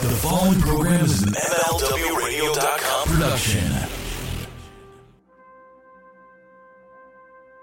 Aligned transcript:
The 0.00 0.14
following 0.22 0.60
program 0.60 1.04
is 1.04 1.24
an 1.24 1.30
MLWRadio.com 1.30 3.08
production. 3.08 3.72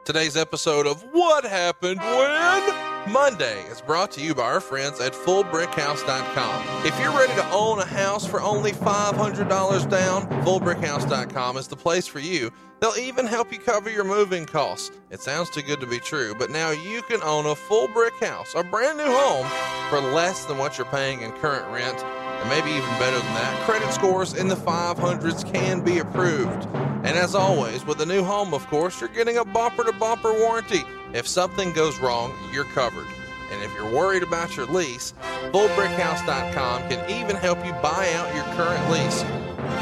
Today's 0.04 0.36
episode 0.36 0.86
of 0.86 1.02
What 1.14 1.46
Happened 1.46 2.02
When 2.02 3.14
Monday 3.14 3.62
is 3.72 3.80
brought 3.80 4.12
to 4.12 4.22
you 4.22 4.36
by 4.36 4.44
our 4.44 4.60
friends 4.60 5.00
at 5.00 5.14
FullBrickHouse.com. 5.14 6.86
If 6.86 7.00
you're 7.00 7.18
ready 7.18 7.34
to 7.36 7.52
own 7.52 7.80
a 7.80 7.86
house 7.86 8.28
for 8.28 8.42
only 8.42 8.74
$500 8.74 9.90
down, 9.90 10.28
FullBrickHouse.com 10.44 11.56
is 11.56 11.70
the 11.70 11.78
place 11.78 12.06
for 12.06 12.20
you. 12.20 12.52
They'll 12.82 12.98
even 13.00 13.28
help 13.28 13.54
you 13.54 13.60
cover 13.60 13.90
your 13.90 14.04
moving 14.04 14.46
costs. 14.46 14.92
It 15.10 15.22
sounds 15.22 15.50
too 15.50 15.62
good 15.62 15.80
to 15.80 15.88
be 15.88 16.00
true, 16.00 16.36
but 16.38 16.50
now 16.50 16.72
you 16.72 17.02
can 17.04 17.24
own 17.24 17.46
a 17.46 17.56
full 17.56 17.88
brick 17.88 18.14
house, 18.20 18.54
a 18.56 18.64
brand 18.64 18.98
new 18.98 19.06
home, 19.06 19.48
for 19.90 20.02
less 20.12 20.44
than 20.44 20.58
what 20.58 20.78
you're 20.78 20.86
paying 20.88 21.22
in 21.22 21.32
current 21.32 21.66
rent 21.72 22.04
maybe 22.50 22.72
even 22.72 22.90
better 23.00 23.18
than 23.18 23.34
that, 23.34 23.64
credit 23.66 23.92
scores 23.92 24.34
in 24.34 24.48
the 24.48 24.56
500s 24.56 25.52
can 25.52 25.82
be 25.82 26.00
approved. 26.00 26.66
And 27.06 27.18
as 27.18 27.36
always, 27.36 27.86
with 27.86 28.02
a 28.02 28.06
new 28.06 28.24
home, 28.24 28.54
of 28.54 28.66
course, 28.68 29.00
you're 29.00 29.10
getting 29.10 29.38
a 29.38 29.46
bumper 29.46 29.84
to 29.84 29.92
bumper 29.94 30.34
warranty. 30.34 30.84
If 31.14 31.28
something 31.28 31.72
goes 31.74 32.00
wrong, 32.00 32.34
you're 32.52 32.66
covered. 32.66 33.08
And 33.52 33.64
if 33.64 33.74
you're 33.76 33.92
worried 33.92 34.24
about 34.24 34.58
your 34.58 34.66
lease, 34.66 35.14
FullBrickHouse.com 35.52 36.90
can 36.90 37.10
even 37.10 37.36
help 37.36 37.64
you 37.66 37.74
buy 37.74 38.12
out 38.14 38.34
your 38.34 38.44
current 38.56 38.90
lease. 38.90 39.24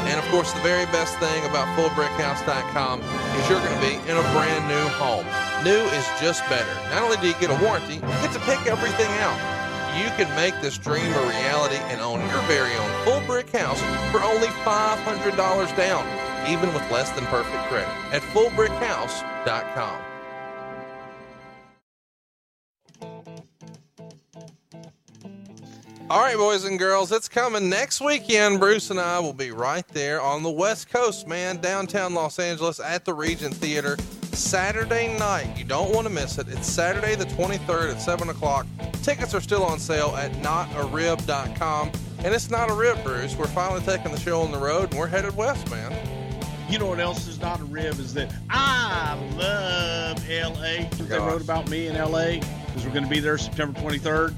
And 0.06 0.20
of 0.20 0.26
course, 0.30 0.52
the 0.52 0.60
very 0.60 0.84
best 0.86 1.18
thing 1.18 1.44
about 1.46 1.66
FullBrickHouse.com 1.78 3.00
is 3.00 3.48
you're 3.48 3.60
going 3.60 3.74
to 3.74 3.80
be 3.80 3.94
in 4.10 4.16
a 4.16 4.22
brand 4.32 4.68
new 4.68 4.88
home. 4.94 5.26
New 5.64 5.82
is 5.96 6.06
just 6.20 6.46
better. 6.50 6.74
Not 6.90 7.02
only 7.02 7.16
do 7.16 7.26
you 7.26 7.34
get 7.40 7.50
a 7.50 7.64
warranty, 7.64 7.94
you 7.94 8.00
get 8.00 8.32
to 8.32 8.40
pick 8.40 8.66
everything 8.66 9.10
out 9.20 9.63
you 9.96 10.06
can 10.16 10.34
make 10.36 10.60
this 10.60 10.78
dream 10.78 11.12
a 11.12 11.28
reality 11.28 11.76
and 11.76 12.00
own 12.00 12.20
your 12.28 12.42
very 12.42 12.74
own 12.74 13.04
full 13.04 13.20
brick 13.26 13.50
house 13.50 13.80
for 14.10 14.22
only 14.22 14.48
$500 14.48 15.76
down, 15.76 16.48
even 16.48 16.72
with 16.74 16.90
less 16.90 17.10
than 17.12 17.24
perfect 17.26 17.64
credit 17.68 17.88
at 18.12 18.22
fullbrickhouse.com. 18.34 20.00
All 26.10 26.20
right, 26.20 26.36
boys 26.36 26.64
and 26.64 26.78
girls, 26.78 27.10
it's 27.12 27.28
coming 27.28 27.70
next 27.70 28.00
weekend. 28.00 28.60
Bruce 28.60 28.90
and 28.90 29.00
I 29.00 29.20
will 29.20 29.32
be 29.32 29.52
right 29.52 29.88
there 29.88 30.20
on 30.20 30.42
the 30.42 30.50
West 30.50 30.90
Coast, 30.90 31.26
man, 31.26 31.56
downtown 31.62 32.12
Los 32.12 32.38
Angeles 32.38 32.78
at 32.78 33.06
the 33.06 33.14
Regent 33.14 33.54
Theater. 33.54 33.96
Saturday 34.34 35.16
night. 35.18 35.56
You 35.56 35.64
don't 35.64 35.94
want 35.94 36.06
to 36.06 36.12
miss 36.12 36.38
it. 36.38 36.48
It's 36.48 36.66
Saturday 36.66 37.14
the 37.14 37.24
23rd 37.26 37.92
at 37.94 38.00
7 38.00 38.28
o'clock. 38.28 38.66
Tickets 39.02 39.34
are 39.34 39.40
still 39.40 39.62
on 39.62 39.78
sale 39.78 40.14
at 40.16 40.32
notarib.com. 40.34 41.92
And 42.24 42.34
it's 42.34 42.50
not 42.50 42.70
a 42.70 42.74
rib, 42.74 43.02
Bruce. 43.04 43.36
We're 43.36 43.46
finally 43.46 43.82
taking 43.82 44.12
the 44.12 44.18
show 44.18 44.40
on 44.40 44.50
the 44.50 44.58
road 44.58 44.90
and 44.90 44.98
we're 44.98 45.06
headed 45.06 45.36
west, 45.36 45.70
man. 45.70 45.92
You 46.68 46.78
know 46.78 46.86
what 46.86 47.00
else 47.00 47.26
is 47.26 47.40
not 47.40 47.60
a 47.60 47.64
rib 47.64 47.98
is 47.98 48.14
that 48.14 48.34
I 48.50 49.14
love 49.36 50.26
LA. 50.28 50.88
They 51.06 51.18
wrote 51.18 51.42
about 51.42 51.68
me 51.68 51.88
in 51.88 51.94
LA 51.94 52.40
because 52.66 52.84
we're 52.84 52.92
going 52.92 53.04
to 53.04 53.10
be 53.10 53.20
there 53.20 53.36
September 53.36 53.78
23rd. 53.78 54.34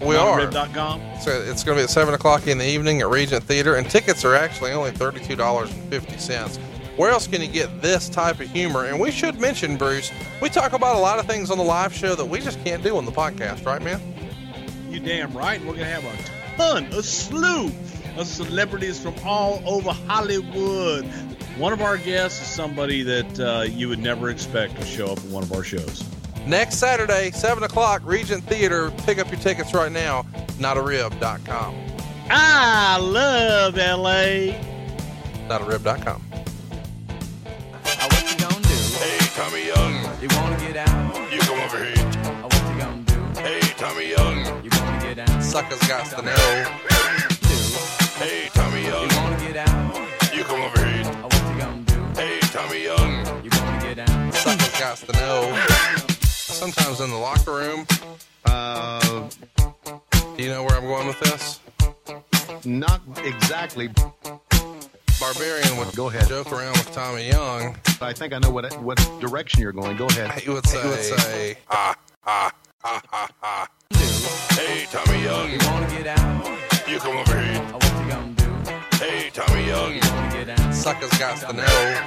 We 0.00 0.16
are. 0.16 0.38
Rib.com. 0.38 1.00
So 1.20 1.30
it's 1.30 1.62
going 1.64 1.76
to 1.76 1.80
be 1.80 1.84
at 1.84 1.90
7 1.90 2.14
o'clock 2.14 2.46
in 2.46 2.58
the 2.58 2.66
evening 2.66 3.00
at 3.00 3.08
Regent 3.08 3.44
Theater, 3.44 3.76
and 3.76 3.88
tickets 3.88 4.24
are 4.24 4.34
actually 4.34 4.72
only 4.72 4.90
$32.50. 4.90 6.75
Where 6.96 7.10
else 7.10 7.26
can 7.26 7.42
you 7.42 7.48
get 7.48 7.82
this 7.82 8.08
type 8.08 8.40
of 8.40 8.48
humor? 8.48 8.86
And 8.86 8.98
we 8.98 9.10
should 9.10 9.38
mention, 9.38 9.76
Bruce, 9.76 10.10
we 10.40 10.48
talk 10.48 10.72
about 10.72 10.96
a 10.96 10.98
lot 10.98 11.18
of 11.18 11.26
things 11.26 11.50
on 11.50 11.58
the 11.58 11.64
live 11.64 11.92
show 11.94 12.14
that 12.14 12.24
we 12.24 12.40
just 12.40 12.62
can't 12.64 12.82
do 12.82 12.96
on 12.96 13.04
the 13.04 13.12
podcast, 13.12 13.66
right, 13.66 13.82
man? 13.82 14.00
You 14.88 15.00
damn 15.00 15.36
right. 15.36 15.60
We're 15.60 15.74
going 15.74 15.80
to 15.80 15.84
have 15.86 16.04
a 16.04 16.56
ton, 16.56 16.84
a 16.86 17.02
slew 17.02 17.70
of 18.16 18.26
celebrities 18.26 18.98
from 18.98 19.14
all 19.24 19.62
over 19.66 19.92
Hollywood. 19.92 21.04
One 21.58 21.74
of 21.74 21.82
our 21.82 21.98
guests 21.98 22.40
is 22.40 22.48
somebody 22.48 23.02
that 23.02 23.40
uh, 23.40 23.62
you 23.62 23.88
would 23.90 23.98
never 23.98 24.30
expect 24.30 24.76
to 24.76 24.84
show 24.86 25.08
up 25.08 25.18
at 25.18 25.24
one 25.24 25.42
of 25.42 25.52
our 25.52 25.64
shows. 25.64 26.02
Next 26.46 26.76
Saturday, 26.76 27.30
7 27.30 27.62
o'clock, 27.64 28.02
Regent 28.04 28.44
Theater. 28.44 28.90
Pick 29.04 29.18
up 29.18 29.30
your 29.30 29.40
tickets 29.40 29.74
right 29.74 29.92
now, 29.92 30.22
notarib.com. 30.58 31.74
I 32.30 32.98
love 32.98 33.76
LA. 33.76 34.54
Notarib.com. 35.48 36.22
Tommy 39.36 39.66
Young, 39.66 39.94
You 40.20 40.28
wanna 40.36 40.56
get 40.58 40.76
out? 40.76 41.32
you 41.32 41.38
come 41.40 41.60
over 41.60 41.84
here. 41.84 41.94
Oh, 42.42 42.48
what 42.48 42.62
you 42.72 42.78
gonna 42.80 43.02
do? 43.04 43.40
Hey, 43.40 43.60
Tommy 43.76 44.10
Young, 44.10 44.64
You 44.64 44.70
wanna 44.80 45.00
get 45.02 45.18
out? 45.28 45.42
Suckers 45.42 45.78
got 45.86 46.06
to 46.06 46.22
know. 46.22 46.64
Do 47.50 47.56
hey, 48.24 48.48
Tommy 48.54 48.82
Young. 48.84 49.10
you 49.10 49.16
wanna 49.16 49.38
get 49.46 49.56
out? 49.68 50.34
you 50.34 50.42
come 50.44 50.60
over 50.62 50.84
here. 50.84 51.04
Oh, 51.06 51.28
what 51.28 51.52
you 51.52 51.58
gonna 51.60 51.82
do? 51.82 52.20
Hey, 52.20 52.38
Tommy 52.40 52.84
Young, 52.84 53.44
You 53.44 53.50
wanna 53.60 53.80
get 53.94 53.98
out? 54.08 54.34
Suckers 54.34 54.80
got 54.80 54.96
to 54.98 55.12
know. 55.12 55.66
Sometimes 56.24 57.00
in 57.00 57.10
the 57.10 57.16
locker 57.16 57.52
room, 57.52 57.86
Uh, 58.46 59.28
do 60.36 60.42
you 60.42 60.48
know 60.48 60.62
where 60.62 60.76
I'm 60.76 60.86
going 60.86 61.06
with 61.08 61.20
this? 61.20 61.60
not 62.64 63.00
exactly. 63.24 63.90
Barbarian 65.20 65.76
would 65.78 65.94
Go 65.96 66.08
ahead. 66.08 66.28
joke 66.28 66.52
around 66.52 66.72
with 66.72 66.92
Tommy 66.92 67.28
Young. 67.28 67.76
I 68.00 68.12
think 68.12 68.32
I 68.34 68.38
know 68.38 68.50
what 68.50 68.72
what 68.82 68.98
direction 69.20 69.60
you're 69.62 69.72
going. 69.72 69.96
Go 69.96 70.06
ahead. 70.06 70.30
He 70.40 70.50
would 70.50 70.66
say, 70.66 70.82
he 70.82 70.88
would 70.88 71.02
say 71.02 71.56
ah, 71.70 71.94
ah, 72.26 72.52
ah, 72.84 73.00
ah, 73.12 73.28
ah. 73.42 73.66
hey, 74.50 74.86
Tommy 74.90 75.22
Young, 75.24 75.50
You 75.52 75.58
wanna 75.62 75.88
get 75.88 76.06
out? 76.18 76.46
you 76.88 76.98
come 76.98 77.16
over 77.16 77.40
here. 77.40 77.60
What 77.72 77.84
you 77.84 78.08
gonna 78.10 78.34
do? 78.34 78.50
Hey, 79.04 79.30
Tommy 79.32 79.66
Young, 79.66 79.94
You 79.94 80.00
wanna 80.04 80.30
get 80.44 80.48
out? 80.60 80.74
Suckers 80.74 81.10
got 81.18 81.38
to 81.40 81.52
know. 81.54 82.02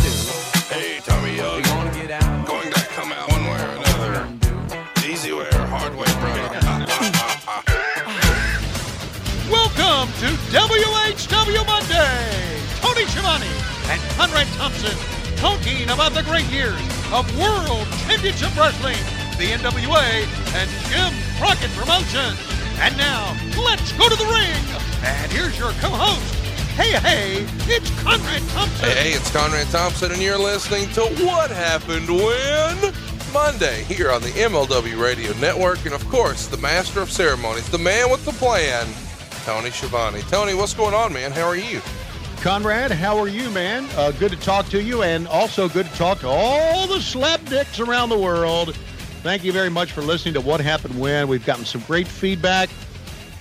Do 0.00 0.10
hey, 0.74 1.00
Tommy 1.04 1.36
Young, 1.36 1.62
you 1.64 1.70
wanna 1.74 1.92
get 1.92 2.10
out? 2.22 2.46
going 2.46 2.70
to 2.72 2.80
come 2.96 3.12
out 3.12 3.28
one 3.30 3.44
way 3.44 3.60
or 3.60 3.70
another. 3.76 4.26
do? 4.40 4.48
Easy 5.12 5.32
way 5.32 5.46
or 5.52 5.66
hard 5.66 5.94
way, 5.94 6.06
brother. 6.20 6.48
Welcome 9.50 10.08
to 10.20 10.26
WHW 10.54 11.62
Monday. 11.66 12.29
And 13.30 14.00
Conrad 14.18 14.48
Thompson 14.58 14.96
talking 15.36 15.88
about 15.88 16.14
the 16.14 16.22
great 16.24 16.46
years 16.46 16.74
of 17.12 17.22
World 17.38 17.86
Championship 18.02 18.50
Wrestling, 18.56 18.98
the 19.38 19.54
NWA, 19.54 20.26
and 20.58 20.68
Jim 20.90 21.14
Crockett 21.38 21.70
Promotions. 21.78 22.36
And 22.80 22.96
now, 22.96 23.36
let's 23.62 23.92
go 23.92 24.08
to 24.08 24.16
the 24.16 24.24
ring. 24.24 24.64
And 25.04 25.30
here's 25.30 25.56
your 25.56 25.70
co-host. 25.78 26.34
Hey, 26.74 26.98
hey, 26.98 27.46
it's 27.72 27.90
Conrad 28.02 28.42
Thompson. 28.48 28.88
Hey, 28.88 28.94
hey, 28.94 29.10
it's 29.12 29.30
Conrad 29.30 29.68
Thompson, 29.68 30.10
and 30.10 30.20
you're 30.20 30.36
listening 30.36 30.90
to 30.94 31.02
What 31.24 31.52
Happened 31.52 32.08
When 32.08 32.92
Monday 33.32 33.84
here 33.84 34.10
on 34.10 34.22
the 34.22 34.30
MLW 34.30 35.00
Radio 35.00 35.32
Network, 35.34 35.84
and 35.84 35.94
of 35.94 36.04
course, 36.08 36.48
the 36.48 36.56
master 36.56 37.00
of 37.00 37.12
ceremonies, 37.12 37.70
the 37.70 37.78
man 37.78 38.10
with 38.10 38.24
the 38.24 38.32
plan, 38.32 38.88
Tony 39.44 39.70
Schiavone. 39.70 40.22
Tony, 40.22 40.54
what's 40.54 40.74
going 40.74 40.94
on, 40.94 41.12
man? 41.12 41.30
How 41.30 41.46
are 41.46 41.54
you? 41.54 41.80
Conrad, 42.40 42.90
how 42.90 43.18
are 43.18 43.28
you, 43.28 43.50
man? 43.50 43.86
Uh, 43.96 44.12
good 44.12 44.30
to 44.30 44.38
talk 44.38 44.66
to 44.70 44.82
you, 44.82 45.02
and 45.02 45.28
also 45.28 45.68
good 45.68 45.84
to 45.84 45.92
talk 45.92 46.20
to 46.20 46.26
all 46.26 46.86
the 46.86 46.98
slap 46.98 47.44
dicks 47.44 47.78
around 47.80 48.08
the 48.08 48.18
world. 48.18 48.74
Thank 49.22 49.44
you 49.44 49.52
very 49.52 49.68
much 49.68 49.92
for 49.92 50.00
listening 50.00 50.32
to 50.34 50.40
What 50.40 50.58
Happened 50.58 50.98
When. 50.98 51.28
We've 51.28 51.44
gotten 51.44 51.66
some 51.66 51.82
great 51.82 52.08
feedback. 52.08 52.70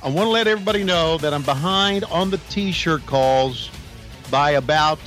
I 0.03 0.09
want 0.09 0.27
to 0.27 0.31
let 0.31 0.47
everybody 0.47 0.83
know 0.83 1.17
that 1.19 1.33
I'm 1.33 1.43
behind 1.43 2.03
on 2.05 2.29
the 2.29 2.39
T-shirt 2.49 3.05
calls 3.05 3.69
by 4.29 4.51
about 4.51 4.99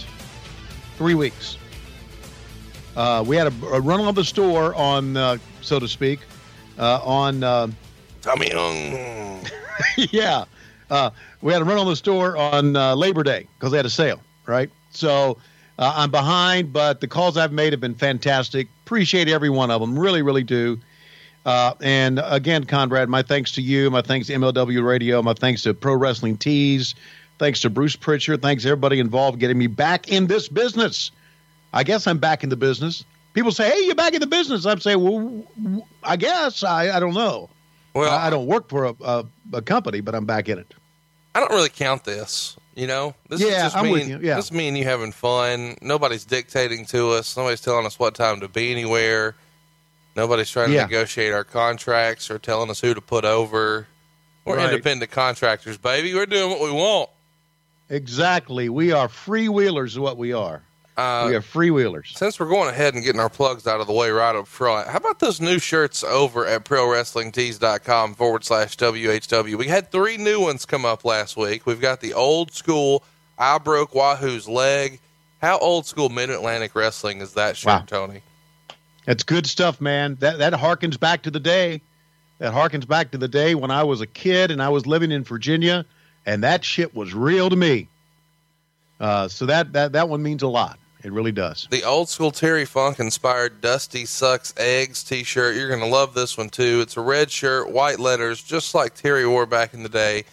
three 0.97 1.15
weeks. 1.15 1.59
Uh, 2.97 3.23
we 3.27 3.37
had 3.37 3.49
a, 3.49 3.67
a 3.67 3.81
run 3.81 4.01
on 4.01 4.15
the 4.15 4.25
store 4.25 4.75
on, 4.75 5.19
uh, 5.19 5.37
so 5.61 5.79
to 5.79 5.87
speak, 5.87 6.21
uh, 6.79 7.01
on. 7.05 7.45
Uh, 7.45 7.69
Tommy 8.23 8.49
Young, 8.49 9.45
yeah. 9.97 10.47
Uh, 10.93 11.11
we 11.41 11.53
had 11.53 11.63
a 11.63 11.65
run 11.65 11.79
on 11.79 11.87
the 11.87 11.97
store 11.97 12.37
on 12.37 12.77
uh, 12.77 12.95
Labor 12.95 13.23
Day 13.23 13.47
because 13.59 13.71
they 13.73 13.79
had 13.79 13.87
a 13.87 13.91
sale, 13.91 14.21
right? 14.47 14.71
So 14.91 15.39
uh, 15.79 15.93
I'm 15.97 16.11
behind, 16.11 16.73
but 16.73 17.01
the 17.01 17.09
calls 17.09 17.37
I've 17.39 17.53
made 17.53 17.73
have 17.73 17.81
been 17.81 17.95
fantastic. 17.95 18.69
Appreciate 18.85 19.29
every 19.29 19.49
one 19.49 19.71
of 19.71 19.81
them. 19.81 19.99
Really, 19.99 20.21
really 20.21 20.45
do. 20.45 20.79
Uh, 21.47 21.75
and 21.81 22.21
again, 22.23 22.65
Conrad, 22.65 23.09
my 23.09 23.23
thanks 23.23 23.53
to 23.53 23.63
you. 23.63 23.91
My 23.91 24.03
thanks 24.03 24.27
to 24.29 24.35
MLW 24.35 24.85
Radio. 24.87 25.23
My 25.23 25.33
thanks 25.33 25.63
to 25.63 25.75
Pro 25.75 25.95
Wrestling 25.95 26.37
Tees. 26.37 26.95
Thanks 27.39 27.61
to 27.63 27.71
Bruce 27.71 27.97
Pritchard. 27.97 28.43
Thanks 28.43 28.63
to 28.63 28.69
everybody 28.69 29.01
involved 29.01 29.41
getting 29.41 29.59
me 29.59 29.67
back 29.67 30.09
in 30.09 30.27
this 30.27 30.47
business. 30.47 31.11
I 31.73 31.83
guess 31.85 32.07
I'm 32.07 32.19
back 32.19 32.45
in 32.45 32.51
the 32.51 32.57
business. 32.57 33.03
People 33.33 33.51
say, 33.51 33.71
"Hey, 33.71 33.87
you're 33.87 33.95
back 33.95 34.13
in 34.13 34.21
the 34.21 34.27
business." 34.27 34.67
I'm 34.67 34.79
saying, 34.79 35.03
"Well, 35.03 35.43
w- 35.61 35.83
I 36.05 36.17
guess 36.17 36.63
I, 36.63 36.95
I 36.95 37.01
don't 37.01 37.15
know. 37.15 37.49
Well, 37.95 38.13
I 38.13 38.27
I 38.27 38.31
don't 38.31 38.47
work 38.47 38.69
for 38.69 38.85
a, 38.85 38.95
a, 39.01 39.25
a 39.55 39.63
company, 39.63 40.01
but 40.01 40.15
I'm 40.15 40.27
back 40.27 40.49
in 40.51 40.59
it." 40.59 40.75
I 41.35 41.41
don't 41.41 41.51
really 41.53 41.69
count 41.69 42.05
this. 42.05 42.57
You 42.75 42.87
know, 42.87 43.15
this 43.29 43.41
Yeah, 43.41 43.49
is 43.49 43.63
just 43.65 43.77
I'm 43.77 43.85
me. 43.85 43.93
with 43.93 44.09
you, 44.09 44.19
yeah. 44.23 44.37
This 44.37 44.47
is 44.47 44.53
me 44.53 44.67
and 44.69 44.79
you 44.79 44.85
having 44.85 45.13
fun. 45.13 45.77
Nobody's 45.83 46.25
dictating 46.25 46.87
to 46.87 47.11
us. 47.11 47.37
Nobody's 47.37 47.61
telling 47.61 47.85
us 47.85 47.99
what 47.99 48.15
time 48.15 48.41
to 48.41 48.49
be 48.49 48.73
anywhere. 48.73 49.35
Nobody's 50.17 50.51
trying 50.51 50.69
to 50.69 50.75
Yeah. 50.75 50.83
negotiate 50.85 51.35
our 51.35 51.45
contracts 51.45 52.31
or 52.31 52.39
telling 52.39 52.71
us 52.71 52.81
who 52.81 52.95
to 52.95 53.01
put 53.03 53.25
over. 53.27 53.87
We're 54.47 54.57
Right. 54.57 54.71
independent 54.71 55.11
contractors, 55.11 55.77
baby. 55.77 56.15
We're 56.15 56.25
doing 56.27 56.49
what 56.51 56.61
we 56.61 56.71
want. 56.71 57.11
Exactly. 57.91 58.69
We 58.71 58.91
are 58.93 59.09
freewheelers, 59.09 59.89
is 59.89 59.99
what 59.99 60.17
we 60.17 60.33
are. 60.33 60.63
Uh, 60.97 61.27
we 61.29 61.35
are 61.35 61.41
freewheelers. 61.41 62.17
Since 62.17 62.39
we're 62.39 62.49
going 62.51 62.69
ahead 62.69 62.95
and 62.95 63.03
getting 63.03 63.21
our 63.21 63.31
plugs 63.31 63.67
out 63.67 63.81
of 63.81 63.87
the 63.87 63.93
way 63.95 64.11
right 64.11 64.37
up 64.37 64.47
front, 64.47 64.89
how 64.89 64.99
about 64.99 65.21
those 65.21 65.41
new 65.41 65.59
shirts 65.59 66.05
over 66.05 66.47
at 66.47 66.65
ProWrestlingTees.com 66.67 68.15
forward 68.15 68.45
slash 68.45 68.77
WHW? 68.77 69.57
We 69.57 69.69
had 69.69 69.91
three 69.91 70.17
new 70.19 70.41
ones 70.41 70.67
come 70.67 70.85
up 70.85 71.05
last 71.05 71.37
week. 71.37 71.67
We've 71.67 71.81
got 71.81 72.01
the 72.01 72.13
old 72.15 72.53
school 72.53 73.03
I 73.39 73.57
broke 73.59 73.95
Wahoo's 73.95 74.47
leg. 74.49 75.01
How 75.41 75.59
old 75.59 75.87
school 75.87 76.09
Mid 76.11 76.29
Atlantic 76.31 76.75
Wrestling 76.75 77.21
is 77.23 77.35
that 77.35 77.57
shirt, 77.57 77.67
Wow. 77.69 77.85
Tony? 77.87 78.23
That's 79.07 79.23
good 79.25 79.47
stuff, 79.47 79.81
man. 79.81 80.17
That 80.21 80.39
that 80.39 80.53
harkens 80.53 81.01
back 81.01 81.23
to 81.23 81.31
the 81.31 81.41
day. 81.41 81.81
That 82.39 82.53
harkens 82.53 82.87
back 82.87 83.11
to 83.13 83.19
the 83.19 83.29
day 83.29 83.55
when 83.55 83.71
I 83.71 83.83
was 83.85 84.01
a 84.01 84.07
kid 84.07 84.51
and 84.51 84.63
I 84.63 84.69
was 84.69 84.87
living 84.87 85.11
in 85.11 85.25
Virginia, 85.25 85.85
and 86.27 86.45
that 86.45 86.65
shit 86.65 86.95
was 86.95 87.13
real 87.15 87.51
to 87.51 87.57
me. 87.57 87.89
Uh, 89.01 89.27
so 89.27 89.47
that 89.47 89.73
that 89.73 89.93
that 89.93 90.09
one 90.09 90.23
means 90.23 90.43
a 90.43 90.49
lot. 90.49 90.79
It 91.05 91.13
really 91.13 91.33
does. 91.33 91.67
The 91.71 91.83
old 91.85 92.09
school 92.09 92.31
Terry 92.31 92.65
Funk 92.65 93.01
inspired 93.01 93.61
Dusty 93.61 94.05
Sucks 94.07 94.55
Eggs 94.57 95.03
t 95.03 95.25
shirt. 95.25 95.57
You're 95.57 95.69
going 95.69 95.81
to 95.81 95.87
love 95.87 96.15
this 96.15 96.39
one 96.39 96.49
too. 96.49 96.81
It's 96.81 96.97
a 96.97 97.01
red 97.01 97.31
shirt, 97.31 97.71
white 97.71 97.99
letters, 97.99 98.43
just 98.43 98.75
like 98.75 98.95
Terry 98.95 99.27
wore 99.27 99.47
back 99.47 99.75
in 99.75 99.83
the 99.83 99.89
day. 99.89 100.25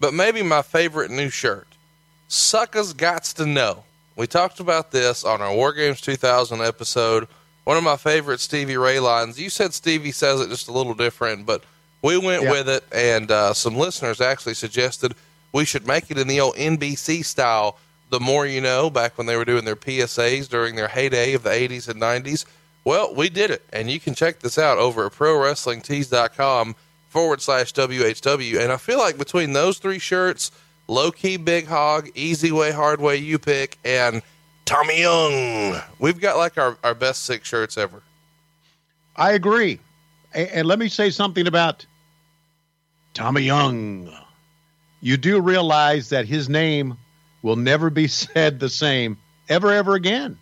But 0.00 0.14
maybe 0.14 0.42
my 0.42 0.62
favorite 0.62 1.10
new 1.10 1.28
shirt 1.30 1.66
Suckers 2.28 2.94
Gots 2.94 3.34
to 3.36 3.46
Know. 3.46 3.84
We 4.16 4.26
talked 4.26 4.60
about 4.60 4.90
this 4.92 5.24
on 5.24 5.42
our 5.42 5.54
War 5.54 5.72
Games 5.72 6.00
2000 6.00 6.60
episode. 6.60 7.28
One 7.64 7.76
of 7.76 7.84
my 7.84 7.96
favorite 7.96 8.40
Stevie 8.40 8.76
Ray 8.76 9.00
lines. 9.00 9.40
You 9.40 9.50
said 9.50 9.72
Stevie 9.74 10.12
says 10.12 10.40
it 10.40 10.48
just 10.48 10.68
a 10.68 10.72
little 10.72 10.94
different, 10.94 11.46
but 11.46 11.64
we 12.02 12.16
went 12.18 12.42
Yeah. 12.44 12.50
with 12.50 12.68
it, 12.68 12.84
and 12.92 13.30
uh, 13.30 13.54
some 13.54 13.76
listeners 13.76 14.20
actually 14.20 14.54
suggested 14.54 15.14
we 15.52 15.64
should 15.64 15.86
make 15.86 16.10
it 16.10 16.18
in 16.18 16.28
the 16.28 16.40
old 16.40 16.56
NBC 16.56 17.24
style. 17.24 17.78
The 18.10 18.20
more 18.20 18.46
you 18.46 18.60
know, 18.60 18.90
back 18.90 19.18
when 19.18 19.26
they 19.26 19.36
were 19.36 19.44
doing 19.44 19.64
their 19.64 19.76
PSAs 19.76 20.48
during 20.48 20.76
their 20.76 20.88
heyday 20.88 21.34
of 21.34 21.42
the 21.42 21.50
80s 21.50 21.88
and 21.88 22.00
90s. 22.00 22.44
Well, 22.84 23.14
we 23.14 23.30
did 23.30 23.50
it, 23.50 23.62
and 23.72 23.90
you 23.90 23.98
can 23.98 24.14
check 24.14 24.40
this 24.40 24.58
out 24.58 24.76
over 24.78 25.06
at 25.06 25.12
ProWrestlingTees.com 25.12 26.76
forward 27.08 27.40
slash 27.40 27.72
WHW. 27.72 28.60
And 28.60 28.70
I 28.70 28.76
feel 28.76 28.98
like 28.98 29.16
between 29.16 29.54
those 29.54 29.78
three 29.78 29.98
shirts, 29.98 30.50
Low 30.86 31.10
Key 31.10 31.38
Big 31.38 31.66
Hog, 31.66 32.10
Easy 32.14 32.52
Way, 32.52 32.72
Hard 32.72 33.00
Way, 33.00 33.16
You 33.16 33.38
Pick, 33.38 33.78
and 33.84 34.20
Tommy 34.66 35.00
Young, 35.00 35.80
we've 35.98 36.20
got 36.20 36.36
like 36.36 36.58
our, 36.58 36.76
our 36.84 36.94
best 36.94 37.22
six 37.22 37.48
shirts 37.48 37.78
ever. 37.78 38.02
I 39.16 39.32
agree. 39.32 39.80
And, 40.34 40.48
and 40.50 40.68
let 40.68 40.78
me 40.78 40.88
say 40.88 41.10
something 41.10 41.46
about 41.46 41.86
Tommy 43.14 43.42
Young. 43.42 44.12
You 45.00 45.16
do 45.16 45.40
realize 45.40 46.08
that 46.10 46.26
his 46.26 46.48
name 46.48 46.98
will 47.44 47.56
never 47.56 47.90
be 47.90 48.08
said 48.08 48.58
the 48.58 48.70
same 48.70 49.18
ever, 49.48 49.70
ever 49.70 49.94
again. 49.94 50.38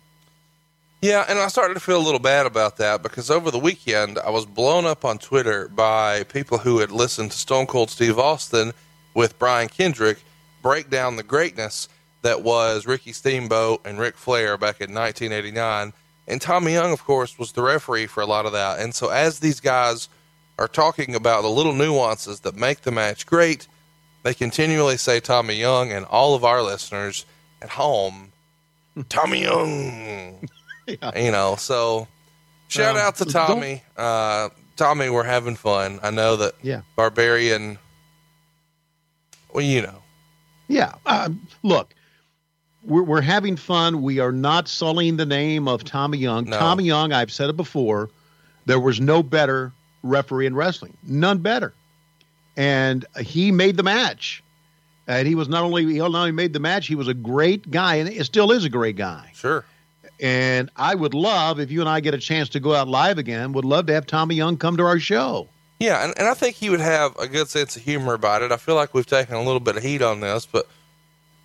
Yeah, 1.01 1.25
and 1.27 1.37
I 1.37 1.49
started 1.49 1.73
to 1.73 1.81
feel 1.81 1.97
a 1.97 2.01
little 2.01 2.17
bad 2.17 2.45
about 2.45 2.77
that 2.77 3.03
because 3.03 3.29
over 3.29 3.51
the 3.51 3.59
weekend 3.59 4.17
I 4.17 4.29
was 4.29 4.45
blown 4.45 4.85
up 4.85 5.03
on 5.03 5.17
Twitter 5.17 5.67
by 5.67 6.23
people 6.23 6.59
who 6.59 6.79
had 6.79 6.91
listened 6.91 7.31
to 7.31 7.37
Stone 7.37 7.67
Cold 7.67 7.89
Steve 7.89 8.17
Austin 8.17 8.71
with 9.13 9.37
Brian 9.37 9.67
Kendrick 9.67 10.19
break 10.61 10.89
down 10.89 11.17
the 11.17 11.23
greatness 11.23 11.89
that 12.21 12.41
was 12.41 12.87
Ricky 12.87 13.11
Steamboat 13.11 13.81
and 13.85 13.99
Ric 13.99 14.15
Flair 14.15 14.57
back 14.57 14.79
in 14.79 14.93
1989. 14.93 15.91
And 16.25 16.41
Tommy 16.41 16.71
Young, 16.71 16.93
of 16.93 17.03
course, 17.03 17.37
was 17.37 17.51
the 17.51 17.61
referee 17.61 18.05
for 18.05 18.23
a 18.23 18.25
lot 18.25 18.45
of 18.45 18.53
that. 18.53 18.79
And 18.79 18.95
so 18.95 19.09
as 19.09 19.39
these 19.39 19.59
guys 19.59 20.07
are 20.57 20.69
talking 20.69 21.15
about 21.15 21.41
the 21.41 21.49
little 21.49 21.73
nuances 21.73 22.39
that 22.41 22.55
make 22.55 22.83
the 22.83 22.91
match 22.91 23.25
great, 23.25 23.67
they 24.23 24.33
continually 24.33 24.97
say 24.97 25.19
Tommy 25.19 25.55
Young, 25.55 25.91
and 25.91 26.05
all 26.05 26.35
of 26.35 26.43
our 26.43 26.61
listeners 26.61 27.25
at 27.61 27.69
home, 27.69 28.31
Tommy 29.09 29.41
Young. 29.43 30.47
You 30.87 31.31
know, 31.31 31.55
so 31.57 32.07
shout 32.67 32.95
Um, 32.95 33.01
out 33.01 33.15
to 33.17 33.25
Tommy. 33.25 33.83
Uh, 33.95 34.49
Tommy, 34.75 35.09
we're 35.09 35.23
having 35.23 35.55
fun. 35.55 35.99
I 36.03 36.09
know 36.09 36.35
that 36.37 36.55
Yeah. 36.61 36.81
Barbarian, 36.95 37.77
well, 39.53 39.63
you 39.63 39.81
know. 39.81 40.01
Yeah. 40.67 40.95
Um, 41.05 41.47
look, 41.61 41.93
we're, 42.83 43.03
we're 43.03 43.21
having 43.21 43.55
fun. 43.55 44.01
We 44.01 44.19
are 44.19 44.31
not 44.31 44.67
sullying 44.67 45.17
the 45.17 45.25
name 45.25 45.67
of 45.67 45.83
Tommy 45.83 46.17
Young. 46.17 46.45
No. 46.45 46.57
Tommy 46.57 46.83
Young, 46.85 47.13
I've 47.13 47.31
said 47.31 47.49
it 47.49 47.55
before, 47.57 48.09
there 48.65 48.79
was 48.79 48.99
no 48.99 49.21
better 49.23 49.71
referee 50.01 50.47
in 50.47 50.55
wrestling, 50.55 50.97
none 51.03 51.37
better. 51.37 51.73
And 52.55 53.05
he 53.19 53.51
made 53.51 53.77
the 53.77 53.83
match. 53.83 54.43
And 55.07 55.27
he 55.27 55.35
was 55.35 55.49
not 55.49 55.63
only 55.63 55.85
he 55.85 55.97
not 55.99 56.13
only 56.15 56.31
made 56.31 56.53
the 56.53 56.59
match, 56.59 56.87
he 56.87 56.95
was 56.95 57.07
a 57.07 57.13
great 57.13 57.69
guy, 57.69 57.95
and 57.95 58.07
it 58.07 58.23
still 58.25 58.51
is 58.51 58.63
a 58.63 58.69
great 58.69 58.95
guy. 58.95 59.31
Sure. 59.35 59.65
And 60.21 60.69
I 60.77 60.95
would 60.95 61.13
love 61.13 61.59
if 61.59 61.71
you 61.71 61.81
and 61.81 61.89
I 61.89 61.99
get 61.99 62.13
a 62.13 62.17
chance 62.19 62.47
to 62.49 62.59
go 62.61 62.73
out 62.73 62.87
live 62.87 63.17
again. 63.17 63.51
Would 63.53 63.65
love 63.65 63.87
to 63.87 63.93
have 63.93 64.05
Tommy 64.07 64.35
Young 64.35 64.55
come 64.55 64.77
to 64.77 64.83
our 64.83 64.99
show. 64.99 65.49
Yeah, 65.79 66.05
and, 66.05 66.13
and 66.17 66.27
I 66.29 66.33
think 66.35 66.55
he 66.55 66.69
would 66.69 66.79
have 66.79 67.17
a 67.17 67.27
good 67.27 67.49
sense 67.49 67.75
of 67.75 67.81
humor 67.81 68.13
about 68.13 68.41
it. 68.43 68.51
I 68.53 68.57
feel 68.57 68.75
like 68.75 68.93
we've 68.93 69.05
taken 69.05 69.35
a 69.35 69.43
little 69.43 69.59
bit 69.59 69.75
of 69.75 69.83
heat 69.83 70.01
on 70.01 70.21
this, 70.21 70.45
but 70.45 70.67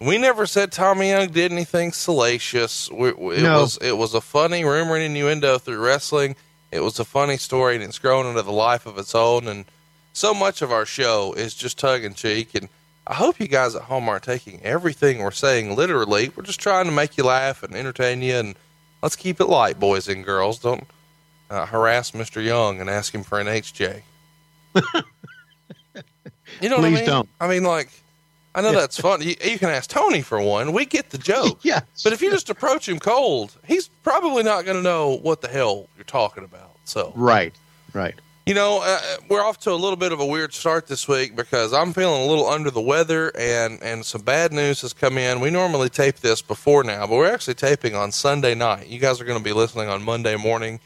we 0.00 0.18
never 0.18 0.46
said 0.46 0.70
Tommy 0.70 1.08
Young 1.08 1.28
did 1.30 1.50
anything 1.50 1.90
salacious. 1.90 2.88
We, 2.92 3.10
we- 3.12 3.36
it 3.36 3.42
No. 3.42 3.62
was 3.62 3.78
it 3.78 3.96
was 3.96 4.14
a 4.14 4.20
funny 4.20 4.64
rumor 4.64 4.94
and 4.94 5.02
innuendo 5.04 5.58
through 5.58 5.80
wrestling. 5.84 6.36
It 6.70 6.80
was 6.80 7.00
a 7.00 7.04
funny 7.04 7.38
story, 7.38 7.74
and 7.74 7.82
it's 7.82 7.98
grown 7.98 8.26
into 8.26 8.42
the 8.42 8.52
life 8.52 8.86
of 8.86 8.98
its 8.98 9.14
own. 9.16 9.48
And 9.48 9.64
so 10.18 10.34
much 10.34 10.62
of 10.62 10.72
our 10.72 10.84
show 10.84 11.32
is 11.34 11.54
just 11.54 11.78
tongue 11.78 12.02
in 12.02 12.14
cheek. 12.14 12.54
And 12.54 12.68
I 13.06 13.14
hope 13.14 13.40
you 13.40 13.48
guys 13.48 13.74
at 13.74 13.82
home 13.82 14.08
aren't 14.08 14.24
taking 14.24 14.60
everything 14.62 15.18
we're 15.18 15.30
saying 15.30 15.74
literally. 15.76 16.30
We're 16.36 16.42
just 16.42 16.60
trying 16.60 16.86
to 16.86 16.92
make 16.92 17.16
you 17.16 17.24
laugh 17.24 17.62
and 17.62 17.74
entertain 17.74 18.20
you, 18.22 18.34
and 18.36 18.54
let's 19.02 19.16
keep 19.16 19.40
it 19.40 19.46
light, 19.46 19.78
boys 19.80 20.08
and 20.08 20.24
girls. 20.24 20.58
Don't 20.58 20.84
uh, 21.50 21.64
harass 21.66 22.10
Mr. 22.10 22.44
Young 22.44 22.80
and 22.80 22.90
ask 22.90 23.14
him 23.14 23.22
for 23.22 23.40
an 23.40 23.46
HJ. 23.46 24.02
you 26.60 26.68
know 26.68 26.76
what 26.76 26.84
I 26.84 26.88
Please 26.90 26.98
mean? 27.00 27.06
don't. 27.06 27.28
I 27.40 27.48
mean, 27.48 27.64
like, 27.64 27.88
I 28.54 28.60
know 28.60 28.72
that's 28.72 28.98
fun. 29.00 29.22
You, 29.22 29.34
you 29.44 29.58
can 29.58 29.68
ask 29.68 29.88
Tony 29.88 30.20
for 30.20 30.40
one. 30.40 30.72
We 30.72 30.84
get 30.84 31.10
the 31.10 31.18
joke. 31.18 31.60
Yes. 31.64 31.82
But 32.04 32.12
if 32.12 32.20
you 32.22 32.30
just 32.30 32.50
approach 32.50 32.88
him 32.88 32.98
cold, 32.98 33.56
he's 33.66 33.88
probably 34.02 34.42
not 34.42 34.64
going 34.64 34.76
to 34.76 34.82
know 34.82 35.16
what 35.18 35.40
the 35.40 35.48
hell 35.48 35.88
you're 35.96 36.04
talking 36.04 36.44
about. 36.44 36.76
So, 36.84 37.12
Right, 37.14 37.54
right. 37.92 38.14
You 38.48 38.54
know, 38.54 38.80
uh, 38.82 38.98
we're 39.28 39.44
off 39.44 39.58
to 39.58 39.70
a 39.70 39.76
little 39.76 39.98
bit 39.98 40.10
of 40.10 40.20
a 40.20 40.24
weird 40.24 40.54
start 40.54 40.86
this 40.86 41.06
week 41.06 41.36
because 41.36 41.74
I'm 41.74 41.92
feeling 41.92 42.22
a 42.22 42.24
little 42.24 42.46
under 42.46 42.70
the 42.70 42.80
weather 42.80 43.30
and, 43.36 43.78
and 43.82 44.06
some 44.06 44.22
bad 44.22 44.54
news 44.54 44.80
has 44.80 44.94
come 44.94 45.18
in. 45.18 45.40
We 45.40 45.50
normally 45.50 45.90
tape 45.90 46.16
this 46.20 46.40
before 46.40 46.82
now, 46.82 47.06
but 47.06 47.16
we're 47.16 47.30
actually 47.30 47.56
taping 47.56 47.94
on 47.94 48.10
Sunday 48.10 48.54
night. 48.54 48.86
You 48.86 49.00
guys 49.00 49.20
are 49.20 49.26
going 49.26 49.36
to 49.36 49.44
be 49.44 49.52
listening 49.52 49.90
on 49.90 50.02
Monday 50.02 50.34
morning. 50.34 50.80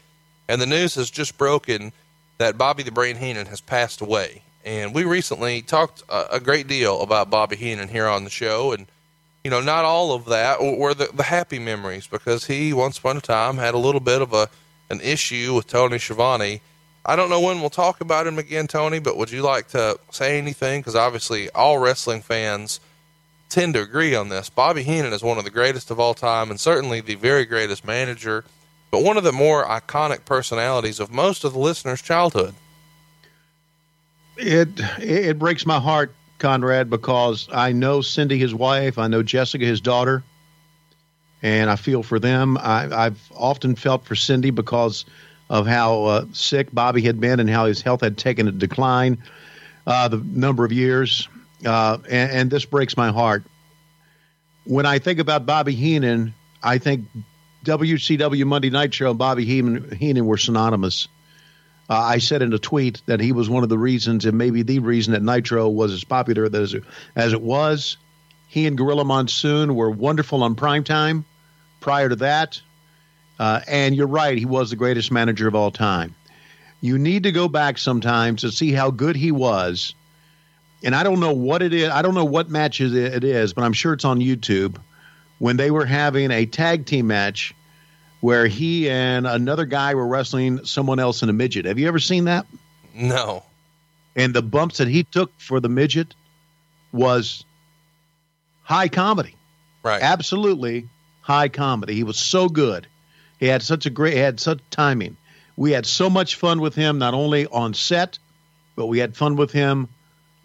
And 0.49 0.61
the 0.61 0.65
news 0.65 0.95
has 0.95 1.09
just 1.09 1.37
broken 1.37 1.93
that 2.37 2.57
Bobby 2.57 2.83
the 2.83 2.91
Brain 2.91 3.15
Heenan 3.15 3.45
has 3.45 3.61
passed 3.61 4.01
away. 4.01 4.41
And 4.65 4.93
we 4.93 5.05
recently 5.05 5.61
talked 5.61 6.03
a, 6.09 6.35
a 6.35 6.39
great 6.41 6.67
deal 6.67 6.99
about 6.99 7.29
Bobby 7.29 7.55
Heenan 7.55 7.87
here 7.87 8.09
on 8.09 8.25
the 8.25 8.29
show. 8.29 8.73
And, 8.73 8.87
you 9.41 9.49
know, 9.49 9.61
not 9.61 9.85
all 9.85 10.11
of 10.11 10.25
that 10.25 10.61
were 10.61 10.93
the, 10.93 11.07
the 11.13 11.23
happy 11.23 11.59
memories 11.59 12.07
because 12.07 12.45
he, 12.45 12.73
once 12.73 12.97
upon 12.97 13.15
a 13.15 13.21
time, 13.21 13.55
had 13.55 13.73
a 13.73 13.77
little 13.77 14.01
bit 14.01 14.21
of 14.21 14.33
a 14.33 14.49
an 14.89 14.99
issue 14.99 15.53
with 15.55 15.65
Tony 15.65 15.97
Schiavone. 15.97 16.59
I 17.05 17.15
don't 17.15 17.29
know 17.29 17.41
when 17.41 17.59
we'll 17.59 17.69
talk 17.69 17.99
about 17.99 18.27
him 18.27 18.39
again, 18.39 18.67
Tony, 18.67 18.99
but 18.99 19.17
would 19.17 19.29
you 19.29 19.41
like 19.41 19.67
to 19.69 19.99
say 20.11 20.37
anything? 20.37 20.81
Because 20.81 20.95
obviously, 20.95 21.49
all 21.49 21.77
wrestling 21.77 22.21
fans 22.21 22.79
tend 23.49 23.73
to 23.73 23.81
agree 23.81 24.15
on 24.15 24.29
this. 24.29 24.49
Bobby 24.49 24.83
Heenan 24.83 25.13
is 25.13 25.21
one 25.21 25.37
of 25.37 25.43
the 25.43 25.51
greatest 25.51 25.91
of 25.91 25.99
all 25.99 26.13
time, 26.13 26.49
and 26.49 26.59
certainly 26.59 27.01
the 27.01 27.15
very 27.15 27.45
greatest 27.45 27.85
manager, 27.85 28.45
but 28.89 29.03
one 29.03 29.17
of 29.17 29.23
the 29.23 29.33
more 29.33 29.65
iconic 29.65 30.23
personalities 30.25 30.99
of 30.99 31.11
most 31.11 31.43
of 31.43 31.53
the 31.53 31.59
listeners' 31.59 32.01
childhood. 32.01 32.55
It 34.37 34.69
it 34.97 35.37
breaks 35.37 35.65
my 35.65 35.79
heart, 35.79 36.15
Conrad, 36.39 36.89
because 36.89 37.47
I 37.51 37.73
know 37.73 38.01
Cindy, 38.01 38.39
his 38.39 38.55
wife, 38.55 38.97
I 38.97 39.07
know 39.07 39.21
Jessica, 39.23 39.65
his 39.65 39.81
daughter, 39.81 40.23
and 41.43 41.69
I 41.69 41.75
feel 41.75 42.01
for 42.01 42.17
them. 42.17 42.57
I, 42.57 43.05
I've 43.05 43.21
often 43.35 43.75
felt 43.75 44.05
for 44.05 44.15
Cindy 44.15 44.49
because 44.49 45.05
of 45.49 45.67
how 45.67 46.03
uh, 46.05 46.25
sick 46.31 46.69
Bobby 46.73 47.01
had 47.01 47.19
been 47.19 47.39
and 47.39 47.49
how 47.49 47.65
his 47.65 47.81
health 47.81 48.01
had 48.01 48.17
taken 48.17 48.47
a 48.47 48.51
decline 48.51 49.23
uh, 49.85 50.07
the 50.07 50.17
number 50.17 50.65
of 50.65 50.71
years, 50.71 51.27
uh, 51.65 51.97
and, 52.09 52.31
and 52.31 52.51
this 52.51 52.65
breaks 52.65 52.95
my 52.95 53.11
heart. 53.11 53.43
When 54.65 54.85
I 54.85 54.99
think 54.99 55.19
about 55.19 55.45
Bobby 55.45 55.75
Heenan, 55.75 56.33
I 56.61 56.77
think 56.77 57.07
WCW 57.65 58.45
Monday 58.45 58.69
Night 58.69 58.93
Show 58.93 59.09
and 59.09 59.19
Bobby 59.19 59.45
Heenan, 59.45 59.95
Heenan 59.95 60.25
were 60.25 60.37
synonymous. 60.37 61.07
Uh, 61.89 61.97
I 61.99 62.19
said 62.19 62.41
in 62.41 62.53
a 62.53 62.59
tweet 62.59 63.01
that 63.07 63.19
he 63.19 63.33
was 63.33 63.49
one 63.49 63.63
of 63.63 63.69
the 63.69 63.77
reasons, 63.77 64.25
and 64.25 64.37
maybe 64.37 64.63
the 64.63 64.79
reason, 64.79 65.13
that 65.13 65.21
Nitro 65.21 65.67
was 65.67 65.91
as 65.91 66.03
popular 66.03 66.45
as 66.45 66.75
as 67.15 67.33
it 67.33 67.41
was. 67.41 67.97
He 68.47 68.67
and 68.67 68.77
Gorilla 68.77 69.03
Monsoon 69.03 69.75
were 69.75 69.89
wonderful 69.89 70.43
on 70.43 70.55
primetime 70.55 71.25
prior 71.81 72.07
to 72.07 72.15
that. 72.17 72.61
Uh, 73.39 73.61
and 73.67 73.95
you're 73.95 74.07
right, 74.07 74.37
he 74.37 74.45
was 74.45 74.69
the 74.69 74.75
greatest 74.75 75.11
manager 75.11 75.47
of 75.47 75.55
all 75.55 75.71
time. 75.71 76.15
You 76.81 76.97
need 76.97 77.23
to 77.23 77.31
go 77.31 77.47
back 77.47 77.77
sometimes 77.77 78.41
to 78.41 78.51
see 78.51 78.71
how 78.71 78.91
good 78.91 79.15
he 79.15 79.31
was 79.31 79.95
and 80.83 80.93
I 80.93 81.03
don't 81.03 81.19
know 81.19 81.33
what 81.33 81.61
it 81.61 81.73
is. 81.73 81.89
I 81.89 82.01
don't 82.01 82.13
know 82.13 82.25
what 82.25 82.49
match 82.49 82.81
it 82.81 82.93
it 82.93 83.23
is, 83.23 83.53
but 83.53 83.63
I'm 83.63 83.73
sure 83.73 83.93
it's 83.93 84.05
on 84.05 84.19
YouTube. 84.19 84.77
When 85.39 85.57
they 85.57 85.71
were 85.71 85.85
having 85.85 86.29
a 86.31 86.45
tag 86.45 86.85
team 86.85 87.07
match 87.07 87.55
where 88.21 88.47
he 88.47 88.89
and 88.89 89.25
another 89.25 89.65
guy 89.65 89.95
were 89.95 90.07
wrestling 90.07 90.63
someone 90.65 90.99
else 90.99 91.23
in 91.23 91.29
a 91.29 91.33
midget. 91.33 91.65
Have 91.65 91.79
you 91.79 91.87
ever 91.87 91.99
seen 91.99 92.25
that? 92.25 92.45
No. 92.93 93.43
And 94.15 94.33
the 94.33 94.41
bumps 94.41 94.77
that 94.77 94.87
he 94.87 95.03
took 95.03 95.31
for 95.39 95.59
the 95.59 95.67
midget 95.67 96.13
was 96.93 97.43
high 98.61 98.87
comedy. 98.87 99.35
Right. 99.83 100.01
Absolutely 100.01 100.87
high 101.21 101.49
comedy. 101.49 101.95
He 101.95 102.03
was 102.03 102.17
so 102.17 102.47
good. 102.47 102.87
He 103.43 103.49
had 103.49 103.61
such 103.61 103.85
a 103.85 103.89
great, 103.89 104.13
he 104.13 104.19
had 104.19 104.39
such 104.39 104.59
timing. 104.71 105.17
We 105.57 105.73
had 105.73 105.85
so 105.85 106.09
much 106.09 106.35
fun 106.35 106.61
with 106.61 106.75
him, 106.75 106.97
not 106.97 107.13
only 107.13 107.45
on 107.45 107.73
set, 107.73 108.17
but 108.77 108.85
we 108.85 108.99
had 108.99 109.17
fun 109.17 109.35
with 109.35 109.51
him 109.51 109.89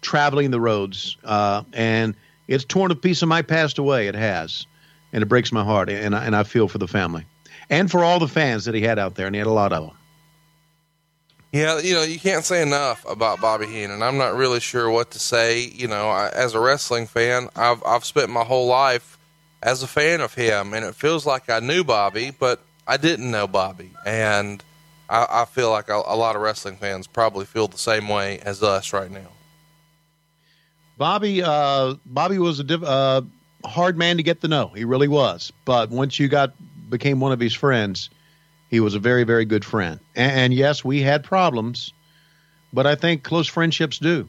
traveling 0.01 0.51
the 0.51 0.61
roads. 0.61 1.17
Uh, 1.23 1.63
and 1.73 2.17
it's 2.49 2.65
torn 2.65 2.91
a 2.91 2.97
piece 2.97 3.23
of 3.23 3.29
my 3.29 3.43
past 3.43 3.79
away. 3.79 4.09
It 4.09 4.17
has. 4.17 4.67
And 5.13 5.23
it 5.23 5.27
breaks 5.27 5.53
my 5.53 5.63
heart. 5.63 5.89
And 5.89 6.13
I, 6.13 6.25
and 6.25 6.35
I 6.35 6.43
feel 6.43 6.67
for 6.67 6.79
the 6.79 6.89
family 6.89 7.25
and 7.71 7.89
for 7.89 8.03
all 8.03 8.19
the 8.19 8.27
fans 8.27 8.65
that 8.65 8.75
he 8.75 8.81
had 8.81 8.99
out 8.99 9.15
there. 9.15 9.29
And 9.29 9.37
he 9.37 9.39
had 9.39 9.47
a 9.47 9.53
lot 9.53 9.73
of 9.73 9.87
them. 9.87 9.97
Yeah, 11.53 11.79
you 11.79 11.95
know, 11.95 12.03
you 12.03 12.19
can't 12.19 12.45
say 12.45 12.63
enough 12.63 13.09
about 13.09 13.41
Bobby 13.41 13.67
Heenan. 13.67 14.03
I'm 14.03 14.19
not 14.19 14.35
really 14.35 14.59
sure 14.59 14.91
what 14.91 15.13
to 15.13 15.21
say. 15.21 15.61
You 15.61 15.87
know, 15.87 16.09
I, 16.09 16.31
as 16.31 16.57
a 16.57 16.59
wrestling 16.59 17.07
fan, 17.07 17.49
I've 17.55 17.81
I've 17.87 18.05
spent 18.05 18.29
my 18.29 18.43
whole 18.43 18.67
life 18.67 19.21
as 19.63 19.85
a 19.85 19.87
fan 19.87 20.21
of 20.21 20.35
him, 20.35 20.75
and 20.75 20.85
it 20.85 20.97
feels 20.97 21.25
like 21.25 21.49
I 21.49 21.61
knew 21.61 21.85
Bobby, 21.85 22.33
but 22.37 22.65
I 22.89 22.97
didn't 22.97 23.31
know 23.31 23.47
Bobby, 23.47 23.93
and 24.07 24.65
I, 25.11 25.27
I 25.29 25.45
feel 25.45 25.71
like 25.71 25.91
a, 25.91 26.03
a 26.07 26.17
lot 26.17 26.37
of 26.37 26.43
wrestling 26.43 26.79
fans 26.79 27.07
probably 27.07 27.45
feel 27.45 27.69
the 27.69 27.79
same 27.79 28.09
way 28.09 28.39
as 28.41 28.63
us 28.63 28.95
right 28.95 29.11
now. 29.11 29.29
Bobby, 30.97 31.43
uh, 31.43 31.95
Bobby 32.07 32.39
was 32.39 32.59
a 32.59 32.65
diff- 32.65 32.83
uh, 32.83 33.21
hard 33.65 33.99
man 33.99 34.17
to 34.17 34.23
get 34.23 34.41
to 34.41 34.49
know. 34.49 34.69
He 34.75 34.85
really 34.85 35.07
was. 35.07 35.53
But 35.65 35.91
once 35.91 36.19
you 36.19 36.29
got 36.29 36.53
became 36.91 37.21
one 37.21 37.31
of 37.31 37.39
his 37.39 37.55
friends, 37.55 38.09
he 38.71 38.81
was 38.81 38.95
a 38.95 38.99
very, 38.99 39.25
very 39.25 39.45
good 39.45 39.65
friend. 39.65 40.01
And, 40.17 40.33
and 40.33 40.55
yes, 40.55 40.83
we 40.85 41.03
had 41.03 41.23
problems, 41.23 41.93
but 42.73 42.87
I 42.87 42.95
think 42.95 43.23
close 43.23 43.47
friendships 43.47 43.99
do. 43.99 44.29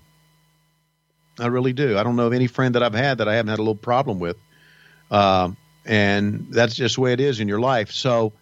I 1.40 1.48
really 1.48 1.74
do. 1.74 1.98
I 1.98 2.04
don't 2.04 2.18
know 2.18 2.28
of 2.28 2.34
any 2.34 2.48
friend 2.48 2.76
that 2.76 2.84
I've 2.84 2.94
had 2.94 3.20
that 3.20 3.30
I 3.30 3.36
haven't 3.36 3.50
had 3.50 3.60
a 3.60 3.64
little 3.64 3.76
problem 3.76 4.20
with. 4.20 4.36
Um, 5.10 5.56
and 5.86 6.48
that's 6.52 6.76
just 6.76 6.96
the 6.96 7.02
way 7.02 7.14
it 7.14 7.22
is 7.22 7.40
in 7.40 7.48
your 7.48 7.62
life. 7.62 7.92
So 7.92 8.34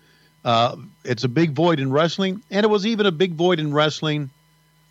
uh, 0.45 0.75
it's 1.03 1.23
a 1.23 1.29
big 1.29 1.51
void 1.51 1.79
in 1.79 1.91
wrestling, 1.91 2.41
and 2.49 2.63
it 2.63 2.69
was 2.69 2.85
even 2.85 3.05
a 3.05 3.11
big 3.11 3.33
void 3.33 3.59
in 3.59 3.73
wrestling 3.73 4.29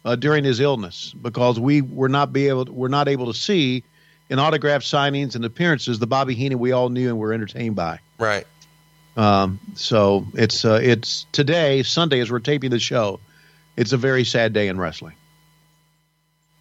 uh, 0.05 0.17
during 0.17 0.45
his 0.45 0.61
illness 0.61 1.15
because 1.21 1.59
we 1.59 1.83
were 1.83 2.09
not 2.09 2.33
be 2.33 2.49
able 2.49 2.65
we're 2.67 2.89
not 2.89 3.09
able 3.09 3.27
to 3.27 3.35
see 3.35 3.83
in 4.29 4.39
autograph 4.39 4.83
signings 4.83 5.35
and 5.35 5.45
appearances 5.45 5.99
the 5.99 6.07
Bobby 6.07 6.35
Heenan 6.35 6.59
we 6.59 6.73
all 6.73 6.89
knew 6.89 7.09
and 7.09 7.19
were 7.19 7.33
entertained 7.33 7.77
by. 7.77 7.99
Right. 8.19 8.47
Um, 9.17 9.59
so 9.75 10.27
it's 10.35 10.65
uh, 10.65 10.81
it's 10.83 11.27
today 11.33 11.83
Sunday 11.83 12.21
as 12.21 12.31
we're 12.31 12.41
taping 12.41 12.71
the 12.71 12.79
show. 12.79 13.21
It's 13.77 13.93
a 13.93 13.97
very 13.97 14.25
sad 14.25 14.53
day 14.53 14.69
in 14.69 14.79
wrestling. 14.79 15.15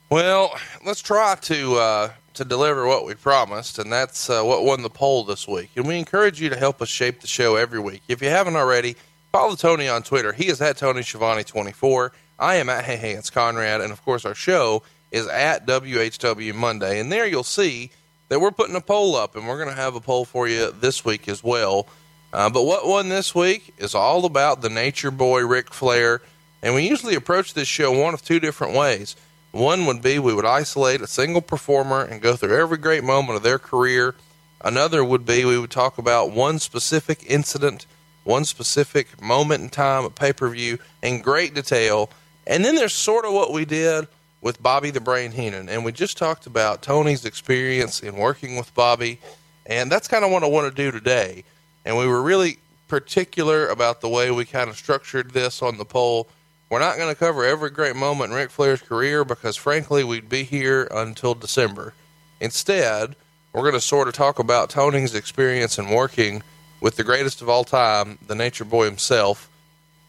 Well, 0.09 0.53
let's 0.85 1.01
try 1.01 1.35
to 1.35 1.75
uh, 1.75 2.11
to 2.35 2.45
deliver 2.45 2.85
what 2.85 3.05
we 3.05 3.15
promised, 3.15 3.79
and 3.79 3.91
that's 3.91 4.29
uh, 4.29 4.43
what 4.43 4.63
won 4.63 4.81
the 4.81 4.89
poll 4.89 5.23
this 5.23 5.47
week. 5.47 5.71
And 5.75 5.87
we 5.87 5.97
encourage 5.97 6.39
you 6.41 6.49
to 6.49 6.55
help 6.55 6.81
us 6.81 6.89
shape 6.89 7.21
the 7.21 7.27
show 7.27 7.55
every 7.55 7.79
week. 7.79 8.01
If 8.07 8.21
you 8.21 8.29
haven't 8.29 8.55
already, 8.55 8.95
follow 9.31 9.55
Tony 9.55 9.87
on 9.87 10.03
Twitter. 10.03 10.33
He 10.33 10.47
is 10.47 10.61
at 10.61 10.77
Tony 10.77 11.01
Schiavone 11.01 11.43
twenty 11.43 11.71
four. 11.71 12.11
I 12.37 12.55
am 12.55 12.69
at 12.69 12.85
Hey 12.85 12.97
Hey 12.97 13.11
It's 13.13 13.29
Conrad, 13.29 13.81
and 13.81 13.91
of 13.91 14.03
course 14.03 14.25
our 14.25 14.35
show 14.35 14.83
is 15.11 15.27
at 15.27 15.65
WHW 15.65 16.53
Monday. 16.53 16.99
And 16.99 17.11
there 17.11 17.25
you'll 17.25 17.43
see 17.43 17.91
that 18.29 18.39
we're 18.39 18.51
putting 18.51 18.75
a 18.75 18.81
poll 18.81 19.15
up, 19.15 19.35
and 19.35 19.47
we're 19.47 19.57
going 19.57 19.69
to 19.73 19.81
have 19.81 19.95
a 19.95 20.01
poll 20.01 20.25
for 20.25 20.47
you 20.47 20.71
this 20.71 21.05
week 21.05 21.29
as 21.29 21.43
well. 21.43 21.87
Uh, 22.33 22.49
but 22.49 22.63
what 22.63 22.85
won 22.85 23.07
this 23.07 23.33
week 23.33 23.73
is 23.77 23.95
all 23.95 24.25
about 24.25 24.61
the 24.61 24.69
Nature 24.69 25.11
Boy 25.11 25.45
Ric 25.45 25.73
Flair, 25.73 26.21
and 26.61 26.75
we 26.75 26.87
usually 26.87 27.15
approach 27.15 27.53
this 27.53 27.67
show 27.67 27.91
one 27.91 28.13
of 28.13 28.21
two 28.21 28.39
different 28.39 28.73
ways. 28.75 29.15
One 29.55 29.85
would 29.85 30.01
be 30.01 30.19
we 30.19 30.33
would 30.33 30.43
isolate 30.43 30.99
a 30.99 31.07
single 31.07 31.41
performer 31.41 32.03
and 32.03 32.21
go 32.21 32.35
through 32.35 32.59
every 32.59 32.77
great 32.77 33.05
moment 33.05 33.37
of 33.37 33.43
their 33.43 33.57
career. 33.57 34.13
Another 34.59 35.01
would 35.01 35.25
be 35.25 35.45
we 35.45 35.57
would 35.57 35.71
talk 35.71 35.97
about 35.97 36.31
one 36.31 36.59
specific 36.59 37.23
incident, 37.25 37.85
one 38.25 38.43
specific 38.43 39.21
moment 39.21 39.63
in 39.63 39.69
time, 39.69 40.03
a 40.03 40.09
pay 40.09 40.33
per 40.33 40.49
view, 40.49 40.77
in 41.01 41.21
great 41.21 41.53
detail. 41.53 42.09
And 42.45 42.65
then 42.65 42.75
there's 42.75 42.91
sort 42.91 43.23
of 43.23 43.31
what 43.31 43.53
we 43.53 43.63
did 43.63 44.09
with 44.41 44.61
Bobby 44.61 44.91
the 44.91 44.99
Brain 44.99 45.31
Heenan. 45.31 45.69
And 45.69 45.85
we 45.85 45.93
just 45.93 46.17
talked 46.17 46.45
about 46.47 46.81
Tony's 46.81 47.23
experience 47.23 48.01
in 48.01 48.17
working 48.17 48.57
with 48.57 48.73
Bobby. 48.73 49.21
And 49.65 49.89
that's 49.89 50.09
kind 50.09 50.25
of 50.25 50.31
what 50.31 50.43
I 50.43 50.47
want 50.47 50.67
to 50.67 50.83
do 50.83 50.91
today. 50.91 51.45
And 51.85 51.95
we 51.97 52.07
were 52.07 52.21
really 52.21 52.57
particular 52.89 53.67
about 53.69 54.01
the 54.01 54.09
way 54.09 54.31
we 54.31 54.43
kind 54.43 54.69
of 54.69 54.75
structured 54.75 55.31
this 55.31 55.61
on 55.61 55.77
the 55.77 55.85
poll. 55.85 56.27
We're 56.69 56.79
not 56.79 56.97
going 56.97 57.13
to 57.13 57.19
cover 57.19 57.45
every 57.45 57.69
great 57.69 57.95
moment 57.95 58.31
in 58.31 58.37
Ric 58.37 58.49
Flair's 58.49 58.81
career 58.81 59.23
because, 59.23 59.55
frankly, 59.55 60.03
we'd 60.03 60.29
be 60.29 60.43
here 60.43 60.87
until 60.89 61.35
December. 61.35 61.93
Instead, 62.39 63.15
we're 63.53 63.61
going 63.61 63.73
to 63.73 63.81
sort 63.81 64.07
of 64.07 64.15
talk 64.15 64.39
about 64.39 64.69
Tony's 64.71 65.13
experience 65.13 65.77
in 65.77 65.89
working 65.89 66.41
with 66.81 66.95
the 66.95 67.03
greatest 67.03 67.41
of 67.41 67.49
all 67.49 67.63
time, 67.63 68.17
the 68.27 68.35
Nature 68.35 68.65
Boy 68.65 68.85
himself. 68.85 69.49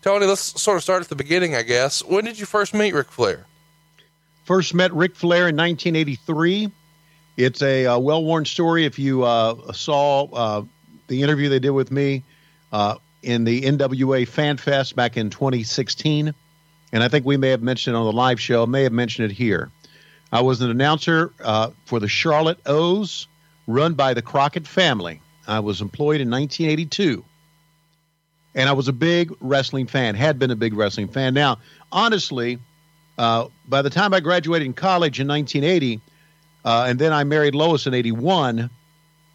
Tony, 0.02 0.24
let's 0.24 0.60
sort 0.60 0.76
of 0.76 0.82
start 0.82 1.02
at 1.02 1.08
the 1.08 1.16
beginning, 1.16 1.54
I 1.54 1.62
guess. 1.62 2.02
When 2.02 2.24
did 2.24 2.38
you 2.38 2.46
first 2.46 2.72
meet 2.72 2.94
Ric 2.94 3.10
Flair? 3.10 3.44
First 4.44 4.74
met 4.74 4.94
Ric 4.94 5.14
Flair 5.14 5.48
in 5.48 5.56
1983. 5.56 6.70
It's 7.36 7.60
a 7.60 7.86
uh, 7.86 7.98
well 7.98 8.24
worn 8.24 8.44
story. 8.46 8.86
If 8.86 8.98
you 8.98 9.24
uh, 9.24 9.72
saw 9.72 10.24
uh, 10.32 10.64
the 11.08 11.22
interview 11.22 11.48
they 11.48 11.58
did 11.58 11.70
with 11.70 11.90
me 11.90 12.24
uh, 12.72 12.96
in 13.22 13.44
the 13.44 13.62
NWA 13.62 14.26
Fan 14.26 14.56
Fest 14.56 14.96
back 14.96 15.16
in 15.16 15.30
2016, 15.30 16.32
and 16.92 17.02
I 17.02 17.08
think 17.08 17.26
we 17.26 17.36
may 17.36 17.50
have 17.50 17.62
mentioned 17.62 17.96
it 17.96 17.98
on 17.98 18.04
the 18.04 18.12
live 18.12 18.40
show, 18.40 18.66
may 18.66 18.84
have 18.84 18.92
mentioned 18.92 19.30
it 19.30 19.34
here. 19.34 19.70
I 20.32 20.42
was 20.42 20.60
an 20.60 20.70
announcer 20.70 21.32
uh, 21.42 21.70
for 21.84 22.00
the 22.00 22.08
Charlotte 22.08 22.58
O's, 22.66 23.28
run 23.66 23.94
by 23.94 24.14
the 24.14 24.22
Crockett 24.22 24.66
family. 24.66 25.20
I 25.46 25.60
was 25.60 25.80
employed 25.80 26.20
in 26.20 26.30
1982, 26.30 27.24
and 28.54 28.68
I 28.68 28.72
was 28.72 28.88
a 28.88 28.92
big 28.92 29.32
wrestling 29.40 29.86
fan. 29.86 30.14
Had 30.14 30.38
been 30.38 30.50
a 30.50 30.56
big 30.56 30.74
wrestling 30.74 31.08
fan. 31.08 31.34
Now, 31.34 31.58
honestly, 31.92 32.58
uh, 33.18 33.48
by 33.68 33.82
the 33.82 33.90
time 33.90 34.12
I 34.12 34.20
graduated 34.20 34.66
in 34.66 34.74
college 34.74 35.20
in 35.20 35.28
1980, 35.28 36.00
uh, 36.64 36.86
and 36.88 36.98
then 36.98 37.12
I 37.12 37.24
married 37.24 37.54
Lois 37.54 37.86
in 37.86 37.94
81, 37.94 38.70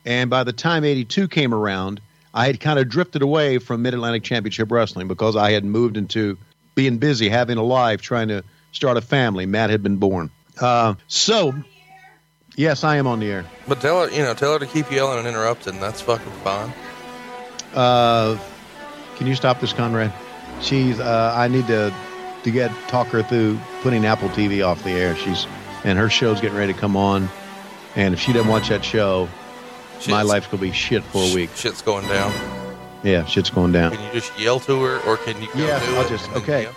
and 0.06 0.30
by 0.30 0.44
the 0.44 0.54
time 0.54 0.84
82 0.84 1.30
came 1.30 1.54
around, 1.54 2.02
I 2.34 2.46
had 2.46 2.60
kind 2.60 2.80
of 2.80 2.90
drifted 2.90 3.22
away 3.22 3.58
from 3.58 3.82
Mid 3.82 3.94
Atlantic 3.94 4.24
Championship 4.24 4.72
Wrestling 4.72 5.08
because 5.08 5.36
I 5.36 5.52
had 5.52 5.64
moved 5.64 5.98
into 5.98 6.38
being 6.76 6.98
busy, 6.98 7.30
having 7.30 7.58
a 7.58 7.64
life, 7.64 8.02
trying 8.02 8.30
to 8.30 8.44
start 8.72 8.98
a 8.98 9.02
family. 9.02 9.46
Matt 9.46 9.70
had 9.70 9.84
been 9.84 9.98
born. 9.98 10.32
Uh, 10.60 10.96
so, 11.08 11.54
yes, 12.56 12.84
I 12.84 12.98
am 12.98 13.08
on 13.08 13.20
the 13.20 13.28
air. 13.28 13.46
But 13.68 13.82
tell 13.82 14.06
her, 14.06 14.12
you 14.12 14.24
know, 14.24 14.34
tell 14.34 14.54
her 14.54 14.60
to 14.60 14.66
keep 14.66 14.92
yelling 14.92 15.20
and 15.20 15.28
interrupting. 15.28 15.80
That's 15.80 16.02
fucking 16.02 16.32
fine. 16.44 16.74
Uh, 17.74 18.38
can 19.16 19.28
you 19.28 19.36
stop 19.36 19.60
this, 19.60 19.74
Conrad? 19.74 20.14
She's. 20.62 21.00
Uh, 21.00 21.34
I 21.36 21.48
need 21.48 21.68
to 21.68 21.94
to 22.44 22.52
get 22.52 22.72
talk 22.88 23.08
her 23.08 23.24
through 23.24 23.60
putting 23.82 24.06
Apple 24.06 24.30
TV 24.30 24.66
off 24.66 24.84
the 24.84 24.92
air. 24.92 25.16
She's 25.16 25.48
and 25.84 25.98
her 25.98 26.10
show's 26.10 26.42
getting 26.42 26.58
ready 26.58 26.74
to 26.74 26.80
come 26.80 26.96
on, 26.96 27.30
and 27.96 28.14
if 28.14 28.20
she 28.20 28.34
doesn't 28.34 28.50
watch 28.50 28.70
that 28.70 28.84
show, 28.84 29.30
my 30.10 30.22
life's 30.22 30.48
gonna 30.48 30.62
be 30.62 30.72
shit 30.72 31.04
for 31.04 31.24
a 31.24 31.34
week. 31.34 31.50
Shit's 31.56 31.82
going 31.82 32.08
down. 32.08 32.61
Yeah, 33.04 33.26
shit's 33.26 33.50
going 33.50 33.72
down. 33.72 33.92
Can 33.96 34.04
you 34.06 34.12
just 34.12 34.38
yell 34.40 34.60
to 34.62 34.82
her, 34.84 35.00
or 35.08 35.18
can 35.18 35.42
you 35.42 35.48
go 35.54 35.60
Yeah, 35.60 35.80
do 35.86 35.96
I'll 35.96 36.06
it 36.06 36.10
just- 36.10 36.30
okay. 36.34 36.64
yell? 36.64 36.74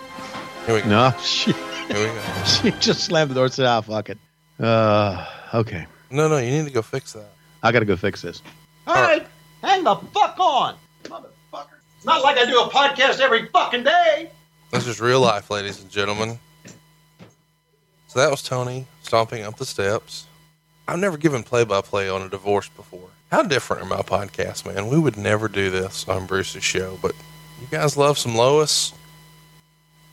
Here 0.65 0.75
we 0.75 0.81
go. 0.81 0.87
No, 0.89 1.13
she 1.21 1.51
Here 1.51 1.87
we 1.89 2.05
go. 2.05 2.21
she 2.45 2.71
just 2.79 3.03
slammed 3.05 3.29
the 3.31 3.35
door 3.35 3.45
and 3.45 3.53
said, 3.53 3.65
"Ah, 3.67 3.81
fuck 3.81 4.09
it." 4.09 4.17
Uh, 4.59 5.25
okay, 5.53 5.85
No, 6.09 6.27
no, 6.27 6.37
you 6.37 6.49
need 6.49 6.65
to 6.65 6.73
go 6.73 6.81
fix 6.81 7.13
that. 7.13 7.29
I 7.61 7.71
got 7.71 7.79
to 7.79 7.85
go 7.85 7.95
fix 7.95 8.21
this. 8.21 8.41
All 8.87 8.95
right, 8.95 9.25
hang 9.61 9.83
the 9.83 9.95
fuck 10.13 10.39
on, 10.39 10.75
motherfucker. 11.03 11.65
It's 11.97 12.05
not 12.05 12.23
like 12.23 12.37
I 12.37 12.45
do 12.45 12.59
a 12.61 12.69
podcast 12.69 13.19
every 13.19 13.47
fucking 13.47 13.83
day. 13.83 14.31
This 14.71 14.87
is 14.87 14.99
real 15.01 15.19
life, 15.19 15.49
ladies 15.51 15.81
and 15.81 15.89
gentlemen. 15.91 16.39
So 18.07 18.19
that 18.19 18.31
was 18.31 18.41
Tony 18.41 18.87
stomping 19.03 19.43
up 19.43 19.57
the 19.57 19.65
steps. 19.65 20.25
I've 20.87 20.99
never 20.99 21.17
given 21.17 21.43
play 21.43 21.63
by 21.65 21.81
play 21.81 22.09
on 22.09 22.21
a 22.21 22.29
divorce 22.29 22.69
before. 22.69 23.09
How 23.31 23.43
different 23.43 23.83
are 23.83 23.85
my 23.85 24.01
podcasts, 24.01 24.65
man? 24.65 24.87
We 24.87 24.99
would 24.99 25.17
never 25.17 25.47
do 25.47 25.69
this 25.69 26.07
on 26.07 26.25
Bruce's 26.25 26.63
show, 26.63 26.97
but 27.01 27.13
you 27.59 27.67
guys 27.69 27.97
love 27.97 28.17
some 28.17 28.35
Lois. 28.35 28.93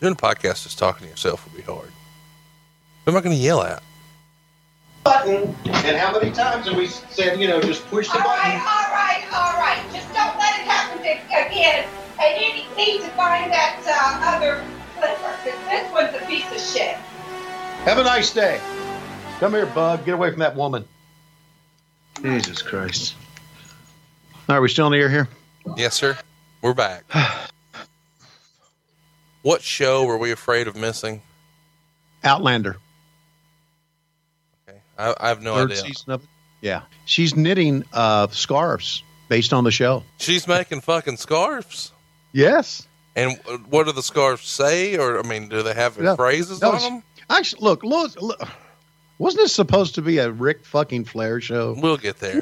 Doing 0.01 0.15
a 0.15 0.17
podcast 0.17 0.65
just 0.65 0.79
talking 0.79 1.05
to 1.07 1.11
yourself 1.11 1.45
would 1.45 1.57
be 1.57 1.63
hard. 1.63 1.91
Who 3.05 3.11
am 3.13 3.17
I 3.17 3.21
going 3.21 3.37
to 3.37 3.41
yell 3.43 3.63
at? 3.63 3.83
Button, 5.05 5.55
and 5.67 5.97
how 5.97 6.13
many 6.19 6.31
times 6.33 6.67
have 6.67 6.77
we 6.77 6.87
said, 6.87 7.41
you 7.41 7.49
know, 7.49 7.61
just 7.61 7.87
push 7.89 8.09
the 8.09 8.15
All 8.15 8.25
right, 8.25 8.37
button? 8.39 8.61
all 8.61 8.93
right, 8.93 9.25
all 9.33 9.59
right. 9.61 9.83
Just 9.93 10.07
don't 10.15 10.37
let 10.39 10.59
it 10.61 10.67
happen 10.67 10.99
to- 10.99 11.47
again. 11.47 11.87
And 12.21 12.41
you 12.41 12.77
need 12.77 13.01
to 13.03 13.09
find 13.11 13.51
that 13.53 13.81
uh, 13.85 14.37
other 14.37 14.65
flipper, 14.97 15.17
'cause 15.43 15.69
this 15.69 15.93
one's 15.93 16.15
a 16.15 16.25
piece 16.27 16.47
of 16.53 16.61
shit. 16.61 16.95
Have 17.85 17.99
a 17.99 18.05
nice 18.05 18.33
day. 18.33 18.61
Come 19.41 19.53
here, 19.55 19.67
bug. 19.67 20.05
Get 20.05 20.15
away 20.15 20.31
from 20.31 20.39
that 20.39 20.55
woman. 20.55 20.85
Jesus 22.21 22.63
Christ. 22.63 23.15
Are 24.49 24.61
we 24.61 24.69
still 24.69 24.87
in 24.87 24.93
the 24.93 24.99
air 24.99 25.09
here? 25.09 25.29
Yes, 25.77 25.95
sir. 25.95 26.19
We're 26.61 26.75
back. 26.75 27.05
what 29.43 29.63
show 29.63 30.05
were 30.05 30.19
we 30.19 30.31
afraid 30.33 30.69
of 30.69 30.77
missing? 30.77 31.23
Outlander. 32.25 32.77
Okay. 34.69 34.79
I, 34.99 35.15
I 35.19 35.29
have 35.29 35.43
no 35.43 35.55
third 35.55 35.71
idea. 35.73 35.83
season 35.85 36.13
of 36.13 36.23
it. 36.23 36.29
Yeah. 36.61 36.83
She's 37.07 37.35
knitting 37.37 37.85
uh, 37.93 38.29
scarves 38.29 39.03
based 39.29 39.53
on 39.53 39.65
the 39.65 39.71
show. 39.73 40.05
She's 40.19 40.47
making 40.47 40.83
fucking 40.83 41.17
scarves. 41.17 41.93
Yes. 42.33 42.87
And 43.17 43.39
what 43.69 43.87
do 43.87 43.93
the 43.93 44.03
scarves 44.03 44.47
say? 44.47 44.97
Or, 44.97 45.19
I 45.19 45.23
mean, 45.23 45.49
do 45.49 45.63
they 45.63 45.75
have 45.75 45.99
No. 45.99 46.15
phrases 46.17 46.61
No, 46.63 46.73
on 46.73 46.81
them? 46.81 47.03
Actually, 47.29 47.63
look, 47.63 47.83
look, 47.83 48.21
look. 48.21 48.41
Wasn't 49.19 49.41
this 49.43 49.53
supposed 49.53 49.95
to 49.97 50.03
be 50.03 50.19
a 50.19 50.31
Ric 50.31 50.65
fucking 50.65 51.05
Flair 51.05 51.41
show? 51.41 51.75
We'll 51.79 51.97
get 51.97 52.19
there. 52.19 52.41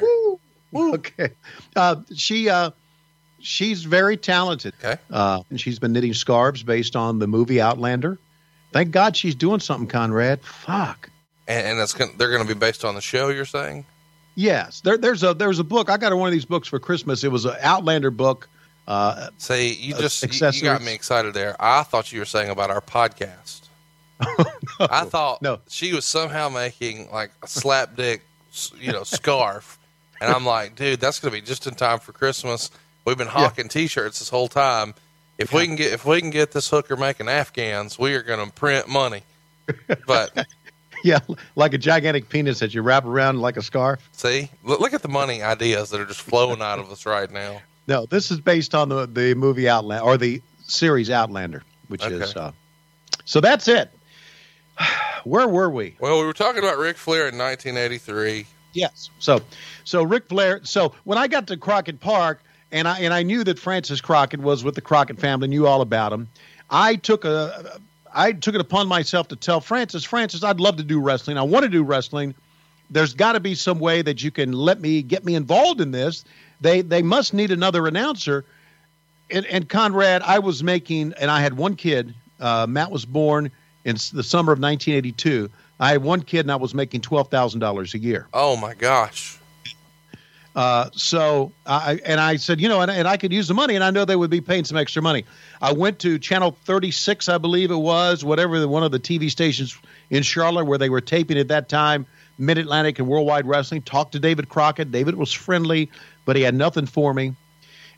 Woo. 0.71 0.93
Okay. 0.95 1.29
Uh, 1.75 1.97
she 2.15 2.49
uh, 2.49 2.71
she's 3.39 3.83
very 3.83 4.17
talented. 4.17 4.73
Okay. 4.83 4.99
Uh, 5.11 5.43
and 5.49 5.59
she's 5.59 5.79
been 5.79 5.91
knitting 5.93 6.13
scarves 6.13 6.63
based 6.63 6.95
on 6.95 7.19
the 7.19 7.27
movie 7.27 7.59
Outlander. 7.61 8.17
Thank 8.71 8.91
God 8.91 9.17
she's 9.17 9.35
doing 9.35 9.59
something, 9.59 9.87
Conrad. 9.87 10.41
Fuck. 10.43 11.09
And, 11.47 11.67
and 11.67 11.79
it's 11.79 11.93
gonna, 11.93 12.11
they're 12.17 12.29
going 12.31 12.47
to 12.47 12.53
be 12.53 12.57
based 12.57 12.85
on 12.85 12.95
the 12.95 13.01
show, 13.01 13.27
you're 13.29 13.43
saying? 13.45 13.85
Yes. 14.35 14.79
There, 14.81 14.97
there's 14.97 15.23
a 15.23 15.33
there's 15.33 15.59
a 15.59 15.63
book. 15.63 15.89
I 15.89 15.97
got 15.97 16.15
one 16.15 16.27
of 16.27 16.31
these 16.33 16.45
books 16.45 16.67
for 16.69 16.79
Christmas. 16.79 17.23
It 17.25 17.31
was 17.31 17.43
an 17.45 17.55
Outlander 17.61 18.11
book. 18.11 18.47
Uh, 18.87 19.27
See, 19.37 19.73
you 19.73 19.95
Uh, 19.95 19.99
just 20.01 20.23
you, 20.23 20.47
you 20.53 20.61
got 20.63 20.81
me 20.81 20.93
excited 20.93 21.33
there. 21.33 21.55
I 21.59 21.83
thought 21.83 22.11
you 22.11 22.19
were 22.19 22.25
saying 22.25 22.49
about 22.49 22.71
our 22.71 22.81
podcast. 22.81 23.67
I 24.89 25.03
thought 25.05 25.41
No. 25.41 25.59
she 25.69 25.93
was 25.93 26.05
somehow 26.05 26.49
making 26.49 27.09
like 27.11 27.31
a 27.43 27.47
slap 27.47 27.95
dick, 27.95 28.21
you 28.79 28.91
know, 28.91 29.03
scarf, 29.03 29.77
and 30.19 30.31
I'm 30.33 30.45
like, 30.45 30.75
dude, 30.75 30.99
that's 30.99 31.19
gonna 31.19 31.31
be 31.33 31.41
just 31.41 31.67
in 31.67 31.75
time 31.75 31.99
for 31.99 32.11
Christmas. 32.13 32.71
We've 33.05 33.17
been 33.17 33.27
hawking 33.27 33.67
T-shirts 33.67 34.19
this 34.19 34.29
whole 34.29 34.47
time. 34.47 34.93
If 35.37 35.53
we 35.53 35.65
can 35.65 35.75
get 35.75 35.91
if 35.93 36.05
we 36.05 36.21
can 36.21 36.29
get 36.29 36.51
this 36.51 36.69
hooker 36.69 36.95
making 36.95 37.27
Afghans, 37.27 37.97
we 37.97 38.13
are 38.13 38.21
gonna 38.21 38.47
print 38.51 38.87
money. 38.87 39.23
But 40.05 40.45
yeah, 41.03 41.19
like 41.55 41.73
a 41.73 41.77
gigantic 41.79 42.29
penis 42.29 42.59
that 42.59 42.73
you 42.73 42.81
wrap 42.83 43.05
around 43.05 43.39
like 43.41 43.57
a 43.57 43.61
scarf. 43.61 44.07
see, 44.11 44.49
look, 44.63 44.93
at 44.93 45.01
the 45.01 45.07
money 45.07 45.41
ideas 45.41 45.89
that 45.89 45.99
are 45.99 46.05
just 46.05 46.21
flowing 46.21 46.61
out 46.61 46.77
of 46.79 46.91
us 46.91 47.05
right 47.05 47.31
now. 47.31 47.61
No, 47.87 48.05
this 48.05 48.29
is 48.29 48.39
based 48.39 48.75
on 48.75 48.89
the 48.89 49.07
the 49.07 49.33
movie 49.33 49.67
Outlander 49.67 50.03
or 50.05 50.17
the 50.17 50.41
series 50.67 51.09
Outlander, 51.09 51.63
which 51.87 52.05
is. 52.05 52.31
Okay. 52.35 52.39
Uh, 52.39 52.51
so 53.25 53.39
that's 53.41 53.67
it. 53.67 53.89
Where 55.23 55.47
were 55.47 55.69
we? 55.69 55.95
Well, 55.99 56.19
we 56.19 56.25
were 56.25 56.33
talking 56.33 56.59
about 56.59 56.77
Ric 56.77 56.97
Flair 56.97 57.27
in 57.27 57.37
1983. 57.37 58.45
Yes. 58.73 59.09
So, 59.19 59.41
so 59.83 60.03
Ric 60.03 60.27
Flair. 60.27 60.61
So 60.63 60.93
when 61.03 61.17
I 61.17 61.27
got 61.27 61.47
to 61.47 61.57
Crockett 61.57 61.99
Park, 61.99 62.41
and 62.71 62.87
I 62.87 62.99
and 62.99 63.13
I 63.13 63.23
knew 63.23 63.43
that 63.43 63.59
Frances 63.59 64.01
Crockett 64.01 64.39
was 64.39 64.63
with 64.63 64.75
the 64.75 64.81
Crockett 64.81 65.19
family, 65.19 65.47
knew 65.47 65.67
all 65.67 65.81
about 65.81 66.13
him. 66.13 66.29
I 66.69 66.95
took 66.95 67.25
a, 67.25 67.79
I 68.13 68.31
took 68.31 68.55
it 68.55 68.61
upon 68.61 68.87
myself 68.87 69.27
to 69.29 69.35
tell 69.35 69.59
Frances, 69.59 70.05
Frances, 70.05 70.43
I'd 70.43 70.59
love 70.59 70.77
to 70.77 70.83
do 70.83 70.99
wrestling. 70.99 71.37
I 71.37 71.43
want 71.43 71.63
to 71.63 71.69
do 71.69 71.83
wrestling. 71.83 72.33
There's 72.89 73.13
got 73.13 73.33
to 73.33 73.39
be 73.39 73.55
some 73.55 73.79
way 73.79 74.01
that 74.01 74.23
you 74.23 74.31
can 74.31 74.53
let 74.53 74.79
me 74.79 75.01
get 75.01 75.25
me 75.25 75.35
involved 75.35 75.81
in 75.81 75.91
this. 75.91 76.23
They 76.61 76.81
they 76.81 77.01
must 77.01 77.33
need 77.33 77.51
another 77.51 77.87
announcer. 77.87 78.45
And, 79.29 79.45
and 79.45 79.69
Conrad, 79.69 80.21
I 80.23 80.39
was 80.39 80.61
making, 80.61 81.13
and 81.13 81.31
I 81.31 81.39
had 81.39 81.55
one 81.55 81.75
kid. 81.75 82.13
Uh, 82.39 82.65
Matt 82.67 82.91
was 82.91 83.05
born 83.05 83.51
in 83.85 83.95
the 84.13 84.23
summer 84.23 84.53
of 84.53 84.59
1982. 84.59 85.49
I 85.79 85.91
had 85.91 86.03
one 86.03 86.21
kid, 86.21 86.41
and 86.41 86.51
I 86.51 86.55
was 86.57 86.73
making 86.73 87.01
twelve 87.01 87.29
thousand 87.29 87.59
dollars 87.59 87.93
a 87.93 87.99
year. 87.99 88.27
Oh 88.33 88.55
my 88.55 88.73
gosh. 88.73 89.39
Uh, 90.53 90.89
so 90.91 91.51
I 91.65 91.99
and 92.05 92.19
I 92.19 92.35
said, 92.35 92.59
you 92.59 92.67
know, 92.67 92.81
and, 92.81 92.91
and 92.91 93.07
I 93.07 93.15
could 93.15 93.31
use 93.31 93.47
the 93.47 93.53
money, 93.53 93.75
and 93.75 93.83
I 93.83 93.89
know 93.89 94.03
they 94.03 94.17
would 94.17 94.29
be 94.29 94.41
paying 94.41 94.65
some 94.65 94.77
extra 94.77 95.01
money. 95.01 95.25
I 95.61 95.71
went 95.71 95.99
to 95.99 96.19
Channel 96.19 96.57
36, 96.65 97.29
I 97.29 97.37
believe 97.37 97.71
it 97.71 97.77
was, 97.77 98.25
whatever 98.25 98.59
the, 98.59 98.67
one 98.67 98.83
of 98.83 98.91
the 98.91 98.99
TV 98.99 99.31
stations 99.31 99.77
in 100.09 100.23
Charlotte 100.23 100.65
where 100.65 100.77
they 100.77 100.89
were 100.89 101.01
taping 101.01 101.37
at 101.37 101.47
that 101.47 101.69
time, 101.69 102.05
Mid 102.37 102.57
Atlantic 102.57 102.99
and 102.99 103.07
Worldwide 103.07 103.47
Wrestling. 103.47 103.81
Talked 103.83 104.11
to 104.11 104.19
David 104.19 104.49
Crockett. 104.49 104.91
David 104.91 105.15
was 105.15 105.31
friendly, 105.31 105.89
but 106.25 106.35
he 106.35 106.41
had 106.41 106.53
nothing 106.53 106.85
for 106.85 107.13
me. 107.13 107.33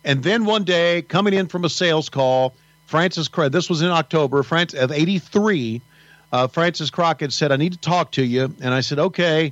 And 0.04 0.22
then 0.22 0.46
one 0.46 0.64
day, 0.64 1.02
coming 1.02 1.34
in 1.34 1.48
from 1.48 1.66
a 1.66 1.70
sales 1.70 2.08
call, 2.08 2.54
Frances 2.94 3.28
Crockett. 3.28 3.54
This 3.54 3.72
was 3.72 3.82
in 3.82 3.90
October, 3.90 4.44
France 4.44 4.76
of 4.76 4.92
'83. 4.92 5.82
Uh, 6.32 6.48
Frances 6.48 6.92
Crockett 6.92 7.34
said, 7.34 7.52
"I 7.52 7.56
need 7.56 7.72
to 7.72 7.80
talk 7.80 8.12
to 8.12 8.24
you," 8.24 8.54
and 8.62 8.72
I 8.72 8.82
said, 8.82 9.00
"Okay." 9.00 9.52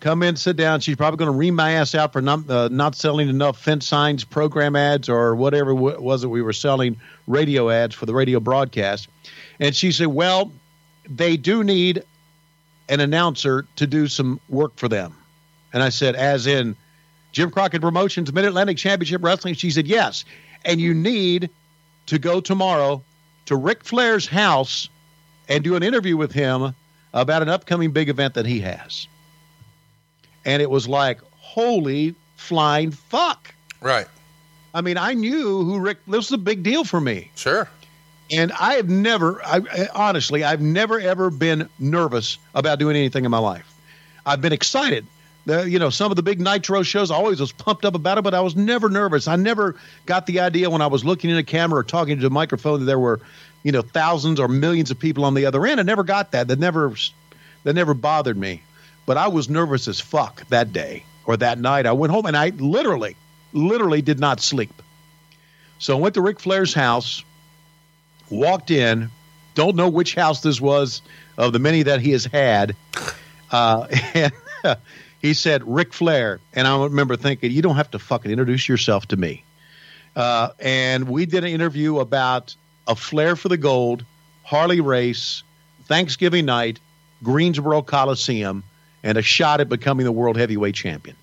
come 0.00 0.22
in, 0.22 0.36
sit 0.36 0.56
down. 0.56 0.80
She's 0.80 0.94
probably 0.94 1.16
going 1.16 1.32
to 1.32 1.38
ream 1.38 1.54
my 1.54 1.70
ass 1.70 1.94
out 1.94 2.12
for 2.12 2.20
not 2.20 2.50
uh, 2.50 2.68
not 2.70 2.94
selling 2.94 3.30
enough 3.30 3.58
fence 3.58 3.86
signs, 3.86 4.24
program 4.24 4.76
ads, 4.76 5.08
or 5.08 5.34
whatever 5.34 5.72
w- 5.72 5.98
was 5.98 6.22
it 6.22 6.26
we 6.26 6.42
were 6.42 6.52
selling 6.52 7.00
radio 7.26 7.70
ads 7.70 7.94
for 7.94 8.04
the 8.04 8.12
radio 8.12 8.40
broadcast. 8.40 9.08
And 9.58 9.74
she 9.74 9.90
said, 9.90 10.08
"Well, 10.08 10.52
they 11.08 11.38
do 11.38 11.64
need 11.64 12.02
an 12.90 13.00
announcer 13.00 13.64
to 13.76 13.86
do 13.86 14.06
some 14.06 14.38
work 14.50 14.76
for 14.76 14.86
them." 14.86 15.14
And 15.72 15.82
I 15.82 15.88
said, 15.88 16.14
"As 16.14 16.46
in 16.46 16.76
Jim 17.32 17.50
Crockett 17.50 17.80
Promotions 17.80 18.30
Mid 18.34 18.44
Atlantic 18.44 18.76
Championship 18.76 19.24
Wrestling?" 19.24 19.54
She 19.54 19.70
said, 19.70 19.86
"Yes." 19.86 20.26
And 20.62 20.78
you 20.78 20.92
need 20.92 21.48
to 22.06 22.18
go 22.18 22.40
tomorrow 22.40 23.02
to 23.46 23.56
Ric 23.56 23.84
Flair's 23.84 24.26
house 24.26 24.88
and 25.48 25.62
do 25.62 25.76
an 25.76 25.82
interview 25.82 26.16
with 26.16 26.32
him 26.32 26.74
about 27.12 27.42
an 27.42 27.48
upcoming 27.48 27.90
big 27.92 28.08
event 28.08 28.34
that 28.34 28.46
he 28.46 28.60
has 28.60 29.06
and 30.44 30.62
it 30.62 30.70
was 30.70 30.86
like, 30.86 31.20
holy 31.38 32.14
flying 32.36 32.92
fuck. 32.92 33.52
Right. 33.80 34.06
I 34.72 34.80
mean, 34.80 34.96
I 34.96 35.12
knew 35.14 35.64
who 35.64 35.80
Ric. 35.80 35.98
This 36.06 36.30
was 36.30 36.32
a 36.32 36.38
big 36.38 36.62
deal 36.62 36.84
for 36.84 37.00
me, 37.00 37.30
Sure. 37.34 37.68
and 38.30 38.52
I 38.52 38.74
have 38.74 38.88
never, 38.88 39.42
I, 39.44 39.56
I- 39.72 39.88
honestly, 39.94 40.44
I've 40.44 40.60
never 40.60 41.00
ever 41.00 41.30
been 41.30 41.68
nervous 41.80 42.38
about 42.54 42.78
doing 42.78 42.94
anything 42.96 43.24
in 43.24 43.30
my 43.32 43.38
life. 43.38 43.72
I've 44.24 44.40
been 44.40 44.52
excited. 44.52 45.04
The, 45.46 45.70
you 45.70 45.78
know, 45.78 45.90
some 45.90 46.10
of 46.10 46.16
the 46.16 46.22
big 46.22 46.40
Nitro 46.40 46.82
shows, 46.82 47.12
I 47.12 47.14
always 47.14 47.40
was 47.40 47.52
pumped 47.52 47.84
up 47.84 47.94
about 47.94 48.18
it, 48.18 48.22
but 48.22 48.34
I 48.34 48.40
was 48.40 48.56
never 48.56 48.88
nervous. 48.88 49.28
I 49.28 49.36
never 49.36 49.76
got 50.04 50.26
the 50.26 50.40
idea 50.40 50.68
when 50.68 50.82
I 50.82 50.88
was 50.88 51.04
looking 51.04 51.30
in 51.30 51.36
a 51.36 51.44
camera 51.44 51.80
or 51.80 51.84
talking 51.84 52.18
to 52.18 52.26
a 52.26 52.30
microphone 52.30 52.80
that 52.80 52.86
there 52.86 52.98
were, 52.98 53.20
you 53.62 53.70
know, 53.70 53.82
thousands 53.82 54.40
or 54.40 54.48
millions 54.48 54.90
of 54.90 54.98
people 54.98 55.24
on 55.24 55.34
the 55.34 55.46
other 55.46 55.64
end. 55.64 55.78
I 55.78 55.84
never 55.84 56.02
got 56.02 56.32
that. 56.32 56.48
That 56.48 56.58
never, 56.58 56.92
that 57.62 57.74
never 57.74 57.94
bothered 57.94 58.36
me. 58.36 58.62
But 59.06 59.16
I 59.16 59.28
was 59.28 59.48
nervous 59.48 59.86
as 59.86 60.00
fuck 60.00 60.44
that 60.48 60.72
day 60.72 61.04
or 61.26 61.36
that 61.36 61.60
night. 61.60 61.86
I 61.86 61.92
went 61.92 62.12
home 62.12 62.26
and 62.26 62.36
I 62.36 62.48
literally, 62.48 63.16
literally 63.52 64.02
did 64.02 64.18
not 64.18 64.40
sleep. 64.40 64.82
So 65.78 65.96
I 65.96 66.00
went 66.00 66.14
to 66.14 66.22
Ric 66.22 66.40
Flair's 66.40 66.74
house, 66.74 67.22
walked 68.30 68.72
in, 68.72 69.10
don't 69.54 69.76
know 69.76 69.88
which 69.88 70.16
house 70.16 70.40
this 70.40 70.60
was 70.60 71.02
of 71.38 71.52
the 71.52 71.58
many 71.60 71.84
that 71.84 72.00
he 72.00 72.10
has 72.10 72.24
had. 72.24 72.74
Uh, 73.52 73.86
and 74.14 74.32
he 75.26 75.34
said, 75.34 75.62
Ric 75.66 75.92
Flair. 75.92 76.40
And 76.54 76.66
I 76.66 76.84
remember 76.84 77.16
thinking, 77.16 77.50
you 77.50 77.62
don't 77.62 77.76
have 77.76 77.90
to 77.90 77.98
fucking 77.98 78.30
introduce 78.30 78.68
yourself 78.68 79.06
to 79.08 79.16
me. 79.16 79.44
Uh, 80.14 80.50
and 80.58 81.08
we 81.08 81.26
did 81.26 81.44
an 81.44 81.50
interview 81.50 81.98
about 81.98 82.54
a 82.86 82.96
Flair 82.96 83.36
for 83.36 83.48
the 83.48 83.56
Gold, 83.56 84.04
Harley 84.44 84.80
Race, 84.80 85.42
Thanksgiving 85.84 86.46
night, 86.46 86.80
Greensboro 87.22 87.82
Coliseum, 87.82 88.62
and 89.02 89.18
a 89.18 89.22
shot 89.22 89.60
at 89.60 89.68
becoming 89.68 90.04
the 90.04 90.12
world 90.12 90.36
heavyweight 90.36 90.74
champion. 90.74 91.16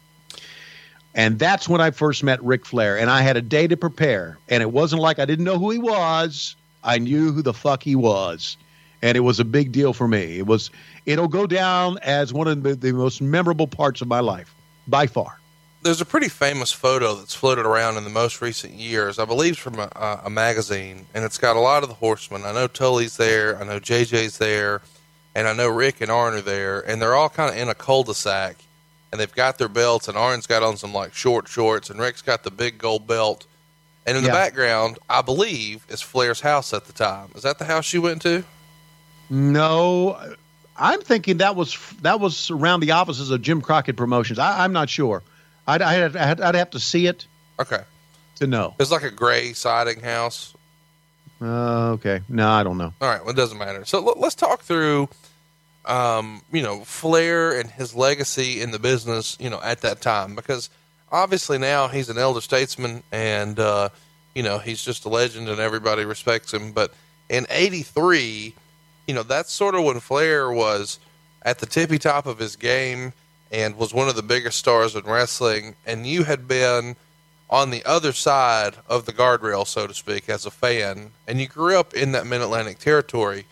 And 1.16 1.40
that's 1.40 1.70
when 1.70 1.82
I 1.82 1.92
first 1.92 2.24
met 2.24 2.44
Ric 2.44 2.66
Flair. 2.66 2.98
And 2.98 3.10
I 3.10 3.22
had 3.22 3.38
a 3.38 3.42
day 3.42 3.68
to 3.68 3.78
prepare. 3.78 4.38
And 4.50 4.62
it 4.62 4.72
wasn't 4.72 5.02
like 5.02 5.20
I 5.20 5.26
didn't 5.26 5.46
know 5.46 5.60
who 5.60 5.70
he 5.70 5.80
was. 5.80 6.56
I 6.84 6.98
knew 6.98 7.32
who 7.32 7.42
the 7.42 7.54
fuck 7.54 7.84
he 7.84 7.96
was. 7.96 8.58
And 9.02 9.16
it 9.16 9.22
was 9.22 9.40
a 9.40 9.46
big 9.46 9.72
deal 9.72 9.94
for 9.94 10.08
me. 10.08 10.40
It 10.40 10.48
was 10.48 10.72
it'll 11.06 11.28
go 11.28 11.48
down 11.48 11.98
as 12.00 12.34
one 12.34 12.48
of 12.48 12.64
the, 12.64 12.76
the 12.76 12.94
most 12.94 13.22
memorable 13.22 13.68
parts 13.68 14.02
of 14.02 14.08
my 14.08 14.20
life, 14.20 14.54
by 14.88 15.08
far. 15.08 15.40
There's 15.82 16.00
a 16.00 16.06
pretty 16.06 16.30
famous 16.30 16.72
photo 16.72 17.16
that's 17.16 17.36
floated 17.36 17.66
around 17.66 17.98
in 17.98 18.06
the 18.06 18.10
most 18.10 18.42
recent 18.42 18.74
years. 18.74 19.20
I 19.20 19.26
believe 19.26 19.58
from 19.58 19.80
a, 19.80 19.90
a, 19.96 20.22
a 20.26 20.30
magazine, 20.30 21.06
and 21.14 21.26
it's 21.26 21.38
got 21.38 21.58
a 21.58 21.60
lot 21.60 21.84
of 21.84 21.90
the 21.90 21.96
horsemen. 21.96 22.44
I 22.46 22.54
know 22.54 22.68
Tully's 22.68 23.18
there, 23.18 23.60
I 23.60 23.66
know 23.66 23.80
JJ's 23.80 24.38
there, 24.38 24.82
and 25.36 25.48
I 25.48 25.54
know 25.54 25.68
Ric 25.68 26.00
and 26.00 26.10
Arn 26.10 26.36
are 26.36 26.42
there, 26.42 26.80
and 26.80 27.02
they're 27.02 27.16
all 27.16 27.30
kind 27.30 27.50
of 27.50 27.58
in 27.58 27.68
a 27.68 27.76
cul-de-sac, 27.76 28.56
and 29.12 29.20
they've 29.20 29.34
got 29.34 29.58
their 29.58 29.68
belts, 29.68 30.08
and 30.08 30.18
Arn's 30.18 30.48
got 30.48 30.64
on 30.64 30.78
some 30.78 30.94
like 30.94 31.14
short 31.14 31.48
shorts, 31.48 31.90
and 31.90 32.00
Ric's 32.00 32.22
got 32.22 32.44
the 32.44 32.52
big 32.52 32.78
gold 32.78 33.06
belt. 33.06 33.46
And 34.06 34.18
in 34.18 34.24
the 34.24 34.30
background, 34.32 35.00
I 35.10 35.22
believe, 35.22 35.86
is 35.88 36.02
Flair's 36.02 36.42
house 36.42 36.74
at 36.74 36.86
the 36.86 36.94
time. 36.94 37.30
Is 37.36 37.44
that 37.44 37.58
the 37.58 37.66
house 37.66 37.94
you 37.94 38.02
went 38.02 38.22
to? 38.24 38.44
No, 39.30 40.36
I'm 40.78 41.02
thinking 41.02 41.38
that 41.38 41.56
was 41.56 41.78
that 42.02 42.20
was 42.20 42.50
around 42.50 42.80
the 42.80 42.92
offices 42.92 43.30
of 43.32 43.42
Jim 43.42 43.62
Crockett 43.62 43.96
Promotions. 43.96 44.40
I, 44.40 44.64
I'm 44.64 44.74
not 44.74 44.90
sure. 44.90 45.22
I'd, 45.68 45.82
I'd, 45.82 46.16
I'd, 46.16 46.42
I'd 46.42 46.56
have 46.56 46.72
to 46.72 46.80
see 46.80 47.08
it 47.08 47.26
Okay. 47.60 47.82
to 48.38 48.48
know. 48.48 48.76
It's 48.80 48.92
like 48.92 49.04
a 49.04 49.12
gray 49.12 49.54
siding 49.54 50.02
house. 50.02 50.54
Uh, 51.42 51.92
okay. 51.92 52.22
No, 52.28 52.50
I 52.50 52.64
don't 52.64 52.78
know. 52.78 52.94
All 53.02 53.10
right, 53.10 53.22
well, 53.22 53.30
it 53.32 53.36
doesn't 53.38 53.58
matter. 53.58 53.86
So 53.86 54.06
l- 54.06 54.16
let's 54.18 54.36
talk 54.36 54.62
through 54.62 55.10
um, 55.86 56.42
you 56.52 56.62
know, 56.64 56.82
Flair 56.86 57.60
and 57.60 57.70
his 57.70 57.94
legacy 57.94 58.62
in 58.62 58.72
the 58.72 58.80
business, 58.80 59.36
you 59.40 59.50
know, 59.50 59.60
at 59.62 59.82
that 59.82 60.02
time? 60.02 60.34
Because 60.36 60.70
obviously 61.12 61.58
now 61.58 61.88
he's 61.90 62.10
an 62.10 62.18
elder 62.18 62.40
statesman 62.42 63.04
and, 63.12 63.60
uh, 63.60 63.90
you 64.34 64.44
know, 64.44 64.58
he's 64.60 64.82
just 64.84 65.04
a 65.06 65.10
legend 65.10 65.50
and 65.50 65.60
everybody 65.60 66.06
respects 66.06 66.54
him. 66.54 66.72
But 66.72 66.94
in 67.30 67.46
83, 67.50 68.56
you 69.08 69.14
know, 69.14 69.24
that's 69.24 69.52
sort 69.52 69.76
of 69.76 69.84
when 69.84 70.00
Flair 70.00 70.52
was 70.52 71.00
at 71.42 71.60
the 71.60 71.66
tippy 71.66 72.00
top 72.00 72.26
of 72.26 72.40
his 72.40 72.56
game 72.56 73.14
and 73.52 73.78
was 73.78 73.94
one 73.94 74.08
of 74.08 74.16
the 74.16 74.24
biggest 74.24 74.58
stars 74.58 74.96
in 74.96 75.04
wrestling. 75.04 75.76
And 75.86 76.08
you 76.08 76.24
had 76.24 76.48
been 76.48 76.96
on 77.50 77.70
the 77.70 77.86
other 77.86 78.14
side 78.14 78.76
of 78.88 79.06
the 79.06 79.14
guardrail, 79.14 79.68
so 79.68 79.86
to 79.86 79.94
speak, 79.94 80.28
as 80.28 80.46
a 80.46 80.52
fan, 80.52 81.12
and 81.28 81.40
you 81.40 81.48
grew 81.48 81.78
up 81.78 81.94
in 81.94 82.14
that 82.14 82.26
Mid 82.26 82.42
Atlantic 82.42 82.80
territory. 82.80 83.46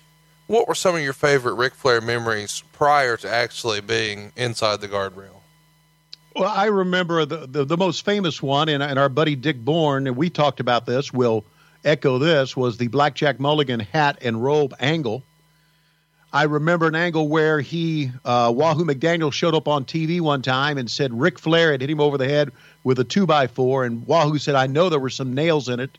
What 0.47 0.67
were 0.67 0.75
some 0.75 0.95
of 0.95 1.01
your 1.01 1.13
favorite 1.13 1.53
Ric 1.53 1.75
Flair 1.75 2.01
memories 2.01 2.63
prior 2.73 3.15
to 3.17 3.29
actually 3.29 3.79
being 3.79 4.31
inside 4.35 4.81
the 4.81 4.87
guardrail? 4.87 5.41
Well, 6.35 6.49
I 6.49 6.65
remember 6.65 7.25
the, 7.25 7.45
the, 7.45 7.65
the 7.65 7.77
most 7.77 8.03
famous 8.03 8.41
one, 8.41 8.69
and, 8.69 8.81
and 8.81 8.97
our 8.97 9.09
buddy 9.09 9.35
Dick 9.35 9.63
Bourne, 9.63 10.07
and 10.07 10.15
we 10.15 10.29
talked 10.29 10.59
about 10.59 10.85
this, 10.85 11.13
will 11.13 11.45
echo 11.85 12.17
this, 12.17 12.57
was 12.57 12.77
the 12.77 12.87
Blackjack 12.87 13.39
Mulligan 13.39 13.81
hat 13.81 14.17
and 14.21 14.41
robe 14.43 14.73
angle. 14.79 15.23
I 16.33 16.43
remember 16.43 16.87
an 16.87 16.95
angle 16.95 17.27
where 17.27 17.59
he, 17.59 18.09
uh, 18.23 18.53
Wahoo 18.55 18.85
McDaniel, 18.85 19.33
showed 19.33 19.53
up 19.53 19.67
on 19.67 19.83
TV 19.83 20.21
one 20.21 20.41
time 20.41 20.77
and 20.77 20.89
said 20.89 21.19
Ric 21.19 21.37
Flair 21.37 21.73
had 21.73 21.81
hit 21.81 21.89
him 21.89 21.99
over 21.99 22.17
the 22.17 22.27
head 22.27 22.51
with 22.83 22.99
a 22.99 23.03
two 23.03 23.25
by 23.25 23.47
four, 23.47 23.83
and 23.83 24.07
Wahoo 24.07 24.37
said, 24.37 24.55
"I 24.55 24.67
know 24.67 24.89
there 24.89 24.99
were 24.99 25.09
some 25.09 25.33
nails 25.33 25.67
in 25.67 25.81
it, 25.81 25.97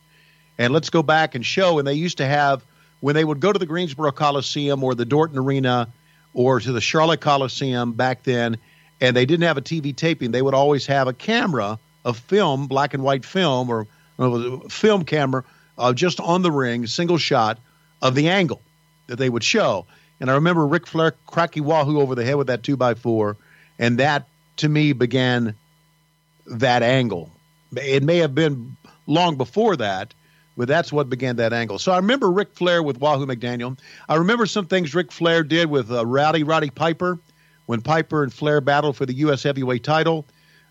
and 0.57 0.73
let's 0.73 0.89
go 0.89 1.03
back 1.03 1.35
and 1.35 1.45
show." 1.45 1.79
And 1.79 1.87
they 1.87 1.95
used 1.95 2.17
to 2.17 2.27
have 2.27 2.65
when 3.01 3.15
they 3.15 3.25
would 3.25 3.41
go 3.41 3.53
to 3.53 3.59
the 3.59 3.67
Greensboro 3.67 4.11
Coliseum 4.13 4.83
or 4.83 4.95
the 4.95 5.05
Dorton 5.05 5.37
Arena 5.37 5.89
or 6.33 6.61
to 6.61 6.73
the 6.73 6.81
Charlotte 6.81 7.21
Coliseum 7.21 7.93
back 7.93 8.23
then, 8.23 8.57
and 9.03 9.15
they 9.15 9.27
didn't 9.27 9.43
have 9.43 9.59
a 9.59 9.63
TV 9.63 9.95
taping, 9.95 10.31
they 10.31 10.41
would 10.41 10.55
always 10.55 10.87
have 10.87 11.09
a 11.09 11.13
camera 11.13 11.79
of 12.07 12.17
film, 12.17 12.69
black 12.69 12.95
and 12.95 13.03
white 13.03 13.25
film 13.25 13.69
or, 13.69 13.87
a 14.19 14.69
film 14.69 15.05
camera, 15.05 15.45
uh, 15.77 15.93
just 15.93 16.21
on 16.21 16.43
the 16.43 16.51
ring, 16.51 16.87
single 16.87 17.19
shot 17.19 17.59
of 18.01 18.15
the 18.15 18.29
angle 18.29 18.63
that 19.09 19.17
they 19.17 19.29
would 19.29 19.45
show. 19.45 19.85
And 20.23 20.31
I 20.31 20.35
remember 20.35 20.65
Ric 20.65 20.87
Flair 20.87 21.15
cracking 21.27 21.65
Wahoo 21.65 22.01
over 22.01 22.15
the 22.15 22.25
head 22.25 22.37
with 22.37 22.47
that 22.47 22.63
two 22.63 22.77
by 22.77 22.95
four, 22.95 23.37
and 23.81 23.99
that 23.99 24.29
to 24.59 24.69
me 24.69 24.93
began 24.93 25.57
that 26.47 26.85
angle. 26.85 27.33
It 27.73 28.05
may 28.05 28.19
have 28.19 28.33
been 28.33 28.77
long 29.09 29.37
before 29.37 29.75
that, 29.79 30.15
but 30.57 30.69
that's 30.69 30.93
what 30.93 31.11
began 31.11 31.37
that 31.37 31.53
angle. 31.53 31.81
So 31.81 31.91
I 31.91 31.97
remember 31.97 32.31
Ric 32.31 32.55
Flair 32.55 32.85
with 32.85 33.01
Wahoo 33.01 33.27
McDaniel. 33.27 33.77
I 34.09 34.15
remember 34.15 34.47
some 34.47 34.67
things 34.67 34.95
Ric 34.95 35.11
Flair 35.11 35.43
did 35.43 35.69
with 35.69 35.91
uh, 35.91 36.07
Rowdy 36.07 36.45
Roddy 36.45 36.71
Piper 36.71 37.19
when 37.67 37.81
Piper 37.81 38.23
and 38.23 38.33
Flair 38.33 38.61
battled 38.61 38.97
for 38.97 39.07
the 39.07 39.15
U.S. 39.15 39.43
heavyweight 39.43 39.83
title. 39.83 40.25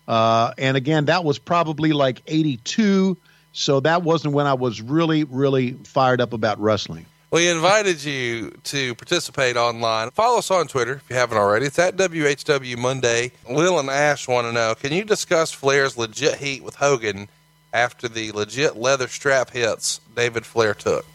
Uh, 0.08 0.54
and 0.56 0.78
again, 0.78 1.04
that 1.04 1.24
was 1.24 1.38
probably 1.38 1.92
like 1.92 2.22
82. 2.26 3.18
So 3.52 3.80
that 3.80 4.02
wasn't 4.02 4.32
when 4.32 4.46
I 4.46 4.54
was 4.54 4.80
really, 4.80 5.24
really 5.24 5.72
fired 5.84 6.22
up 6.22 6.32
about 6.32 6.58
wrestling. 6.58 7.04
We 7.32 7.48
invited 7.48 8.04
you 8.04 8.50
to 8.64 8.94
participate 8.94 9.56
online. 9.56 10.10
Follow 10.10 10.38
us 10.38 10.50
on 10.50 10.68
Twitter 10.68 11.00
if 11.02 11.08
you 11.08 11.16
haven't 11.16 11.38
already. 11.38 11.64
It's 11.64 11.78
at 11.78 11.96
WHW 11.96 12.76
Monday. 12.76 13.32
Lil 13.48 13.78
and 13.78 13.88
Ash 13.88 14.28
want 14.28 14.46
to 14.46 14.52
know 14.52 14.74
can 14.74 14.92
you 14.92 15.02
discuss 15.02 15.50
Flair's 15.50 15.96
legit 15.96 16.34
heat 16.34 16.62
with 16.62 16.74
Hogan 16.74 17.30
after 17.72 18.06
the 18.06 18.32
legit 18.32 18.76
leather 18.76 19.08
strap 19.08 19.48
hits 19.48 20.02
David 20.14 20.44
Flair 20.44 20.74
took? 20.74 21.06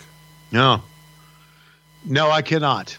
No. 0.51 0.82
No, 2.03 2.32
I 2.32 2.41
cannot. 2.41 2.97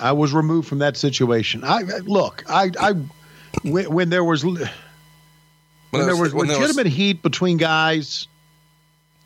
I 0.00 0.10
was 0.10 0.32
removed 0.32 0.66
from 0.66 0.80
that 0.80 0.96
situation. 0.96 1.62
I 1.62 1.82
look, 1.82 2.42
I, 2.48 2.72
I 2.80 2.94
when, 3.62 3.92
when 3.92 4.10
there 4.10 4.24
was 4.24 4.44
when, 4.44 4.56
there 5.92 6.16
was 6.16 6.34
when 6.34 6.48
there 6.48 6.58
legitimate 6.58 6.88
heat 6.88 7.22
between 7.22 7.56
guys. 7.56 8.26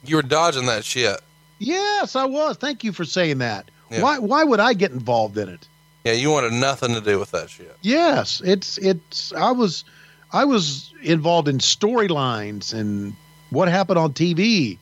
you 0.04 0.16
were 0.16 0.22
dodging 0.22 0.66
that 0.66 0.84
shit. 0.84 1.18
Yes, 1.62 2.16
I 2.16 2.24
was. 2.24 2.56
Thank 2.56 2.82
you 2.82 2.92
for 2.92 3.04
saying 3.04 3.38
that. 3.38 3.70
Yeah. 3.90 4.02
Why 4.02 4.18
why 4.18 4.42
would 4.42 4.58
I 4.58 4.74
get 4.74 4.90
involved 4.90 5.38
in 5.38 5.48
it? 5.48 5.68
Yeah, 6.04 6.12
you 6.12 6.30
wanted 6.30 6.52
nothing 6.52 6.94
to 6.94 7.00
do 7.00 7.18
with 7.18 7.30
that 7.30 7.50
shit. 7.50 7.76
Yes, 7.82 8.42
it's 8.44 8.78
it's 8.78 9.32
I 9.32 9.52
was 9.52 9.84
I 10.32 10.44
was 10.44 10.92
involved 11.02 11.46
in 11.46 11.58
storylines 11.58 12.74
and 12.74 13.14
what 13.50 13.68
happened 13.68 13.98
on 13.98 14.12
TV. 14.12 14.78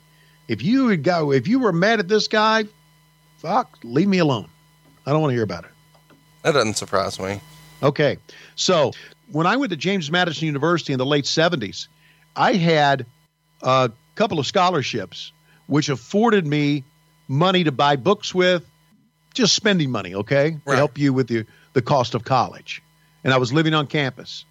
If 0.48 0.62
you 0.62 0.86
would 0.86 1.02
go 1.02 1.32
if 1.32 1.46
you 1.46 1.58
were 1.58 1.72
mad 1.72 2.00
at 2.00 2.08
this 2.08 2.28
guy, 2.28 2.64
fuck, 3.36 3.78
leave 3.82 4.08
me 4.08 4.18
alone. 4.18 4.48
I 5.04 5.12
don't 5.12 5.20
want 5.20 5.32
to 5.32 5.34
hear 5.34 5.44
about 5.44 5.64
it. 5.64 5.70
That 6.42 6.52
doesn't 6.52 6.78
surprise 6.78 7.20
me. 7.20 7.40
Okay. 7.82 8.16
So 8.56 8.92
when 9.32 9.46
I 9.46 9.56
went 9.56 9.70
to 9.70 9.76
James 9.76 10.10
Madison 10.10 10.46
University 10.46 10.94
in 10.94 10.98
the 10.98 11.06
late 11.06 11.24
70s, 11.26 11.88
I 12.36 12.54
had 12.54 13.04
a 13.62 13.90
couple 14.14 14.38
of 14.38 14.46
scholarships 14.46 15.32
which 15.70 15.88
afforded 15.88 16.44
me 16.44 16.82
money 17.28 17.62
to 17.62 17.70
buy 17.70 17.94
books 17.94 18.34
with, 18.34 18.68
just 19.34 19.54
spending 19.54 19.88
money, 19.92 20.16
okay, 20.16 20.58
to 20.66 20.74
help 20.74 20.98
you 20.98 21.12
with 21.12 21.28
the, 21.28 21.46
the 21.74 21.80
cost 21.80 22.16
of 22.16 22.24
college. 22.24 22.82
And 23.22 23.32
I 23.32 23.36
was 23.36 23.52
living 23.52 23.72
on 23.72 23.86
campus. 23.86 24.44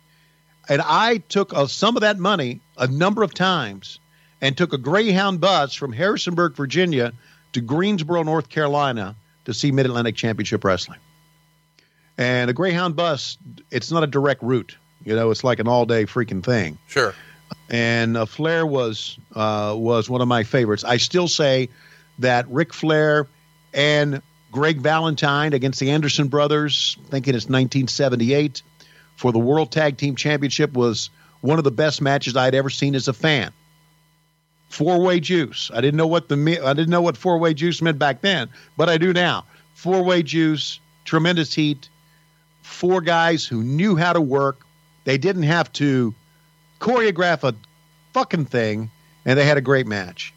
And 0.69 0.81
I 0.81 1.17
took 1.17 1.53
uh, 1.53 1.67
some 1.67 1.97
of 1.97 2.01
that 2.01 2.17
money 2.17 2.61
a 2.77 2.87
number 2.87 3.21
of 3.21 3.33
times 3.33 3.99
and 4.39 4.55
took 4.55 4.71
a 4.71 4.77
Greyhound 4.77 5.41
bus 5.41 5.73
from 5.73 5.91
Harrisonburg, 5.91 6.55
Virginia 6.55 7.11
to 7.51 7.59
Greensboro, 7.59 8.23
North 8.23 8.47
Carolina 8.47 9.17
to 9.43 9.53
see 9.53 9.73
Mid 9.73 9.87
Atlantic 9.87 10.15
Championship 10.15 10.63
Wrestling. 10.63 10.99
And 12.17 12.49
a 12.49 12.53
Greyhound 12.53 12.95
bus, 12.95 13.37
it's 13.69 13.91
not 13.91 14.03
a 14.03 14.07
direct 14.07 14.41
route. 14.41 14.77
You 15.03 15.17
know, 15.17 15.31
it's 15.31 15.43
like 15.43 15.59
an 15.59 15.67
all 15.67 15.85
day 15.85 16.05
freaking 16.05 16.43
thing. 16.43 16.77
Sure. 16.87 17.13
And 17.69 18.17
uh, 18.17 18.25
Flair 18.25 18.65
was 18.65 19.17
uh, 19.35 19.75
was 19.77 20.09
one 20.09 20.21
of 20.21 20.27
my 20.27 20.43
favorites. 20.43 20.83
I 20.83 20.97
still 20.97 21.27
say 21.27 21.69
that 22.19 22.49
Ric 22.49 22.73
Flair 22.73 23.27
and 23.73 24.21
Greg 24.51 24.79
Valentine 24.81 25.53
against 25.53 25.79
the 25.79 25.91
Anderson 25.91 26.27
brothers, 26.27 26.97
thinking 27.09 27.35
it's 27.35 27.45
1978, 27.45 28.63
for 29.15 29.31
the 29.31 29.39
World 29.39 29.71
Tag 29.71 29.97
Team 29.97 30.15
Championship 30.15 30.73
was 30.73 31.09
one 31.41 31.57
of 31.57 31.63
the 31.63 31.71
best 31.71 32.01
matches 32.01 32.35
I'd 32.35 32.55
ever 32.55 32.69
seen 32.69 32.95
as 32.95 33.07
a 33.07 33.13
fan. 33.13 33.51
Four 34.69 35.01
way 35.01 35.19
juice. 35.19 35.71
I 35.73 35.81
didn't 35.81 35.97
know 35.97 36.07
what 36.07 36.29
the 36.29 36.59
I 36.63 36.73
didn't 36.73 36.89
know 36.89 37.01
what 37.01 37.17
four 37.17 37.37
way 37.39 37.53
juice 37.53 37.81
meant 37.81 37.99
back 37.99 38.21
then, 38.21 38.49
but 38.77 38.89
I 38.89 38.97
do 38.97 39.13
now. 39.13 39.45
Four 39.73 40.03
way 40.03 40.23
juice, 40.23 40.79
tremendous 41.05 41.53
heat, 41.53 41.89
four 42.61 43.01
guys 43.01 43.45
who 43.45 43.63
knew 43.63 43.95
how 43.95 44.13
to 44.13 44.21
work. 44.21 44.65
They 45.05 45.17
didn't 45.17 45.43
have 45.43 45.71
to 45.73 46.13
choreograph 46.79 47.43
a 47.43 47.55
fucking 48.13 48.45
thing, 48.45 48.91
and 49.25 49.37
they 49.37 49.45
had 49.45 49.57
a 49.57 49.61
great 49.61 49.87
match. 49.87 50.33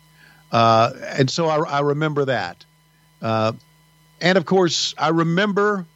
Uh, 0.50 0.92
and 1.16 1.30
so 1.30 1.48
I, 1.48 1.58
I 1.58 1.80
remember 1.80 2.26
that. 2.26 2.64
Uh, 3.20 3.52
and 4.20 4.36
of 4.36 4.44
course, 4.44 4.94
I 4.98 5.08
remember 5.08 5.86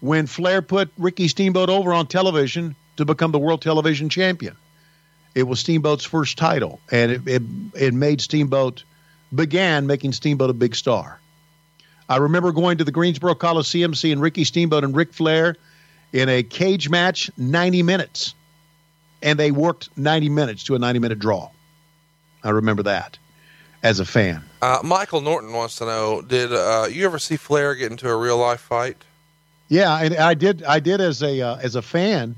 when 0.00 0.26
Flair 0.26 0.62
put 0.62 0.90
Ricky 0.98 1.28
Steamboat 1.28 1.68
over 1.68 1.92
on 1.92 2.06
television 2.06 2.74
to 2.96 3.04
become 3.04 3.32
the 3.32 3.38
world 3.38 3.62
television 3.62 4.08
champion. 4.08 4.56
It 5.34 5.44
was 5.44 5.60
Steamboat's 5.60 6.04
first 6.04 6.36
title, 6.36 6.80
and 6.90 7.12
it, 7.12 7.22
it, 7.26 7.42
it 7.74 7.94
made 7.94 8.20
Steamboat, 8.20 8.84
began 9.34 9.86
making 9.86 10.12
Steamboat 10.12 10.50
a 10.50 10.54
big 10.54 10.74
star. 10.74 11.20
I 12.08 12.18
remember 12.18 12.52
going 12.52 12.78
to 12.78 12.84
the 12.84 12.92
Greensboro 12.92 13.34
Coliseum, 13.34 13.94
seeing 13.94 14.18
Ricky 14.18 14.44
Steamboat 14.44 14.84
and 14.84 14.94
Ric 14.94 15.14
Flair 15.14 15.56
in 16.12 16.28
a 16.28 16.42
cage 16.42 16.90
match, 16.90 17.30
90 17.38 17.82
minutes. 17.82 18.34
And 19.22 19.38
they 19.38 19.50
worked 19.50 19.96
90 19.96 20.28
minutes 20.28 20.64
to 20.64 20.74
a 20.74 20.78
90 20.78 20.98
minute 20.98 21.18
draw. 21.18 21.50
I 22.42 22.50
remember 22.50 22.82
that 22.84 23.18
as 23.82 24.00
a 24.00 24.04
fan. 24.04 24.44
Uh, 24.60 24.80
Michael 24.82 25.20
Norton 25.20 25.52
wants 25.52 25.76
to 25.76 25.86
know 25.86 26.22
Did 26.22 26.52
uh, 26.52 26.88
you 26.90 27.04
ever 27.04 27.18
see 27.18 27.36
Flair 27.36 27.74
get 27.74 27.90
into 27.90 28.08
a 28.08 28.16
real 28.16 28.38
life 28.38 28.60
fight? 28.60 28.96
Yeah, 29.68 29.96
and 29.96 30.16
I 30.16 30.34
did. 30.34 30.62
I 30.64 30.80
did 30.80 31.00
as 31.00 31.22
a 31.22 31.40
uh, 31.40 31.56
as 31.56 31.76
a 31.76 31.82
fan 31.82 32.36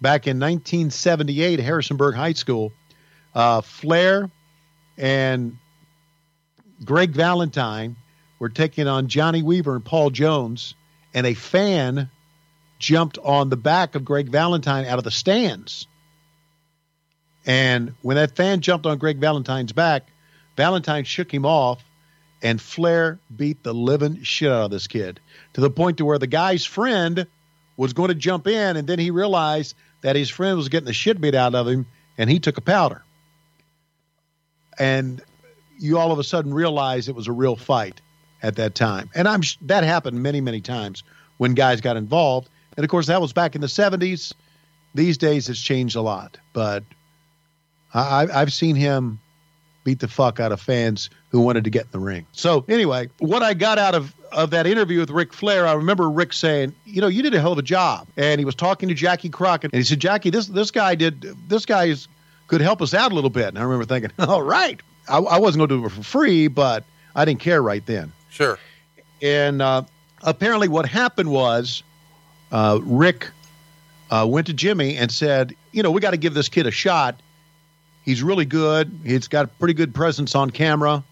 back 0.00 0.26
in 0.26 0.40
1978, 0.40 1.58
at 1.58 1.64
Harrisonburg 1.64 2.14
High 2.14 2.32
School. 2.32 2.72
Uh, 3.34 3.60
Flair 3.60 4.30
and 4.96 5.58
Greg 6.84 7.10
Valentine 7.10 7.96
were 8.38 8.48
taking 8.48 8.88
on 8.88 9.08
Johnny 9.08 9.42
Weaver 9.42 9.76
and 9.76 9.84
Paul 9.84 10.10
Jones, 10.10 10.74
and 11.12 11.26
a 11.26 11.34
fan 11.34 12.10
jumped 12.78 13.18
on 13.18 13.50
the 13.50 13.56
back 13.56 13.94
of 13.94 14.04
Greg 14.04 14.30
Valentine 14.30 14.86
out 14.86 14.98
of 14.98 15.04
the 15.04 15.10
stands. 15.10 15.86
And 17.46 17.94
when 18.02 18.16
that 18.16 18.36
fan 18.36 18.60
jumped 18.60 18.86
on 18.86 18.98
Greg 18.98 19.18
Valentine's 19.18 19.72
back, 19.72 20.08
Valentine 20.56 21.04
shook 21.04 21.32
him 21.32 21.44
off, 21.44 21.82
and 22.42 22.60
Flair 22.60 23.18
beat 23.34 23.62
the 23.62 23.72
living 23.72 24.22
shit 24.22 24.50
out 24.50 24.64
of 24.64 24.70
this 24.70 24.86
kid 24.86 25.20
to 25.54 25.60
the 25.60 25.70
point 25.70 25.98
to 25.98 26.04
where 26.04 26.18
the 26.18 26.26
guy's 26.26 26.64
friend 26.64 27.26
was 27.76 27.92
going 27.92 28.08
to 28.08 28.14
jump 28.14 28.46
in, 28.46 28.76
and 28.76 28.86
then 28.86 28.98
he 28.98 29.10
realized 29.10 29.74
that 30.02 30.16
his 30.16 30.28
friend 30.28 30.56
was 30.56 30.68
getting 30.68 30.86
the 30.86 30.92
shit 30.92 31.20
beat 31.20 31.34
out 31.34 31.54
of 31.54 31.66
him, 31.66 31.86
and 32.18 32.28
he 32.28 32.38
took 32.38 32.58
a 32.58 32.60
powder. 32.60 33.02
And 34.78 35.22
you 35.78 35.98
all 35.98 36.12
of 36.12 36.18
a 36.18 36.24
sudden 36.24 36.52
realize 36.52 37.08
it 37.08 37.14
was 37.14 37.28
a 37.28 37.32
real 37.32 37.56
fight 37.56 38.00
at 38.42 38.56
that 38.56 38.74
time, 38.74 39.08
and 39.14 39.28
I'm 39.28 39.42
that 39.62 39.84
happened 39.84 40.22
many, 40.22 40.40
many 40.40 40.60
times 40.60 41.04
when 41.38 41.54
guys 41.54 41.80
got 41.80 41.96
involved. 41.96 42.48
And 42.76 42.84
of 42.84 42.90
course, 42.90 43.06
that 43.06 43.20
was 43.20 43.32
back 43.32 43.54
in 43.54 43.60
the 43.60 43.66
70s. 43.66 44.32
These 44.94 45.18
days, 45.18 45.48
it's 45.48 45.60
changed 45.60 45.96
a 45.96 46.00
lot. 46.00 46.38
But 46.52 46.84
I, 47.94 48.26
I've 48.32 48.52
seen 48.52 48.76
him 48.76 49.18
beat 49.84 50.00
the 50.00 50.08
fuck 50.08 50.40
out 50.40 50.52
of 50.52 50.60
fans 50.60 51.10
who 51.30 51.40
wanted 51.40 51.64
to 51.64 51.70
get 51.70 51.84
in 51.86 51.90
the 51.92 51.98
ring. 51.98 52.26
So 52.32 52.64
anyway, 52.68 53.08
what 53.18 53.42
I 53.42 53.54
got 53.54 53.78
out 53.78 53.94
of 53.94 54.14
of 54.30 54.48
that 54.50 54.66
interview 54.66 55.00
with 55.00 55.10
Ric 55.10 55.32
Flair, 55.34 55.66
I 55.66 55.74
remember 55.74 56.08
Ric 56.08 56.32
saying, 56.32 56.74
"You 56.84 57.00
know, 57.00 57.08
you 57.08 57.22
did 57.22 57.34
a 57.34 57.40
hell 57.40 57.52
of 57.52 57.58
a 57.58 57.62
job." 57.62 58.06
And 58.16 58.38
he 58.38 58.44
was 58.44 58.54
talking 58.54 58.88
to 58.88 58.94
Jackie 58.94 59.28
Crockett, 59.28 59.72
and 59.72 59.78
he 59.78 59.84
said, 59.84 60.00
"Jackie, 60.00 60.30
this 60.30 60.46
this 60.46 60.70
guy 60.70 60.94
did 60.94 61.26
this 61.48 61.66
guy 61.66 61.84
is 61.84 62.08
could 62.46 62.60
help 62.60 62.80
us 62.82 62.94
out 62.94 63.12
a 63.12 63.14
little 63.14 63.30
bit." 63.30 63.48
And 63.48 63.58
I 63.58 63.62
remember 63.62 63.84
thinking, 63.84 64.10
"All 64.18 64.42
right, 64.42 64.80
I, 65.08 65.18
I 65.18 65.38
wasn't 65.38 65.60
going 65.60 65.68
to 65.68 65.76
do 65.78 65.86
it 65.86 65.90
for 65.90 66.02
free, 66.02 66.48
but 66.48 66.84
I 67.14 67.24
didn't 67.24 67.40
care 67.40 67.62
right 67.62 67.84
then." 67.84 68.12
Sure. 68.30 68.58
And 69.20 69.60
uh, 69.60 69.82
apparently, 70.22 70.68
what 70.68 70.86
happened 70.86 71.30
was 71.30 71.82
uh, 72.50 72.80
Ric 72.82 73.28
uh, 74.10 74.26
went 74.28 74.46
to 74.46 74.52
Jimmy 74.54 74.96
and 74.96 75.12
said, 75.12 75.54
"You 75.72 75.82
know, 75.82 75.90
we 75.90 76.00
got 76.00 76.12
to 76.12 76.16
give 76.16 76.34
this 76.34 76.48
kid 76.48 76.66
a 76.66 76.70
shot. 76.70 77.20
He's 78.04 78.22
really 78.22 78.44
good. 78.44 79.00
He's 79.04 79.28
got 79.28 79.44
a 79.44 79.48
pretty 79.48 79.74
good 79.74 79.94
presence 79.94 80.34
on 80.34 80.50
camera." 80.50 81.04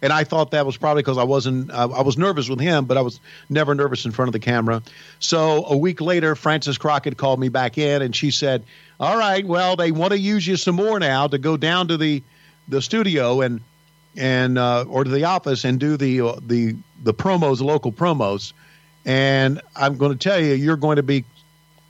And 0.00 0.12
I 0.12 0.22
thought 0.22 0.52
that 0.52 0.64
was 0.64 0.76
probably 0.76 1.02
because 1.02 1.18
I 1.18 1.24
wasn't. 1.24 1.70
Uh, 1.70 1.88
I 1.94 2.02
was 2.02 2.16
nervous 2.16 2.48
with 2.48 2.60
him, 2.60 2.84
but 2.84 2.96
I 2.96 3.00
was 3.00 3.18
never 3.50 3.74
nervous 3.74 4.04
in 4.04 4.12
front 4.12 4.28
of 4.28 4.32
the 4.32 4.38
camera. 4.38 4.82
So 5.18 5.64
a 5.66 5.76
week 5.76 6.00
later, 6.00 6.36
Frances 6.36 6.78
Crockett 6.78 7.16
called 7.16 7.40
me 7.40 7.48
back 7.48 7.78
in, 7.78 8.02
and 8.02 8.14
she 8.14 8.30
said, 8.30 8.62
"All 9.00 9.18
right, 9.18 9.44
well, 9.44 9.74
they 9.76 9.90
want 9.90 10.12
to 10.12 10.18
use 10.18 10.46
you 10.46 10.56
some 10.56 10.76
more 10.76 11.00
now 11.00 11.26
to 11.26 11.38
go 11.38 11.56
down 11.56 11.88
to 11.88 11.96
the 11.96 12.22
the 12.68 12.80
studio 12.80 13.40
and 13.40 13.60
and 14.16 14.58
uh, 14.58 14.84
or 14.88 15.04
to 15.04 15.10
the 15.10 15.24
office 15.24 15.64
and 15.64 15.80
do 15.80 15.96
the 15.96 16.20
uh, 16.20 16.36
the 16.46 16.76
the 17.02 17.14
promos, 17.14 17.58
the 17.58 17.64
local 17.64 17.92
promos. 17.92 18.52
And 19.04 19.60
I'm 19.74 19.96
going 19.96 20.12
to 20.12 20.18
tell 20.18 20.40
you, 20.40 20.54
you're 20.54 20.76
going 20.76 20.96
to 20.96 21.02
be 21.02 21.24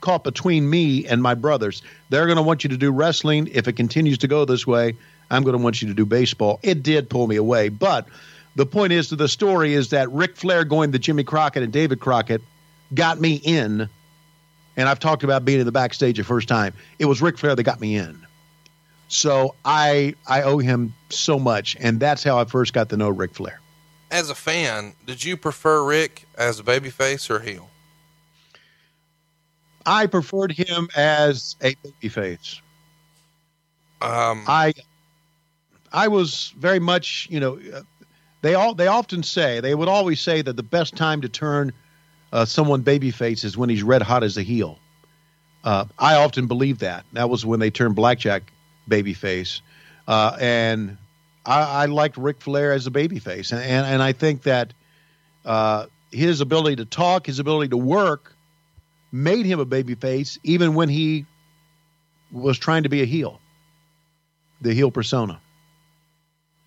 caught 0.01 0.23
between 0.23 0.69
me 0.69 1.05
and 1.05 1.21
my 1.21 1.33
brothers. 1.33 1.81
They're 2.09 2.25
going 2.25 2.37
to 2.37 2.43
want 2.43 2.63
you 2.63 2.69
to 2.69 2.77
do 2.77 2.91
wrestling. 2.91 3.49
If 3.51 3.67
it 3.67 3.73
continues 3.73 4.17
to 4.19 4.27
go 4.27 4.45
this 4.45 4.65
way, 4.65 4.95
I'm 5.31 5.43
going 5.43 5.57
to 5.57 5.63
want 5.63 5.81
you 5.81 5.87
to 5.89 5.93
do 5.93 6.05
baseball. 6.05 6.59
It 6.63 6.83
did 6.83 7.09
pull 7.09 7.27
me 7.27 7.35
away, 7.35 7.69
but 7.69 8.07
the 8.55 8.65
point 8.65 8.93
is 8.93 9.09
to 9.09 9.15
the 9.15 9.27
story 9.27 9.73
is 9.73 9.89
that 9.89 10.11
Ric 10.11 10.35
Flair 10.35 10.65
going 10.65 10.91
to 10.91 10.99
Jimmy 10.99 11.23
Crockett 11.23 11.63
and 11.63 11.71
David 11.71 11.99
Crockett 11.99 12.41
got 12.93 13.19
me 13.19 13.35
in. 13.35 13.89
And 14.75 14.87
I've 14.89 14.99
talked 14.99 15.23
about 15.23 15.45
being 15.45 15.59
in 15.59 15.65
the 15.65 15.71
backstage 15.71 16.17
the 16.17 16.23
first 16.23 16.47
time. 16.47 16.73
It 16.99 17.05
was 17.05 17.21
Ric 17.21 17.37
Flair 17.37 17.55
that 17.55 17.63
got 17.63 17.79
me 17.79 17.97
in. 17.97 18.25
So 19.09 19.55
I 19.65 20.15
I 20.27 20.43
owe 20.43 20.59
him 20.59 20.93
so 21.09 21.39
much, 21.39 21.75
and 21.79 21.99
that's 21.99 22.23
how 22.23 22.37
I 22.37 22.45
first 22.45 22.73
got 22.73 22.89
to 22.89 22.97
know 22.97 23.09
Ric 23.09 23.33
Flair. 23.33 23.59
As 24.11 24.29
a 24.29 24.35
fan, 24.35 24.93
did 25.05 25.23
you 25.23 25.35
prefer 25.35 25.83
Ric 25.83 26.27
as 26.37 26.59
a 26.59 26.63
babyface 26.63 27.29
or 27.29 27.39
heel? 27.39 27.69
I 29.89 30.05
preferred 30.05 30.51
him 30.51 30.87
as 30.95 31.55
a 31.61 31.73
babyface. 31.75 32.61
Um, 34.01 34.45
I 34.47 34.73
I 35.91 36.07
was 36.07 36.53
very 36.57 36.79
much, 36.79 37.27
you 37.31 37.39
know, 37.39 37.59
they 38.41 38.53
all 38.53 38.75
they 38.75 38.85
often 38.85 39.23
say 39.23 39.59
they 39.59 39.73
would 39.73 39.89
always 39.89 40.21
say 40.21 40.43
that 40.43 40.55
the 40.55 40.63
best 40.63 40.95
time 40.95 41.21
to 41.21 41.29
turn 41.29 41.73
uh, 42.31 42.45
someone 42.45 42.83
babyface 42.83 43.43
is 43.43 43.57
when 43.57 43.69
he's 43.69 43.81
red 43.81 44.03
hot 44.03 44.23
as 44.23 44.37
a 44.37 44.43
heel. 44.43 44.77
Uh, 45.63 45.85
I 45.97 46.15
often 46.15 46.45
believe 46.45 46.79
that. 46.79 47.03
That 47.13 47.29
was 47.29 47.43
when 47.43 47.59
they 47.59 47.71
turned 47.71 47.95
Blackjack 47.95 48.53
babyface, 48.87 49.61
uh, 50.07 50.37
and 50.39 50.97
I, 51.45 51.61
I 51.61 51.85
liked 51.87 52.15
Ric 52.15 52.41
Flair 52.41 52.73
as 52.73 52.85
a 52.85 52.91
babyface, 52.91 53.51
and 53.51 53.61
and, 53.61 53.87
and 53.87 54.03
I 54.03 54.13
think 54.13 54.43
that 54.43 54.71
uh, 55.45 55.87
his 56.11 56.41
ability 56.41 56.75
to 56.75 56.85
talk, 56.85 57.25
his 57.25 57.39
ability 57.39 57.69
to 57.69 57.77
work, 57.77 58.35
made 59.11 59.45
him 59.45 59.59
a 59.59 59.65
babyface, 59.65 60.37
even 60.43 60.75
when 60.75 60.89
he 60.89 61.25
was 62.31 62.57
trying 62.57 62.83
to 62.83 62.89
be 62.89 63.01
a 63.01 63.05
heel, 63.05 63.39
the 64.61 64.73
heel 64.73 64.91
persona. 64.91 65.41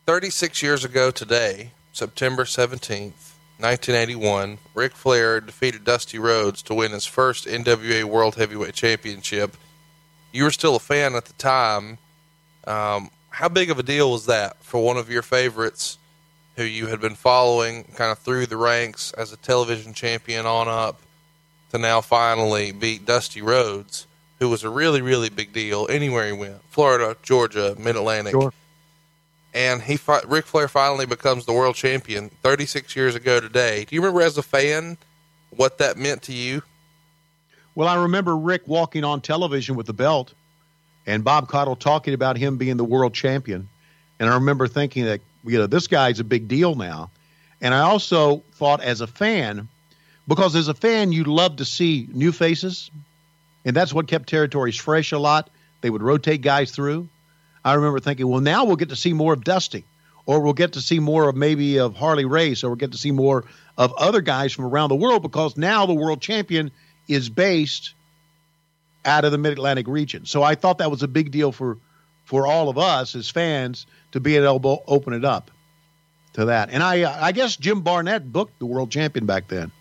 36 0.06 0.62
years 0.62 0.84
ago 0.84 1.10
today, 1.10 1.72
September 1.92 2.44
17th, 2.44 3.32
1981, 3.58 4.58
Ric 4.74 4.92
Flair 4.92 5.40
defeated 5.40 5.84
Dusty 5.84 6.18
Rhodes 6.18 6.62
to 6.62 6.74
win 6.74 6.90
his 6.90 7.06
first 7.06 7.46
NWA 7.46 8.04
World 8.04 8.34
Heavyweight 8.34 8.74
Championship. 8.74 9.56
You 10.32 10.44
were 10.44 10.50
still 10.50 10.74
a 10.74 10.80
fan 10.80 11.14
at 11.14 11.26
the 11.26 11.32
time. 11.34 11.98
Um, 12.66 13.10
how 13.28 13.48
big 13.48 13.70
of 13.70 13.78
a 13.78 13.82
deal 13.82 14.10
was 14.10 14.26
that 14.26 14.62
for 14.64 14.82
one 14.82 14.96
of 14.96 15.08
your 15.08 15.22
favorites 15.22 15.98
who 16.56 16.64
you 16.64 16.88
had 16.88 17.00
been 17.00 17.14
following 17.14 17.84
kind 17.94 18.10
of 18.10 18.18
through 18.18 18.46
the 18.46 18.56
ranks 18.56 19.12
as 19.12 19.32
a 19.32 19.36
television 19.36 19.94
champion 19.94 20.44
on 20.44 20.68
up 20.68 21.00
to 21.72 21.78
now 21.78 22.00
finally 22.00 22.70
beat 22.70 23.04
Dusty 23.06 23.42
Rhodes, 23.42 24.06
who 24.38 24.48
was 24.48 24.62
a 24.62 24.68
really, 24.70 25.00
really 25.02 25.30
big 25.30 25.52
deal 25.52 25.86
anywhere 25.90 26.26
he 26.26 26.32
went 26.32 26.60
Florida, 26.70 27.16
Georgia, 27.22 27.74
Mid 27.78 27.96
Atlantic 27.96 28.32
Sure. 28.32 28.52
and 29.54 29.80
he 29.82 29.96
fi- 29.96 30.20
Ric 30.26 30.44
Flair 30.46 30.68
finally 30.68 31.06
becomes 31.06 31.46
the 31.46 31.52
world 31.52 31.74
champion 31.74 32.28
36 32.42 32.94
years 32.94 33.14
ago 33.14 33.40
today. 33.40 33.84
Do 33.86 33.94
you 33.94 34.02
remember 34.02 34.20
as 34.22 34.36
a 34.38 34.42
fan 34.42 34.98
what 35.50 35.78
that 35.78 35.96
meant 35.96 36.22
to 36.24 36.32
you? 36.34 36.62
Well, 37.74 37.88
I 37.88 38.02
remember 38.02 38.36
Ric 38.36 38.68
walking 38.68 39.02
on 39.02 39.22
television 39.22 39.74
with 39.76 39.86
the 39.86 39.94
belt 39.94 40.34
and 41.06 41.24
Bob 41.24 41.48
Caudle 41.48 41.76
talking 41.76 42.12
about 42.12 42.36
him 42.36 42.58
being 42.58 42.76
the 42.76 42.84
world 42.84 43.14
champion. 43.14 43.68
And 44.20 44.28
I 44.28 44.34
remember 44.34 44.68
thinking 44.68 45.06
that, 45.06 45.20
you 45.44 45.58
know, 45.58 45.66
this 45.66 45.86
guy's 45.86 46.20
a 46.20 46.24
big 46.24 46.48
deal 46.48 46.74
now. 46.74 47.10
And 47.62 47.72
I 47.74 47.80
also 47.80 48.42
thought 48.54 48.82
as 48.82 49.00
a 49.00 49.06
fan, 49.06 49.68
because 50.26 50.54
as 50.56 50.68
a 50.68 50.74
fan, 50.74 51.12
you 51.12 51.24
love 51.24 51.56
to 51.56 51.64
see 51.64 52.08
new 52.10 52.32
faces. 52.32 52.90
And 53.64 53.76
that's 53.76 53.92
what 53.92 54.08
kept 54.08 54.28
territories 54.28 54.76
fresh 54.76 55.12
a 55.12 55.18
lot. 55.18 55.50
They 55.80 55.90
would 55.90 56.02
rotate 56.02 56.42
guys 56.42 56.70
through. 56.70 57.08
I 57.64 57.74
remember 57.74 58.00
thinking, 58.00 58.26
well, 58.28 58.40
now 58.40 58.64
we'll 58.64 58.76
get 58.76 58.88
to 58.88 58.96
see 58.96 59.12
more 59.12 59.32
of 59.32 59.44
Dusty, 59.44 59.84
or 60.26 60.40
we'll 60.40 60.52
get 60.52 60.72
to 60.72 60.80
see 60.80 60.98
more 60.98 61.28
of 61.28 61.36
maybe 61.36 61.78
of 61.78 61.94
Harley 61.94 62.24
Race, 62.24 62.64
or 62.64 62.70
we'll 62.70 62.76
get 62.76 62.92
to 62.92 62.98
see 62.98 63.12
more 63.12 63.44
of 63.78 63.92
other 63.94 64.20
guys 64.20 64.52
from 64.52 64.64
around 64.64 64.88
the 64.88 64.96
world 64.96 65.22
because 65.22 65.56
now 65.56 65.86
the 65.86 65.94
world 65.94 66.20
champion 66.20 66.72
is 67.08 67.28
based 67.28 67.94
out 69.04 69.24
of 69.24 69.32
the 69.32 69.38
Mid 69.38 69.52
Atlantic 69.52 69.86
region. 69.86 70.26
So 70.26 70.42
I 70.42 70.54
thought 70.54 70.78
that 70.78 70.90
was 70.90 71.02
a 71.02 71.08
big 71.08 71.30
deal 71.30 71.52
for 71.52 71.78
for 72.24 72.46
all 72.46 72.68
of 72.68 72.78
us 72.78 73.14
as 73.16 73.28
fans 73.28 73.86
to 74.12 74.20
be 74.20 74.36
able 74.36 74.60
to 74.60 74.82
open 74.86 75.12
it 75.12 75.24
up 75.24 75.50
to 76.34 76.46
that. 76.46 76.70
And 76.70 76.82
I 76.82 77.26
I 77.26 77.32
guess 77.32 77.56
Jim 77.56 77.82
Barnett 77.82 78.30
booked 78.30 78.58
the 78.58 78.66
world 78.66 78.90
champion 78.90 79.26
back 79.26 79.48
then. 79.48 79.72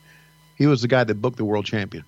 He 0.61 0.67
was 0.67 0.83
the 0.83 0.87
guy 0.87 1.03
that 1.03 1.15
booked 1.15 1.37
the 1.37 1.43
world 1.43 1.65
champion. 1.65 2.05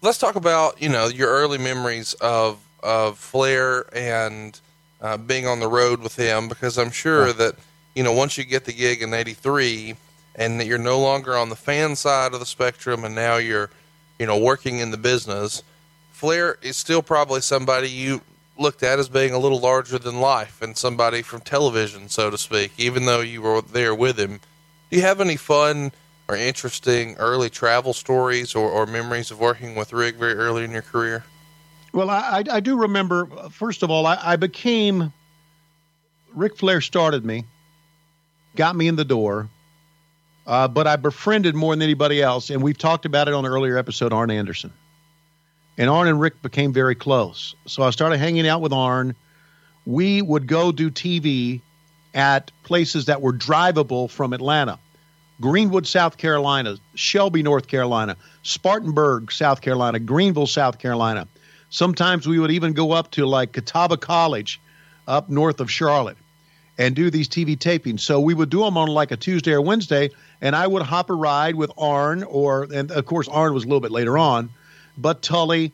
Let's 0.00 0.16
talk 0.16 0.36
about 0.36 0.80
you 0.80 0.88
know 0.88 1.08
your 1.08 1.28
early 1.28 1.58
memories 1.58 2.14
of 2.14 2.58
of 2.82 3.18
Flair 3.18 3.84
and 3.94 4.58
uh, 5.02 5.18
being 5.18 5.46
on 5.46 5.60
the 5.60 5.68
road 5.68 6.00
with 6.00 6.16
him 6.16 6.48
because 6.48 6.78
I'm 6.78 6.92
sure 6.92 7.34
that 7.34 7.56
you 7.94 8.02
know 8.02 8.12
once 8.14 8.38
you 8.38 8.44
get 8.44 8.64
the 8.64 8.72
gig 8.72 9.02
in 9.02 9.12
'83 9.12 9.94
and 10.34 10.58
that 10.58 10.66
you're 10.66 10.78
no 10.78 10.98
longer 10.98 11.36
on 11.36 11.50
the 11.50 11.56
fan 11.56 11.94
side 11.94 12.32
of 12.32 12.40
the 12.40 12.46
spectrum 12.46 13.04
and 13.04 13.14
now 13.14 13.36
you're 13.36 13.68
you 14.18 14.24
know 14.24 14.38
working 14.38 14.78
in 14.78 14.92
the 14.92 14.96
business, 14.96 15.62
Flair 16.10 16.56
is 16.62 16.78
still 16.78 17.02
probably 17.02 17.42
somebody 17.42 17.90
you 17.90 18.22
looked 18.56 18.82
at 18.82 18.98
as 18.98 19.10
being 19.10 19.34
a 19.34 19.38
little 19.38 19.60
larger 19.60 19.98
than 19.98 20.20
life 20.20 20.62
and 20.62 20.74
somebody 20.74 21.20
from 21.20 21.42
television, 21.42 22.08
so 22.08 22.30
to 22.30 22.38
speak, 22.38 22.72
even 22.78 23.04
though 23.04 23.20
you 23.20 23.42
were 23.42 23.60
there 23.60 23.94
with 23.94 24.18
him. 24.18 24.40
Do 24.92 24.98
you 24.98 25.04
have 25.04 25.22
any 25.22 25.36
fun 25.36 25.90
or 26.28 26.36
interesting 26.36 27.16
early 27.16 27.48
travel 27.48 27.94
stories 27.94 28.54
or, 28.54 28.68
or 28.68 28.84
memories 28.84 29.30
of 29.30 29.40
working 29.40 29.74
with 29.74 29.90
Ric 29.94 30.16
very 30.16 30.34
early 30.34 30.64
in 30.64 30.70
your 30.70 30.82
career? 30.82 31.24
Well, 31.94 32.10
I, 32.10 32.44
I, 32.50 32.60
do 32.60 32.76
remember, 32.76 33.24
first 33.48 33.82
of 33.82 33.90
all, 33.90 34.04
I, 34.04 34.18
I 34.22 34.36
became, 34.36 35.10
Ric 36.34 36.58
Flair 36.58 36.82
started 36.82 37.24
me, 37.24 37.46
got 38.54 38.76
me 38.76 38.86
in 38.86 38.96
the 38.96 39.04
door, 39.06 39.48
uh, 40.46 40.68
but 40.68 40.86
I 40.86 40.96
befriended 40.96 41.54
more 41.54 41.72
than 41.74 41.80
anybody 41.80 42.20
else. 42.20 42.50
And 42.50 42.62
we've 42.62 42.76
talked 42.76 43.06
about 43.06 43.28
it 43.28 43.34
on 43.34 43.46
an 43.46 43.50
earlier 43.50 43.78
episode, 43.78 44.12
Arn 44.12 44.30
Anderson. 44.30 44.74
And 45.78 45.88
Arn 45.88 46.06
and 46.06 46.20
Ric 46.20 46.42
became 46.42 46.70
very 46.70 46.94
close. 46.94 47.54
So 47.66 47.82
I 47.82 47.88
started 47.88 48.18
hanging 48.18 48.46
out 48.46 48.60
with 48.60 48.74
Arn. 48.74 49.14
We 49.86 50.20
would 50.20 50.46
go 50.46 50.70
do 50.70 50.90
TV 50.90 51.62
at 52.14 52.50
places 52.62 53.06
that 53.06 53.22
were 53.22 53.32
drivable 53.32 54.10
from 54.10 54.32
Atlanta. 54.32 54.78
Greenwood, 55.40 55.86
South 55.86 56.18
Carolina, 56.18 56.76
Shelby, 56.94 57.42
North 57.42 57.66
Carolina, 57.66 58.16
Spartanburg, 58.42 59.32
South 59.32 59.60
Carolina, 59.60 59.98
Greenville, 59.98 60.46
South 60.46 60.78
Carolina. 60.78 61.26
Sometimes 61.68 62.28
we 62.28 62.38
would 62.38 62.50
even 62.50 62.74
go 62.74 62.92
up 62.92 63.10
to 63.12 63.26
like 63.26 63.52
Catawba 63.52 63.96
College 63.96 64.60
up 65.08 65.28
north 65.28 65.60
of 65.60 65.70
Charlotte 65.70 66.16
and 66.78 66.94
do 66.94 67.10
these 67.10 67.28
TV 67.28 67.56
tapings. 67.56 68.00
So 68.00 68.20
we 68.20 68.34
would 68.34 68.50
do 68.50 68.60
them 68.60 68.76
on 68.76 68.88
like 68.88 69.10
a 69.10 69.16
Tuesday 69.16 69.52
or 69.52 69.60
Wednesday, 69.60 70.10
and 70.40 70.54
I 70.54 70.66
would 70.66 70.82
hop 70.82 71.10
a 71.10 71.14
ride 71.14 71.54
with 71.54 71.70
Arn, 71.76 72.22
or, 72.22 72.64
and 72.72 72.90
of 72.90 73.04
course, 73.06 73.28
Arn 73.28 73.52
was 73.52 73.64
a 73.64 73.66
little 73.66 73.80
bit 73.80 73.90
later 73.90 74.16
on, 74.16 74.50
but 74.96 75.22
Tully, 75.22 75.72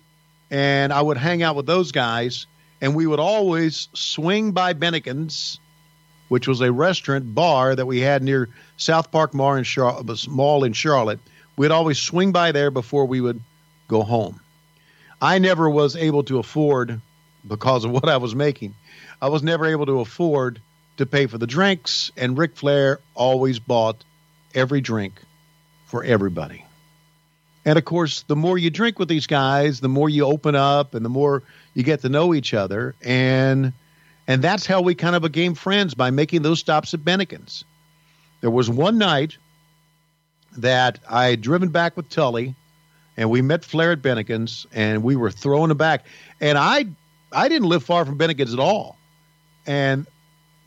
and 0.50 0.92
I 0.92 1.02
would 1.02 1.16
hang 1.16 1.42
out 1.42 1.56
with 1.56 1.66
those 1.66 1.92
guys, 1.92 2.46
and 2.80 2.94
we 2.94 3.06
would 3.06 3.20
always 3.20 3.88
swing 3.92 4.52
by 4.52 4.72
Bennigan's 4.74 5.60
which 6.28 6.46
was 6.46 6.60
a 6.60 6.72
restaurant 6.72 7.34
bar 7.34 7.74
that 7.74 7.86
we 7.86 8.00
had 8.00 8.22
near 8.22 8.48
South 8.76 9.10
Park 9.10 9.34
Mall 9.34 9.54
in, 9.54 9.64
Charlotte. 9.64 11.20
We'd 11.56 11.70
always 11.70 11.98
swing 11.98 12.32
by 12.32 12.52
there 12.52 12.70
before 12.70 13.06
we 13.06 13.20
would 13.20 13.40
go 13.88 14.02
home. 14.02 14.40
I 15.20 15.38
never 15.38 15.68
was 15.68 15.96
able 15.96 16.22
to 16.24 16.38
afford, 16.38 17.00
because 17.46 17.84
of 17.84 17.90
what 17.92 18.08
I 18.08 18.18
was 18.18 18.34
making, 18.34 18.74
I 19.20 19.28
was 19.28 19.42
never 19.42 19.66
able 19.66 19.86
to 19.86 20.00
afford 20.00 20.60
to 20.98 21.06
pay 21.06 21.26
for 21.26 21.38
the 21.38 21.46
drinks, 21.46 22.10
and 22.16 22.36
Ric 22.36 22.56
Flair 22.56 23.00
always 23.14 23.58
bought 23.58 24.04
every 24.54 24.80
drink 24.80 25.20
for 25.86 26.04
everybody. 26.04 26.64
And 27.64 27.78
of 27.78 27.84
course, 27.84 28.22
the 28.22 28.36
more 28.36 28.56
you 28.56 28.70
drink 28.70 28.98
with 28.98 29.08
these 29.08 29.26
guys, 29.26 29.80
the 29.80 29.88
more 29.88 30.08
you 30.08 30.24
open 30.24 30.54
up 30.54 30.94
and 30.94 31.04
the 31.04 31.10
more 31.10 31.42
you 31.74 31.82
get 31.82 32.00
to 32.00 32.08
know 32.08 32.34
each 32.34 32.54
other. 32.54 32.94
And 33.02 33.72
and 34.28 34.44
that's 34.44 34.66
how 34.66 34.82
we 34.82 34.94
kind 34.94 35.16
of 35.16 35.22
became 35.22 35.54
friends 35.54 35.94
by 35.94 36.10
making 36.10 36.42
those 36.42 36.60
stops 36.60 36.94
at 36.94 37.00
Bennigan's. 37.00 37.64
There 38.42 38.50
was 38.50 38.70
one 38.70 38.98
night 38.98 39.36
that 40.58 41.00
I 41.08 41.28
had 41.30 41.40
driven 41.40 41.70
back 41.70 41.96
with 41.96 42.08
Tully 42.10 42.54
and 43.16 43.30
we 43.30 43.42
met 43.42 43.64
Flair 43.64 43.92
at 43.92 44.02
Bennigan's 44.02 44.66
and 44.72 45.02
we 45.02 45.16
were 45.16 45.30
throwing 45.30 45.70
him 45.70 45.76
back. 45.78 46.04
And 46.40 46.56
I 46.58 46.86
I 47.32 47.48
didn't 47.48 47.68
live 47.68 47.82
far 47.82 48.04
from 48.04 48.18
Bennigan's 48.18 48.52
at 48.52 48.60
all. 48.60 48.96
And 49.66 50.06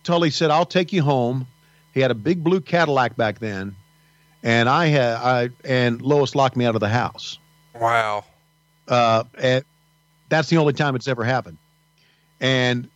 Tully 0.04 0.32
said, 0.32 0.52
I'll 0.52 0.66
take 0.66 0.92
you 0.92 1.04
home. 1.04 1.48
He 1.94 2.02
had 2.02 2.12
a 2.12 2.16
big 2.16 2.44
blue 2.44 2.62
Cadillac 2.62 3.16
back 3.16 3.40
then 3.40 3.76
and 4.44 4.68
I 4.68 4.88
had 4.88 5.16
I 5.16 5.50
and 5.64 6.02
Lois 6.02 6.36
locked 6.36 6.56
me 6.56 6.66
out 6.66 6.76
of 6.76 6.82
the 6.82 6.90
house. 6.90 7.38
Wow. 7.76 8.26
Uh, 8.88 9.24
and 9.38 9.64
that's 10.30 10.50
the 10.50 10.58
only 10.58 10.74
time 10.74 10.96
it's 10.96 11.08
ever 11.08 11.24
happened. 11.24 11.58
And 12.40 12.90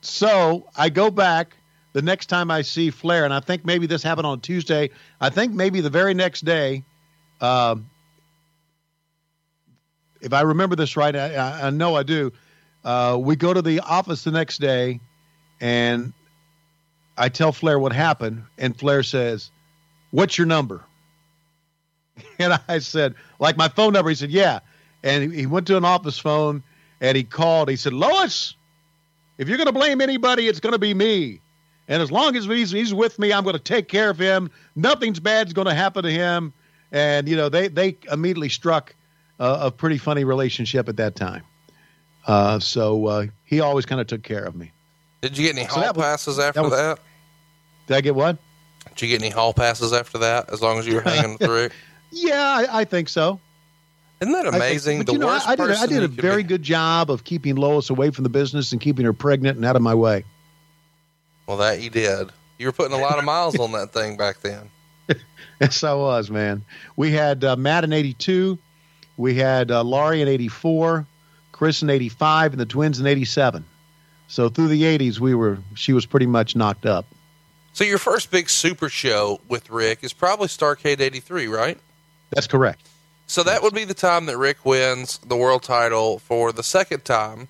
so 0.00 0.68
I 0.76 0.88
go 0.88 1.10
back 1.10 1.56
the 1.92 2.02
next 2.02 2.26
time 2.26 2.50
I 2.50 2.62
see 2.62 2.90
Flair, 2.90 3.24
and 3.24 3.34
I 3.34 3.40
think 3.40 3.64
maybe 3.64 3.86
this 3.86 4.02
happened 4.02 4.26
on 4.26 4.40
Tuesday. 4.40 4.90
I 5.20 5.30
think 5.30 5.52
maybe 5.52 5.80
the 5.80 5.90
very 5.90 6.14
next 6.14 6.44
day, 6.44 6.84
um, 7.40 7.90
if 10.20 10.32
I 10.32 10.42
remember 10.42 10.76
this 10.76 10.96
right, 10.96 11.14
I, 11.14 11.66
I- 11.66 11.70
know 11.70 11.94
I 11.96 12.02
do. 12.02 12.32
Uh, 12.84 13.18
we 13.20 13.36
go 13.36 13.52
to 13.52 13.62
the 13.62 13.80
office 13.80 14.24
the 14.24 14.30
next 14.30 14.58
day, 14.58 15.00
and 15.60 16.12
I 17.16 17.28
tell 17.28 17.52
Flair 17.52 17.78
what 17.78 17.92
happened, 17.92 18.44
and 18.56 18.76
Flair 18.78 19.02
says, 19.02 19.50
"What's 20.10 20.38
your 20.38 20.46
number?" 20.46 20.84
And 22.38 22.58
I 22.68 22.78
said, 22.78 23.14
"Like 23.38 23.56
my 23.56 23.68
phone 23.68 23.92
number." 23.92 24.08
He 24.10 24.16
said, 24.16 24.30
"Yeah." 24.30 24.60
And 25.02 25.32
he- 25.32 25.40
he 25.40 25.46
went 25.46 25.66
to 25.68 25.76
an 25.76 25.84
office 25.84 26.18
phone, 26.18 26.62
and 27.00 27.16
he 27.16 27.24
called. 27.24 27.68
He 27.68 27.76
said, 27.76 27.92
"Lois, 27.92 28.54
if 29.40 29.48
you're 29.48 29.56
going 29.56 29.66
to 29.66 29.72
blame 29.72 30.00
anybody, 30.00 30.46
it's 30.46 30.60
going 30.60 30.72
to 30.74 30.78
be 30.78 30.94
me. 30.94 31.40
And 31.88 32.00
as 32.00 32.12
long 32.12 32.36
as 32.36 32.44
he's, 32.44 32.70
he's 32.70 32.94
with 32.94 33.18
me, 33.18 33.32
I'm 33.32 33.42
going 33.42 33.56
to 33.56 33.62
take 33.62 33.88
care 33.88 34.10
of 34.10 34.18
him. 34.18 34.50
Nothing's 34.76 35.18
bad's 35.18 35.52
going 35.52 35.66
to 35.66 35.74
happen 35.74 36.04
to 36.04 36.10
him." 36.10 36.52
And 36.92 37.28
you 37.28 37.36
know, 37.36 37.48
they 37.48 37.66
they 37.68 37.96
immediately 38.12 38.48
struck 38.48 38.94
a, 39.40 39.58
a 39.62 39.70
pretty 39.70 39.98
funny 39.98 40.22
relationship 40.24 40.88
at 40.88 40.96
that 40.98 41.16
time. 41.16 41.42
Uh, 42.26 42.58
so 42.60 43.06
uh, 43.06 43.26
he 43.44 43.60
always 43.60 43.86
kind 43.86 44.00
of 44.00 44.06
took 44.06 44.22
care 44.22 44.44
of 44.44 44.54
me. 44.54 44.70
Did 45.22 45.36
you 45.36 45.46
get 45.46 45.56
any 45.56 45.66
So 45.68 45.80
hall 45.80 45.92
was- 45.94 46.04
passes 46.04 46.38
after 46.38 46.62
that 46.62 46.70
that, 46.70 46.98
Did 47.86 47.96
I 47.96 48.00
get 48.02 48.14
one? 48.14 48.38
Did 48.94 49.02
you 49.02 49.08
get 49.08 49.22
any 49.22 49.30
hall 49.30 49.52
passes 49.52 49.92
after 49.92 50.18
that? 50.18 50.50
As 50.50 50.60
long 50.62 50.78
as 50.78 50.86
you 50.86 50.94
were 50.94 51.00
hanging 51.00 51.36
Ric. 51.40 51.72
Yeah, 52.12 52.40
I, 52.42 52.80
I 52.80 52.84
think 52.84 53.08
so. 53.08 53.40
Isn't 54.20 54.32
that 54.32 54.46
I 54.46 54.56
amazing? 54.56 54.98
but 54.98 55.06
the 55.06 55.12
you 55.14 55.18
know, 55.18 55.26
worst 55.26 55.48
I, 55.48 55.52
I 55.52 55.56
did, 55.56 55.70
I 55.70 55.86
did 55.86 56.02
a 56.02 56.08
very 56.08 56.42
be- 56.42 56.48
good 56.48 56.62
job 56.62 57.10
of 57.10 57.24
keeping 57.24 57.56
Lois 57.56 57.90
away 57.90 58.10
from 58.10 58.24
the 58.24 58.30
business 58.30 58.72
and 58.72 58.80
keeping 58.80 59.04
her 59.04 59.12
pregnant 59.12 59.56
and 59.56 59.64
out 59.64 59.76
of 59.76 59.82
my 59.82 59.94
way. 59.94 60.24
Well, 61.46 61.56
that 61.56 61.80
you 61.80 61.90
did. 61.90 62.30
You 62.58 62.66
were 62.66 62.72
putting 62.72 62.96
a 62.96 63.00
lot 63.00 63.18
of 63.18 63.24
miles 63.24 63.58
on 63.58 63.72
that 63.72 63.92
thing 63.92 64.16
back 64.16 64.40
then. 64.40 64.70
Yes, 65.60 65.84
I 65.84 65.92
was, 65.92 66.30
man. 66.30 66.64
We 66.96 67.10
had 67.10 67.44
uh, 67.44 67.54
Matt 67.54 67.84
in 67.84 67.92
82. 67.92 68.58
We 69.18 69.34
had 69.34 69.70
uh, 69.70 69.82
Laurie 69.82 70.22
in 70.22 70.28
84, 70.28 71.06
Chris 71.52 71.82
in 71.82 71.90
85, 71.90 72.52
and 72.52 72.60
the 72.60 72.64
twins 72.64 72.98
in 72.98 73.06
87. 73.06 73.62
So 74.26 74.48
through 74.48 74.68
the 74.68 74.82
80s, 74.82 75.18
we 75.20 75.34
were 75.34 75.58
she 75.74 75.92
was 75.92 76.06
pretty 76.06 76.24
much 76.24 76.56
knocked 76.56 76.86
up. 76.86 77.04
So 77.74 77.84
your 77.84 77.98
first 77.98 78.30
big 78.30 78.48
super 78.48 78.88
show 78.88 79.40
with 79.48 79.68
Ric 79.68 79.98
is 80.02 80.14
probably 80.14 80.46
Starrcade 80.46 81.00
'83, 81.00 81.48
right? 81.48 81.78
That's 82.30 82.46
correct. 82.46 82.88
So 83.30 83.44
that 83.44 83.62
would 83.62 83.74
be 83.74 83.84
the 83.84 83.94
time 83.94 84.26
that 84.26 84.36
Ric 84.36 84.64
wins 84.64 85.18
the 85.18 85.36
world 85.36 85.62
title 85.62 86.18
for 86.18 86.50
the 86.50 86.64
second 86.64 87.04
time, 87.04 87.46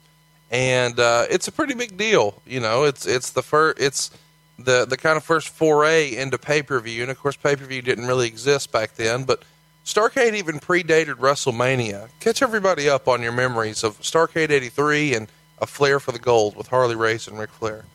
and 0.50 1.00
uh, 1.00 1.24
it's 1.30 1.48
a 1.48 1.52
pretty 1.52 1.72
big 1.72 1.96
deal. 1.96 2.42
You 2.44 2.60
know, 2.60 2.84
it's 2.84 3.06
it's 3.06 3.30
the 3.30 3.40
first 3.40 3.80
it's 3.80 4.10
the 4.58 4.84
the 4.84 4.98
kind 4.98 5.16
of 5.16 5.24
first 5.24 5.48
foray 5.48 6.14
into 6.14 6.36
pay 6.36 6.60
per 6.60 6.78
view, 6.80 7.00
and 7.00 7.10
of 7.10 7.18
course, 7.18 7.34
pay 7.34 7.56
per 7.56 7.64
view 7.64 7.80
didn't 7.80 8.06
really 8.06 8.26
exist 8.26 8.70
back 8.70 8.96
then. 8.96 9.24
But 9.24 9.42
Starrcade 9.86 10.34
even 10.34 10.60
predated 10.60 11.14
WrestleMania. 11.14 12.10
Catch 12.20 12.42
everybody 12.42 12.90
up 12.90 13.08
on 13.08 13.22
your 13.22 13.32
memories 13.32 13.82
of 13.82 13.98
Starrcade 14.00 14.50
'83 14.50 15.14
and 15.14 15.28
a 15.62 15.66
Flair 15.66 15.98
for 15.98 16.12
the 16.12 16.18
Gold 16.18 16.56
with 16.56 16.66
Harley 16.66 16.94
Race 16.94 17.26
and 17.26 17.38
Ric 17.38 17.48
Flair. 17.48 17.86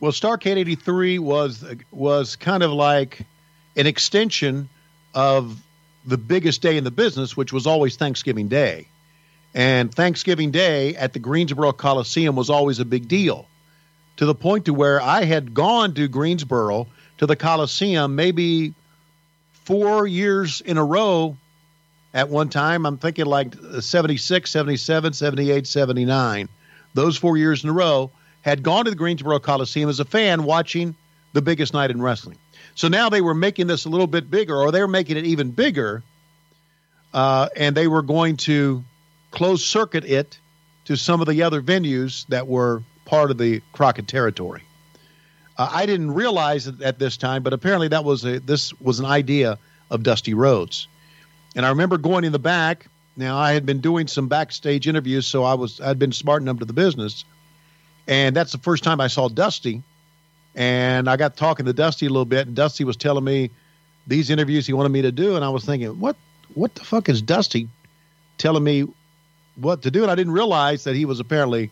Well, 0.00 0.12
Starrcade 0.12 0.56
83 0.56 1.18
was 1.18 1.62
was 1.90 2.34
kind 2.34 2.62
of 2.62 2.72
like 2.72 3.26
an 3.76 3.86
extension 3.86 4.70
of 5.14 5.60
the 6.06 6.18
biggest 6.18 6.62
day 6.62 6.76
in 6.76 6.84
the 6.84 6.90
business, 6.90 7.36
which 7.36 7.52
was 7.52 7.66
always 7.66 7.96
Thanksgiving 7.96 8.48
Day. 8.48 8.88
And 9.54 9.92
Thanksgiving 9.92 10.50
Day 10.50 10.94
at 10.94 11.12
the 11.12 11.18
Greensboro 11.18 11.72
Coliseum 11.72 12.36
was 12.36 12.50
always 12.50 12.78
a 12.78 12.84
big 12.84 13.08
deal, 13.08 13.48
to 14.18 14.26
the 14.26 14.34
point 14.34 14.66
to 14.66 14.74
where 14.74 15.00
I 15.00 15.24
had 15.24 15.54
gone 15.54 15.94
to 15.94 16.08
Greensboro 16.08 16.86
to 17.18 17.26
the 17.26 17.36
Coliseum 17.36 18.14
maybe 18.14 18.74
four 19.64 20.06
years 20.06 20.60
in 20.60 20.78
a 20.78 20.84
row 20.84 21.36
at 22.14 22.28
one 22.28 22.48
time. 22.48 22.86
I'm 22.86 22.98
thinking 22.98 23.26
like 23.26 23.54
76, 23.80 24.50
77, 24.50 25.12
78, 25.12 25.66
79. 25.66 26.48
Those 26.94 27.16
four 27.16 27.36
years 27.36 27.64
in 27.64 27.70
a 27.70 27.72
row 27.72 28.10
had 28.42 28.62
gone 28.62 28.84
to 28.84 28.90
the 28.90 28.96
Greensboro 28.96 29.38
Coliseum 29.38 29.88
as 29.88 30.00
a 30.00 30.04
fan 30.04 30.44
watching 30.44 30.94
the 31.32 31.42
biggest 31.42 31.74
night 31.74 31.90
in 31.90 32.00
wrestling. 32.00 32.38
So 32.76 32.88
now 32.88 33.08
they 33.08 33.22
were 33.22 33.34
making 33.34 33.66
this 33.66 33.86
a 33.86 33.88
little 33.88 34.06
bit 34.06 34.30
bigger, 34.30 34.54
or 34.54 34.70
they 34.70 34.80
were 34.80 34.88
making 34.88 35.16
it 35.16 35.24
even 35.24 35.50
bigger, 35.50 36.04
uh, 37.12 37.48
and 37.56 37.74
they 37.74 37.88
were 37.88 38.02
going 38.02 38.36
to 38.36 38.84
close 39.30 39.64
circuit 39.64 40.04
it 40.04 40.38
to 40.84 40.96
some 40.96 41.22
of 41.22 41.26
the 41.26 41.42
other 41.42 41.62
venues 41.62 42.26
that 42.28 42.46
were 42.46 42.82
part 43.06 43.30
of 43.30 43.38
the 43.38 43.62
Crockett 43.72 44.06
territory. 44.06 44.62
Uh, 45.56 45.70
I 45.72 45.86
didn't 45.86 46.12
realize 46.12 46.66
it 46.66 46.82
at 46.82 46.98
this 46.98 47.16
time, 47.16 47.42
but 47.42 47.54
apparently 47.54 47.88
that 47.88 48.04
was 48.04 48.24
a 48.26 48.40
this 48.40 48.78
was 48.78 49.00
an 49.00 49.06
idea 49.06 49.58
of 49.90 50.02
Dusty 50.02 50.34
Rhodes. 50.34 50.86
And 51.56 51.64
I 51.64 51.70
remember 51.70 51.96
going 51.96 52.24
in 52.24 52.32
the 52.32 52.38
back. 52.38 52.88
Now 53.16 53.38
I 53.38 53.52
had 53.52 53.64
been 53.64 53.80
doing 53.80 54.06
some 54.06 54.28
backstage 54.28 54.86
interviews, 54.86 55.26
so 55.26 55.44
I 55.44 55.54
was 55.54 55.80
I'd 55.80 55.98
been 55.98 56.12
smart 56.12 56.42
enough 56.42 56.58
to 56.58 56.66
the 56.66 56.74
business, 56.74 57.24
and 58.06 58.36
that's 58.36 58.52
the 58.52 58.58
first 58.58 58.84
time 58.84 59.00
I 59.00 59.06
saw 59.06 59.28
Dusty. 59.28 59.82
And 60.56 61.08
I 61.08 61.16
got 61.16 61.36
talking 61.36 61.66
to 61.66 61.72
Dusty 61.72 62.06
a 62.06 62.08
little 62.08 62.24
bit, 62.24 62.46
and 62.46 62.56
Dusty 62.56 62.82
was 62.82 62.96
telling 62.96 63.22
me 63.24 63.50
these 64.06 64.30
interviews 64.30 64.66
he 64.66 64.72
wanted 64.72 64.88
me 64.88 65.02
to 65.02 65.12
do, 65.12 65.36
and 65.36 65.44
I 65.44 65.50
was 65.50 65.64
thinking, 65.64 66.00
what 66.00 66.16
what 66.54 66.74
the 66.74 66.84
fuck 66.84 67.08
is 67.08 67.20
Dusty 67.20 67.68
telling 68.38 68.64
me 68.64 68.86
what 69.56 69.82
to 69.82 69.90
do? 69.90 70.02
And 70.02 70.10
I 70.10 70.14
didn't 70.14 70.32
realize 70.32 70.84
that 70.84 70.96
he 70.96 71.04
was 71.04 71.20
apparently 71.20 71.70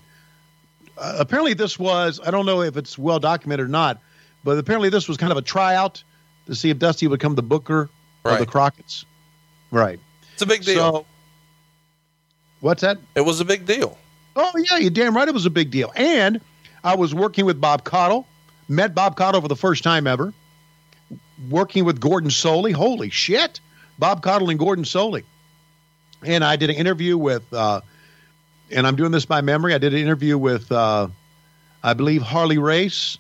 uh, 0.98 1.16
apparently 1.18 1.54
this 1.54 1.78
was 1.78 2.20
I 2.24 2.30
don't 2.30 2.44
know 2.46 2.60
if 2.60 2.76
it's 2.76 2.98
well 2.98 3.18
documented 3.18 3.64
or 3.66 3.68
not, 3.68 4.00
but 4.44 4.58
apparently 4.58 4.90
this 4.90 5.08
was 5.08 5.16
kind 5.16 5.32
of 5.32 5.38
a 5.38 5.42
tryout 5.42 6.02
to 6.46 6.54
see 6.54 6.68
if 6.68 6.78
Dusty 6.78 7.06
would 7.06 7.18
become 7.18 7.34
the 7.36 7.42
booker 7.42 7.82
of 7.82 7.88
the 8.24 8.30
Right. 8.30 8.48
Crockett's. 8.48 9.06
Right. 9.70 9.98
It's 10.34 10.42
a 10.42 10.46
big 10.46 10.62
deal. 10.62 10.76
So 10.76 11.06
what's 12.60 12.82
that? 12.82 12.98
it 13.14 13.22
was 13.22 13.40
a 13.40 13.44
big 13.46 13.64
deal. 13.64 13.96
Oh 14.36 14.52
yeah, 14.70 14.78
you're 14.78 14.90
damn 14.90 15.16
right. 15.16 15.26
It 15.28 15.32
was 15.34 15.46
a 15.46 15.50
big 15.50 15.70
deal. 15.70 15.92
And 15.96 16.40
I 16.82 16.96
was 16.96 17.14
working 17.14 17.46
with 17.46 17.60
Bob 17.60 17.84
Caudle. 17.84 18.26
Met 18.68 18.94
Bob 18.94 19.16
Caudle 19.16 19.40
for 19.40 19.48
the 19.48 19.57
first 19.57 19.83
time 19.85 20.07
ever. 20.07 20.33
Working 21.50 21.85
with 21.85 22.00
Gordon 22.00 22.31
Solie. 22.31 22.73
Holy 22.73 23.10
shit, 23.10 23.60
Bob 23.98 24.23
Caudle 24.23 24.50
and 24.50 24.58
Gordon 24.58 24.85
Solie. 24.85 25.25
And 26.23 26.42
I 26.42 26.56
did 26.56 26.71
an 26.71 26.77
interview 26.77 27.19
with, 27.19 27.52
uh, 27.52 27.83
and 28.71 28.87
I'm 28.87 28.96
doing 28.96 29.12
this 29.12 29.27
by 29.27 29.42
memory. 29.42 29.75
I 29.75 29.79
did 29.79 29.92
an 29.92 30.00
interview 30.00 30.38
with, 30.38 30.73
uh, 30.73 31.08
I 31.83 31.92
believe 31.92 32.23
Harley 32.23 32.56
Race, 32.56 33.19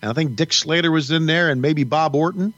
and 0.00 0.10
I 0.10 0.14
think 0.14 0.36
Dick 0.36 0.52
Slater 0.52 0.92
was 0.92 1.10
in 1.10 1.26
there, 1.26 1.50
and 1.50 1.60
maybe 1.60 1.82
Bob 1.82 2.14
Orton. 2.14 2.54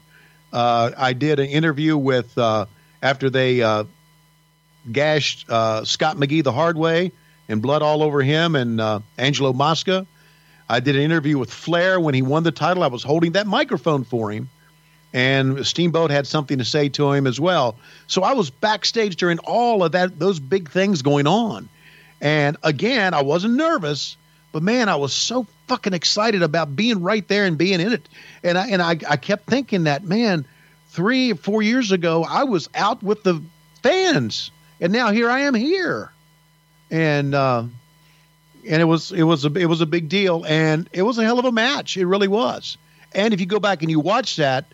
Uh, 0.53 0.91
I 0.95 1.13
did 1.13 1.39
an 1.39 1.47
interview 1.47 1.97
with 1.97 2.37
uh, 2.37 2.67
after 3.01 3.29
they 3.29 3.61
uh, 3.63 3.85
gashed 4.91 5.49
uh, 5.49 5.83
Scott 5.83 6.17
McGhee 6.17 6.43
the 6.43 6.51
hard 6.51 6.77
way 6.77 7.11
and 7.49 7.61
blood 7.61 7.81
all 7.81 8.03
over 8.03 8.21
him 8.21 8.55
and 8.55 8.79
Angelo 9.17 9.51
Mosca. 9.51 10.05
I 10.69 10.79
did 10.79 10.95
an 10.95 11.01
interview 11.01 11.37
with 11.37 11.51
Flair 11.51 11.99
when 11.99 12.13
he 12.13 12.21
won 12.21 12.43
the 12.43 12.51
title. 12.51 12.83
I 12.83 12.87
was 12.87 13.03
holding 13.03 13.33
that 13.33 13.47
microphone 13.47 14.03
for 14.03 14.31
him, 14.31 14.49
and 15.13 15.65
Steamboat 15.65 16.11
had 16.11 16.27
something 16.27 16.57
to 16.57 16.65
say 16.65 16.89
to 16.89 17.11
him 17.13 17.25
as 17.25 17.39
well. 17.39 17.77
So 18.07 18.23
I 18.23 18.33
was 18.33 18.49
backstage 18.49 19.15
during 19.15 19.39
all 19.39 19.83
of 19.83 19.93
that, 19.93 20.19
those 20.19 20.39
big 20.39 20.69
things 20.69 21.01
going 21.01 21.25
on. 21.27 21.69
And 22.19 22.57
again, 22.63 23.13
I 23.13 23.21
wasn't 23.21 23.55
nervous, 23.55 24.17
But 24.51 24.63
man, 24.63 24.89
I 24.89 24.95
was 24.95 25.13
so 25.13 25.45
fucking 25.67 25.93
excited 25.93 26.41
about 26.41 26.75
being 26.75 27.01
right 27.01 27.27
there 27.27 27.45
and 27.45 27.57
being 27.57 27.79
in 27.79 27.91
it. 27.91 28.09
And 28.43 28.57
I 28.57 28.67
and 28.69 28.81
I, 28.81 28.97
I 29.07 29.17
kept 29.17 29.47
thinking 29.47 29.83
that, 29.83 30.03
man, 30.03 30.45
three 30.87 31.33
or 31.33 31.35
four 31.35 31.61
years 31.61 31.91
ago, 31.91 32.25
I 32.27 32.43
was 32.43 32.69
out 32.73 33.03
with 33.03 33.23
the 33.23 33.41
fans. 33.83 34.51
And 34.79 34.93
now 34.93 35.11
here 35.11 35.29
I 35.29 35.41
am 35.41 35.53
here. 35.53 36.11
And 36.89 37.35
uh, 37.35 37.65
and 38.67 38.81
it 38.81 38.85
was 38.85 39.11
it 39.11 39.23
was 39.23 39.45
a 39.45 39.53
it 39.53 39.65
was 39.65 39.81
a 39.81 39.85
big 39.85 40.09
deal 40.09 40.45
and 40.45 40.89
it 40.93 41.03
was 41.03 41.17
a 41.17 41.23
hell 41.23 41.39
of 41.39 41.45
a 41.45 41.51
match. 41.51 41.97
It 41.97 42.05
really 42.05 42.27
was. 42.27 42.77
And 43.13 43.33
if 43.33 43.39
you 43.39 43.45
go 43.45 43.59
back 43.59 43.81
and 43.81 43.89
you 43.89 43.99
watch 43.99 44.35
that, 44.35 44.65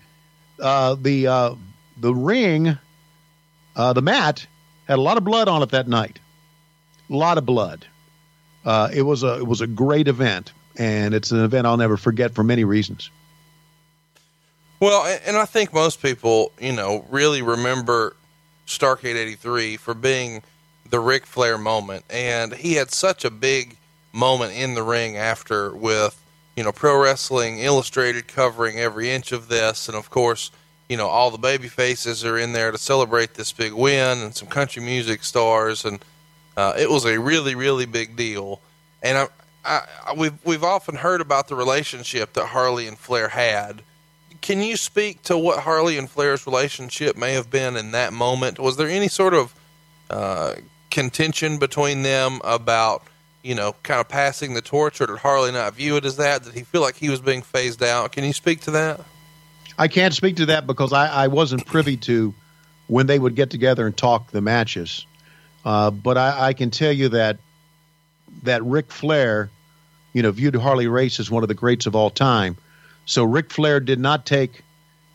uh, 0.60 0.96
the 1.00 1.28
uh, 1.28 1.56
the 1.98 2.14
ring, 2.14 2.78
uh, 3.76 3.94
the 3.94 4.02
mat 4.02 4.46
had 4.88 4.98
a 4.98 5.02
lot 5.02 5.18
of 5.18 5.24
blood 5.24 5.48
on 5.48 5.62
it 5.62 5.70
that 5.70 5.88
night. 5.88 6.20
A 7.10 7.16
lot 7.16 7.38
of 7.38 7.46
blood. 7.46 7.86
Uh, 8.66 8.90
it 8.94 9.04
was 9.04 9.24
a 9.24 9.38
it 9.40 9.48
was 9.48 9.62
a 9.62 9.68
great 9.68 10.08
event, 10.08 10.52
and 10.78 11.14
it's 11.14 11.32
an 11.32 11.44
event 11.44 11.68
I'll 11.68 11.78
never 11.78 11.98
forget 11.98 12.34
for 12.34 12.44
many 12.44 12.64
reasons. 12.64 13.10
Well, 14.80 15.06
and 15.26 15.38
I 15.38 15.46
think 15.46 15.74
most 15.74 16.02
people, 16.02 16.52
you 16.60 16.74
know, 16.74 17.06
really 17.10 17.42
remember 17.42 18.18
Starrcade 18.68 19.16
83 19.16 19.78
for 19.78 19.94
being 19.94 20.44
the 20.90 21.00
Ric 21.00 21.26
Flair 21.26 21.58
moment. 21.58 22.06
And 22.10 22.54
he 22.54 22.74
had 22.74 22.92
such 22.92 23.24
a 23.24 23.32
big 23.32 23.78
moment 24.14 24.54
in 24.54 24.76
the 24.76 24.84
ring 24.84 25.18
after 25.18 25.76
with, 25.76 26.18
you 26.56 26.64
know, 26.64 26.72
Pro 26.72 27.02
Wrestling 27.02 27.60
Illustrated 27.60 28.28
covering 28.28 28.80
every 28.80 29.10
inch 29.12 29.32
of 29.32 29.50
this. 29.50 29.88
And 29.90 29.98
of 29.98 30.10
course, 30.10 30.52
you 30.88 30.96
know, 30.96 31.08
all 31.08 31.32
the 31.32 31.38
baby 31.38 31.68
faces 31.68 32.24
are 32.24 32.38
in 32.38 32.54
there 32.54 32.72
to 32.72 32.78
celebrate 32.78 33.34
this 33.34 33.52
big 33.52 33.74
win 33.74 34.20
and 34.20 34.36
some 34.36 34.48
country 34.48 34.82
music 34.82 35.24
stars. 35.24 35.84
And 35.84 36.04
uh, 36.56 36.74
it 36.78 36.90
was 36.90 37.06
a 37.06 37.20
really, 37.20 37.56
really 37.56 37.86
big 37.86 38.16
deal. 38.16 38.62
And 39.02 39.18
I, 39.18 39.28
I, 39.66 39.82
I, 40.08 40.14
we've, 40.14 40.38
we've 40.46 40.64
often 40.64 40.96
heard 40.96 41.20
about 41.20 41.48
the 41.48 41.56
relationship 41.56 42.34
that 42.34 42.48
Harley 42.48 42.88
and 42.88 42.98
Flair 42.98 43.30
had 43.30 43.82
can 44.44 44.62
you 44.62 44.76
speak 44.76 45.24
to 45.24 45.38
what 45.38 45.60
Harley 45.60 45.98
and 45.98 46.10
Flair's 46.10 46.46
relationship 46.46 47.16
may 47.16 47.32
have 47.32 47.50
been 47.50 47.78
in 47.78 47.92
that 47.92 48.12
moment? 48.12 48.60
Was 48.60 48.76
there 48.76 48.90
any 48.90 49.08
sort 49.08 49.34
of 49.34 49.56
uh, 50.10 50.56
contention 50.92 51.58
between 51.58 52.04
them 52.04 52.42
about, 52.44 53.04
you 53.44 53.54
know, 53.54 53.76
kind 53.84 54.00
of 54.00 54.08
passing 54.08 54.54
the 54.54 54.62
torch, 54.62 55.02
or 55.02 55.08
did 55.08 55.18
Harley 55.20 55.52
not 55.52 55.76
view 55.76 55.98
it 55.98 56.06
as 56.06 56.18
that? 56.18 56.44
Did 56.44 56.54
he 56.54 56.64
feel 56.64 56.82
like 56.82 56.96
he 56.96 57.10
was 57.10 57.22
being 57.22 57.42
phased 57.42 57.84
out? 57.84 58.12
Can 58.14 58.24
you 58.24 58.34
speak 58.34 58.62
to 58.62 58.72
that? 58.72 59.02
I 59.78 59.88
can't 59.88 60.14
speak 60.14 60.38
to 60.38 60.48
that 60.48 60.66
because 60.66 60.94
I, 60.94 61.08
I 61.08 61.28
wasn't 61.28 61.66
privy 61.66 61.98
to 61.98 62.34
when 62.88 63.08
they 63.08 63.20
would 63.20 63.36
get 63.36 63.50
together 63.50 63.86
and 63.86 63.96
talk 63.96 64.32
the 64.32 64.42
matches. 64.42 65.06
Uh, 65.66 65.92
but 65.92 66.18
I, 66.18 66.48
I 66.48 66.54
can 66.54 66.72
tell 66.72 66.92
you 66.92 67.10
that 67.10 67.38
that 68.44 68.64
Ric 68.64 68.92
Flair, 68.92 69.50
you 70.14 70.24
know, 70.24 70.32
viewed 70.32 70.56
Harley 70.56 70.88
Race 70.88 71.20
as 71.20 71.30
one 71.30 71.44
of 71.44 71.50
the 71.50 71.56
greats 71.56 71.86
of 71.86 71.96
all 71.96 72.10
time. 72.10 72.58
So 73.06 73.24
Ric 73.24 73.52
Flair 73.52 73.80
did 73.80 74.00
not 74.00 74.26
take 74.26 74.64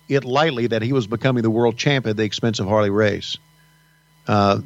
it 0.08 0.24
lightly 0.24 0.68
that 0.68 0.82
he 0.82 0.92
was 0.92 1.06
becoming 1.06 1.42
the 1.42 1.50
world 1.50 1.76
champion 1.76 2.10
at 2.10 2.16
the 2.16 2.24
expense 2.24 2.60
of 2.60 2.66
Harley 2.66 2.90
Race. 2.90 3.36
Uh, 4.26 4.60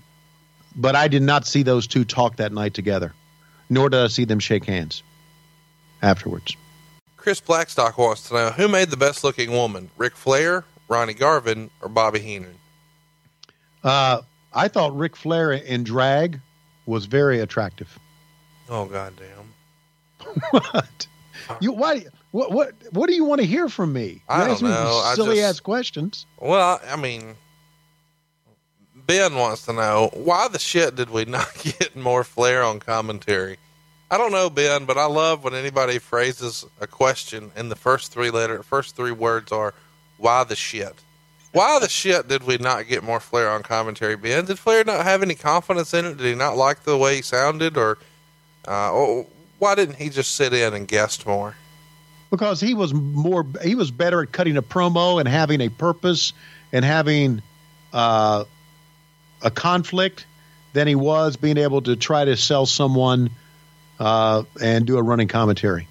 but 0.74 0.96
I 0.96 1.08
did 1.08 1.22
not 1.22 1.46
see 1.46 1.62
those 1.62 1.86
two 1.86 2.04
talk 2.04 2.36
that 2.36 2.52
night 2.52 2.74
together, 2.74 3.12
nor 3.72 3.88
did 3.88 4.00
I 4.00 4.06
see 4.08 4.24
them 4.24 4.38
shake 4.38 4.64
hands 4.64 5.02
afterwards. 6.02 6.56
Chris 7.16 7.40
Blackstock 7.40 7.96
wants 7.98 8.28
to 8.28 8.34
know 8.34 8.50
who 8.50 8.68
made 8.68 8.90
the 8.90 8.96
best 8.96 9.24
looking 9.24 9.52
woman, 9.52 9.90
Ric 9.96 10.16
Flair, 10.16 10.64
Ronnie 10.88 11.14
Garvin, 11.14 11.70
or 11.80 11.88
Bobby 11.88 12.18
Heenan? 12.18 12.56
Uh, 13.82 14.22
I 14.52 14.68
thought 14.68 14.96
Ric 14.96 15.16
Flair 15.16 15.52
in 15.52 15.84
drag 15.84 16.40
was 16.86 17.06
very 17.06 17.40
attractive. 17.40 17.98
Oh, 18.68 18.86
goddamn. 18.86 19.54
what? 20.50 21.06
You 21.60 21.72
why? 21.72 22.04
What 22.30 22.52
what 22.52 22.74
what 22.92 23.08
do 23.08 23.14
you 23.14 23.24
want 23.24 23.40
to 23.40 23.46
hear 23.46 23.68
from 23.68 23.92
me? 23.92 24.06
You 24.06 24.20
I 24.28 24.46
don't 24.46 24.62
know. 24.62 25.12
Silly 25.14 25.36
just- 25.36 25.48
ass 25.48 25.60
questions. 25.60 26.26
Well, 26.38 26.80
I 26.88 26.96
mean, 26.96 27.36
Ben 29.06 29.34
wants 29.34 29.66
to 29.66 29.72
know 29.72 30.10
why 30.14 30.48
the 30.48 30.58
shit 30.58 30.96
did 30.96 31.10
we 31.10 31.24
not 31.24 31.48
get 31.62 31.96
more 31.96 32.24
Flair 32.24 32.62
on 32.62 32.80
commentary? 32.80 33.58
I 34.10 34.18
don't 34.18 34.32
know, 34.32 34.50
Ben, 34.50 34.84
but 34.84 34.98
I 34.98 35.06
love 35.06 35.42
when 35.42 35.54
anybody 35.54 35.98
phrases 35.98 36.66
a 36.80 36.86
question 36.86 37.50
and 37.56 37.70
the 37.70 37.76
first 37.76 38.12
three 38.12 38.30
letter, 38.30 38.62
first 38.62 38.94
three 38.94 39.12
words 39.12 39.52
are 39.52 39.74
"Why 40.18 40.44
the 40.44 40.56
shit." 40.56 40.94
Why 41.52 41.78
the 41.78 41.88
shit 42.00 42.28
did 42.28 42.44
we 42.44 42.58
not 42.58 42.88
get 42.88 43.02
more 43.02 43.20
Flair 43.20 43.50
on 43.50 43.62
commentary, 43.62 44.16
Ben? 44.16 44.44
Did 44.44 44.58
Flair 44.58 44.84
not 44.84 45.04
have 45.04 45.22
any 45.22 45.34
confidence 45.34 45.94
in 45.94 46.04
it? 46.04 46.16
Did 46.18 46.26
he 46.26 46.34
not 46.34 46.56
like 46.56 46.82
the 46.84 46.96
way 46.96 47.16
he 47.16 47.22
sounded, 47.22 47.76
or, 47.76 47.98
uh, 48.68 48.92
or 48.92 49.26
why 49.58 49.74
didn't 49.74 49.96
he 49.96 50.08
just 50.08 50.34
sit 50.34 50.52
in 50.52 50.74
and 50.74 50.86
guest 50.86 51.26
more? 51.26 51.56
because 52.32 52.62
he 52.62 52.72
was 52.72 52.94
more 52.94 53.46
he 53.62 53.74
was 53.76 53.90
better 53.92 54.22
at 54.22 54.32
cutting 54.32 54.56
a 54.56 54.62
promo 54.62 55.20
and 55.20 55.28
having 55.28 55.60
a 55.60 55.68
purpose 55.68 56.32
and 56.72 56.82
having 56.82 57.42
uh, 57.92 58.44
a 59.42 59.50
conflict 59.50 60.26
than 60.72 60.86
he 60.86 60.94
was 60.94 61.36
being 61.36 61.58
able 61.58 61.82
to 61.82 61.96
try 61.96 62.24
to 62.24 62.36
sell 62.36 62.66
someone 62.66 63.30
uh, 63.98 64.44
and 64.60 64.86
do 64.86 64.96
a 64.96 65.02
running 65.02 65.28
commentary. 65.28 65.88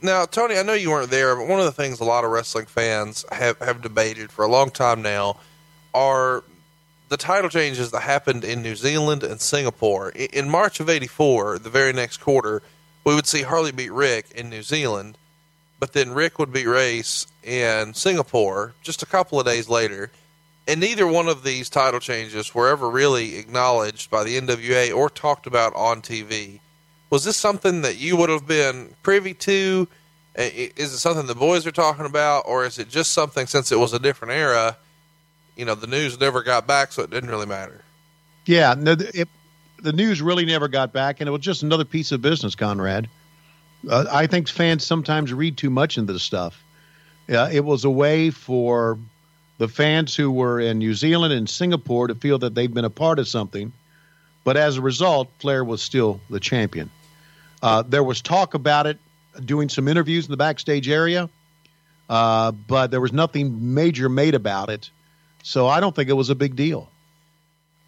Now, 0.00 0.26
Tony, 0.26 0.56
I 0.56 0.62
know 0.62 0.72
you 0.72 0.90
weren't 0.90 1.10
there, 1.10 1.36
but 1.36 1.46
one 1.46 1.60
of 1.60 1.64
the 1.64 1.72
things 1.72 2.00
a 2.00 2.04
lot 2.04 2.24
of 2.24 2.30
wrestling 2.30 2.66
fans 2.66 3.24
have, 3.30 3.58
have 3.60 3.82
debated 3.82 4.32
for 4.32 4.44
a 4.44 4.48
long 4.48 4.70
time 4.70 5.00
now 5.00 5.38
are 5.94 6.42
the 7.08 7.16
title 7.16 7.50
changes 7.50 7.90
that 7.90 8.00
happened 8.00 8.42
in 8.42 8.62
New 8.62 8.74
Zealand 8.74 9.22
and 9.22 9.40
Singapore. 9.40 10.10
In 10.10 10.48
March 10.48 10.80
of 10.80 10.88
84, 10.88 11.58
the 11.58 11.70
very 11.70 11.92
next 11.92 12.16
quarter, 12.16 12.62
we 13.04 13.14
would 13.14 13.26
see 13.26 13.42
Harley 13.42 13.70
beat 13.70 13.92
Ric 13.92 14.30
in 14.32 14.50
New 14.50 14.62
Zealand, 14.62 15.18
but 15.78 15.92
then 15.92 16.14
Ric 16.14 16.38
would 16.38 16.52
beat 16.52 16.66
Race 16.66 17.26
in 17.42 17.94
Singapore 17.94 18.74
just 18.82 19.02
a 19.02 19.06
couple 19.06 19.38
of 19.38 19.46
days 19.46 19.68
later. 19.68 20.10
And 20.68 20.80
neither 20.80 21.06
one 21.06 21.28
of 21.28 21.42
these 21.42 21.68
title 21.68 21.98
changes 22.00 22.54
were 22.54 22.68
ever 22.68 22.88
really 22.88 23.36
acknowledged 23.36 24.10
by 24.10 24.22
the 24.22 24.38
NWA 24.38 24.94
or 24.94 25.10
talked 25.10 25.46
about 25.46 25.74
on 25.74 26.02
TV. 26.02 26.60
Was 27.10 27.24
this 27.24 27.36
something 27.36 27.82
that 27.82 27.96
you 27.98 28.16
would 28.16 28.30
have 28.30 28.46
been 28.46 28.94
privy 29.02 29.34
to? 29.34 29.88
Is 30.36 30.94
it 30.94 30.98
something 30.98 31.26
the 31.26 31.34
boys 31.34 31.66
are 31.66 31.72
talking 31.72 32.06
about, 32.06 32.44
or 32.46 32.64
is 32.64 32.78
it 32.78 32.88
just 32.88 33.12
something 33.12 33.46
since 33.46 33.70
it 33.72 33.78
was 33.78 33.92
a 33.92 33.98
different 33.98 34.32
era? 34.32 34.76
You 35.56 35.64
know, 35.66 35.74
the 35.74 35.86
news 35.88 36.18
never 36.18 36.42
got 36.42 36.66
back, 36.66 36.92
so 36.92 37.02
it 37.02 37.10
didn't 37.10 37.28
really 37.28 37.44
matter. 37.46 37.82
Yeah, 38.46 38.74
no, 38.78 38.94
the- 38.94 39.20
it, 39.20 39.28
the 39.82 39.92
news 39.92 40.22
really 40.22 40.46
never 40.46 40.68
got 40.68 40.92
back, 40.92 41.20
and 41.20 41.28
it 41.28 41.32
was 41.32 41.42
just 41.42 41.62
another 41.62 41.84
piece 41.84 42.12
of 42.12 42.22
business, 42.22 42.54
Conrad. 42.54 43.08
Uh, 43.90 44.06
I 44.10 44.26
think 44.28 44.48
fans 44.48 44.86
sometimes 44.86 45.32
read 45.32 45.58
too 45.58 45.70
much 45.70 45.98
into 45.98 46.12
the 46.12 46.20
stuff. 46.20 46.62
Uh, 47.28 47.50
it 47.52 47.64
was 47.64 47.84
a 47.84 47.90
way 47.90 48.30
for 48.30 48.98
the 49.62 49.68
fans 49.68 50.16
who 50.16 50.28
were 50.28 50.58
in 50.58 50.78
New 50.78 50.92
Zealand 50.92 51.32
and 51.32 51.48
Singapore 51.48 52.08
to 52.08 52.16
feel 52.16 52.36
that 52.38 52.52
they've 52.52 52.74
been 52.74 52.84
a 52.84 52.90
part 52.90 53.20
of 53.20 53.28
something, 53.28 53.72
but 54.42 54.56
as 54.56 54.76
a 54.76 54.80
result, 54.80 55.28
Flair 55.38 55.62
was 55.62 55.80
still 55.80 56.20
the 56.28 56.40
champion. 56.40 56.90
Uh, 57.62 57.82
there 57.82 58.02
was 58.02 58.20
talk 58.20 58.54
about 58.54 58.88
it, 58.88 58.98
doing 59.44 59.68
some 59.68 59.86
interviews 59.86 60.26
in 60.26 60.32
the 60.32 60.36
backstage 60.36 60.88
area, 60.88 61.30
uh, 62.10 62.50
but 62.50 62.90
there 62.90 63.00
was 63.00 63.12
nothing 63.12 63.72
major 63.72 64.08
made 64.08 64.34
about 64.34 64.68
it. 64.68 64.90
So 65.44 65.68
I 65.68 65.78
don't 65.78 65.94
think 65.94 66.10
it 66.10 66.14
was 66.14 66.28
a 66.28 66.34
big 66.34 66.56
deal. 66.56 66.90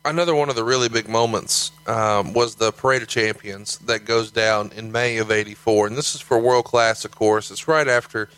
Another 0.05 0.33
one 0.37 0.51
of 0.51 0.55
the 0.55 0.63
really 0.63 0.89
big 0.89 1.09
moments 1.09 1.73
um, 1.89 2.35
was 2.35 2.55
the 2.55 2.71
Parade 2.71 3.03
of 3.03 3.09
Champions 3.09 3.79
that 3.79 4.05
goes 4.05 4.31
down 4.31 4.71
in 4.77 4.93
May 4.93 5.17
of 5.17 5.33
'84, 5.33 5.89
and 5.89 5.97
this 5.97 6.15
is 6.15 6.21
for 6.21 6.39
World 6.39 6.67
Class, 6.67 7.05
of 7.05 7.11
course. 7.11 7.51
It's 7.51 7.67
right 7.67 7.89
after 7.89 8.29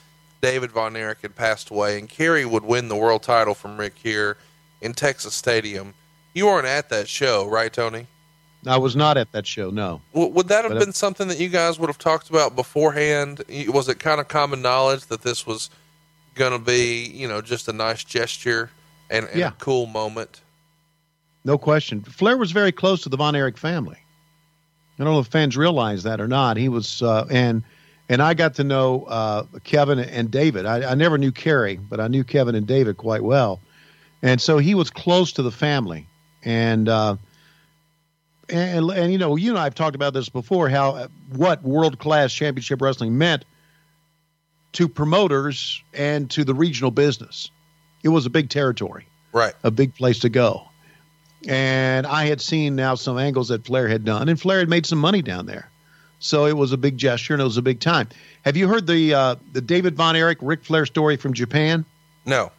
David 0.41 0.71
Von 0.73 0.97
Erich 0.97 1.19
had 1.23 1.35
passed 1.35 1.71
away, 1.71 1.99
and 1.99 2.09
Kerry 2.09 2.45
would 2.45 2.65
win 2.65 2.89
the 2.89 2.97
world 2.97 3.23
title 3.23 3.55
from 3.55 3.77
Ric 3.77 3.95
here 3.97 4.37
in 4.81 4.93
Texas 4.93 5.35
Stadium. 5.35 5.95
You 6.35 6.47
weren't 6.47 6.67
at 6.67 6.89
that 6.91 7.09
show, 7.09 7.47
right, 7.47 7.73
Tony? 7.73 8.07
I 8.67 8.77
was 8.77 8.97
not 8.97 9.17
at 9.17 9.33
that 9.33 9.47
show. 9.47 9.71
No. 9.71 10.01
W- 10.13 10.33
would 10.33 10.49
that 10.49 10.65
have 10.65 10.73
But, 10.73 10.83
uh, 10.83 10.85
been 10.87 10.93
something 10.93 11.29
that 11.29 11.39
you 11.39 11.49
guys 11.49 11.79
would 11.79 11.89
have 11.89 11.99
talked 11.99 12.29
about 12.31 12.57
beforehand? 12.57 13.43
Was 13.69 13.89
it 13.89 13.99
kind 13.99 14.21
of 14.21 14.29
common 14.29 14.61
knowledge 14.61 15.07
that 15.07 15.23
this 15.23 15.47
was 15.47 15.71
going 16.35 16.53
to 16.53 16.59
be, 16.59 17.07
you 17.15 17.27
know, 17.29 17.41
just 17.41 17.69
a 17.69 17.73
nice 17.73 18.05
gesture 18.05 18.71
and, 19.09 19.27
and 19.29 19.39
Yeah. 19.39 19.49
a 19.49 19.53
cool 19.53 19.87
moment? 19.87 20.41
No 21.45 21.57
question. 21.59 22.03
Flair 22.03 22.37
was 22.37 22.51
very 22.51 22.73
close 22.73 23.03
to 23.03 23.09
the 23.09 23.17
Von 23.17 23.37
Erich 23.37 23.57
family. 23.57 23.99
I 24.99 25.05
don't 25.05 25.13
know 25.13 25.21
if 25.21 25.29
fans 25.29 25.57
realize 25.57 26.03
that 26.03 26.21
or 26.21 26.27
not. 26.29 26.57
He 26.57 26.69
was, 26.69 27.03
uh, 27.03 27.27
and 27.31 27.63
and 28.09 28.23
I 28.23 28.35
got 28.35 28.55
to 28.55 28.65
know 28.65 29.05
uh, 29.05 29.45
Kevin 29.65 29.99
and 29.99 30.31
David. 30.31 30.67
I, 30.67 30.93
I 30.93 30.95
never 30.95 31.19
knew 31.19 31.33
Kerry, 31.33 31.77
but 31.77 32.01
I 32.01 32.09
knew 32.09 32.25
Kevin 32.25 32.55
and 32.55 32.67
David 32.67 32.97
quite 32.97 33.23
well, 33.23 33.61
and 34.23 34.41
so 34.41 34.59
he 34.59 34.75
was 34.75 34.91
close 34.91 35.33
to 35.33 35.43
the 35.43 35.51
family. 35.53 36.07
And 36.45 36.89
uh, 36.89 37.17
and 38.49 38.91
and 38.91 39.13
you 39.13 39.19
know, 39.19 39.37
you 39.37 39.51
and 39.51 39.59
I 39.59 39.65
have 39.65 39.75
talked 39.75 39.97
about 39.97 40.15
this 40.15 40.29
before. 40.29 40.69
How 40.69 41.09
what 41.35 41.63
world 41.63 41.99
class 41.99 42.33
championship 42.33 42.81
wrestling 42.81 43.19
meant 43.19 43.45
to 44.73 44.89
promoters 44.89 45.83
and 45.95 46.31
to 46.31 46.45
the 46.45 46.55
regional 46.55 46.91
business. 46.91 47.51
It 48.05 48.11
was 48.11 48.27
a 48.27 48.31
big 48.31 48.51
territory 48.51 49.07
Right. 49.33 49.55
a 49.65 49.71
big 49.71 49.95
place 49.95 50.19
to 50.21 50.29
go. 50.29 50.69
And 51.49 52.07
I 52.07 52.27
had 52.27 52.41
seen 52.41 52.77
now 52.77 52.95
some 52.95 53.19
angles 53.19 53.49
that 53.49 53.65
Flair 53.67 53.89
had 53.89 54.05
done, 54.05 54.29
and 54.29 54.41
Flair 54.41 54.59
had 54.59 54.69
made 54.69 54.85
some 54.87 54.99
money 54.99 55.23
down 55.23 55.47
there. 55.47 55.71
So 56.19 56.47
it 56.47 56.57
was 56.57 56.73
a 56.73 56.77
big 56.77 56.97
gesture 56.97 57.35
and 57.35 57.41
it 57.41 57.45
was 57.45 57.57
a 57.57 57.63
big 57.63 57.81
time. 57.81 58.09
Have 58.45 58.57
you 58.57 58.69
heard 58.69 58.87
the 58.87 59.15
uh, 59.15 59.37
the 59.53 59.61
David 59.61 59.97
Von 59.97 60.17
Erich 60.17 60.39
Ric 60.41 60.65
Flair 60.65 60.87
story 60.87 61.17
from 61.17 61.35
Japan? 61.35 61.85
No. 62.25 62.51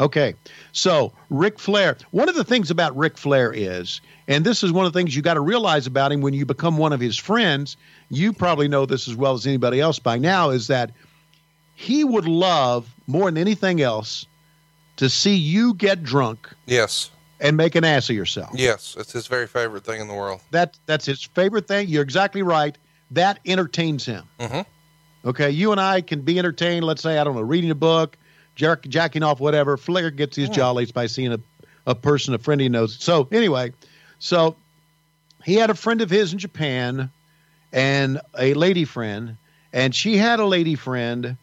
Okay. 0.00 0.34
So, 0.72 1.12
Ric 1.30 1.60
Flair, 1.60 1.96
one 2.10 2.28
of 2.28 2.34
the 2.34 2.42
things 2.42 2.72
about 2.72 2.96
Ric 2.96 3.16
Flair 3.16 3.52
is, 3.52 4.00
and 4.26 4.44
this 4.44 4.64
is 4.64 4.72
one 4.72 4.86
of 4.86 4.92
the 4.92 4.98
things 4.98 5.14
you 5.14 5.22
got 5.22 5.34
to 5.34 5.40
realize 5.40 5.86
about 5.86 6.10
him 6.10 6.20
when 6.20 6.34
you 6.34 6.44
become 6.44 6.78
one 6.78 6.92
of 6.92 6.98
his 6.98 7.16
friends, 7.16 7.76
you 8.08 8.32
probably 8.32 8.66
know 8.66 8.86
this 8.86 9.06
as 9.06 9.14
well 9.14 9.34
as 9.34 9.46
anybody 9.46 9.80
else 9.80 10.00
by 10.00 10.18
now, 10.18 10.50
is 10.50 10.66
that 10.66 10.90
he 11.76 12.02
would 12.02 12.26
love 12.26 12.92
more 13.06 13.26
than 13.26 13.38
anything 13.38 13.80
else 13.82 14.26
to 14.96 15.08
see 15.08 15.36
you 15.36 15.74
get 15.74 16.02
drunk 16.02 16.48
Yes. 16.66 17.10
and 17.40 17.56
make 17.56 17.76
an 17.76 17.84
ass 17.84 18.10
of 18.10 18.16
yourself. 18.16 18.50
Yes. 18.54 18.96
It's 18.98 19.12
his 19.12 19.28
very 19.28 19.46
favorite 19.46 19.84
thing 19.84 20.00
in 20.00 20.08
the 20.08 20.14
world. 20.14 20.40
That 20.50 20.76
that's 20.86 21.06
his 21.06 21.22
favorite 21.22 21.68
thing. 21.68 21.86
You're 21.88 22.02
exactly 22.02 22.42
right. 22.42 22.76
That 23.14 23.40
entertains 23.46 24.04
him. 24.06 24.24
Mhm. 24.38 24.66
Okay, 25.24 25.50
you 25.50 25.72
and 25.72 25.80
I 25.80 26.00
can 26.02 26.20
be 26.22 26.38
entertained. 26.38 26.84
Let's 26.84 27.02
say 27.02 27.18
I 27.18 27.24
don't 27.24 27.34
know, 27.34 27.40
reading 27.42 27.70
a 27.70 27.74
book, 27.74 28.16
jerk, 28.54 28.86
jacking 28.88 29.22
off, 29.22 29.40
whatever. 29.40 29.76
Flair 29.76 30.10
gets 30.10 30.36
his 30.36 30.48
jollies 30.54 30.92
by 30.92 31.06
seeing 31.06 31.32
a, 31.32 31.38
a 31.86 31.94
person, 31.94 32.34
a 32.34 32.38
friend 32.38 32.60
he 32.60 32.68
knows. 32.68 32.96
So 33.00 33.28
anyway, 33.32 33.72
so 34.18 34.56
he 35.44 35.54
had 35.54 35.70
a 35.70 35.74
friend 35.74 36.00
of 36.00 36.10
his 36.10 36.32
in 36.32 36.38
Japan, 36.38 37.10
and 37.72 38.20
a 38.38 38.54
lady 38.54 38.84
friend, 38.84 39.36
and 39.72 39.94
she 39.94 40.16
had 40.16 40.40
a 40.40 40.46
lady 40.46 40.74
friend, 40.74 41.36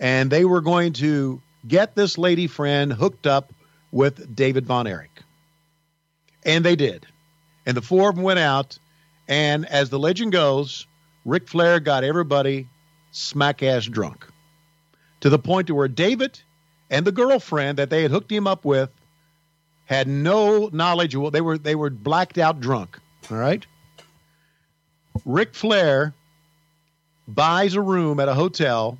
and 0.00 0.30
they 0.30 0.44
were 0.44 0.60
going 0.60 0.92
to 0.94 1.40
get 1.66 1.94
this 1.94 2.18
lady 2.18 2.46
friend 2.46 2.92
hooked 2.92 3.26
up 3.26 3.52
with 3.90 4.34
David 4.36 4.66
Von 4.66 4.86
Erich. 4.86 5.22
And 6.44 6.64
they 6.64 6.76
did. 6.76 7.06
And 7.66 7.76
the 7.76 7.82
four 7.82 8.08
of 8.10 8.14
them 8.16 8.24
went 8.24 8.38
out. 8.38 8.78
And 9.26 9.66
as 9.66 9.90
the 9.90 9.98
legend 9.98 10.32
goes, 10.32 10.86
Ric 11.24 11.48
Flair 11.48 11.80
got 11.80 12.04
everybody 12.04 12.68
smack 13.10 13.62
ass 13.62 13.86
drunk 13.86 14.26
to 15.20 15.30
the 15.30 15.38
point 15.38 15.66
to 15.66 15.74
where 15.74 15.88
David 15.88 16.40
and 16.90 17.06
the 17.06 17.12
girlfriend 17.12 17.78
that 17.78 17.90
they 17.90 18.02
had 18.02 18.10
hooked 18.10 18.30
him 18.30 18.46
up 18.46 18.64
with 18.64 18.90
had 19.86 20.06
no 20.06 20.68
knowledge 20.72 21.14
of 21.14 21.22
what 21.22 21.32
they 21.32 21.40
were 21.40 21.58
they 21.58 21.74
were 21.74 21.90
blacked 21.90 22.38
out 22.38 22.60
drunk. 22.60 22.98
All 23.30 23.36
right. 23.36 23.66
Ric 25.24 25.54
Flair 25.54 26.14
buys 27.26 27.74
a 27.74 27.80
room 27.80 28.20
at 28.20 28.28
a 28.28 28.34
hotel, 28.34 28.98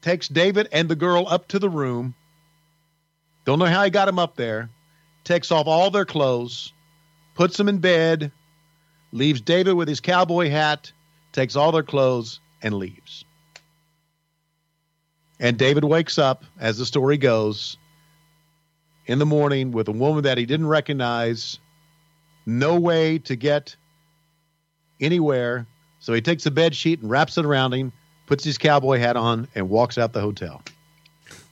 takes 0.00 0.28
David 0.28 0.68
and 0.72 0.88
the 0.88 0.96
girl 0.96 1.26
up 1.28 1.48
to 1.48 1.58
the 1.58 1.68
room. 1.68 2.14
Don't 3.44 3.58
know 3.58 3.66
how 3.66 3.84
he 3.84 3.90
got 3.90 4.08
him 4.08 4.18
up 4.18 4.36
there. 4.36 4.70
Takes 5.24 5.52
off 5.52 5.66
all 5.66 5.90
their 5.90 6.04
clothes, 6.04 6.72
puts 7.34 7.56
them 7.56 7.68
in 7.68 7.78
bed, 7.78 8.32
leaves 9.12 9.40
David 9.40 9.74
with 9.74 9.88
his 9.88 10.00
cowboy 10.00 10.50
hat, 10.50 10.90
takes 11.32 11.54
all 11.54 11.72
their 11.72 11.82
clothes, 11.82 12.40
and 12.62 12.74
leaves. 12.74 13.24
And 15.38 15.58
David 15.58 15.84
wakes 15.84 16.18
up, 16.18 16.44
as 16.58 16.78
the 16.78 16.86
story 16.86 17.18
goes, 17.18 17.76
in 19.06 19.18
the 19.18 19.26
morning 19.26 19.72
with 19.72 19.88
a 19.88 19.92
woman 19.92 20.22
that 20.24 20.38
he 20.38 20.46
didn't 20.46 20.68
recognize, 20.68 21.58
no 22.46 22.78
way 22.78 23.18
to 23.18 23.36
get 23.36 23.74
anywhere. 25.00 25.66
So 25.98 26.12
he 26.12 26.20
takes 26.20 26.46
a 26.46 26.50
bed 26.50 26.74
sheet 26.74 27.00
and 27.00 27.10
wraps 27.10 27.36
it 27.36 27.44
around 27.44 27.74
him, 27.74 27.92
puts 28.26 28.44
his 28.44 28.58
cowboy 28.58 28.98
hat 28.98 29.16
on, 29.16 29.48
and 29.54 29.68
walks 29.68 29.98
out 29.98 30.12
the 30.12 30.20
hotel. 30.20 30.62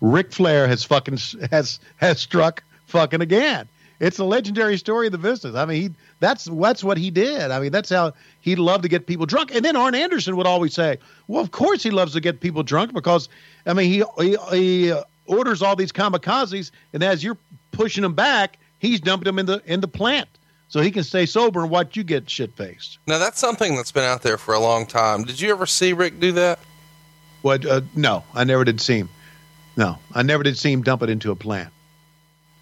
Ric 0.00 0.32
Flair 0.32 0.66
has 0.66 0.84
fucking 0.84 1.18
has 1.50 1.80
has 1.96 2.20
struck 2.20 2.62
fucking 2.86 3.20
again. 3.20 3.68
It's 4.00 4.18
a 4.18 4.24
legendary 4.24 4.78
story 4.78 5.06
of 5.06 5.12
the 5.12 5.18
business. 5.18 5.54
I 5.54 5.66
mean, 5.66 5.82
he 5.82 5.90
that's 6.20 6.46
that's 6.46 6.82
what 6.82 6.96
he 6.96 7.10
did. 7.10 7.50
I 7.50 7.60
mean, 7.60 7.70
that's 7.70 7.90
how 7.90 8.14
he 8.40 8.56
loved 8.56 8.82
to 8.84 8.88
get 8.88 9.06
people 9.06 9.26
drunk. 9.26 9.54
And 9.54 9.62
then 9.62 9.76
Arn 9.76 9.94
Anderson 9.94 10.36
would 10.36 10.46
always 10.46 10.72
say, 10.72 10.98
"Well, 11.28 11.42
of 11.42 11.50
course 11.50 11.82
he 11.82 11.90
loves 11.90 12.14
to 12.14 12.20
get 12.20 12.40
people 12.40 12.62
drunk 12.62 12.94
because 12.94 13.28
I 13.66 13.74
mean, 13.74 13.90
he 13.90 14.02
he, 14.18 14.36
he 14.50 14.94
orders 15.26 15.60
all 15.60 15.76
these 15.76 15.92
kamikazes, 15.92 16.70
and 16.94 17.04
as 17.04 17.22
you're 17.22 17.36
pushing 17.72 18.02
them 18.02 18.14
back, 18.14 18.58
he's 18.78 19.00
dumping 19.00 19.26
them 19.26 19.38
in 19.38 19.44
the 19.44 19.62
in 19.66 19.80
the 19.80 19.88
plant 19.88 20.28
so 20.68 20.80
he 20.80 20.90
can 20.90 21.04
stay 21.04 21.26
sober 21.26 21.60
and 21.60 21.70
watch 21.70 21.94
you 21.94 22.02
get 22.02 22.28
shit 22.28 22.56
faced." 22.56 22.98
Now, 23.06 23.18
that's 23.18 23.38
something 23.38 23.76
that's 23.76 23.92
been 23.92 24.04
out 24.04 24.22
there 24.22 24.38
for 24.38 24.54
a 24.54 24.60
long 24.60 24.86
time. 24.86 25.24
Did 25.24 25.38
you 25.38 25.50
ever 25.50 25.66
see 25.66 25.92
Ric 25.92 26.18
do 26.18 26.32
that? 26.32 26.58
What? 27.42 27.66
Uh, 27.66 27.82
no, 27.94 28.24
I 28.34 28.44
never 28.44 28.64
did 28.64 28.80
see 28.80 28.96
him. 28.96 29.10
No, 29.76 29.98
I 30.14 30.22
never 30.22 30.42
did 30.42 30.56
see 30.56 30.72
him 30.72 30.82
dump 30.82 31.02
it 31.02 31.10
into 31.10 31.30
a 31.30 31.36
plant. 31.36 31.70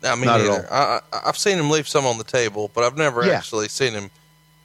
I 0.04 0.14
mean, 0.14 0.26
Not. 0.26 0.64
I, 0.70 1.00
I've 1.26 1.38
seen 1.38 1.58
him 1.58 1.70
leave 1.70 1.88
some 1.88 2.06
on 2.06 2.18
the 2.18 2.24
table, 2.24 2.70
but 2.74 2.84
I've 2.84 2.96
never 2.96 3.24
Yeah. 3.26 3.34
actually 3.34 3.68
seen 3.68 3.92
him 3.94 4.10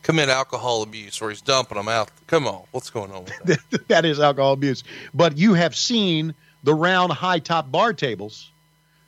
commit 0.04 0.30
alcohol 0.30 0.84
abuse 0.84 1.20
where 1.22 1.30
he's 1.30 1.42
dumping 1.42 1.78
them 1.78 1.88
out. 1.88 2.10
Come 2.28 2.46
on, 2.48 2.64
what's 2.72 2.90
going 2.90 3.12
on 3.12 3.26
with 3.26 3.60
that? 3.70 3.88
that 3.88 4.06
is 4.06 4.20
alcohol 4.20 4.54
abuse. 4.54 4.84
But 5.14 5.38
you 5.38 5.54
have 5.54 5.76
seen 5.76 6.36
the 6.64 6.74
round, 6.74 7.12
high 7.14 7.40
top 7.40 7.72
bar 7.72 7.94
tables 7.94 8.52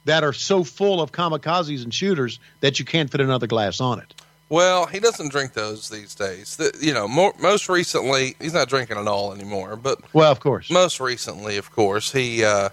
that 0.06 0.24
are 0.24 0.34
so 0.34 0.64
full 0.64 1.02
of 1.02 1.12
kamikazes 1.12 1.84
and 1.84 1.94
shooters 1.94 2.40
that 2.62 2.80
you 2.80 2.86
can't 2.86 3.12
fit 3.12 3.22
another 3.22 3.48
glass 3.48 3.80
on 3.82 4.00
it. 4.00 4.14
well, 4.50 4.86
he 4.86 5.00
doesn't 5.00 5.32
drink 5.32 5.54
those 5.54 5.90
these 5.90 6.14
days. 6.16 6.58
The, 6.58 6.72
you 6.80 6.94
know, 6.94 7.08
more, 7.08 7.34
most 7.40 7.68
recently, 7.70 8.36
he's 8.40 8.54
not 8.54 8.70
drinking 8.70 8.98
at 8.98 9.08
all 9.08 9.34
anymore. 9.34 9.76
But 9.76 10.00
Well, 10.14 10.32
of 10.32 10.40
course. 10.40 10.70
most 10.70 11.00
recently, 11.00 11.58
of 11.58 11.72
course, 11.72 12.12
he 12.12 12.44
uh, 12.44 12.70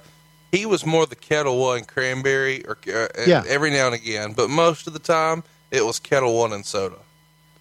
he 0.52 0.66
was 0.66 0.86
more 0.86 1.06
the 1.06 1.16
Ketel 1.16 1.58
One 1.58 1.82
cranberry, 1.84 2.64
or 2.66 2.76
uh, 2.94 3.08
Yeah. 3.26 3.42
every 3.48 3.70
now 3.70 3.86
and 3.86 3.94
again. 3.94 4.34
But 4.34 4.50
most 4.50 4.86
of 4.86 4.92
the 4.92 4.98
time, 5.00 5.42
it 5.72 5.84
was 5.84 5.98
Ketel 5.98 6.38
One 6.38 6.52
and 6.52 6.64
soda. 6.64 6.96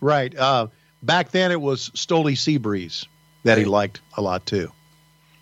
Right. 0.02 0.38
Uh, 0.38 0.68
back 1.02 1.32
then, 1.32 1.52
it 1.52 1.62
was 1.62 1.89
Stoli 1.92 2.38
Sea 2.38 2.58
Breeze 2.58 3.06
that 3.44 3.58
he 3.58 3.66
liked 3.66 4.02
a 4.18 4.22
lot 4.22 4.46
too. 4.46 4.72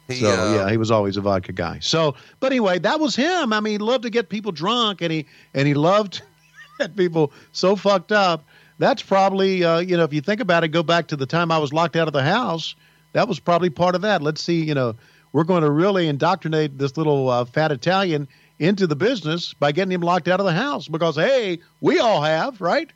He, 0.08 0.22
So 0.22 0.30
uh, 0.30 0.54
yeah, 0.56 0.70
he 0.72 0.78
was 0.78 0.92
always 0.92 1.18
a 1.18 1.22
vodka 1.22 1.52
guy. 1.52 1.80
So, 1.82 2.16
but 2.40 2.52
anyway, 2.52 2.80
that 2.80 3.00
was 3.00 3.16
him. 3.16 3.52
I 3.52 3.60
mean, 3.60 3.74
he 3.74 3.78
loved 3.80 4.04
to 4.04 4.10
get 4.10 4.30
people 4.30 4.52
drunk, 4.52 5.02
and 5.02 5.12
he 5.12 5.26
and 5.54 5.68
he 5.68 5.74
loved 5.74 6.22
get 6.80 6.96
people 6.96 7.32
so 7.52 7.76
fucked 7.76 8.12
up. 8.12 8.46
That's 8.78 9.02
probably 9.02 9.64
uh, 9.64 9.80
you 9.80 9.98
know, 9.98 10.04
if 10.04 10.14
you 10.14 10.22
think 10.22 10.40
about 10.40 10.64
it, 10.64 10.70
go 10.70 10.84
back 10.84 11.08
to 11.08 11.16
the 11.16 11.26
time 11.26 11.52
I 11.52 11.58
was 11.58 11.74
locked 11.74 11.96
out 11.96 12.08
of 12.08 12.14
the 12.14 12.24
house. 12.24 12.76
That 13.14 13.28
was 13.28 13.40
probably 13.40 13.70
part 13.72 13.96
of 13.96 14.02
that. 14.02 14.22
Let's 14.22 14.42
see, 14.42 14.64
you 14.64 14.74
know, 14.76 14.96
we're 15.32 15.44
going 15.44 15.64
to 15.64 15.72
really 15.72 16.08
indoctrinate 16.08 16.78
this 16.78 16.98
little 16.98 17.30
uh, 17.30 17.46
fat 17.46 17.72
Italian 17.72 18.28
into 18.58 18.88
the 18.88 18.96
business 18.96 19.54
by 19.54 19.72
getting 19.72 19.92
him 19.92 20.02
locked 20.02 20.28
out 20.28 20.40
of 20.40 20.46
the 20.46 20.54
house 20.54 20.88
because 20.88 21.16
hey, 21.16 21.60
we 21.82 22.00
all 22.00 22.22
have, 22.22 22.60
right? 22.60 22.90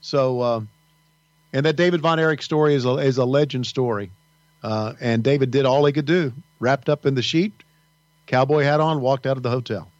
So, 0.00 0.40
uh, 0.40 0.60
and 1.52 1.66
that 1.66 1.76
David 1.76 2.00
Von 2.00 2.20
Erich 2.20 2.42
story 2.42 2.74
is 2.74 2.84
a, 2.84 2.94
is 2.96 3.18
a 3.18 3.24
legend 3.24 3.66
story. 3.66 4.10
Uh, 4.62 4.94
and 5.00 5.22
David 5.22 5.50
did 5.50 5.64
all 5.64 5.84
he 5.84 5.92
could 5.92 6.06
do, 6.06 6.32
wrapped 6.60 6.88
up 6.88 7.06
in 7.06 7.14
the 7.14 7.22
sheet, 7.22 7.52
cowboy 8.26 8.62
hat 8.62 8.80
on, 8.80 9.00
walked 9.00 9.26
out 9.26 9.36
of 9.36 9.42
the 9.42 9.50
hotel. 9.50 9.90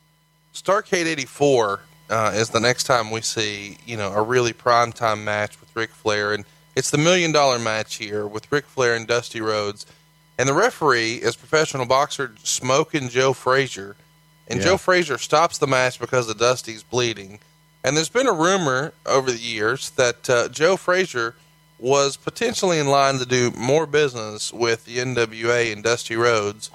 Starrcade 0.54 1.07
84 1.07 1.80
uh, 2.09 2.32
is 2.34 2.50
the 2.50 2.61
next 2.61 2.84
time 2.84 3.11
we 3.11 3.20
see, 3.20 3.78
you 3.86 3.96
know, 3.96 4.12
a 4.12 4.22
really 4.22 4.52
prime 4.52 4.92
time 4.92 5.24
match 5.24 5.61
with 5.61 5.74
Ric 5.74 5.90
Flair. 5.90 6.32
And 6.32 6.44
it's 6.74 6.90
the 6.90 6.98
million 6.98 7.32
dollar 7.32 7.59
match 7.59 7.96
here 7.96 8.26
with 8.26 8.50
Ric 8.50 8.66
Flair 8.66 8.94
and 8.94 9.07
Dusty 9.07 9.40
Rhodes. 9.40 9.86
And 10.39 10.49
the 10.49 10.55
referee 10.55 11.14
is 11.16 11.34
professional 11.37 11.87
boxer 11.87 12.34
Smoking 12.43 13.09
Joe 13.09 13.32
Frazier. 13.32 13.97
And 14.49 14.59
Yeah. 14.61 14.66
Joe 14.66 14.76
Frazier 14.78 15.18
stops 15.18 15.59
the 15.59 15.66
match 15.66 15.99
because 15.99 16.28
of 16.28 16.39
Dusty's 16.39 16.82
bleeding. 16.82 17.41
And 17.82 17.97
there's 17.97 18.09
been 18.09 18.26
a 18.26 18.32
rumor 18.32 18.93
over 19.05 19.30
the 19.30 19.39
years 19.39 19.91
that 19.91 20.28
uh, 20.28 20.49
Joe 20.49 20.76
Frazier 20.76 21.34
was 21.78 22.16
potentially 22.16 22.78
in 22.78 22.89
line 22.89 23.18
to 23.18 23.26
do 23.26 23.51
more 23.53 23.87
business 23.87 24.53
with 24.53 24.84
the 24.84 24.99
NWA 24.99 25.72
and 25.72 25.82
Dusty 25.82 26.16
Rhodes. 26.16 26.70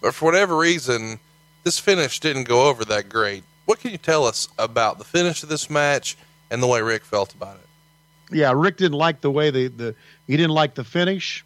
But 0.00 0.14
for 0.14 0.26
whatever 0.26 0.56
reason, 0.56 1.20
this 1.64 1.78
finish 1.78 2.20
didn't 2.20 2.44
go 2.44 2.68
over 2.68 2.84
that 2.86 3.08
great. 3.08 3.44
What 3.66 3.80
can 3.80 3.90
you 3.90 3.98
tell 3.98 4.24
us 4.24 4.48
about 4.58 4.98
the 4.98 5.04
finish 5.04 5.42
of 5.42 5.48
this 5.48 5.70
match 5.70 6.16
and 6.50 6.62
the 6.62 6.66
way 6.66 6.80
Ric 6.80 7.04
felt 7.04 7.32
about 7.34 7.56
it? 7.56 8.34
Yeah, 8.36 8.52
Ric 8.54 8.76
didn't 8.76 8.98
like 8.98 9.20
the 9.20 9.30
way 9.30 9.50
the, 9.50 9.68
the 9.68 9.94
he 10.26 10.36
didn't 10.36 10.50
like 10.52 10.74
the 10.74 10.84
finish. 10.84 11.44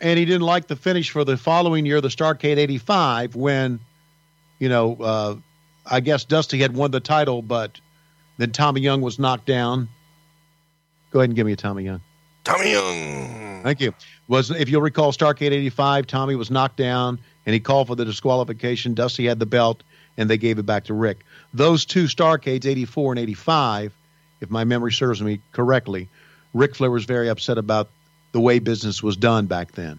And 0.00 0.18
he 0.18 0.24
didn't 0.24 0.42
like 0.42 0.66
the 0.66 0.76
finish 0.76 1.10
for 1.10 1.24
the 1.24 1.36
following 1.36 1.84
year, 1.84 2.00
the 2.00 2.08
Starrcade 2.08 2.56
85, 2.56 3.36
when, 3.36 3.80
you 4.58 4.68
know, 4.68 4.96
uh, 4.96 5.36
I 5.84 6.00
guess 6.00 6.24
Dusty 6.24 6.58
had 6.58 6.74
won 6.74 6.90
the 6.90 7.00
title, 7.00 7.42
but 7.42 7.80
then 8.38 8.52
Tommy 8.52 8.80
Young 8.80 9.02
was 9.02 9.18
knocked 9.18 9.46
down. 9.46 9.88
Go 11.10 11.18
ahead 11.18 11.30
and 11.30 11.36
give 11.36 11.46
me 11.46 11.52
a 11.52 11.56
Tommy 11.56 11.84
Young. 11.84 12.00
Tommy 12.44 12.72
Young. 12.72 13.62
Thank 13.62 13.80
you. 13.80 13.92
Was 14.28 14.50
if 14.50 14.68
you'll 14.68 14.80
recall, 14.80 15.12
Starrcade 15.12 15.50
'85, 15.50 16.06
Tommy 16.06 16.34
was 16.36 16.50
knocked 16.50 16.76
down 16.76 17.18
and 17.44 17.52
he 17.52 17.60
called 17.60 17.88
for 17.88 17.96
the 17.96 18.04
disqualification. 18.04 18.94
Dusty 18.94 19.26
had 19.26 19.38
the 19.38 19.46
belt 19.46 19.82
and 20.16 20.30
they 20.30 20.38
gave 20.38 20.58
it 20.58 20.64
back 20.64 20.84
to 20.84 20.94
Ric. 20.94 21.24
Those 21.52 21.84
two 21.84 22.04
Starrcades, 22.04 22.64
'84 22.64 23.12
and 23.12 23.20
'85, 23.20 23.92
if 24.40 24.50
my 24.50 24.64
memory 24.64 24.92
serves 24.92 25.20
me 25.20 25.40
correctly, 25.52 26.08
Ric 26.54 26.76
Flair 26.76 26.90
was 26.90 27.04
very 27.04 27.28
upset 27.28 27.58
about 27.58 27.90
the 28.32 28.40
way 28.40 28.58
business 28.58 29.02
was 29.02 29.16
done 29.16 29.46
back 29.46 29.72
then 29.72 29.98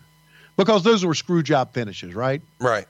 because 0.57 0.83
those 0.83 1.03
were 1.03 1.15
screw 1.15 1.43
job 1.43 1.73
finishes, 1.73 2.13
right? 2.13 2.41
Right. 2.59 2.87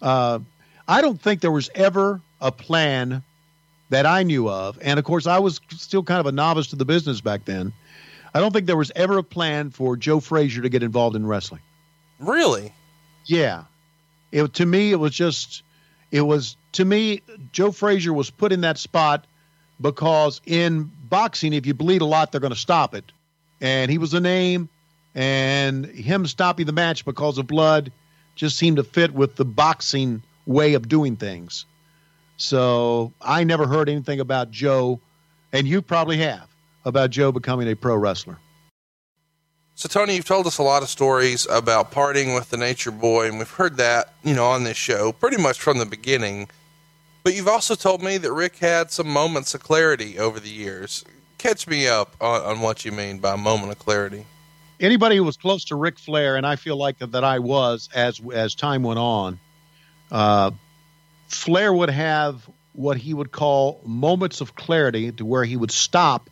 Uh, 0.00 0.40
I 0.86 1.00
don't 1.00 1.20
think 1.20 1.40
there 1.40 1.52
was 1.52 1.70
ever 1.74 2.20
a 2.40 2.52
plan 2.52 3.22
that 3.90 4.06
I 4.06 4.22
knew 4.22 4.48
of, 4.48 4.78
and 4.82 4.98
of 4.98 5.04
course, 5.04 5.26
I 5.26 5.38
was 5.38 5.60
still 5.70 6.02
kind 6.02 6.20
of 6.20 6.26
a 6.26 6.32
novice 6.32 6.68
to 6.68 6.76
the 6.76 6.84
business 6.84 7.20
back 7.20 7.44
then. 7.44 7.72
I 8.34 8.40
don't 8.40 8.52
think 8.52 8.66
there 8.66 8.76
was 8.76 8.90
ever 8.96 9.18
a 9.18 9.22
plan 9.22 9.70
for 9.70 9.96
Joe 9.96 10.20
Frazier 10.20 10.62
to 10.62 10.68
get 10.68 10.82
involved 10.82 11.16
in 11.16 11.26
wrestling. 11.26 11.60
Really? 12.18 12.72
Yeah. 13.26 13.64
It 14.30 14.54
to 14.54 14.66
me 14.66 14.92
it 14.92 14.96
was 14.96 15.12
just 15.12 15.62
it 16.10 16.22
was 16.22 16.56
to 16.72 16.84
me 16.84 17.20
Joe 17.52 17.70
Frazier 17.70 18.12
was 18.12 18.30
put 18.30 18.52
in 18.52 18.62
that 18.62 18.78
spot 18.78 19.26
because 19.80 20.40
in 20.46 20.90
boxing 21.04 21.52
if 21.52 21.66
you 21.66 21.74
bleed 21.74 22.00
a 22.00 22.06
lot 22.06 22.32
they're 22.32 22.40
going 22.40 22.52
to 22.52 22.58
stop 22.58 22.94
it. 22.94 23.12
And 23.62 23.90
he 23.90 23.96
was 23.96 24.12
a 24.12 24.20
name 24.20 24.68
and 25.14 25.86
him 25.86 26.26
stopping 26.26 26.66
the 26.66 26.72
match 26.72 27.06
because 27.06 27.38
of 27.38 27.46
blood 27.46 27.92
just 28.34 28.58
seemed 28.58 28.76
to 28.76 28.84
fit 28.84 29.14
with 29.14 29.36
the 29.36 29.44
boxing 29.44 30.22
way 30.44 30.74
of 30.74 30.88
doing 30.88 31.16
things. 31.16 31.64
So 32.36 33.12
I 33.22 33.44
never 33.44 33.66
heard 33.66 33.88
anything 33.88 34.20
about 34.20 34.50
Joe 34.50 35.00
and 35.52 35.66
you 35.66 35.80
probably 35.80 36.18
have 36.18 36.48
about 36.84 37.10
Joe 37.10 37.30
becoming 37.30 37.68
a 37.68 37.76
pro 37.76 37.96
wrestler. 37.96 38.38
So, 39.74 39.88
Tony, 39.88 40.16
you've 40.16 40.24
told 40.24 40.46
us 40.46 40.58
a 40.58 40.62
lot 40.62 40.82
of 40.82 40.88
stories 40.88 41.46
about 41.48 41.90
parting 41.90 42.34
with 42.34 42.50
the 42.50 42.58
Nature 42.58 42.90
Boy, 42.90 43.26
and 43.26 43.38
we've 43.38 43.50
heard 43.50 43.78
that, 43.78 44.12
you 44.22 44.34
know, 44.34 44.44
on 44.44 44.64
this 44.64 44.76
show 44.76 45.12
pretty 45.12 45.38
much 45.38 45.58
from 45.58 45.78
the 45.78 45.86
beginning. 45.86 46.48
But 47.24 47.34
you've 47.34 47.48
also 47.48 47.74
told 47.74 48.02
me 48.02 48.18
that 48.18 48.32
Ric 48.32 48.58
had 48.58 48.90
some 48.90 49.08
moments 49.08 49.54
of 49.54 49.62
clarity 49.62 50.18
over 50.18 50.38
the 50.38 50.50
years. 50.50 51.04
Catch 51.42 51.66
me 51.66 51.88
up 51.88 52.14
on, 52.20 52.40
on 52.42 52.60
what 52.60 52.84
you 52.84 52.92
mean 52.92 53.18
by 53.18 53.34
moment 53.34 53.72
of 53.72 53.78
clarity. 53.80 54.24
Anybody 54.78 55.16
who 55.16 55.24
was 55.24 55.36
close 55.36 55.64
to 55.64 55.74
Ric 55.74 55.98
Flair, 55.98 56.36
and 56.36 56.46
I 56.46 56.54
feel 56.54 56.76
like 56.76 57.00
that 57.00 57.24
I 57.24 57.40
was 57.40 57.88
as 57.92 58.20
as 58.32 58.54
time 58.54 58.84
went 58.84 59.00
on, 59.00 59.40
uh, 60.12 60.52
Flair 61.26 61.74
would 61.74 61.90
have 61.90 62.48
what 62.74 62.96
he 62.96 63.12
would 63.12 63.32
call 63.32 63.80
moments 63.84 64.40
of 64.40 64.54
clarity 64.54 65.10
to 65.10 65.24
where 65.24 65.42
he 65.42 65.56
would 65.56 65.72
stop 65.72 66.30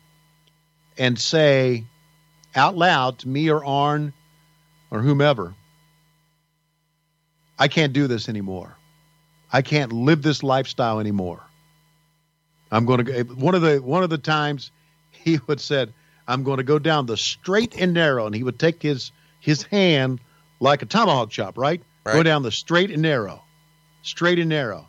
and 0.97 1.19
say 1.19 1.83
out 2.55 2.77
loud 2.77 3.19
to 3.19 3.27
me 3.27 3.51
or 3.51 3.65
Arn 3.65 4.13
or 4.91 5.01
whomever, 5.01 5.53
I 7.59 7.67
can't 7.67 7.91
do 7.91 8.07
this 8.07 8.29
anymore. 8.29 8.77
I 9.51 9.61
can't 9.61 9.91
live 9.91 10.21
this 10.21 10.41
lifestyle 10.41 11.01
anymore. 11.01 11.43
I'm 12.71 12.85
going 12.85 13.03
to 13.03 13.23
one 13.23 13.55
of 13.55 13.61
the 13.61 13.79
one 13.79 14.03
of 14.03 14.09
the 14.09 14.17
times 14.17 14.71
he 15.23 15.39
would 15.47 15.59
said, 15.59 15.93
I'm 16.27 16.43
going 16.43 16.57
to 16.57 16.63
go 16.63 16.79
down 16.79 17.05
the 17.05 17.17
straight 17.17 17.75
and 17.79 17.93
narrow 17.93 18.25
and 18.25 18.35
he 18.35 18.43
would 18.43 18.59
take 18.59 18.81
his 18.81 19.11
his 19.39 19.63
hand 19.63 20.19
like 20.59 20.81
a 20.81 20.85
tomahawk 20.85 21.31
chop, 21.31 21.57
right? 21.57 21.81
Right. 22.05 22.13
Go 22.13 22.23
down 22.23 22.43
the 22.43 22.51
straight 22.51 22.91
and 22.91 23.01
narrow. 23.01 23.43
Straight 24.03 24.39
and 24.39 24.49
narrow. 24.49 24.87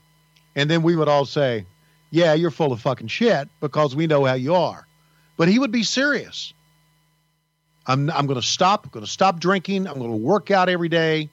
And 0.55 0.71
then 0.71 0.83
we 0.83 0.97
would 0.97 1.09
all 1.09 1.25
say, 1.25 1.67
Yeah, 2.11 2.35
you're 2.35 2.51
full 2.51 2.73
of 2.73 2.81
fucking 2.81 3.09
shit 3.09 3.49
because 3.61 3.97
we 3.97 4.07
know 4.07 4.25
how 4.25 4.35
you 4.35 4.55
are. 4.55 4.87
But 5.37 5.49
he 5.49 5.59
would 5.59 5.73
be 5.73 5.83
serious. 5.83 6.53
I'm 7.87 8.11
I'm 8.11 8.27
going 8.27 8.41
to 8.41 8.47
stop. 8.47 8.85
I'm 8.85 8.91
going 8.91 9.05
to 9.05 9.11
stop 9.11 9.41
drinking. 9.41 9.87
I'm 9.87 9.99
going 9.99 10.11
to 10.11 10.17
work 10.17 10.51
out 10.51 10.69
every 10.69 10.89
day, 10.89 11.31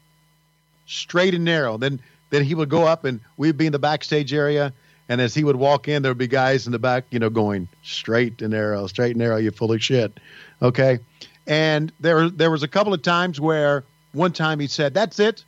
straight 0.86 1.36
and 1.36 1.46
narrow. 1.46 1.78
Then 1.78 2.02
then 2.30 2.44
he 2.44 2.56
would 2.56 2.70
go 2.70 2.86
up 2.86 3.06
and 3.06 3.20
we'd 3.38 3.58
be 3.58 3.68
in 3.68 3.72
the 3.72 3.80
backstage 3.80 4.34
area. 4.34 4.74
And 5.10 5.20
as 5.20 5.34
he 5.34 5.44
would 5.44 5.56
walk 5.56 5.88
in, 5.88 6.04
there 6.04 6.12
would 6.12 6.20
be 6.20 6.28
guys 6.28 6.68
in 6.68 6.72
the 6.72 6.80
back, 6.80 7.06
you 7.10 7.18
know, 7.18 7.32
going 7.32 7.68
straight 7.82 8.42
and 8.42 8.52
narrow, 8.52 8.86
straight 8.88 9.12
and 9.12 9.20
narrow. 9.20 9.38
You 9.38 9.50
full 9.50 9.74
of 9.74 9.84
shit. 9.84 10.20
Okay. 10.62 11.00
And 11.48 11.92
there 12.00 12.30
there 12.30 12.52
was 12.52 12.62
a 12.62 12.68
couple 12.68 12.94
of 12.94 13.02
times 13.02 13.42
where 13.42 13.84
one 14.14 14.32
time 14.32 14.60
he 14.60 14.68
said, 14.68 14.94
"That's 14.94 15.20
it, 15.20 15.44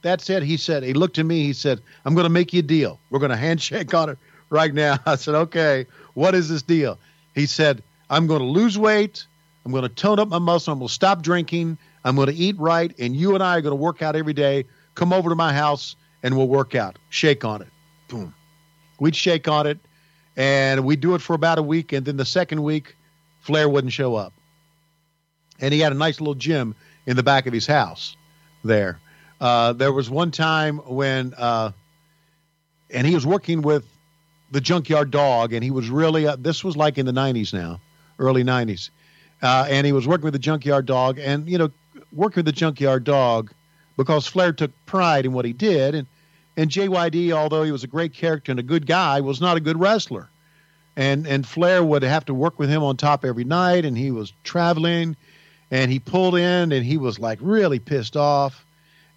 that's 0.00 0.30
it." 0.30 0.42
He 0.42 0.56
said 0.56 0.82
he 0.82 0.94
looked 0.94 1.18
at 1.18 1.26
me. 1.26 1.42
He 1.42 1.52
said, 1.52 1.80
"I'm 2.06 2.14
going 2.14 2.24
to 2.24 2.30
make 2.30 2.54
you 2.54 2.60
a 2.60 2.62
deal. 2.62 2.98
We're 3.10 3.18
going 3.18 3.30
to 3.30 3.36
handshake 3.36 3.92
on 3.92 4.08
it 4.08 4.18
right 4.48 4.72
now." 4.72 4.98
I 5.06 5.16
said, 5.16 5.34
"Okay. 5.34 5.86
What 6.14 6.34
is 6.34 6.48
this 6.48 6.62
deal?" 6.62 6.98
He 7.34 7.44
said, 7.44 7.82
"I'm 8.08 8.26
going 8.26 8.40
to 8.40 8.46
lose 8.46 8.78
weight." 8.78 9.26
I'm 9.64 9.72
going 9.72 9.82
to 9.82 9.88
tone 9.88 10.18
up 10.18 10.28
my 10.28 10.38
muscle. 10.38 10.72
I'm 10.72 10.78
going 10.78 10.88
to 10.88 10.94
stop 10.94 11.22
drinking. 11.22 11.78
I'm 12.04 12.16
going 12.16 12.28
to 12.28 12.34
eat 12.34 12.58
right. 12.58 12.94
And 12.98 13.16
you 13.16 13.34
and 13.34 13.42
I 13.42 13.56
are 13.56 13.60
going 13.62 13.72
to 13.72 13.82
work 13.82 14.02
out 14.02 14.14
every 14.14 14.34
day. 14.34 14.66
Come 14.94 15.12
over 15.12 15.30
to 15.30 15.34
my 15.34 15.54
house 15.54 15.96
and 16.22 16.36
we'll 16.36 16.48
work 16.48 16.74
out. 16.74 16.98
Shake 17.08 17.44
on 17.46 17.62
it. 17.62 17.68
Boom. 18.08 18.34
We'd 18.98 19.16
shake 19.16 19.48
on 19.48 19.66
it 19.66 19.78
and 20.36 20.84
we'd 20.84 21.00
do 21.00 21.14
it 21.14 21.20
for 21.20 21.34
about 21.34 21.58
a 21.58 21.62
week. 21.62 21.92
And 21.92 22.04
then 22.04 22.16
the 22.16 22.24
second 22.24 22.62
week, 22.62 22.96
Flair 23.40 23.68
wouldn't 23.68 23.92
show 23.92 24.14
up. 24.14 24.32
And 25.60 25.72
he 25.72 25.80
had 25.80 25.92
a 25.92 25.96
nice 25.96 26.20
little 26.20 26.34
gym 26.34 26.74
in 27.06 27.16
the 27.16 27.22
back 27.22 27.46
of 27.46 27.52
his 27.52 27.66
house 27.66 28.16
there. 28.64 28.98
Uh, 29.40 29.72
there 29.72 29.92
was 29.92 30.10
one 30.10 30.30
time 30.30 30.78
when, 30.78 31.34
uh, 31.36 31.70
and 32.90 33.06
he 33.06 33.14
was 33.14 33.26
working 33.26 33.62
with 33.62 33.86
the 34.50 34.60
Junkyard 34.60 35.10
Dog, 35.10 35.52
and 35.52 35.62
he 35.62 35.70
was 35.70 35.88
really, 35.88 36.26
uh, 36.26 36.36
this 36.36 36.64
was 36.64 36.76
like 36.76 36.98
in 36.98 37.06
the 37.06 37.12
90s 37.12 37.52
now, 37.52 37.80
early 38.18 38.44
90s 38.44 38.90
uh, 39.44 39.66
and 39.68 39.86
he 39.86 39.92
was 39.92 40.08
working 40.08 40.24
with 40.24 40.32
the 40.32 40.38
junkyard 40.38 40.86
dog, 40.86 41.18
and 41.18 41.48
you 41.48 41.58
know, 41.58 41.70
working 42.12 42.36
with 42.36 42.46
the 42.46 42.52
junkyard 42.52 43.04
dog 43.04 43.52
because 43.96 44.26
Flair 44.26 44.52
took 44.52 44.72
pride 44.86 45.26
in 45.26 45.32
what 45.32 45.44
he 45.44 45.52
did, 45.52 45.94
and 45.94 46.06
and 46.56 46.70
JYD, 46.70 47.32
although 47.32 47.62
he 47.62 47.72
was 47.72 47.84
a 47.84 47.88
great 47.88 48.12
character 48.12 48.52
and 48.52 48.60
a 48.60 48.64
good 48.64 48.86
guy, 48.86 49.20
was 49.20 49.40
not 49.40 49.56
a 49.56 49.60
good 49.60 49.78
wrestler, 49.78 50.28
and 50.96 51.26
and 51.26 51.46
Flair 51.46 51.82
would 51.82 52.02
have 52.02 52.24
to 52.26 52.34
work 52.34 52.58
with 52.58 52.68
him 52.68 52.82
on 52.82 52.96
top 52.96 53.24
every 53.24 53.44
night, 53.44 53.84
and 53.84 53.96
he 53.96 54.10
was 54.10 54.32
traveling, 54.44 55.16
and 55.70 55.90
he 55.90 55.98
pulled 55.98 56.36
in, 56.36 56.72
and 56.72 56.84
he 56.84 56.96
was 56.96 57.18
like 57.18 57.38
really 57.40 57.78
pissed 57.78 58.16
off, 58.16 58.64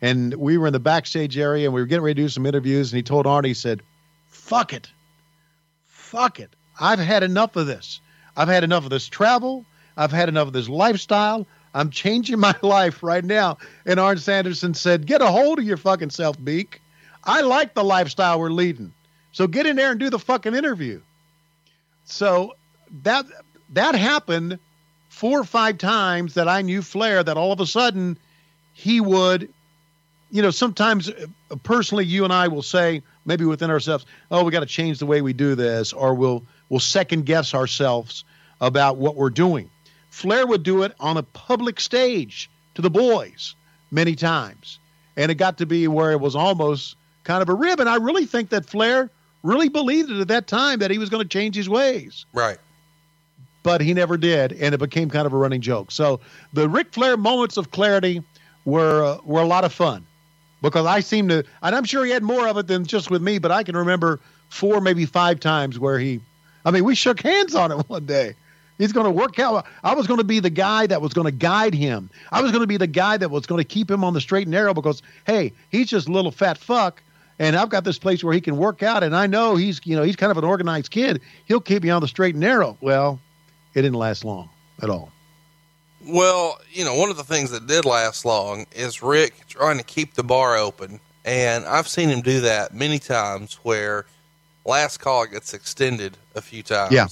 and 0.01 0.33
we 0.35 0.57
were 0.57 0.67
in 0.67 0.73
the 0.73 0.79
backstage 0.79 1.37
area, 1.37 1.65
and 1.65 1.73
we 1.73 1.81
were 1.81 1.87
getting 1.87 2.03
ready 2.03 2.15
to 2.15 2.23
do 2.23 2.29
some 2.29 2.45
interviews, 2.45 2.91
and 2.91 2.97
he 2.97 3.03
told 3.03 3.25
Arnie, 3.25 3.47
he 3.47 3.53
said, 3.53 3.81
"Fuck 4.27 4.73
it, 4.73 4.89
fuck 5.85 6.39
it, 6.39 6.55
I've 6.79 6.99
had 6.99 7.23
enough 7.23 7.55
of 7.55 7.67
this. 7.67 8.01
I've 8.35 8.49
had 8.49 8.63
enough 8.63 8.83
of 8.83 8.89
this 8.89 9.07
travel." 9.07 9.65
I've 9.97 10.11
had 10.11 10.29
enough 10.29 10.47
of 10.47 10.53
this 10.53 10.69
lifestyle. 10.69 11.47
I'm 11.73 11.89
changing 11.89 12.39
my 12.47 12.55
life 12.61 13.03
right 13.03 13.23
now. 13.23 13.57
And 13.85 13.99
Arn 13.99 14.17
Sanderson 14.17 14.73
said, 14.73 15.05
Get 15.05 15.21
a 15.21 15.27
hold 15.27 15.59
of 15.59 15.65
your 15.65 15.77
fucking 15.77 16.11
self, 16.11 16.41
Beak. 16.43 16.81
I 17.27 17.41
like 17.41 17.73
the 17.73 17.83
lifestyle 17.83 18.39
we're 18.39 18.49
leading. 18.49 18.93
So 19.33 19.47
get 19.47 19.65
in 19.65 19.75
there 19.75 19.91
and 19.91 19.99
do 19.99 20.09
the 20.09 20.17
fucking 20.17 20.55
interview. 20.55 21.01
So 22.05 22.55
that 23.03 23.25
that 23.73 23.95
happened 23.95 24.59
four 25.09 25.39
or 25.39 25.43
five 25.43 25.77
times 25.77 26.35
that 26.35 26.47
I 26.47 26.61
knew 26.61 26.81
Flair 26.81 27.21
that 27.21 27.37
all 27.37 27.51
of 27.51 27.59
a 27.59 27.65
sudden 27.65 28.17
he 28.73 29.01
would, 29.01 29.49
you 30.31 30.41
know, 30.41 30.51
sometimes 30.51 31.11
personally 31.63 32.05
you 32.05 32.23
and 32.23 32.31
I 32.31 32.47
will 32.47 32.61
say, 32.61 33.03
maybe 33.25 33.43
within 33.43 33.69
ourselves, 33.69 34.05
oh, 34.31 34.43
we 34.43 34.51
got 34.51 34.61
to 34.61 34.65
change 34.65 34.99
the 34.99 35.05
way 35.05 35.21
we 35.21 35.33
do 35.33 35.55
this, 35.55 35.91
or 35.91 36.13
we'll 36.13 36.45
we'll 36.69 36.79
second 36.79 37.25
guess 37.25 37.53
ourselves 37.53 38.23
about 38.61 38.97
what 38.97 39.15
we're 39.15 39.29
doing. 39.29 39.69
Flair 40.09 40.47
would 40.47 40.63
do 40.63 40.83
it 40.83 40.93
on 40.99 41.17
a 41.17 41.23
public 41.23 41.79
stage 41.79 42.49
to 42.75 42.81
the 42.81 42.89
boys 42.89 43.55
many 43.91 44.15
times. 44.15 44.79
And 45.15 45.31
it 45.31 45.35
got 45.35 45.57
to 45.57 45.65
be 45.65 45.87
where 45.87 46.11
it 46.11 46.19
was 46.19 46.35
almost 46.35 46.95
kind 47.27 47.41
of 47.41 47.49
a 47.49 47.53
rib. 47.53 47.79
And 47.79 47.89
I 47.89 47.97
really 47.97 48.25
think 48.25 48.49
that 48.49 48.65
Flair 48.65 49.11
really 49.43 49.69
believed 49.69 50.09
it 50.09 50.19
at 50.19 50.29
that 50.29 50.47
time 50.47 50.79
that 50.79 50.89
he 50.89 50.97
was 50.97 51.09
going 51.09 51.21
to 51.21 51.29
change 51.29 51.55
his 51.55 51.69
ways. 51.69 52.25
Right. 52.33 52.57
But 53.63 53.81
he 53.81 53.93
never 53.93 54.17
did. 54.17 54.53
And 54.53 54.73
it 54.73 54.79
became 54.79 55.09
kind 55.09 55.27
of 55.27 55.33
a 55.33 55.37
running 55.37 55.61
joke. 55.61 55.91
So 55.91 56.21
the 56.53 56.69
Ric 56.69 56.93
Flair 56.93 57.17
moments 57.17 57.57
of 57.57 57.69
clarity 57.71 58.23
were, 58.65 59.03
uh, 59.03 59.17
were 59.25 59.41
a 59.41 59.45
lot 59.45 59.65
of 59.65 59.73
fun 59.73 60.05
because 60.61 60.85
I 60.85 61.01
seem 61.01 61.27
to, 61.27 61.43
and 61.61 61.75
I'm 61.75 61.83
sure 61.83 62.05
he 62.05 62.11
had 62.11 62.23
more 62.23 62.47
of 62.47 62.57
it 62.57 62.67
than 62.67 62.85
just 62.85 63.11
with 63.11 63.21
me, 63.21 63.39
but 63.39 63.51
I 63.51 63.63
can 63.63 63.75
remember 63.75 64.21
four, 64.47 64.79
maybe 64.79 65.05
five 65.05 65.41
times 65.41 65.77
where 65.77 65.99
he, 65.99 66.21
I 66.63 66.71
mean, 66.71 66.85
we 66.85 66.95
shook 66.95 67.21
hands 67.21 67.55
on 67.55 67.73
it 67.73 67.77
one 67.89 68.05
day. 68.05 68.35
He's 68.77 68.93
going 68.93 69.05
to 69.05 69.11
work 69.11 69.39
out. 69.39 69.65
I 69.83 69.95
was 69.95 70.07
going 70.07 70.19
to 70.19 70.23
be 70.23 70.39
the 70.39 70.49
guy 70.49 70.87
that 70.87 71.01
was 71.01 71.13
going 71.13 71.25
to 71.25 71.31
guide 71.31 71.73
him. 71.73 72.09
I 72.31 72.41
was 72.41 72.51
going 72.51 72.61
to 72.61 72.67
be 72.67 72.77
the 72.77 72.87
guy 72.87 73.17
that 73.17 73.31
was 73.31 73.45
going 73.45 73.59
to 73.59 73.67
keep 73.67 73.89
him 73.89 74.03
on 74.03 74.13
the 74.13 74.21
straight 74.21 74.43
and 74.43 74.51
narrow 74.51 74.73
because, 74.73 75.01
hey, 75.25 75.51
he's 75.71 75.87
just 75.87 76.07
a 76.07 76.11
little 76.11 76.31
fat 76.31 76.57
fuck, 76.57 77.01
and 77.39 77.55
I've 77.55 77.69
got 77.69 77.83
this 77.83 77.97
place 77.99 78.23
where 78.23 78.33
he 78.33 78.41
can 78.41 78.57
work 78.57 78.81
out, 78.83 79.03
and 79.03 79.15
I 79.15 79.27
know 79.27 79.55
he's, 79.55 79.79
you 79.85 79.95
know, 79.95 80.03
he's 80.03 80.15
kind 80.15 80.31
of 80.31 80.37
an 80.37 80.43
organized 80.43 80.91
kid. 80.91 81.21
He'll 81.45 81.61
keep 81.61 81.83
me 81.83 81.89
on 81.89 82.01
the 82.01 82.07
straight 82.07 82.35
and 82.35 82.41
narrow. 82.41 82.77
Well, 82.81 83.19
it 83.73 83.81
didn't 83.81 83.97
last 83.97 84.25
long 84.25 84.49
at 84.81 84.89
all. 84.89 85.11
Well, 86.05 86.59
you 86.71 86.85
know, 86.85 86.95
one 86.95 87.09
of 87.09 87.17
the 87.17 87.23
things 87.23 87.51
that 87.51 87.67
did 87.67 87.85
last 87.85 88.23
long 88.25 88.65
is 88.71 89.01
Ric 89.01 89.47
trying 89.47 89.77
to 89.77 89.83
keep 89.83 90.13
the 90.13 90.23
bar 90.23 90.55
open, 90.57 90.99
and 91.25 91.65
I've 91.65 91.87
seen 91.87 92.09
him 92.09 92.21
do 92.21 92.41
that 92.41 92.73
many 92.73 92.99
times 92.99 93.55
where 93.63 94.05
last 94.65 94.97
call 94.99 95.25
gets 95.25 95.53
extended 95.53 96.17
a 96.35 96.41
few 96.41 96.63
times. 96.63 96.91
Yeah. 96.93 97.07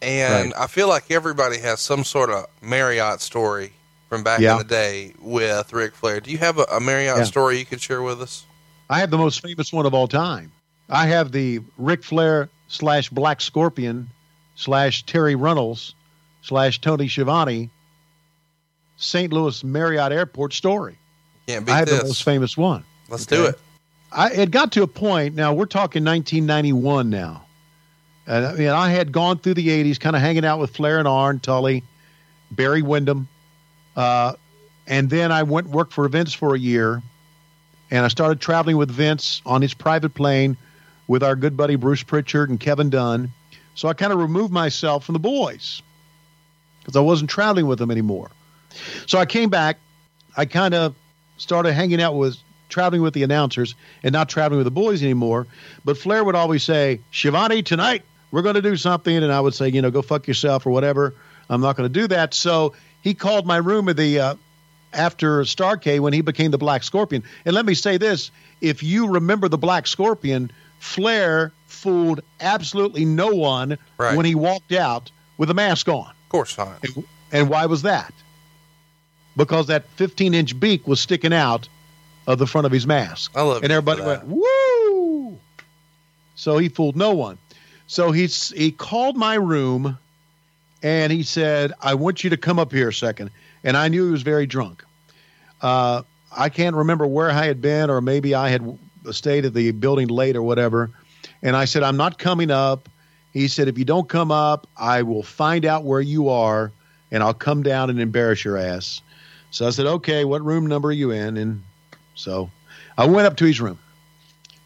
And 0.00 0.52
Right. 0.52 0.62
I 0.62 0.66
feel 0.68 0.88
like 0.88 1.10
everybody 1.10 1.58
has 1.58 1.80
some 1.80 2.04
sort 2.04 2.30
of 2.30 2.46
Marriott 2.62 3.20
story 3.20 3.72
from 4.08 4.22
back 4.22 4.40
Yeah. 4.40 4.52
in 4.52 4.58
the 4.58 4.64
day 4.64 5.12
with 5.20 5.72
Ric 5.72 5.94
Flair. 5.94 6.20
Do 6.20 6.30
you 6.30 6.38
have 6.38 6.58
a, 6.58 6.64
a 6.64 6.80
Marriott 6.80 7.18
Yeah. 7.18 7.24
story 7.24 7.58
you 7.58 7.66
could 7.66 7.80
share 7.80 8.02
with 8.02 8.20
us? 8.22 8.44
I 8.90 9.00
have 9.00 9.10
the 9.10 9.18
most 9.18 9.42
famous 9.42 9.72
one 9.72 9.86
of 9.86 9.94
all 9.94 10.08
time. 10.08 10.52
I 10.88 11.06
have 11.06 11.32
the 11.32 11.60
Ric 11.76 12.02
Flair 12.02 12.48
slash 12.68 13.10
Black 13.10 13.40
Scorpion 13.40 14.08
slash 14.54 15.04
Terri 15.04 15.38
Runnels 15.38 15.94
slash 16.42 16.80
Tony 16.80 17.08
Schiavone 17.08 17.70
St. 18.98 19.32
Louis 19.32 19.64
Marriott 19.64 20.12
Airport 20.12 20.52
story. 20.52 20.98
Can't 21.46 21.64
beat 21.64 21.72
I 21.72 21.78
have 21.78 21.88
this. 21.88 22.00
the 22.00 22.06
most 22.06 22.24
famous 22.24 22.56
one. 22.56 22.84
Let's 23.08 23.24
do 23.24 23.46
it. 23.46 23.58
I, 24.12 24.30
it 24.30 24.50
got 24.50 24.72
to 24.72 24.82
a 24.82 24.86
point. 24.86 25.34
Now 25.34 25.54
we're 25.54 25.66
talking 25.66 26.04
1991 26.04 27.08
now, 27.08 27.46
and 28.26 28.44
I 28.44 28.54
mean 28.54 28.68
I 28.68 28.90
had 28.90 29.12
gone 29.12 29.38
through 29.38 29.54
the 29.54 29.68
80s, 29.68 30.00
kind 30.00 30.16
of 30.16 30.22
hanging 30.22 30.44
out 30.44 30.58
with 30.58 30.74
Flair 30.74 30.98
and 30.98 31.06
Arn 31.06 31.40
Tully, 31.40 31.84
Barry 32.50 32.82
Windham, 32.82 33.28
uh, 33.96 34.34
and 34.86 35.08
then 35.08 35.30
I 35.30 35.42
went 35.44 35.66
and 35.66 35.74
worked 35.74 35.92
for 35.92 36.06
events 36.06 36.32
for 36.32 36.54
a 36.54 36.58
year, 36.58 37.02
and 37.90 38.04
I 38.04 38.08
started 38.08 38.40
traveling 38.40 38.76
with 38.76 38.90
Vince 38.90 39.42
on 39.46 39.62
his 39.62 39.74
private 39.74 40.14
plane 40.14 40.56
with 41.06 41.22
our 41.22 41.36
good 41.36 41.56
buddy 41.56 41.76
Bruce 41.76 42.02
Pritchard 42.02 42.50
and 42.50 42.60
Kevin 42.60 42.90
Dunn. 42.90 43.32
So 43.74 43.88
I 43.88 43.94
kind 43.94 44.12
of 44.12 44.18
removed 44.18 44.52
myself 44.52 45.04
from 45.04 45.14
the 45.14 45.20
boys 45.20 45.82
because 46.80 46.96
I 46.96 47.00
wasn't 47.00 47.30
traveling 47.30 47.66
with 47.66 47.78
them 47.78 47.90
anymore. 47.90 48.30
So 49.06 49.18
I 49.18 49.26
came 49.26 49.50
back. 49.50 49.78
I 50.36 50.44
kind 50.44 50.74
of 50.74 50.94
started 51.36 51.72
hanging 51.72 52.00
out 52.00 52.14
with 52.14 52.36
traveling 52.68 53.02
with 53.02 53.14
the 53.14 53.22
announcers 53.22 53.74
and 54.02 54.12
not 54.12 54.28
traveling 54.28 54.58
with 54.58 54.66
the 54.66 54.70
boys 54.70 55.02
anymore. 55.02 55.46
But 55.84 55.96
Flair 55.96 56.22
would 56.22 56.34
always 56.34 56.62
say, 56.62 57.00
Schiavone, 57.10 57.62
tonight 57.62 58.02
we're 58.30 58.42
going 58.42 58.56
to 58.56 58.62
do 58.62 58.76
something. 58.76 59.16
And 59.16 59.32
I 59.32 59.40
would 59.40 59.54
say, 59.54 59.68
you 59.68 59.80
know, 59.80 59.90
go 59.90 60.02
fuck 60.02 60.28
yourself 60.28 60.66
or 60.66 60.70
whatever. 60.70 61.14
I'm 61.48 61.60
not 61.60 61.76
going 61.76 61.90
to 61.90 62.00
do 62.00 62.08
that. 62.08 62.34
So 62.34 62.74
he 63.00 63.14
called 63.14 63.46
my 63.46 63.56
room 63.56 63.88
at 63.88 63.96
the 63.96 64.20
uh, 64.20 64.34
after 64.92 65.42
Starrcade 65.42 66.00
when 66.00 66.12
he 66.12 66.20
became 66.20 66.50
the 66.50 66.58
Black 66.58 66.82
Scorpion. 66.82 67.22
And 67.44 67.54
let 67.54 67.66
me 67.66 67.74
say 67.74 67.96
this 67.96 68.30
if 68.60 68.82
you 68.82 69.08
remember 69.08 69.48
the 69.48 69.58
Black 69.58 69.86
Scorpion, 69.86 70.50
Flair 70.78 71.52
fooled 71.66 72.20
absolutely 72.40 73.04
no 73.04 73.28
one 73.28 73.78
Right. 73.98 74.16
when 74.16 74.26
he 74.26 74.34
walked 74.34 74.72
out 74.72 75.10
with 75.36 75.50
a 75.50 75.54
mask 75.54 75.88
on. 75.88 76.08
Of 76.08 76.28
course 76.30 76.56
not. 76.58 76.82
And, 76.82 77.04
and 77.32 77.48
why 77.48 77.66
was 77.66 77.82
that? 77.82 78.12
Because 79.36 79.66
that 79.68 79.84
15 79.96 80.34
inch 80.34 80.58
beak 80.58 80.86
was 80.88 81.00
sticking 81.00 81.32
out 81.32 81.68
of 82.26 82.38
the 82.38 82.46
front 82.46 82.66
of 82.66 82.72
his 82.72 82.86
mask. 82.86 83.32
I 83.36 83.42
love 83.42 83.62
And 83.62 83.72
everybody 83.72 84.02
went, 84.02 84.24
woo! 84.26 85.38
So 86.34 86.58
he 86.58 86.68
fooled 86.68 86.96
no 86.96 87.12
one. 87.14 87.38
So 87.86 88.10
he's, 88.12 88.50
he 88.50 88.70
called 88.70 89.16
my 89.16 89.34
room 89.34 89.98
and 90.82 91.12
he 91.12 91.22
said, 91.22 91.72
I 91.80 91.94
want 91.94 92.22
you 92.24 92.30
to 92.30 92.36
come 92.36 92.58
up 92.58 92.72
here 92.72 92.88
a 92.88 92.92
second. 92.94 93.30
And 93.64 93.76
I 93.76 93.88
knew 93.88 94.06
he 94.06 94.12
was 94.12 94.22
very 94.22 94.46
drunk. 94.46 94.84
Uh, 95.60 96.02
I 96.36 96.48
can't 96.48 96.76
remember 96.76 97.06
where 97.06 97.30
I 97.30 97.46
had 97.46 97.60
been, 97.60 97.90
or 97.90 98.00
maybe 98.00 98.34
I 98.34 98.48
had 98.48 98.78
stayed 99.10 99.44
at 99.44 99.54
the 99.54 99.70
building 99.72 100.08
late 100.08 100.36
or 100.36 100.42
whatever. 100.42 100.90
And 101.42 101.56
I 101.56 101.64
said, 101.64 101.82
I'm 101.82 101.96
not 101.96 102.18
coming 102.18 102.50
up. 102.50 102.88
He 103.32 103.48
said, 103.48 103.68
if 103.68 103.78
you 103.78 103.84
don't 103.84 104.08
come 104.08 104.30
up, 104.30 104.66
I 104.76 105.02
will 105.02 105.22
find 105.22 105.64
out 105.64 105.84
where 105.84 106.00
you 106.00 106.28
are 106.28 106.72
and 107.10 107.22
I'll 107.22 107.34
come 107.34 107.62
down 107.62 107.90
and 107.90 108.00
embarrass 108.00 108.44
your 108.44 108.56
ass. 108.56 109.00
So 109.50 109.66
I 109.66 109.70
said, 109.70 109.86
okay, 109.86 110.24
what 110.24 110.44
room 110.44 110.66
number 110.66 110.88
are 110.88 110.92
you 110.92 111.10
in? 111.10 111.36
And 111.36 111.62
so 112.14 112.50
I 112.96 113.06
went 113.06 113.26
up 113.26 113.36
to 113.38 113.44
his 113.44 113.60
room. 113.60 113.78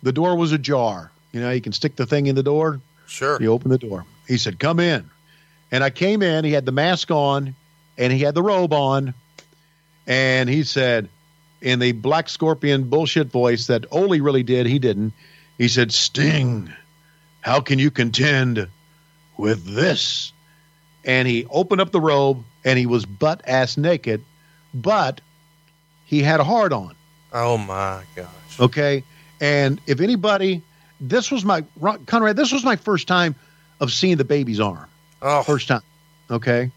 The 0.02 0.12
door 0.12 0.36
was 0.36 0.52
ajar. 0.52 1.10
You 1.32 1.40
know, 1.40 1.50
you 1.50 1.60
can 1.60 1.72
stick 1.72 1.96
the 1.96 2.06
thing 2.06 2.26
in 2.26 2.34
the 2.34 2.42
door. 2.42 2.80
Sure. 3.06 3.38
He 3.38 3.46
opened 3.46 3.72
the 3.72 3.78
door. 3.78 4.04
He 4.26 4.38
said, 4.38 4.58
Come 4.58 4.80
in. 4.80 5.08
And 5.70 5.84
I 5.84 5.90
came 5.90 6.22
in. 6.22 6.44
He 6.44 6.52
had 6.52 6.66
the 6.66 6.72
mask 6.72 7.10
on 7.10 7.54
and 7.98 8.12
he 8.12 8.20
had 8.20 8.34
the 8.34 8.42
robe 8.42 8.72
on. 8.72 9.14
And 10.06 10.48
he 10.48 10.64
said, 10.64 11.08
in 11.60 11.78
the 11.78 11.92
Black 11.92 12.28
Scorpion 12.28 12.84
bullshit 12.84 13.28
voice 13.28 13.68
that 13.68 13.86
Ole 13.92 14.20
really 14.20 14.42
did, 14.42 14.66
he 14.66 14.78
didn't. 14.78 15.12
He 15.58 15.68
said, 15.68 15.92
Sting, 15.92 16.72
how 17.40 17.60
can 17.60 17.78
you 17.78 17.90
contend 17.90 18.68
with 19.36 19.64
this? 19.64 20.32
And 21.04 21.28
he 21.28 21.46
opened 21.50 21.80
up 21.80 21.92
the 21.92 22.00
robe 22.00 22.44
and 22.64 22.78
he 22.78 22.86
was 22.86 23.06
butt 23.06 23.42
ass 23.46 23.76
naked, 23.76 24.24
but 24.74 25.20
he 26.04 26.22
had 26.22 26.40
a 26.40 26.44
hard 26.44 26.72
on. 26.72 26.94
Oh 27.32 27.58
my 27.58 28.02
gosh. 28.14 28.60
Okay. 28.60 29.04
And 29.40 29.80
if 29.86 30.00
anybody, 30.00 30.62
this 31.00 31.30
was 31.30 31.44
my, 31.44 31.64
Conrad, 32.06 32.36
this 32.36 32.52
was 32.52 32.64
my 32.64 32.76
first 32.76 33.08
time 33.08 33.34
of 33.80 33.92
seeing 33.92 34.16
the 34.16 34.24
baby's 34.24 34.60
arm. 34.60 34.88
Oh, 35.20 35.42
First 35.42 35.68
time. 35.68 35.82
Okay. 36.30 36.70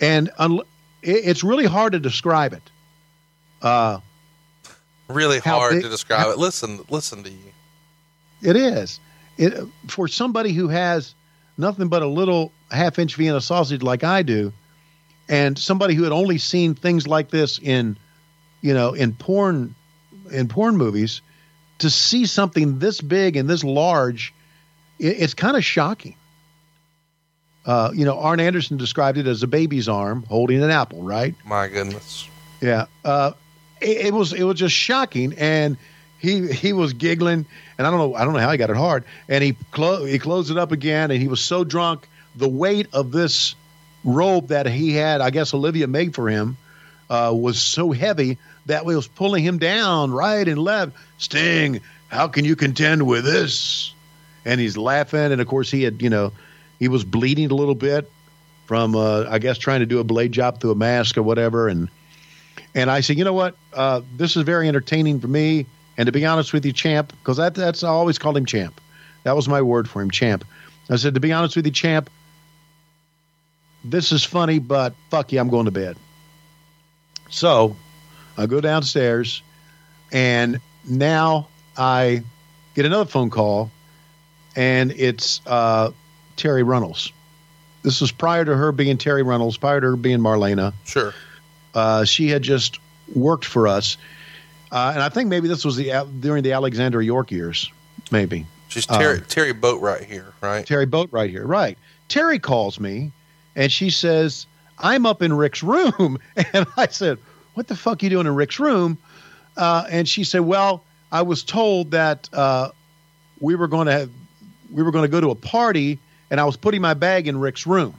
And 0.00 0.30
it, 0.38 0.66
it's 1.02 1.44
really 1.44 1.66
hard 1.66 1.92
to 1.92 2.00
describe 2.00 2.52
it. 2.52 2.62
Uh, 3.60 4.00
really 5.08 5.38
hard 5.38 5.74
big- 5.74 5.82
to 5.82 5.88
describe 5.88 6.20
how- 6.20 6.30
it. 6.30 6.38
Listen, 6.38 6.80
listen 6.90 7.22
to 7.24 7.30
you. 7.30 7.52
it 8.42 8.56
is. 8.56 9.00
It, 9.38 9.54
for 9.88 10.08
somebody 10.08 10.52
who 10.52 10.68
has 10.68 11.14
nothing 11.56 11.88
but 11.88 12.02
a 12.02 12.06
little 12.06 12.52
half 12.70 12.98
inch 12.98 13.14
Vienna 13.16 13.40
sausage 13.40 13.82
like 13.82 14.04
I 14.04 14.22
do, 14.22 14.52
and 15.28 15.58
somebody 15.58 15.94
who 15.94 16.02
had 16.02 16.12
only 16.12 16.38
seen 16.38 16.74
things 16.74 17.06
like 17.06 17.30
this 17.30 17.58
in, 17.58 17.96
you 18.60 18.74
know, 18.74 18.92
in 18.92 19.14
porn, 19.14 19.74
in 20.30 20.48
porn 20.48 20.76
movies, 20.76 21.22
to 21.78 21.88
see 21.88 22.26
something 22.26 22.78
this 22.78 23.00
big 23.00 23.36
and 23.36 23.48
this 23.48 23.64
large, 23.64 24.34
it, 24.98 25.16
it's 25.20 25.34
kind 25.34 25.56
of 25.56 25.64
shocking. 25.64 26.16
Uh, 27.64 27.90
you 27.94 28.04
know, 28.04 28.18
Arn 28.18 28.40
Anderson 28.40 28.76
described 28.76 29.18
it 29.18 29.26
as 29.26 29.42
a 29.42 29.46
baby's 29.46 29.88
arm 29.88 30.24
holding 30.28 30.62
an 30.62 30.70
apple, 30.70 31.02
right? 31.02 31.34
My 31.44 31.68
goodness. 31.68 32.28
Yeah. 32.60 32.86
Uh, 33.04 33.32
it, 33.80 34.06
it 34.06 34.14
was 34.14 34.32
it 34.32 34.42
was 34.44 34.58
just 34.58 34.74
shocking, 34.74 35.34
and 35.34 35.76
he 36.18 36.52
he 36.52 36.72
was 36.72 36.92
giggling, 36.92 37.46
and 37.78 37.86
I 37.86 37.90
don't 37.90 37.98
know 37.98 38.14
I 38.14 38.24
don't 38.24 38.32
know 38.32 38.40
how 38.40 38.50
he 38.50 38.58
got 38.58 38.70
it 38.70 38.76
hard, 38.76 39.04
and 39.28 39.44
he 39.44 39.56
clo- 39.70 40.04
he 40.04 40.18
closed 40.18 40.50
it 40.50 40.58
up 40.58 40.72
again, 40.72 41.10
and 41.10 41.20
he 41.20 41.28
was 41.28 41.40
so 41.40 41.64
drunk, 41.64 42.08
the 42.36 42.48
weight 42.48 42.88
of 42.92 43.12
this 43.12 43.54
robe 44.04 44.48
that 44.48 44.66
he 44.66 44.92
had, 44.92 45.20
I 45.20 45.30
guess 45.30 45.54
Olivia 45.54 45.86
made 45.86 46.14
for 46.14 46.28
him, 46.28 46.56
uh, 47.10 47.32
was 47.34 47.60
so 47.60 47.92
heavy 47.92 48.38
that 48.66 48.82
it 48.82 48.86
was 48.86 49.06
pulling 49.06 49.44
him 49.44 49.58
down 49.58 50.10
right 50.12 50.46
and 50.46 50.58
left. 50.58 50.92
Sting, 51.18 51.80
how 52.08 52.28
can 52.28 52.44
you 52.44 52.56
contend 52.56 53.06
with 53.06 53.24
this? 53.24 53.94
And 54.44 54.60
he's 54.60 54.76
laughing, 54.76 55.30
and 55.30 55.40
of 55.40 55.46
course 55.46 55.70
he 55.70 55.82
had 55.82 56.02
you 56.02 56.10
know 56.10 56.32
he 56.82 56.88
was 56.88 57.04
bleeding 57.04 57.48
a 57.52 57.54
little 57.54 57.76
bit 57.76 58.10
from 58.66 58.96
uh, 58.96 59.24
I 59.30 59.38
guess 59.38 59.56
trying 59.56 59.78
to 59.80 59.86
do 59.86 60.00
a 60.00 60.04
blade 60.04 60.32
job 60.32 60.60
through 60.60 60.72
a 60.72 60.74
mask 60.74 61.16
or 61.16 61.22
whatever, 61.22 61.68
and 61.68 61.88
and 62.74 62.90
I 62.90 63.02
said, 63.02 63.16
you 63.16 63.22
know 63.22 63.32
what? 63.32 63.54
Uh, 63.72 64.00
this 64.16 64.36
is 64.36 64.42
very 64.42 64.66
entertaining 64.66 65.20
for 65.20 65.28
me. 65.28 65.66
And 65.96 66.06
to 66.06 66.12
be 66.12 66.26
honest 66.26 66.52
with 66.52 66.66
you, 66.66 66.72
champ, 66.72 67.12
because 67.20 67.36
that, 67.36 67.54
that's 67.54 67.84
I 67.84 67.88
always 67.88 68.18
called 68.18 68.36
him 68.36 68.46
champ. 68.46 68.80
That 69.22 69.36
was 69.36 69.46
my 69.46 69.62
word 69.62 69.88
for 69.88 70.02
him, 70.02 70.10
champ. 70.10 70.44
I 70.90 70.96
said, 70.96 71.14
to 71.14 71.20
be 71.20 71.30
honest 71.30 71.54
with 71.54 71.66
you, 71.66 71.70
champ, 71.70 72.10
this 73.84 74.10
is 74.10 74.24
funny, 74.24 74.58
but 74.58 74.92
fuck 75.08 75.30
you, 75.30 75.38
I'm 75.38 75.50
going 75.50 75.66
to 75.66 75.70
bed. 75.70 75.96
So 77.30 77.76
I 78.36 78.46
go 78.46 78.60
downstairs, 78.60 79.40
and 80.10 80.58
now 80.84 81.46
I 81.76 82.24
get 82.74 82.86
another 82.86 83.08
phone 83.08 83.30
call, 83.30 83.70
and 84.56 84.90
it's 84.90 85.40
uh, 85.46 85.92
Terri 86.36 86.66
Runnels. 86.66 87.12
This 87.82 88.00
was 88.00 88.12
prior 88.12 88.44
to 88.44 88.56
her 88.56 88.72
being 88.72 88.96
Terri 88.96 89.24
Runnels, 89.24 89.56
prior 89.56 89.80
to 89.80 89.88
her 89.88 89.96
being 89.96 90.18
Marlena. 90.20 90.72
Sure. 90.84 91.12
Uh, 91.74 92.04
she 92.04 92.28
had 92.28 92.42
just 92.42 92.78
worked 93.14 93.44
for 93.44 93.66
us, 93.66 93.96
uh, 94.70 94.92
and 94.94 95.02
I 95.02 95.08
think 95.08 95.28
maybe 95.28 95.48
this 95.48 95.64
was 95.64 95.76
the 95.76 96.06
during 96.20 96.42
the 96.42 96.52
Alexandra 96.52 97.04
York 97.04 97.30
years, 97.30 97.70
maybe. 98.10 98.46
She's 98.68 98.86
Terri, 98.86 99.18
Um, 99.18 99.24
Terri 99.24 99.52
Boatright 99.58 100.04
here, 100.04 100.32
right? 100.40 100.64
Terri 100.66 100.86
Boatright 100.86 101.30
here, 101.30 101.46
right? 101.46 101.76
Terri 102.08 102.40
calls 102.40 102.78
me, 102.78 103.12
and 103.56 103.70
she 103.72 103.90
says, 103.90 104.46
"I'm 104.78 105.04
up 105.06 105.22
in 105.22 105.32
Ric's 105.32 105.62
room," 105.62 106.18
and 106.52 106.66
I 106.76 106.86
said, 106.86 107.18
"What 107.54 107.68
the 107.68 107.76
fuck 107.76 108.02
you 108.02 108.10
doing 108.10 108.26
in 108.26 108.34
Ric's 108.34 108.60
room?" 108.60 108.96
Uh, 109.56 109.84
and 109.90 110.08
she 110.08 110.24
said, 110.24 110.40
"Well, 110.42 110.84
I 111.10 111.22
was 111.22 111.42
told 111.42 111.90
that 111.90 112.28
uh, 112.32 112.70
we 113.40 113.54
were 113.56 113.68
going 113.68 113.86
to 113.86 113.92
have, 113.92 114.10
we 114.70 114.82
were 114.82 114.90
going 114.90 115.04
to 115.04 115.10
go 115.10 115.20
to 115.20 115.30
a 115.30 115.34
party, 115.34 115.98
and 116.32 116.40
I 116.40 116.44
was 116.44 116.56
putting 116.56 116.80
my 116.80 116.94
bag 116.94 117.28
in 117.28 117.38
Ric's 117.38 117.64
room." 117.64 117.94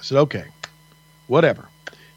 I 0.00 0.02
said, 0.02 0.18
"Okay, 0.18 0.46
whatever." 1.28 1.68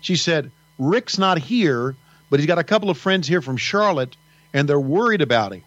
She 0.01 0.15
said, 0.15 0.51
Ric's 0.77 1.17
not 1.17 1.37
here, 1.37 1.95
but 2.29 2.39
he's 2.39 2.47
got 2.47 2.57
a 2.57 2.63
couple 2.63 2.89
of 2.89 2.97
friends 2.97 3.27
here 3.27 3.41
from 3.41 3.57
Charlotte, 3.57 4.15
and 4.53 4.67
they're 4.67 4.79
worried 4.79 5.21
about 5.21 5.53
him. 5.53 5.63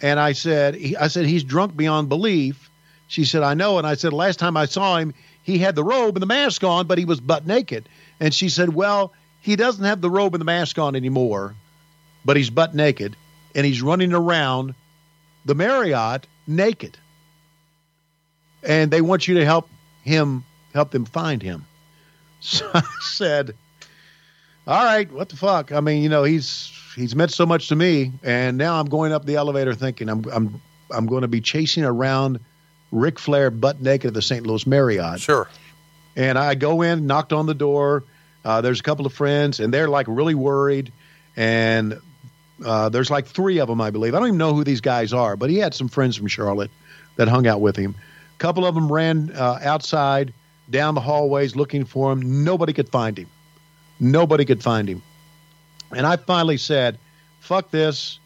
And 0.00 0.18
I 0.18 0.32
said, 0.32 0.78
I 0.98 1.08
said, 1.08 1.26
he's 1.26 1.44
drunk 1.44 1.76
beyond 1.76 2.08
belief. 2.08 2.70
She 3.08 3.24
said, 3.24 3.42
I 3.42 3.54
know. 3.54 3.78
And 3.78 3.86
I 3.86 3.94
said, 3.94 4.12
last 4.12 4.38
time 4.38 4.56
I 4.56 4.66
saw 4.66 4.96
him, 4.96 5.14
he 5.42 5.58
had 5.58 5.74
the 5.74 5.84
robe 5.84 6.16
and 6.16 6.22
the 6.22 6.26
mask 6.26 6.64
on, 6.64 6.86
but 6.86 6.98
he 6.98 7.04
was 7.04 7.20
butt 7.20 7.46
naked. 7.46 7.88
And 8.20 8.34
she 8.34 8.48
said, 8.48 8.74
well, 8.74 9.12
he 9.40 9.54
doesn't 9.54 9.84
have 9.84 10.00
the 10.00 10.10
robe 10.10 10.34
and 10.34 10.40
the 10.40 10.46
mask 10.46 10.78
on 10.78 10.96
anymore, 10.96 11.54
but 12.24 12.36
he's 12.36 12.50
butt 12.50 12.74
naked, 12.74 13.16
and 13.54 13.64
he's 13.64 13.82
running 13.82 14.12
around 14.12 14.74
the 15.44 15.54
Marriott 15.54 16.26
naked. 16.46 16.98
And 18.62 18.90
they 18.90 19.00
want 19.00 19.28
you 19.28 19.34
to 19.36 19.44
help 19.44 19.68
him, 20.02 20.44
help 20.72 20.90
them 20.90 21.04
find 21.04 21.42
him. 21.42 21.66
So 22.38 22.70
I 22.72 22.82
said, 23.00 23.56
"All 24.66 24.84
right, 24.84 25.10
what 25.10 25.30
the 25.30 25.36
fuck? 25.36 25.72
I 25.72 25.80
mean, 25.80 26.02
you 26.02 26.10
know, 26.10 26.22
he's 26.22 26.70
he's 26.94 27.16
meant 27.16 27.32
so 27.32 27.46
much 27.46 27.68
to 27.68 27.76
me, 27.76 28.12
and 28.22 28.58
now 28.58 28.78
I'm 28.78 28.86
going 28.86 29.12
up 29.12 29.24
the 29.24 29.36
elevator 29.36 29.74
thinking 29.74 30.08
I'm 30.08 30.22
I'm 30.30 30.60
I'm 30.90 31.06
going 31.06 31.22
to 31.22 31.28
be 31.28 31.40
chasing 31.40 31.82
around 31.82 32.40
Ric 32.92 33.18
Flair 33.18 33.50
butt 33.50 33.80
naked 33.80 34.08
at 34.08 34.14
the 34.14 34.22
St. 34.22 34.46
Louis 34.46 34.66
Marriott. 34.66 35.20
Sure. 35.20 35.48
And 36.14 36.38
I 36.38 36.54
go 36.54 36.82
in, 36.82 37.06
knocked 37.06 37.32
on 37.32 37.46
the 37.46 37.54
door. 37.54 38.04
Uh, 38.44 38.60
there's 38.60 38.80
a 38.80 38.82
couple 38.82 39.06
of 39.06 39.12
friends, 39.12 39.60
and 39.60 39.72
they're 39.72 39.88
like 39.88 40.06
really 40.08 40.34
worried. 40.34 40.92
And 41.36 42.00
uh, 42.64 42.88
there's 42.88 43.10
like 43.10 43.26
three 43.26 43.58
of 43.58 43.68
them, 43.68 43.80
I 43.80 43.90
believe. 43.90 44.14
I 44.14 44.18
don't 44.18 44.28
even 44.28 44.38
know 44.38 44.54
who 44.54 44.64
these 44.64 44.80
guys 44.80 45.12
are, 45.12 45.36
but 45.36 45.50
he 45.50 45.58
had 45.58 45.74
some 45.74 45.88
friends 45.88 46.16
from 46.16 46.28
Charlotte 46.28 46.70
that 47.16 47.28
hung 47.28 47.46
out 47.46 47.60
with 47.60 47.76
him. 47.76 47.96
A 48.36 48.38
couple 48.38 48.66
of 48.66 48.74
them 48.74 48.92
ran 48.92 49.32
uh, 49.34 49.58
outside 49.62 50.34
down 50.68 50.94
the 50.94 51.00
hallways 51.00 51.56
looking 51.56 51.86
for 51.86 52.12
him. 52.12 52.44
Nobody 52.44 52.74
could 52.74 52.88
find 52.90 53.18
him. 53.18 53.28
Nobody 53.98 54.44
could 54.44 54.62
find 54.62 54.86
him. 54.86 55.02
And 55.94 56.06
I 56.06 56.16
finally 56.16 56.58
said, 56.58 56.98
fuck 57.40 57.70
this. 57.70 58.18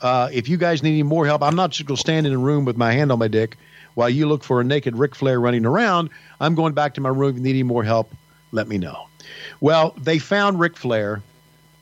Uh, 0.00 0.30
if 0.32 0.48
you 0.48 0.56
guys 0.56 0.82
need 0.82 0.92
any 0.92 1.02
more 1.02 1.26
help, 1.26 1.42
I'm 1.42 1.54
not 1.54 1.70
just 1.70 1.86
going 1.86 1.96
to 1.96 2.00
stand 2.00 2.26
in 2.26 2.32
a 2.32 2.38
room 2.38 2.64
with 2.64 2.78
my 2.78 2.92
hand 2.92 3.12
on 3.12 3.18
my 3.18 3.28
dick 3.28 3.58
while 3.94 4.08
you 4.08 4.26
look 4.26 4.42
for 4.42 4.60
a 4.60 4.64
naked 4.64 4.96
Ric 4.96 5.14
Flair 5.14 5.38
running 5.38 5.66
around. 5.66 6.08
I'm 6.40 6.54
going 6.54 6.72
back 6.72 6.94
to 6.94 7.00
my 7.00 7.10
room. 7.10 7.30
If 7.30 7.36
you 7.36 7.42
need 7.42 7.50
any 7.50 7.62
more 7.62 7.84
help, 7.84 8.14
let 8.52 8.68
me 8.68 8.78
know. 8.78 9.06
Well, 9.60 9.94
they 9.98 10.18
found 10.18 10.60
Ric 10.60 10.78
Flair 10.78 11.22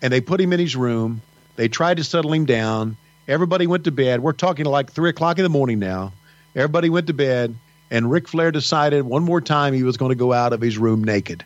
and 0.03 0.13
they 0.13 0.21
put 0.21 0.41
him 0.41 0.53
in 0.53 0.59
his 0.59 0.75
room. 0.75 1.23
They 1.57 1.69
tried 1.69 1.99
to 1.99 2.05
settle 2.05 2.33
him 2.33 2.47
down. 2.47 2.97
Everybody 3.29 3.67
went 3.67 3.85
to 3.85 3.93
bed. 3.93 4.23
We're 4.23 4.33
talking 4.33 4.65
like 4.67 4.91
three 4.91 5.11
o'clock 5.11 5.39
in 5.39 5.45
the 5.45 5.51
morning 5.51 5.79
now. 5.79 6.13
Everybody 6.57 6.91
went 6.91 7.07
to 7.07 7.13
bed, 7.13 7.55
and 7.91 8.11
Ric 8.11 8.29
Flair 8.29 8.51
decided 8.51 9.05
one 9.05 9.25
more 9.25 9.41
time 9.41 9.73
he 9.73 9.83
was 9.83 9.97
going 9.97 10.11
to 10.11 10.17
go 10.17 10.33
out 10.33 10.53
of 10.53 10.61
his 10.61 10.79
room 10.79 11.05
naked. 11.05 11.45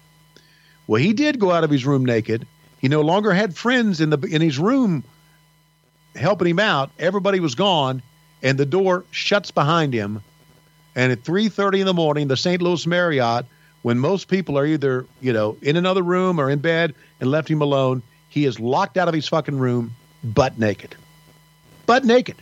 Well, 0.87 1.01
he 1.01 1.13
did 1.13 1.39
go 1.39 1.51
out 1.51 1.65
of 1.65 1.71
his 1.71 1.87
room 1.87 2.05
naked. 2.05 2.47
He 2.79 2.89
no 2.89 3.01
longer 3.01 3.33
had 3.33 3.57
friends 3.57 4.01
in 4.01 4.11
the 4.11 4.19
in 4.19 4.43
his 4.43 4.59
room 4.59 5.05
helping 6.15 6.49
him 6.49 6.59
out. 6.59 6.91
Everybody 6.99 7.41
was 7.41 7.55
gone, 7.55 8.03
and 8.43 8.59
the 8.59 8.67
door 8.67 9.05
shuts 9.11 9.51
behind 9.51 9.95
him. 9.95 10.23
And 10.95 11.11
at 11.11 11.25
3:30 11.25 11.81
in 11.81 11.87
the 11.87 11.95
morning, 11.95 12.29
the 12.29 12.37
St. 12.37 12.61
Louis 12.61 12.87
Marriott, 12.87 13.47
when 13.83 13.99
most 13.99 14.29
people 14.29 14.59
are 14.59 14.67
either 14.67 15.07
you 15.21 15.33
know 15.33 15.57
in 15.63 15.77
another 15.77 16.03
room 16.03 16.39
or 16.39 16.51
in 16.51 16.59
bed 16.59 16.95
and 17.21 17.31
left 17.31 17.49
him 17.49 17.63
alone, 17.63 18.03
he 18.29 18.45
is 18.45 18.61
locked 18.61 18.97
out 18.97 19.09
of 19.09 19.15
his 19.15 19.29
fucking 19.29 19.59
room, 19.59 19.95
butt 20.23 20.59
naked, 20.59 20.95
butt 21.87 22.05
naked. 22.05 22.37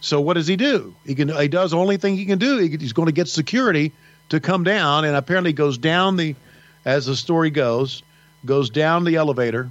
So 0.00 0.20
what 0.20 0.34
does 0.34 0.46
he 0.46 0.56
do? 0.56 0.94
He 1.04 1.14
can 1.14 1.28
he 1.28 1.48
does 1.48 1.74
only 1.74 1.96
thing 1.96 2.16
he 2.16 2.24
can 2.24 2.38
do. 2.38 2.58
He, 2.58 2.68
he's 2.76 2.92
going 2.92 3.06
to 3.06 3.12
get 3.12 3.28
security 3.28 3.92
to 4.28 4.40
come 4.40 4.64
down, 4.64 5.04
and 5.04 5.16
apparently 5.16 5.52
goes 5.52 5.78
down 5.78 6.16
the, 6.16 6.36
as 6.84 7.06
the 7.06 7.16
story 7.16 7.50
goes, 7.50 8.02
goes 8.44 8.70
down 8.70 9.04
the 9.04 9.16
elevator, 9.16 9.70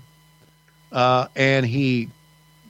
uh, 0.91 1.28
and 1.36 1.65
he, 1.65 2.09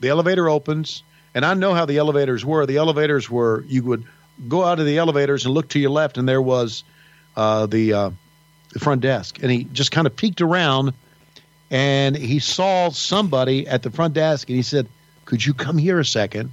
the 0.00 0.08
elevator 0.08 0.48
opens, 0.48 1.02
and 1.34 1.44
I 1.44 1.54
know 1.54 1.74
how 1.74 1.86
the 1.86 1.98
elevators 1.98 2.44
were. 2.44 2.66
The 2.66 2.76
elevators 2.76 3.28
were 3.30 3.64
you 3.66 3.82
would 3.84 4.04
go 4.48 4.64
out 4.64 4.78
of 4.78 4.86
the 4.86 4.98
elevators 4.98 5.44
and 5.44 5.54
look 5.54 5.68
to 5.70 5.78
your 5.78 5.90
left, 5.90 6.18
and 6.18 6.28
there 6.28 6.42
was 6.42 6.84
uh, 7.36 7.66
the 7.66 7.92
uh, 7.92 8.10
the 8.72 8.78
front 8.78 9.00
desk, 9.00 9.42
and 9.42 9.50
he 9.50 9.64
just 9.64 9.90
kind 9.90 10.06
of 10.06 10.14
peeked 10.14 10.40
around, 10.40 10.92
and 11.70 12.16
he 12.16 12.38
saw 12.38 12.90
somebody 12.90 13.66
at 13.66 13.82
the 13.82 13.90
front 13.90 14.14
desk, 14.14 14.48
and 14.48 14.56
he 14.56 14.62
said, 14.62 14.88
"Could 15.24 15.44
you 15.44 15.54
come 15.54 15.78
here 15.78 15.98
a 15.98 16.04
second? 16.04 16.52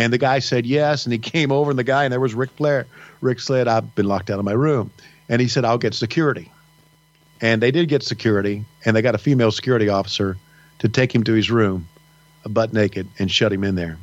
And 0.00 0.10
the 0.10 0.18
guy 0.18 0.38
said 0.38 0.64
yes, 0.64 1.04
and 1.04 1.12
he 1.12 1.18
came 1.34 1.52
over, 1.52 1.68
and 1.68 1.78
the 1.78 1.84
guy, 1.84 2.04
and 2.04 2.12
there 2.12 2.20
was 2.20 2.32
Ric 2.34 2.50
Flair. 2.52 2.86
Ric 3.20 3.38
said, 3.38 3.68
"I've 3.68 3.94
been 3.94 4.06
locked 4.06 4.30
out 4.30 4.38
of 4.38 4.46
my 4.46 4.52
room," 4.52 4.90
and 5.28 5.42
he 5.42 5.46
said, 5.46 5.66
"I'll 5.66 5.76
get 5.76 5.92
security." 5.92 6.50
And 7.42 7.62
they 7.62 7.70
did 7.70 7.86
get 7.88 8.02
security, 8.02 8.64
and 8.84 8.96
they 8.96 9.02
got 9.02 9.14
a 9.14 9.18
female 9.18 9.52
security 9.52 9.90
officer 9.90 10.38
to 10.78 10.88
take 10.88 11.14
him 11.14 11.24
to 11.24 11.34
his 11.34 11.50
room, 11.50 11.86
butt 12.46 12.72
naked, 12.72 13.08
and 13.18 13.30
shut 13.30 13.52
him 13.52 13.62
in 13.62 13.74
there. 13.74 13.98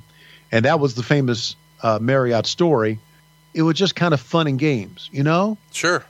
And 0.51 0.65
that 0.65 0.79
was 0.79 0.93
the 0.93 1.03
famous 1.03 1.55
uh, 1.81 1.97
Marriott 1.99 2.45
story. 2.45 2.99
It 3.55 3.63
was 3.63 3.75
just 3.75 3.95
kind 3.95 4.13
of 4.13 4.21
fun 4.21 4.45
and 4.45 4.59
games, 4.59 5.09
you 5.11 5.23
know. 5.23 5.57
Sure. 5.71 6.05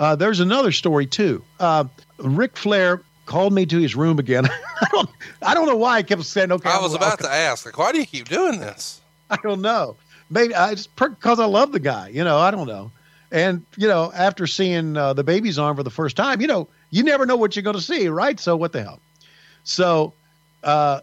Uh, 0.00 0.16
there's 0.16 0.40
another 0.40 0.72
story 0.72 1.06
too. 1.06 1.44
Uh, 1.60 1.84
Ric 2.18 2.56
Flair 2.56 3.02
called 3.30 3.52
me 3.52 3.64
to 3.64 3.78
his 3.78 3.94
room 3.94 4.18
again. 4.18 4.44
I 4.82 4.88
don't, 4.92 5.08
I 5.40 5.54
don't 5.54 5.66
know 5.66 5.76
why 5.76 5.98
I 5.98 6.02
kept 6.02 6.24
saying, 6.24 6.50
"Okay." 6.52 6.68
I 6.68 6.74
I'll- 6.74 6.82
was 6.82 6.92
I'll 6.92 6.98
about 6.98 7.20
to 7.20 7.30
ask, 7.32 7.64
like, 7.64 7.78
why 7.78 7.92
do 7.92 7.98
you 7.98 8.06
keep 8.06 8.28
doing 8.28 8.58
this? 8.58 9.00
I 9.30 9.36
don't 9.36 9.62
know. 9.62 9.96
Maybe 10.28 10.54
I 10.54 10.74
just 10.74 10.94
because 10.96 11.38
I 11.38 11.44
love 11.46 11.70
the 11.72 11.78
guy. 11.80 12.08
You 12.08 12.24
know, 12.24 12.38
I 12.38 12.50
don't 12.50 12.66
know. 12.66 12.90
And 13.30 13.64
you 13.76 13.86
know, 13.86 14.10
after 14.14 14.46
seeing 14.48 14.96
uh, 14.96 15.12
the 15.12 15.22
baby's 15.22 15.58
arm 15.58 15.76
for 15.76 15.84
the 15.84 15.90
first 15.90 16.16
time, 16.16 16.40
you 16.40 16.48
know, 16.48 16.66
you 16.90 17.04
never 17.04 17.24
know 17.24 17.36
what 17.36 17.54
you're 17.54 17.62
going 17.62 17.76
to 17.76 17.82
see, 17.82 18.08
right? 18.08 18.38
So 18.40 18.56
what 18.56 18.72
the 18.72 18.82
hell? 18.82 18.98
So 19.62 20.12
uh, 20.64 21.00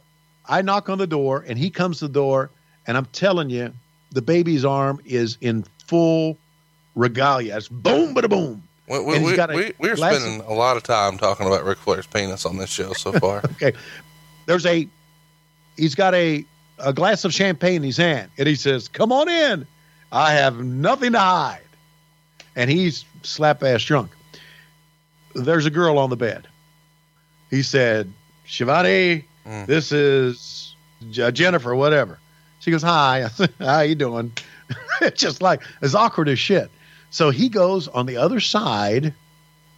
I 0.49 0.61
knock 0.61 0.89
on 0.89 0.97
the 0.97 1.07
door, 1.07 1.45
and 1.47 1.57
he 1.57 1.69
comes 1.69 1.99
to 1.99 2.07
the 2.07 2.13
door, 2.13 2.49
and 2.86 2.97
I'm 2.97 3.05
telling 3.07 3.49
you, 3.49 3.73
the 4.11 4.21
baby's 4.21 4.65
arm 4.65 4.99
is 5.05 5.38
in 5.39 5.63
full 5.88 6.38
regalia. 6.95 7.55
It's 7.55 7.69
boom, 7.69 8.13
bada 8.13 8.30
boom. 8.30 8.66
We, 8.89 8.99
we, 8.99 9.19
we, 9.19 9.38
a 9.38 9.47
we, 9.47 9.73
we're 9.79 9.95
glass 9.95 10.15
spending 10.15 10.41
a 10.47 10.53
lot 10.53 10.77
of 10.77 10.83
time 10.83 11.17
talking 11.17 11.45
about 11.45 11.63
Ric 11.65 11.77
Flair's 11.77 12.07
penis 12.07 12.45
on 12.45 12.57
this 12.57 12.69
show 12.69 12.93
so 12.93 13.11
far. 13.11 13.41
Okay. 13.51 13.73
There's 14.45 14.65
a 14.65 14.88
he's 15.75 15.93
got 15.95 16.15
a 16.15 16.45
a 16.79 16.93
glass 16.93 17.25
of 17.25 17.33
champagne 17.33 17.77
in 17.77 17.83
his 17.83 17.97
hand 17.97 18.31
and 18.38 18.47
he 18.47 18.55
says, 18.55 18.88
Come 18.88 19.11
on 19.11 19.27
in. 19.27 19.67
I 20.11 20.33
have 20.33 20.57
nothing 20.63 21.11
to 21.13 21.19
hide. 21.19 21.61
And 22.55 22.69
he's 22.69 23.03
slap 23.23 23.61
ass 23.63 23.83
drunk. 23.83 24.11
There's 25.35 25.65
a 25.65 25.69
girl 25.69 25.97
on 25.97 26.09
the 26.09 26.15
bed. 26.15 26.47
He 27.49 27.61
said, 27.63 28.11
Schiavone, 28.45 29.25
Mm. 29.45 29.65
this 29.65 29.91
is 29.93 30.75
J- 31.09 31.31
Jennifer, 31.31 31.73
whatever. 31.73 32.19
She 32.59 32.69
goes, 32.71 32.81
Hi. 32.83 33.27
Said, 33.29 33.53
How 33.59 33.79
you 33.81 33.95
doing? 33.95 34.31
it's 35.01 35.21
just 35.21 35.41
like 35.41 35.61
it's 35.81 35.95
awkward 35.95 36.27
as 36.29 36.39
shit. 36.39 36.69
So 37.18 37.32
he 37.32 37.49
goes 37.49 37.88
on 37.88 38.05
the 38.05 38.18
other 38.18 38.39
side 38.39 39.11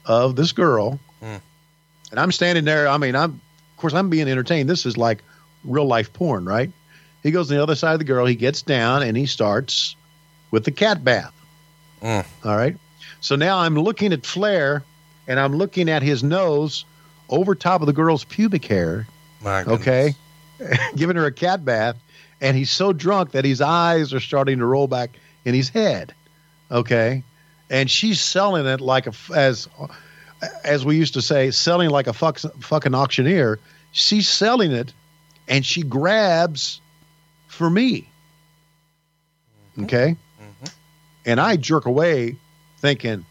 of 0.06 0.36
this 0.36 0.52
girl, 0.52 1.00
Mm. 1.22 1.40
and 2.12 2.20
I'm 2.20 2.34
standing 2.34 2.66
there. 2.66 2.86
I 2.90 2.98
mean, 2.98 3.16
I'm 3.16 3.32
of 3.72 3.78
course 3.78 3.94
I'm 3.94 4.10
being 4.10 4.28
entertained. 4.28 4.70
This 4.70 4.86
is 4.86 4.98
like 4.98 5.24
real 5.64 5.86
life 5.86 6.12
porn, 6.12 6.44
right? 6.44 6.70
He 7.24 7.32
goes 7.32 7.50
on 7.50 7.56
the 7.56 7.64
other 7.64 7.76
side 7.76 7.94
of 7.94 8.00
the 8.00 8.04
girl. 8.04 8.26
He 8.26 8.36
gets 8.36 8.62
down 8.62 9.04
and 9.04 9.16
he 9.16 9.26
starts 9.26 9.96
with 10.52 10.66
the 10.66 10.72
cat 10.72 11.02
bath. 11.06 11.32
Mm. 12.02 12.26
All 12.44 12.58
right. 12.58 12.76
So 13.22 13.38
now 13.38 13.60
I'm 13.60 13.76
looking 13.76 14.12
at 14.12 14.26
Flair, 14.26 14.84
and 15.26 15.40
I'm 15.40 15.56
looking 15.56 15.90
at 15.90 16.04
his 16.04 16.22
nose 16.22 16.84
over 17.30 17.56
top 17.56 17.80
of 17.80 17.88
the 17.88 17.94
girl's 17.94 18.26
pubic 18.26 18.66
hair. 18.66 19.08
Okay. 19.76 20.14
giving 20.98 21.16
her 21.16 21.26
a 21.26 21.32
cat 21.32 21.64
bath, 21.64 21.96
and 22.42 22.58
he's 22.58 22.70
so 22.70 22.92
drunk 22.92 23.32
that 23.32 23.46
his 23.46 23.62
eyes 23.62 24.14
are 24.14 24.20
starting 24.20 24.60
to 24.60 24.66
roll 24.66 24.88
back 24.88 25.12
in 25.46 25.54
his 25.54 25.70
head. 25.70 26.14
Okay, 26.70 27.24
and 27.70 27.90
she's 27.90 28.20
selling 28.20 28.66
it 28.66 28.82
like 28.82 29.08
a 29.08 29.14
as 29.36 29.68
as 30.64 30.86
we 30.86 30.96
used 30.96 31.14
to 31.16 31.22
say, 31.22 31.52
selling 31.52 31.90
like 31.90 32.08
a 32.08 32.14
fuck, 32.14 32.40
fucking 32.40 32.96
auctioneer. 32.96 33.60
She's 33.92 34.28
selling 34.28 34.72
it, 34.72 34.94
and 35.48 35.66
she 35.66 35.84
grabs 35.84 36.82
for 37.48 37.70
me. 37.70 38.10
Okay, 39.84 40.16
and 41.26 41.40
I 41.40 41.56
jerk 41.56 41.86
away, 41.86 42.38
thinking 42.80 43.26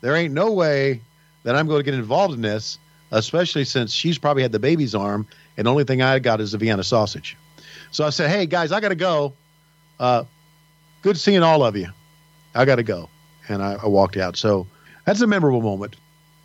there 0.00 0.14
ain't 0.14 0.34
no 0.34 0.52
way 0.52 1.00
that 1.44 1.56
I'm 1.56 1.66
going 1.66 1.78
to 1.78 1.84
get 1.84 1.94
involved 1.94 2.34
in 2.34 2.42
this, 2.42 2.78
especially 3.12 3.64
since 3.64 3.92
she's 3.92 4.18
probably 4.18 4.42
had 4.42 4.52
the 4.52 4.58
baby's 4.58 4.94
arm, 4.94 5.26
and 5.56 5.66
the 5.66 5.70
only 5.70 5.84
thing 5.84 6.02
I 6.02 6.18
got 6.18 6.40
is 6.40 6.54
a 6.54 6.58
Vienna 6.58 6.84
sausage. 6.84 7.36
So 7.92 8.04
I 8.04 8.10
said, 8.10 8.30
"Hey 8.30 8.46
guys, 8.46 8.72
I 8.72 8.80
got 8.80 8.90
to 8.90 8.94
go. 8.94 9.32
Uh, 9.98 10.24
good 11.02 11.16
seeing 11.16 11.42
all 11.42 11.64
of 11.64 11.76
you. 11.76 11.88
I 12.54 12.64
got 12.64 12.76
to 12.76 12.82
go." 12.82 13.08
And 13.48 13.62
I, 13.62 13.74
I 13.82 13.86
walked 13.86 14.16
out. 14.16 14.36
So 14.36 14.66
that's 15.04 15.20
a 15.20 15.26
memorable 15.26 15.62
moment 15.62 15.96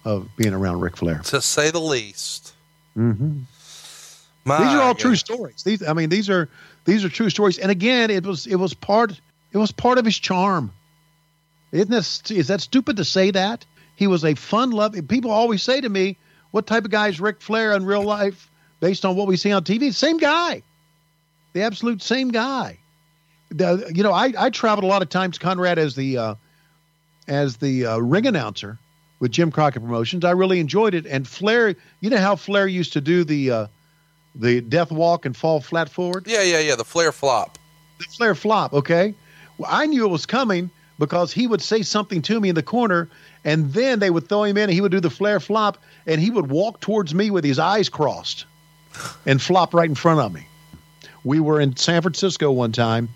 of 0.05 0.27
being 0.37 0.53
around 0.53 0.79
Ric 0.81 0.97
Flair. 0.97 1.19
To 1.19 1.41
say 1.41 1.71
the 1.71 1.79
least. 1.79 2.53
hmm 2.93 3.39
These 4.45 4.73
are 4.73 4.81
all 4.81 4.95
true 4.95 5.15
stories. 5.15 5.63
These, 5.63 5.87
I 5.87 5.93
mean, 5.93 6.09
these 6.09 6.29
are 6.29 6.49
these 6.85 7.05
are 7.05 7.09
true 7.09 7.29
stories. 7.29 7.57
And 7.57 7.71
again, 7.71 8.09
it 8.09 8.25
was 8.25 8.47
it 8.47 8.55
was 8.55 8.73
part 8.73 9.19
it 9.51 9.57
was 9.57 9.71
part 9.71 9.97
of 9.97 10.05
his 10.05 10.17
charm. 10.17 10.71
Isn't 11.71 11.89
that 11.91 12.31
is 12.31 12.47
that 12.47 12.61
stupid 12.61 12.97
to 12.97 13.05
say 13.05 13.31
that? 13.31 13.65
He 13.95 14.07
was 14.07 14.25
a 14.25 14.33
fun 14.33 14.71
loving. 14.71 15.07
People 15.07 15.31
always 15.31 15.61
say 15.61 15.79
to 15.79 15.89
me, 15.89 16.17
"What 16.51 16.65
type 16.65 16.85
of 16.85 16.91
guy 16.91 17.07
is 17.07 17.19
Ric 17.19 17.41
Flair 17.41 17.73
in 17.73 17.85
real 17.85 18.03
life?" 18.03 18.49
Based 18.79 19.05
on 19.05 19.15
what 19.15 19.27
we 19.27 19.37
see 19.37 19.51
on 19.51 19.63
TV, 19.63 19.93
same 19.93 20.17
guy, 20.17 20.63
the 21.53 21.61
absolute 21.61 22.01
same 22.01 22.29
guy. 22.29 22.79
The, 23.49 23.91
you 23.93 24.01
know, 24.01 24.11
I 24.11 24.33
I 24.37 24.49
traveled 24.49 24.85
a 24.85 24.87
lot 24.87 25.03
of 25.03 25.09
times, 25.09 25.37
Conrad, 25.37 25.77
as 25.77 25.93
the 25.95 26.17
uh, 26.17 26.35
as 27.31 27.57
the 27.57 27.85
uh, 27.85 27.97
ring 27.97 28.27
announcer 28.27 28.77
with 29.19 29.31
Jim 29.31 29.51
Crockett 29.51 29.81
Promotions. 29.81 30.25
I 30.25 30.31
really 30.31 30.59
enjoyed 30.59 30.93
it. 30.93 31.05
And 31.05 31.25
Flair, 31.25 31.75
you 32.01 32.09
know 32.09 32.17
how 32.17 32.35
Flair 32.35 32.67
used 32.67 32.91
to 32.93 33.01
do 33.01 33.23
the 33.23 33.51
uh, 33.51 33.67
the 34.35 34.59
death 34.61 34.91
walk 34.91 35.25
and 35.25 35.35
fall 35.35 35.61
flat 35.61 35.89
forward? 35.89 36.25
Yeah, 36.27 36.43
yeah, 36.43 36.59
yeah. 36.59 36.75
The 36.75 36.83
Flair 36.83 37.11
flop. 37.13 37.57
The 37.99 38.05
Flair 38.05 38.35
flop, 38.35 38.73
okay? 38.73 39.15
Well, 39.57 39.69
I 39.71 39.85
knew 39.85 40.05
it 40.05 40.09
was 40.09 40.25
coming 40.25 40.69
because 40.99 41.31
he 41.31 41.47
would 41.47 41.61
say 41.61 41.81
something 41.81 42.21
to 42.23 42.39
me 42.39 42.49
in 42.49 42.55
the 42.55 42.63
corner, 42.63 43.09
and 43.45 43.71
then 43.73 43.99
they 43.99 44.09
would 44.09 44.27
throw 44.27 44.43
him 44.43 44.57
in, 44.57 44.63
and 44.63 44.73
he 44.73 44.81
would 44.81 44.91
do 44.91 44.99
the 44.99 45.09
Flair 45.09 45.39
flop, 45.39 45.77
and 46.05 46.19
he 46.19 46.29
would 46.29 46.51
walk 46.51 46.81
towards 46.81 47.15
me 47.15 47.31
with 47.31 47.43
his 47.43 47.59
eyes 47.59 47.87
crossed 47.87 48.45
and 49.25 49.41
flop 49.41 49.73
right 49.73 49.89
in 49.89 49.95
front 49.95 50.19
of 50.19 50.33
me. 50.33 50.45
We 51.23 51.39
were 51.39 51.61
in 51.61 51.77
San 51.77 52.01
Francisco 52.01 52.51
one 52.51 52.71
time. 52.73 53.09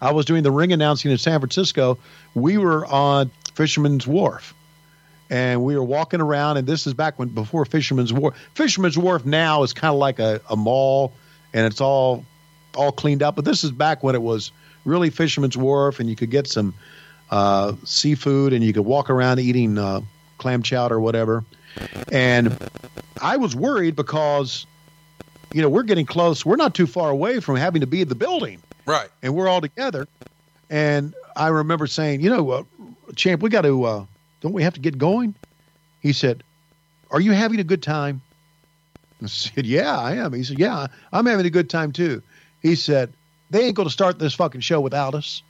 I 0.00 0.12
was 0.12 0.26
doing 0.26 0.42
the 0.42 0.50
ring 0.50 0.72
announcing 0.72 1.10
in 1.10 1.18
San 1.18 1.40
Francisco. 1.40 1.98
We 2.34 2.58
were 2.58 2.84
on 2.86 3.30
Fisherman's 3.54 4.06
Wharf 4.06 4.54
and 5.30 5.64
we 5.64 5.74
were 5.74 5.82
walking 5.84 6.20
around 6.20 6.58
and 6.58 6.66
this 6.66 6.86
is 6.86 6.92
back 6.92 7.18
when 7.18 7.28
before 7.28 7.64
fisherman's 7.64 8.12
wharf 8.12 8.34
fisherman's 8.52 8.98
wharf 8.98 9.24
now 9.24 9.62
is 9.62 9.72
kind 9.72 9.90
of 9.90 9.98
like 9.98 10.18
a, 10.18 10.38
a 10.50 10.54
mall 10.56 11.14
and 11.54 11.64
it's 11.66 11.80
all 11.80 12.26
all 12.74 12.92
cleaned 12.92 13.22
up 13.22 13.34
but 13.34 13.42
this 13.46 13.64
is 13.64 13.70
back 13.70 14.02
when 14.02 14.14
it 14.14 14.20
was 14.20 14.52
really 14.84 15.08
fisherman's 15.08 15.56
wharf 15.56 15.98
and 15.98 16.10
you 16.10 16.14
could 16.14 16.30
get 16.30 16.46
some 16.46 16.74
uh, 17.30 17.74
seafood, 17.84 18.52
and 18.52 18.62
you 18.62 18.72
could 18.72 18.84
walk 18.84 19.10
around 19.10 19.40
eating 19.40 19.78
uh, 19.78 20.00
clam 20.38 20.62
chowder 20.62 20.96
or 20.96 21.00
whatever. 21.00 21.44
And 22.12 22.56
I 23.20 23.36
was 23.38 23.56
worried 23.56 23.96
because, 23.96 24.66
you 25.52 25.62
know, 25.62 25.68
we're 25.68 25.82
getting 25.82 26.06
close. 26.06 26.44
We're 26.44 26.56
not 26.56 26.74
too 26.74 26.86
far 26.86 27.10
away 27.10 27.40
from 27.40 27.56
having 27.56 27.80
to 27.80 27.86
be 27.86 28.02
in 28.02 28.08
the 28.08 28.14
building, 28.14 28.62
Right. 28.86 29.08
and 29.22 29.34
we're 29.34 29.48
all 29.48 29.60
together. 29.60 30.06
And 30.70 31.14
I 31.34 31.48
remember 31.48 31.86
saying, 31.86 32.20
you 32.20 32.30
know, 32.30 32.50
uh, 32.50 32.62
champ, 33.16 33.42
we 33.42 33.50
got 33.50 33.62
to. 33.62 33.84
Uh, 33.84 34.06
don't 34.40 34.52
we 34.52 34.62
have 34.62 34.74
to 34.74 34.80
get 34.80 34.98
going? 34.98 35.34
He 36.00 36.12
said, 36.12 36.42
"Are 37.10 37.20
you 37.20 37.32
having 37.32 37.60
a 37.60 37.64
good 37.64 37.82
time?" 37.82 38.22
I 39.22 39.26
said, 39.28 39.66
"Yeah, 39.66 39.98
I 39.98 40.14
am." 40.14 40.32
He 40.32 40.44
said, 40.44 40.58
"Yeah, 40.58 40.86
I'm 41.12 41.26
having 41.26 41.46
a 41.46 41.50
good 41.50 41.70
time 41.70 41.92
too." 41.92 42.22
He 42.62 42.74
said, 42.74 43.12
"They 43.50 43.64
ain't 43.66 43.76
going 43.76 43.88
to 43.88 43.92
start 43.92 44.18
this 44.18 44.34
fucking 44.34 44.60
show 44.60 44.80
without 44.80 45.14
us." 45.14 45.42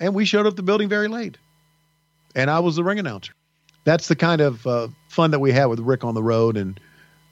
And 0.00 0.14
we 0.14 0.24
showed 0.24 0.46
up 0.46 0.54
the 0.54 0.62
building 0.62 0.88
very 0.88 1.08
late, 1.08 1.38
and 2.34 2.50
I 2.50 2.60
was 2.60 2.76
the 2.76 2.84
ring 2.84 2.98
announcer. 2.98 3.32
That's 3.84 4.08
the 4.08 4.16
kind 4.16 4.40
of 4.40 4.66
uh, 4.66 4.88
fun 5.08 5.32
that 5.32 5.40
we 5.40 5.50
had 5.50 5.66
with 5.66 5.80
Ric 5.80 6.04
on 6.04 6.14
the 6.14 6.22
road, 6.22 6.56
and 6.56 6.78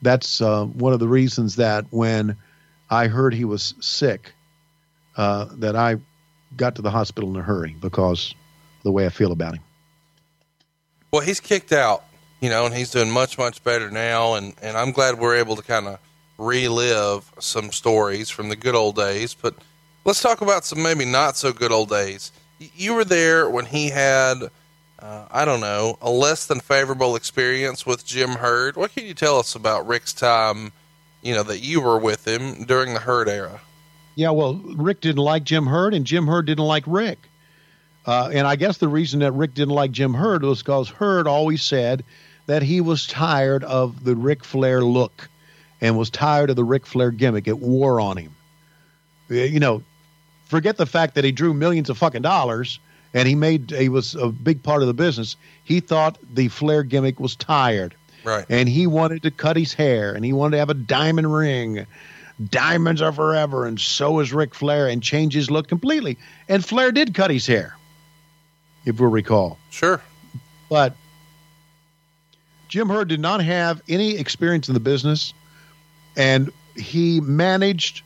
that's 0.02 0.40
uh, 0.40 0.64
one 0.64 0.92
of 0.92 1.00
the 1.00 1.08
reasons 1.08 1.56
that 1.56 1.86
when 1.90 2.36
I 2.90 3.06
heard 3.06 3.34
he 3.34 3.44
was 3.44 3.74
sick, 3.80 4.32
uh, 5.16 5.46
that 5.58 5.76
I 5.76 5.96
got 6.56 6.76
to 6.76 6.82
the 6.82 6.90
hospital 6.90 7.30
in 7.30 7.36
a 7.36 7.42
hurry 7.42 7.76
because 7.80 8.34
the 8.86 8.92
way 8.92 9.04
I 9.04 9.08
feel 9.08 9.32
about 9.32 9.54
him. 9.54 9.62
Well, 11.10 11.20
he's 11.20 11.40
kicked 11.40 11.72
out, 11.72 12.04
you 12.40 12.48
know, 12.48 12.66
and 12.66 12.74
he's 12.74 12.92
doing 12.92 13.10
much, 13.10 13.36
much 13.36 13.62
better 13.64 13.90
now. 13.90 14.34
And, 14.34 14.54
and 14.62 14.76
I'm 14.76 14.92
glad 14.92 15.18
we're 15.18 15.36
able 15.36 15.56
to 15.56 15.62
kind 15.62 15.88
of 15.88 15.98
relive 16.38 17.30
some 17.40 17.72
stories 17.72 18.30
from 18.30 18.48
the 18.48 18.54
good 18.54 18.76
old 18.76 18.94
days. 18.94 19.34
But 19.34 19.56
let's 20.04 20.22
talk 20.22 20.40
about 20.40 20.64
some 20.64 20.82
maybe 20.82 21.04
not 21.04 21.36
so 21.36 21.52
good 21.52 21.72
old 21.72 21.88
days. 21.88 22.30
You 22.58 22.94
were 22.94 23.04
there 23.04 23.50
when 23.50 23.66
he 23.66 23.90
had, 23.90 24.36
uh, 25.00 25.26
I 25.32 25.44
don't 25.44 25.60
know, 25.60 25.98
a 26.00 26.08
less 26.08 26.46
than 26.46 26.60
favorable 26.60 27.16
experience 27.16 27.84
with 27.84 28.06
Jim 28.06 28.30
Herd. 28.30 28.76
What 28.76 28.92
can 28.92 29.04
you 29.04 29.14
tell 29.14 29.40
us 29.40 29.56
about 29.56 29.86
Ric's 29.86 30.12
time, 30.12 30.72
you 31.22 31.34
know, 31.34 31.42
that 31.42 31.58
you 31.58 31.80
were 31.80 31.98
with 31.98 32.26
him 32.26 32.64
during 32.64 32.94
the 32.94 33.00
Herd 33.00 33.28
era? 33.28 33.60
Yeah, 34.14 34.30
well, 34.30 34.54
Ric 34.54 35.00
didn't 35.00 35.22
like 35.22 35.42
Jim 35.42 35.66
Herd, 35.66 35.92
and 35.92 36.06
Jim 36.06 36.28
Herd 36.28 36.46
didn't 36.46 36.64
like 36.64 36.84
Ric. 36.86 37.18
Uh, 38.06 38.30
and 38.32 38.46
I 38.46 38.56
guess 38.56 38.78
the 38.78 38.88
reason 38.88 39.20
that 39.20 39.32
Ric 39.32 39.54
didn't 39.54 39.74
like 39.74 39.90
Jim 39.90 40.14
Herd 40.14 40.42
was 40.42 40.62
because 40.62 40.88
Herd 40.88 41.26
always 41.26 41.62
said 41.62 42.04
that 42.46 42.62
he 42.62 42.80
was 42.80 43.06
tired 43.06 43.64
of 43.64 44.04
the 44.04 44.14
Ric 44.14 44.44
Flair 44.44 44.82
look 44.82 45.28
and 45.80 45.98
was 45.98 46.08
tired 46.10 46.50
of 46.50 46.56
the 46.56 46.64
Ric 46.64 46.86
Flair 46.86 47.10
gimmick. 47.10 47.48
It 47.48 47.58
wore 47.58 48.00
on 48.00 48.16
him. 48.16 48.34
You 49.28 49.58
know, 49.58 49.82
forget 50.44 50.76
the 50.76 50.86
fact 50.86 51.16
that 51.16 51.24
he 51.24 51.32
drew 51.32 51.52
millions 51.52 51.90
of 51.90 51.98
fucking 51.98 52.22
dollars 52.22 52.78
and 53.12 53.26
he 53.26 53.34
made 53.34 53.70
he 53.72 53.88
was 53.88 54.14
a 54.14 54.28
big 54.28 54.62
part 54.62 54.82
of 54.82 54.88
the 54.88 54.94
business. 54.94 55.36
He 55.64 55.80
thought 55.80 56.16
the 56.32 56.46
Flair 56.48 56.84
gimmick 56.84 57.18
was 57.18 57.34
tired 57.34 57.94
Right. 58.22 58.44
and 58.48 58.68
he 58.68 58.86
wanted 58.86 59.22
to 59.24 59.30
cut 59.32 59.56
his 59.56 59.72
hair 59.74 60.12
and 60.12 60.24
he 60.24 60.32
wanted 60.32 60.52
to 60.52 60.58
have 60.58 60.70
a 60.70 60.74
diamond 60.74 61.32
ring. 61.34 61.86
Diamonds 62.50 63.00
are 63.00 63.12
forever, 63.12 63.64
and 63.66 63.80
so 63.80 64.20
is 64.20 64.30
Ric 64.32 64.54
Flair, 64.54 64.88
and 64.88 65.02
change 65.02 65.32
his 65.32 65.50
look 65.50 65.68
completely. 65.68 66.18
And 66.50 66.62
Flair 66.62 66.92
did 66.92 67.14
cut 67.14 67.30
his 67.30 67.46
hair, 67.46 67.74
if 68.86 68.98
you'll 68.98 69.10
recall. 69.10 69.58
Sure. 69.70 70.00
But 70.70 70.96
Jim 72.68 72.88
Herd 72.88 73.08
did 73.08 73.20
not 73.20 73.42
have 73.42 73.82
any 73.88 74.16
experience 74.16 74.68
in 74.68 74.74
the 74.74 74.80
business, 74.80 75.34
and 76.16 76.50
he 76.76 77.20
managed 77.20 78.02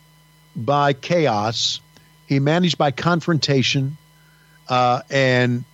by 0.57 0.93
chaos. 0.93 1.81
He 2.27 2.41
managed 2.41 2.79
by 2.79 2.91
confrontation, 2.91 3.97
uh, 4.69 5.03
and 5.11 5.65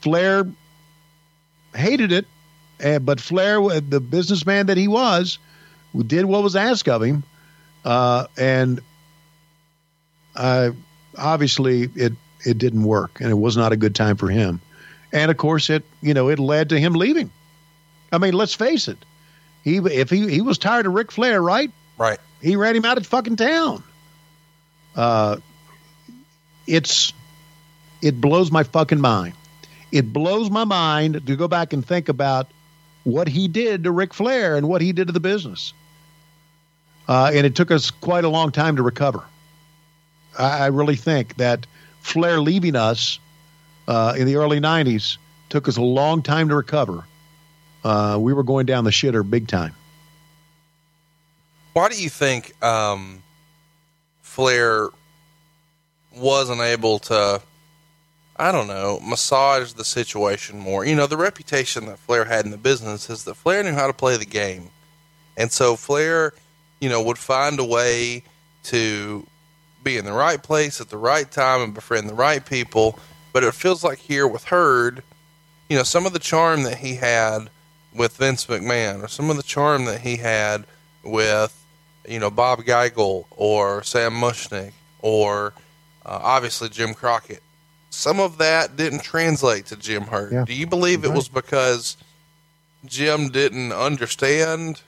Flair 0.00 0.46
hated 1.74 2.12
it. 2.12 2.26
Uh, 2.82 2.98
but 2.98 3.20
Flair, 3.20 3.60
uh, 3.60 3.80
the 3.86 4.00
businessman 4.00 4.66
that 4.66 4.76
he 4.76 4.86
was, 4.86 5.38
did 6.06 6.26
what 6.26 6.42
was 6.42 6.54
asked 6.54 6.88
of 6.88 7.02
him, 7.02 7.22
uh, 7.84 8.26
and 8.36 8.80
uh, 10.34 10.70
obviously 11.16 11.88
it 11.94 12.12
it 12.46 12.58
didn't 12.58 12.84
work, 12.84 13.20
and 13.20 13.30
it 13.30 13.34
was 13.34 13.56
not 13.56 13.72
a 13.72 13.76
good 13.76 13.94
time 13.94 14.16
for 14.16 14.28
him. 14.28 14.60
And 15.12 15.30
of 15.30 15.36
course, 15.36 15.68
it 15.68 15.84
you 16.00 16.14
know 16.14 16.28
it 16.28 16.38
led 16.38 16.70
to 16.70 16.78
him 16.78 16.94
leaving. 16.94 17.30
I 18.12 18.18
mean, 18.18 18.34
let's 18.34 18.54
face 18.54 18.88
it. 18.88 18.98
He 19.64 19.78
if 19.78 20.10
he 20.10 20.28
he 20.28 20.40
was 20.40 20.58
tired 20.58 20.86
of 20.86 20.94
Ric 20.94 21.10
Flair, 21.10 21.42
right? 21.42 21.70
Right. 21.98 22.18
He 22.40 22.56
ran 22.56 22.76
him 22.76 22.84
out 22.84 22.98
of 22.98 23.06
fucking 23.06 23.36
town. 23.36 23.82
Uh, 24.94 25.38
it's 26.66 27.12
it 28.02 28.20
blows 28.20 28.50
my 28.50 28.62
fucking 28.62 29.00
mind. 29.00 29.34
It 29.92 30.12
blows 30.12 30.50
my 30.50 30.64
mind 30.64 31.26
to 31.26 31.36
go 31.36 31.48
back 31.48 31.72
and 31.72 31.84
think 31.84 32.08
about 32.08 32.50
what 33.04 33.28
he 33.28 33.48
did 33.48 33.84
to 33.84 33.90
Ric 33.90 34.12
Flair 34.12 34.56
and 34.56 34.68
what 34.68 34.82
he 34.82 34.92
did 34.92 35.06
to 35.06 35.12
the 35.12 35.20
business. 35.20 35.72
Uh, 37.08 37.30
and 37.32 37.46
it 37.46 37.54
took 37.54 37.70
us 37.70 37.90
quite 37.90 38.24
a 38.24 38.28
long 38.28 38.50
time 38.50 38.76
to 38.76 38.82
recover. 38.82 39.22
I, 40.38 40.64
I 40.64 40.66
really 40.66 40.96
think 40.96 41.36
that 41.36 41.66
Flair 42.06 42.40
leaving 42.40 42.76
us 42.76 43.18
uh, 43.88 44.14
in 44.16 44.26
the 44.26 44.36
early 44.36 44.60
'90s 44.60 45.18
took 45.48 45.66
us 45.66 45.76
a 45.76 45.82
long 45.82 46.22
time 46.22 46.48
to 46.48 46.54
recover. 46.54 47.04
Uh, 47.82 48.16
we 48.20 48.32
were 48.32 48.44
going 48.44 48.64
down 48.64 48.84
the 48.84 48.90
shitter 48.90 49.28
big 49.28 49.48
time. 49.48 49.74
Why 51.72 51.88
do 51.88 52.00
you 52.00 52.08
think 52.08 52.60
um, 52.64 53.22
Flair 54.22 54.88
wasn't 56.16 56.60
able 56.60 57.00
to, 57.00 57.42
I 58.36 58.52
don't 58.52 58.68
know, 58.68 59.00
massage 59.00 59.72
the 59.72 59.84
situation 59.84 60.60
more? 60.60 60.84
You 60.84 60.94
know, 60.94 61.08
the 61.08 61.16
reputation 61.16 61.86
that 61.86 61.98
Flair 61.98 62.24
had 62.24 62.44
in 62.44 62.52
the 62.52 62.56
business 62.56 63.10
is 63.10 63.24
that 63.24 63.34
Flair 63.34 63.64
knew 63.64 63.74
how 63.74 63.88
to 63.88 63.92
play 63.92 64.16
the 64.16 64.24
game. 64.24 64.70
And 65.36 65.50
so 65.50 65.74
Flair, 65.74 66.32
you 66.80 66.88
know, 66.88 67.02
would 67.02 67.18
find 67.18 67.58
a 67.58 67.64
way 67.64 68.22
to 68.64 69.26
be 69.86 69.96
in 69.96 70.04
the 70.04 70.12
right 70.12 70.42
place 70.42 70.80
at 70.80 70.90
the 70.90 70.98
right 70.98 71.30
time 71.30 71.62
and 71.62 71.72
befriend 71.72 72.08
the 72.08 72.14
right 72.14 72.44
people. 72.44 72.98
But 73.32 73.44
it 73.44 73.54
feels 73.54 73.84
like 73.84 73.98
here 73.98 74.26
with 74.26 74.44
Herd, 74.44 75.02
you 75.68 75.76
know, 75.76 75.84
some 75.84 76.06
of 76.06 76.12
the 76.12 76.18
charm 76.18 76.64
that 76.64 76.78
he 76.78 76.96
had 76.96 77.48
with 77.94 78.16
Vince 78.16 78.46
McMahon 78.46 79.02
or 79.02 79.08
some 79.08 79.30
of 79.30 79.36
the 79.36 79.42
charm 79.42 79.84
that 79.84 80.00
he 80.00 80.16
had 80.16 80.64
with, 81.04 81.64
you 82.06 82.18
know, 82.18 82.30
Bob 82.30 82.60
Geigel 82.60 83.26
or 83.30 83.82
Sam 83.84 84.12
Muchnick 84.12 84.72
or 85.02 85.54
uh, 86.04 86.18
obviously 86.20 86.68
Jim 86.68 86.92
Crockett. 86.92 87.42
Some 87.90 88.18
of 88.18 88.38
that 88.38 88.76
didn't 88.76 89.02
translate 89.02 89.66
to 89.66 89.76
Jim 89.76 90.02
Herd. 90.02 90.32
Yeah. 90.32 90.44
Do 90.44 90.52
you 90.52 90.66
believe 90.66 91.04
it 91.04 91.12
was 91.12 91.28
because 91.28 91.96
Jim 92.84 93.28
didn't 93.28 93.72
understand 93.72 94.82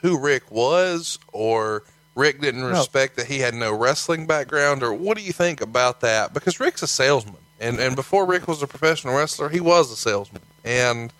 who 0.00 0.18
Ric 0.18 0.50
was 0.50 1.18
or 1.32 1.84
Ric 2.14 2.40
didn't 2.40 2.64
respect 2.64 3.16
that 3.16 3.26
he 3.26 3.38
had 3.38 3.54
no 3.54 3.72
wrestling 3.72 4.26
background 4.26 4.82
or 4.82 4.92
what 4.92 5.16
do 5.16 5.22
you 5.22 5.32
think 5.32 5.60
about 5.60 6.00
that? 6.00 6.34
Because 6.34 6.60
Ric's 6.60 6.82
a 6.82 6.86
salesman 6.86 7.36
and, 7.60 7.78
and 7.78 7.94
before 7.94 8.24
Ric 8.26 8.48
was 8.48 8.62
a 8.62 8.66
professional 8.66 9.14
wrestler, 9.14 9.50
he 9.50 9.60
was 9.60 9.92
a 9.92 9.96
salesman. 9.96 10.42
And 10.64 11.12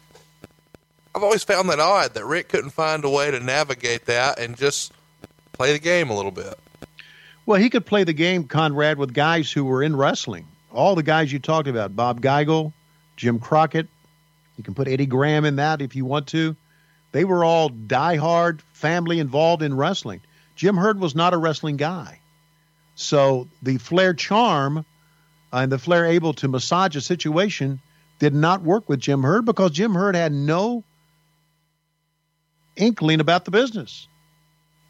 I've 1.15 1.23
always 1.23 1.45
found 1.45 1.69
that 1.69 1.79
odd 1.79 2.15
that 2.15 2.25
Ric 2.25 2.49
couldn't 2.49 2.71
find 2.71 3.05
a 3.05 3.11
way 3.11 3.31
to 3.31 3.39
navigate 3.39 4.07
that 4.07 4.39
and 4.39 4.57
just 4.57 4.93
play 5.53 5.73
the 5.73 5.79
game 5.79 6.09
a 6.09 6.17
little 6.17 6.31
bit. 6.31 6.59
Well, 7.45 7.61
he 7.61 7.69
could 7.69 7.85
play 7.85 8.05
the 8.05 8.13
game, 8.13 8.45
Conrad, 8.45 8.97
with 8.97 9.13
guys 9.13 9.53
who 9.53 9.65
were 9.65 9.83
in 9.83 9.95
wrestling. 9.97 10.47
All 10.73 10.95
the 10.95 11.03
guys 11.03 11.33
you 11.33 11.39
talked 11.39 11.69
about, 11.69 11.95
Bob 11.95 12.21
Geigel, 12.21 12.73
Jim 13.17 13.39
Crockett. 13.39 13.89
You 14.57 14.65
can 14.65 14.75
put 14.75 14.89
Eddie 14.89 15.07
Graham 15.07 15.45
in 15.45 15.57
that 15.57 15.83
if 15.83 15.97
you 15.97 16.05
want 16.05 16.29
to. 16.29 16.57
They 17.13 17.25
were 17.25 17.45
all 17.45 17.71
diehard 17.71 18.61
family 18.73 19.19
involved 19.19 19.63
in 19.63 19.77
wrestling. 19.77 20.21
Jim 20.61 20.77
Herd 20.77 21.01
was 21.01 21.15
not 21.15 21.33
a 21.33 21.39
wrestling 21.39 21.79
guy. 21.79 22.21
So 22.95 23.49
the 23.63 23.79
Flair 23.79 24.13
charm 24.13 24.85
and 25.51 25.73
the 25.73 25.79
Flair 25.79 26.05
able 26.05 26.35
to 26.35 26.49
massage 26.49 26.95
a 26.97 27.01
situation 27.01 27.81
did 28.19 28.35
not 28.35 28.61
work 28.61 28.87
with 28.87 29.01
Jim 29.01 29.23
Herd 29.23 29.47
because 29.47 29.71
Jim 29.71 29.95
Herd 29.95 30.15
had 30.15 30.33
no 30.33 30.85
inkling 32.77 33.21
about 33.21 33.47
the 33.47 33.51
business. 33.51 34.07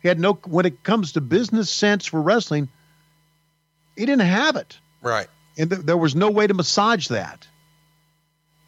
He 0.03 0.09
had 0.09 0.19
no, 0.19 0.33
when 0.45 0.67
it 0.67 0.83
comes 0.83 1.13
to 1.13 1.21
business 1.21 1.71
sense 1.71 2.05
for 2.05 2.21
wrestling, 2.21 2.69
he 3.97 4.07
didn't 4.07 4.27
have 4.27 4.57
it. 4.57 4.77
Right. 5.01 5.29
And 5.57 5.71
th- 5.71 5.83
there 5.83 5.97
was 5.97 6.17
no 6.17 6.33
way 6.33 6.49
to 6.49 6.55
massage 6.55 7.07
that. 7.09 7.47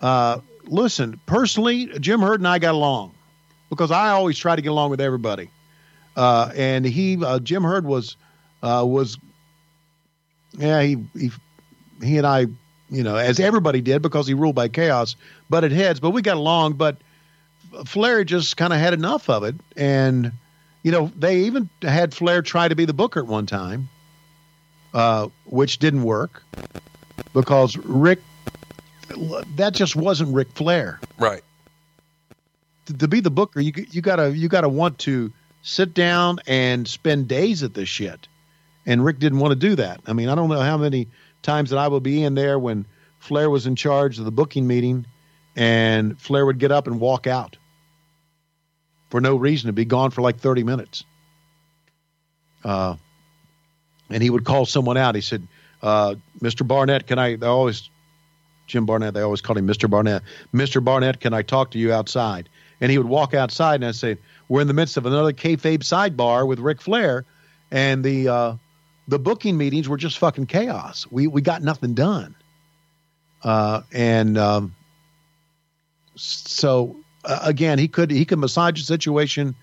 Uh, 0.00 0.38
listen, 0.66 1.20
personally, 1.26 1.86
Jim 1.98 2.20
Herd 2.20 2.38
and 2.38 2.46
I 2.46 2.60
got 2.60 2.76
along 2.76 3.12
because 3.70 3.90
I 3.90 4.10
always 4.10 4.38
try 4.38 4.54
to 4.54 4.62
get 4.62 4.68
along 4.68 4.90
with 4.90 5.00
everybody. 5.00 5.50
Uh, 6.16 6.50
and 6.54 6.84
he, 6.84 7.22
uh, 7.24 7.38
Jim 7.38 7.62
Herd 7.62 7.84
was, 7.84 8.16
uh, 8.62 8.84
was, 8.86 9.18
yeah, 10.52 10.82
he, 10.82 10.96
he, 11.16 11.30
he 12.02 12.18
and 12.18 12.26
I, 12.26 12.46
you 12.90 13.02
know, 13.02 13.16
as 13.16 13.40
everybody 13.40 13.80
did 13.80 14.02
because 14.02 14.26
he 14.26 14.34
ruled 14.34 14.54
by 14.54 14.68
chaos, 14.68 15.16
butted 15.48 15.72
heads, 15.72 16.00
but 16.00 16.10
we 16.10 16.20
got 16.20 16.36
along. 16.36 16.74
But 16.74 16.98
Flair 17.86 18.24
just 18.24 18.56
kind 18.56 18.72
of 18.72 18.78
had 18.78 18.92
enough 18.92 19.30
of 19.30 19.44
it. 19.44 19.54
And, 19.76 20.32
you 20.82 20.92
know, 20.92 21.10
they 21.16 21.40
even 21.40 21.70
had 21.80 22.12
Flair 22.12 22.42
try 22.42 22.68
to 22.68 22.76
be 22.76 22.84
the 22.84 22.92
booker 22.92 23.20
at 23.20 23.26
one 23.26 23.46
time, 23.46 23.88
uh, 24.92 25.28
which 25.46 25.78
didn't 25.78 26.02
work 26.02 26.42
because 27.32 27.76
Ric 27.78 28.20
that 29.56 29.74
just 29.74 29.96
wasn't 29.96 30.34
Ric 30.34 30.50
Flair. 30.52 31.00
Right. 31.18 31.42
To, 32.86 32.94
to 32.94 33.08
be 33.08 33.20
the 33.20 33.30
booker, 33.30 33.60
you 33.60 33.72
you 33.90 34.00
gotta 34.00 34.36
you 34.36 34.48
gotta 34.48 34.68
want 34.68 34.98
to 35.00 35.32
sit 35.62 35.94
down 35.94 36.38
and 36.46 36.86
spend 36.86 37.28
days 37.28 37.62
at 37.62 37.74
this 37.74 37.88
shit. 37.88 38.28
And 38.84 39.04
Ric 39.04 39.18
didn't 39.18 39.38
want 39.38 39.52
to 39.52 39.58
do 39.58 39.76
that. 39.76 40.00
I 40.06 40.12
mean, 40.12 40.28
I 40.28 40.34
don't 40.34 40.48
know 40.48 40.60
how 40.60 40.76
many 40.76 41.08
times 41.42 41.70
that 41.70 41.78
I 41.78 41.88
would 41.88 42.02
be 42.02 42.22
in 42.22 42.34
there 42.34 42.58
when 42.58 42.86
Flair 43.20 43.48
was 43.48 43.66
in 43.66 43.76
charge 43.76 44.18
of 44.18 44.24
the 44.24 44.32
booking 44.32 44.66
meeting, 44.66 45.06
and 45.54 46.20
Flair 46.20 46.44
would 46.44 46.58
get 46.58 46.72
up 46.72 46.88
and 46.88 46.98
walk 46.98 47.26
out 47.26 47.56
for 49.10 49.20
no 49.20 49.36
reason 49.36 49.68
to 49.68 49.72
be 49.72 49.84
gone 49.84 50.10
for 50.10 50.22
like 50.22 50.38
thirty 50.38 50.64
minutes. 50.64 51.04
Uh, 52.64 52.96
and 54.10 54.22
he 54.22 54.30
would 54.30 54.44
call 54.44 54.66
someone 54.66 54.96
out. 54.96 55.14
He 55.14 55.20
said, 55.20 55.46
uh, 55.82 56.16
"Mr. 56.40 56.66
Barnett, 56.66 57.06
can 57.06 57.20
I?" 57.20 57.36
They 57.36 57.46
always 57.46 57.88
Jim 58.66 58.86
Barnett. 58.86 59.14
They 59.14 59.20
always 59.20 59.40
called 59.40 59.58
him 59.58 59.66
Mr. 59.66 59.88
Barnett. 59.88 60.22
Mr. 60.54 60.82
Barnett, 60.82 61.20
can 61.20 61.34
I 61.34 61.42
talk 61.42 61.72
to 61.72 61.78
you 61.78 61.92
outside? 61.92 62.48
And 62.80 62.90
he 62.90 62.98
would 62.98 63.06
walk 63.06 63.34
outside, 63.34 63.76
and 63.76 63.84
I'd 63.84 63.94
say, 63.94 64.16
"We're 64.52 64.60
in 64.60 64.66
the 64.66 64.74
midst 64.74 64.98
of 64.98 65.06
another 65.06 65.32
kayfabe 65.32 65.78
sidebar 65.78 66.46
with 66.46 66.58
Ric 66.58 66.82
Flair, 66.82 67.24
and 67.70 68.04
the 68.04 68.28
uh, 68.28 68.56
the 69.08 69.18
booking 69.18 69.56
meetings 69.56 69.88
were 69.88 69.96
just 69.96 70.18
fucking 70.18 70.44
chaos. 70.44 71.06
We 71.10 71.26
we 71.26 71.40
got 71.40 71.62
nothing 71.62 71.94
done." 71.94 72.34
Uh, 73.42 73.80
and 73.92 74.36
um, 74.36 74.74
so 76.16 76.96
uh, 77.24 77.38
again, 77.40 77.78
he 77.78 77.88
could 77.88 78.10
he 78.10 78.26
could 78.26 78.40
massage 78.40 78.78
a 78.78 78.84
situation 78.84 79.54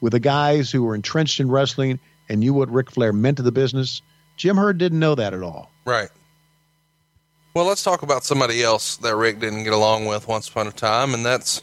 with 0.00 0.12
the 0.12 0.18
guys 0.20 0.70
who 0.70 0.82
were 0.82 0.94
entrenched 0.94 1.40
in 1.40 1.50
wrestling 1.50 2.00
and 2.30 2.40
knew 2.40 2.54
what 2.54 2.70
Ric 2.70 2.90
Flair 2.90 3.12
meant 3.12 3.36
to 3.36 3.42
the 3.42 3.52
business. 3.52 4.00
Jim 4.38 4.56
Herd 4.56 4.78
didn't 4.78 4.98
know 4.98 5.14
that 5.14 5.34
at 5.34 5.42
all. 5.42 5.70
Right. 5.84 6.08
Well, 7.52 7.66
let's 7.66 7.84
talk 7.84 8.00
about 8.00 8.24
somebody 8.24 8.62
else 8.62 8.96
that 8.96 9.14
Ric 9.14 9.40
didn't 9.40 9.64
get 9.64 9.74
along 9.74 10.06
with 10.06 10.26
once 10.26 10.48
upon 10.48 10.68
a 10.68 10.72
time, 10.72 11.12
and 11.12 11.22
that's, 11.22 11.62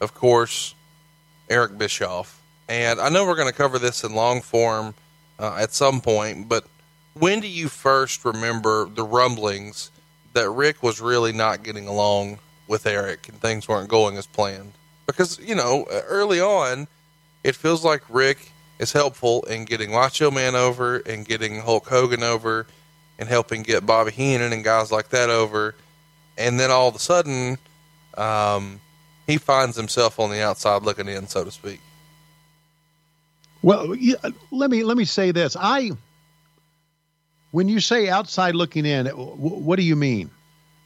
of 0.00 0.14
course, 0.14 0.76
Eric 1.50 1.76
Bischoff. 1.76 2.40
And 2.68 3.00
I 3.00 3.08
know 3.08 3.26
we're 3.26 3.34
going 3.34 3.50
to 3.50 3.54
cover 3.54 3.78
this 3.78 4.04
in 4.04 4.14
long 4.14 4.40
form 4.40 4.94
uh, 5.38 5.56
at 5.58 5.74
some 5.74 6.00
point, 6.00 6.48
but 6.48 6.64
when 7.14 7.40
do 7.40 7.48
you 7.48 7.68
first 7.68 8.24
remember 8.24 8.86
the 8.86 9.02
rumblings 9.02 9.90
that 10.32 10.48
Ric 10.48 10.82
was 10.82 11.00
really 11.00 11.32
not 11.32 11.64
getting 11.64 11.88
along 11.88 12.38
with 12.68 12.86
Eric 12.86 13.28
and 13.28 13.40
things 13.40 13.66
weren't 13.66 13.88
going 13.88 14.16
as 14.16 14.26
planned? 14.26 14.72
Because, 15.06 15.40
you 15.40 15.56
know, 15.56 15.86
early 15.90 16.40
on, 16.40 16.86
it 17.42 17.56
feels 17.56 17.84
like 17.84 18.02
Ric 18.08 18.52
is 18.78 18.92
helpful 18.92 19.42
in 19.42 19.64
getting 19.64 19.90
Macho 19.90 20.30
Man 20.30 20.54
over 20.54 20.98
and 20.98 21.26
getting 21.26 21.60
Hulk 21.60 21.88
Hogan 21.88 22.22
over 22.22 22.66
and 23.18 23.28
helping 23.28 23.62
get 23.62 23.84
Bobby 23.84 24.12
Heenan 24.12 24.52
and 24.52 24.62
guys 24.62 24.92
like 24.92 25.08
that 25.08 25.28
over. 25.28 25.74
And 26.38 26.60
then 26.60 26.70
all 26.70 26.88
of 26.88 26.94
a 26.94 27.00
sudden, 27.00 27.58
um, 28.16 28.80
he 29.30 29.38
finds 29.38 29.76
himself 29.76 30.18
on 30.18 30.30
the 30.30 30.42
outside 30.42 30.82
looking 30.82 31.08
in, 31.08 31.26
so 31.28 31.44
to 31.44 31.50
speak. 31.50 31.80
Well, 33.62 33.94
yeah, 33.94 34.16
let 34.50 34.70
me 34.70 34.84
let 34.84 34.96
me 34.96 35.04
say 35.04 35.32
this. 35.32 35.56
I 35.58 35.90
when 37.50 37.68
you 37.68 37.80
say 37.80 38.08
outside 38.08 38.54
looking 38.54 38.86
in, 38.86 39.06
wh- 39.06 39.38
what 39.38 39.76
do 39.76 39.82
you 39.82 39.96
mean? 39.96 40.30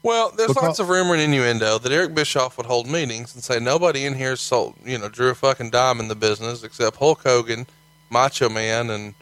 Well, 0.02 0.30
there's 0.36 0.48
Because- 0.48 0.62
lots 0.62 0.78
of 0.80 0.88
rumor 0.88 1.14
and 1.14 1.22
innuendo 1.22 1.78
that 1.78 1.92
Eric 1.92 2.14
Bischoff 2.14 2.56
would 2.58 2.66
hold 2.66 2.86
meetings 2.86 3.34
and 3.34 3.42
say 3.44 3.58
nobody 3.58 4.04
in 4.04 4.14
here 4.14 4.36
sold, 4.36 4.74
you 4.84 4.98
know, 4.98 5.08
drew 5.08 5.30
a 5.30 5.34
fucking 5.34 5.70
dime 5.70 6.00
in 6.00 6.08
the 6.08 6.14
business 6.14 6.62
except 6.62 6.96
Hulk 6.96 7.22
Hogan, 7.22 7.66
Macho 8.10 8.48
Man, 8.50 8.90
and 8.90 9.14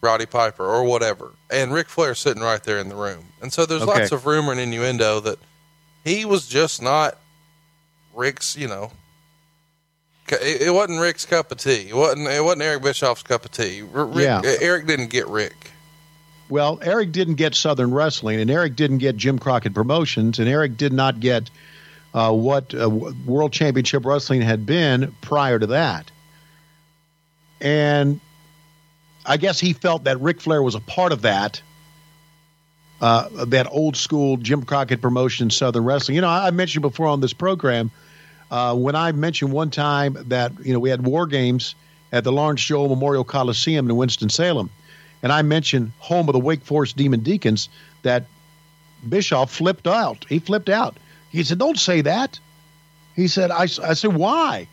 Roddy 0.00 0.24
Piper 0.26 0.64
or 0.64 0.84
whatever, 0.84 1.32
and 1.50 1.72
Ric 1.74 1.88
Flair 1.88 2.14
sitting 2.14 2.42
right 2.42 2.62
there 2.62 2.78
in 2.78 2.88
the 2.88 2.94
room. 2.94 3.26
And 3.42 3.52
so 3.52 3.66
there's 3.66 3.82
Okay. 3.82 4.00
lots 4.00 4.12
of 4.12 4.24
rumor 4.24 4.52
and 4.52 4.60
innuendo 4.60 5.20
that 5.20 5.38
he 6.04 6.24
was 6.24 6.46
just 6.46 6.80
not 6.80 7.18
Ric's, 8.14 8.56
you 8.56 8.68
know. 8.68 8.90
It 10.28 10.62
it 10.62 10.70
wasn't 10.72 11.00
Ric's 11.00 11.26
cup 11.26 11.52
of 11.52 11.58
tea. 11.58 11.88
It 11.88 11.94
wasn't. 11.94 12.28
It 12.28 12.42
wasn't 12.42 12.62
Eric 12.62 12.82
Bischoff's 12.82 13.22
cup 13.22 13.44
of 13.44 13.50
tea. 13.50 13.82
Ric, 13.82 14.16
Yeah. 14.24 14.40
Eric 14.60 14.86
didn't 14.86 15.10
get 15.10 15.26
Ric. 15.28 15.70
Well, 16.48 16.78
Eric 16.82 17.12
didn't 17.12 17.34
get 17.34 17.54
Southern 17.54 17.92
Wrestling, 17.92 18.40
and 18.40 18.50
Eric 18.50 18.76
didn't 18.76 18.98
get 18.98 19.16
Jim 19.16 19.38
Crockett 19.38 19.74
Promotions, 19.74 20.38
and 20.38 20.48
Eric 20.48 20.76
did 20.76 20.92
not 20.92 21.20
get 21.20 21.50
uh, 22.12 22.32
what 22.32 22.74
uh, 22.74 22.88
World 22.88 23.52
Championship 23.52 24.04
Wrestling 24.04 24.40
had 24.42 24.64
been 24.66 25.14
prior 25.20 25.58
to 25.58 25.66
that. 25.68 26.10
And 27.60 28.20
I 29.24 29.36
guess 29.38 29.58
he 29.58 29.72
felt 29.72 30.04
that 30.04 30.20
Ric 30.20 30.40
Flair 30.40 30.62
was 30.62 30.74
a 30.74 30.80
part 30.80 31.12
of 31.12 31.22
that, 31.22 31.62
uh, 33.00 33.28
that 33.46 33.66
old 33.70 33.96
school 33.96 34.36
Jim 34.36 34.64
Crockett 34.64 35.00
Promotions 35.00 35.56
Southern 35.56 35.84
Wrestling. 35.84 36.14
You 36.16 36.20
know, 36.20 36.28
I 36.28 36.48
I 36.48 36.50
mentioned 36.50 36.82
before 36.82 37.06
on 37.06 37.20
this 37.20 37.32
program 37.32 37.90
uh, 38.50 38.74
when 38.74 38.94
I 38.94 39.12
mentioned 39.12 39.52
one 39.52 39.70
time 39.70 40.16
that 40.28 40.52
you 40.64 40.72
know 40.72 40.78
we 40.78 40.90
had 40.90 41.04
war 41.04 41.26
games 41.26 41.74
at 42.12 42.24
the 42.24 42.32
Lawrence 42.32 42.62
Joel 42.62 42.88
Memorial 42.88 43.24
Coliseum 43.24 43.88
in 43.88 43.96
Winston 43.96 44.28
Salem 44.28 44.70
and 45.24 45.32
I 45.32 45.40
mentioned 45.40 45.90
home 45.98 46.28
of 46.28 46.34
the 46.34 46.38
Wake 46.38 46.62
Forest 46.62 46.98
Demon 46.98 47.20
Deacons, 47.20 47.70
that 48.02 48.26
Bischoff 49.08 49.50
flipped 49.50 49.86
out. 49.86 50.26
He 50.28 50.38
flipped 50.38 50.68
out. 50.68 50.98
He 51.30 51.42
said, 51.42 51.58
"Don't 51.58 51.78
say 51.78 52.02
that." 52.02 52.38
He 53.16 53.26
said, 53.26 53.50
"I, 53.50 53.62
I 53.62 53.94
said 53.94 54.14
why?" 54.14 54.68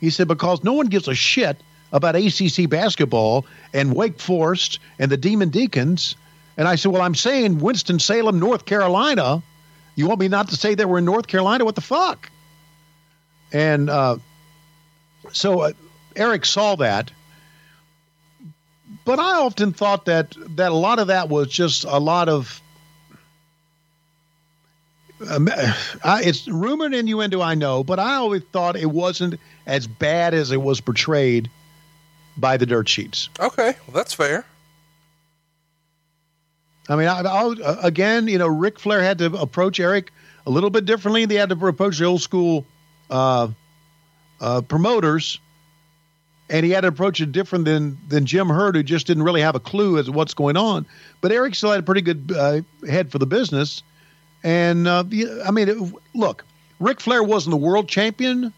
He 0.00 0.10
said, 0.10 0.28
"Because 0.28 0.62
no 0.62 0.72
one 0.74 0.86
gives 0.86 1.08
a 1.08 1.16
shit 1.16 1.60
about 1.90 2.14
ACC 2.14 2.70
basketball 2.70 3.44
and 3.74 3.92
Wake 3.92 4.20
Forest 4.20 4.78
and 5.00 5.10
the 5.10 5.16
Demon 5.16 5.48
Deacons." 5.48 6.14
And 6.56 6.68
I 6.68 6.76
said, 6.76 6.92
"Well, 6.92 7.02
I'm 7.02 7.16
saying 7.16 7.58
Winston 7.58 7.98
Salem, 7.98 8.38
North 8.38 8.66
Carolina. 8.66 9.42
You 9.96 10.06
want 10.06 10.20
me 10.20 10.28
not 10.28 10.46
to 10.50 10.56
say 10.56 10.76
that 10.76 10.88
we're 10.88 10.98
in 10.98 11.04
North 11.04 11.26
Carolina? 11.26 11.64
What 11.64 11.74
the 11.74 11.80
fuck?" 11.80 12.30
And 13.52 13.88
uh, 13.88 14.18
so 15.32 15.60
uh, 15.60 15.72
Eric 16.16 16.44
saw 16.44 16.76
that 16.76 17.10
but 19.04 19.18
I 19.18 19.38
often 19.38 19.72
thought 19.72 20.04
that 20.06 20.34
that 20.56 20.70
a 20.70 20.74
lot 20.74 20.98
of 20.98 21.06
that 21.06 21.28
was 21.28 21.48
just 21.48 21.84
a 21.84 21.98
lot 21.98 22.28
of. 22.28 22.60
Um, 25.28 25.48
I, 26.04 26.22
it's 26.24 26.46
rumor 26.46 26.84
and 26.84 26.94
innuendo, 26.94 27.40
I 27.40 27.54
know, 27.54 27.82
but 27.82 27.98
I 27.98 28.16
always 28.16 28.42
thought 28.52 28.76
it 28.76 28.90
wasn't 28.90 29.40
as 29.66 29.86
bad 29.86 30.34
as 30.34 30.52
it 30.52 30.62
was 30.62 30.80
portrayed 30.80 31.50
by 32.36 32.56
the 32.56 32.66
dirt 32.66 32.88
sheets. 32.88 33.28
Okay, 33.40 33.74
well, 33.86 33.94
that's 33.94 34.12
fair. 34.12 34.44
I 36.90 36.96
mean, 36.96 37.08
I, 37.08 37.20
I, 37.20 37.54
again, 37.82 38.28
you 38.28 38.38
know, 38.38 38.46
Ric 38.46 38.78
Flair 38.78 39.02
had 39.02 39.18
to 39.18 39.34
approach 39.34 39.80
Eric 39.80 40.12
a 40.46 40.50
little 40.50 40.70
bit 40.70 40.84
differently. 40.84 41.24
They 41.24 41.34
had 41.34 41.48
to 41.48 41.66
approach 41.66 41.98
the 41.98 42.04
old 42.04 42.20
school 42.22 42.66
uh, 43.10 43.48
uh, 44.40 44.60
promoters, 44.62 45.40
and 46.50 46.64
he 46.64 46.72
had 46.72 46.82
to 46.82 46.88
approach 46.88 47.20
it 47.20 47.32
different 47.32 47.64
than 47.64 47.98
than 48.08 48.26
Jim 48.26 48.48
Herd, 48.48 48.76
who 48.76 48.82
just 48.82 49.06
didn't 49.06 49.22
really 49.22 49.40
have 49.40 49.54
a 49.54 49.60
clue 49.60 49.98
as 49.98 50.06
to 50.06 50.12
what's 50.12 50.34
going 50.34 50.56
on. 50.56 50.86
But 51.20 51.32
Eric 51.32 51.54
still 51.54 51.70
had 51.70 51.80
a 51.80 51.82
pretty 51.82 52.02
good 52.02 52.32
uh, 52.36 52.60
head 52.86 53.10
for 53.10 53.18
the 53.18 53.26
business. 53.26 53.82
And 54.44 54.86
uh, 54.86 55.04
I 55.44 55.50
mean, 55.50 55.68
it, 55.68 55.76
look, 56.14 56.44
Ric 56.80 57.00
Flair 57.00 57.22
wasn't 57.22 57.50
the 57.50 57.56
world 57.56 57.88
champion 57.88 58.52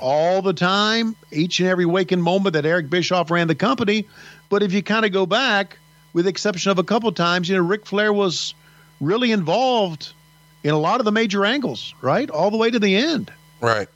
all 0.00 0.42
the 0.42 0.52
time, 0.52 1.16
each 1.32 1.60
and 1.60 1.68
every 1.68 1.84
waking 1.84 2.20
moment 2.20 2.54
that 2.54 2.64
Eric 2.64 2.88
Bischoff 2.88 3.30
ran 3.30 3.48
the 3.48 3.54
company. 3.54 4.06
But 4.48 4.62
if 4.62 4.72
you 4.72 4.82
kind 4.82 5.04
of 5.04 5.12
go 5.12 5.26
back, 5.26 5.78
with 6.12 6.24
the 6.24 6.30
exception 6.30 6.70
of 6.70 6.78
a 6.78 6.84
couple 6.84 7.10
times, 7.12 7.48
you 7.48 7.56
know, 7.56 7.62
Ric 7.62 7.84
Flair 7.84 8.12
was 8.12 8.54
really 9.00 9.32
involved 9.32 10.12
in 10.62 10.70
a 10.70 10.78
lot 10.78 11.00
of 11.00 11.04
the 11.04 11.12
major 11.12 11.44
angles, 11.44 11.94
right? 12.00 12.30
All 12.30 12.50
the 12.50 12.56
way 12.56 12.70
to 12.70 12.78
the 12.78 12.96
end. 12.96 13.30
Right. 13.60 13.88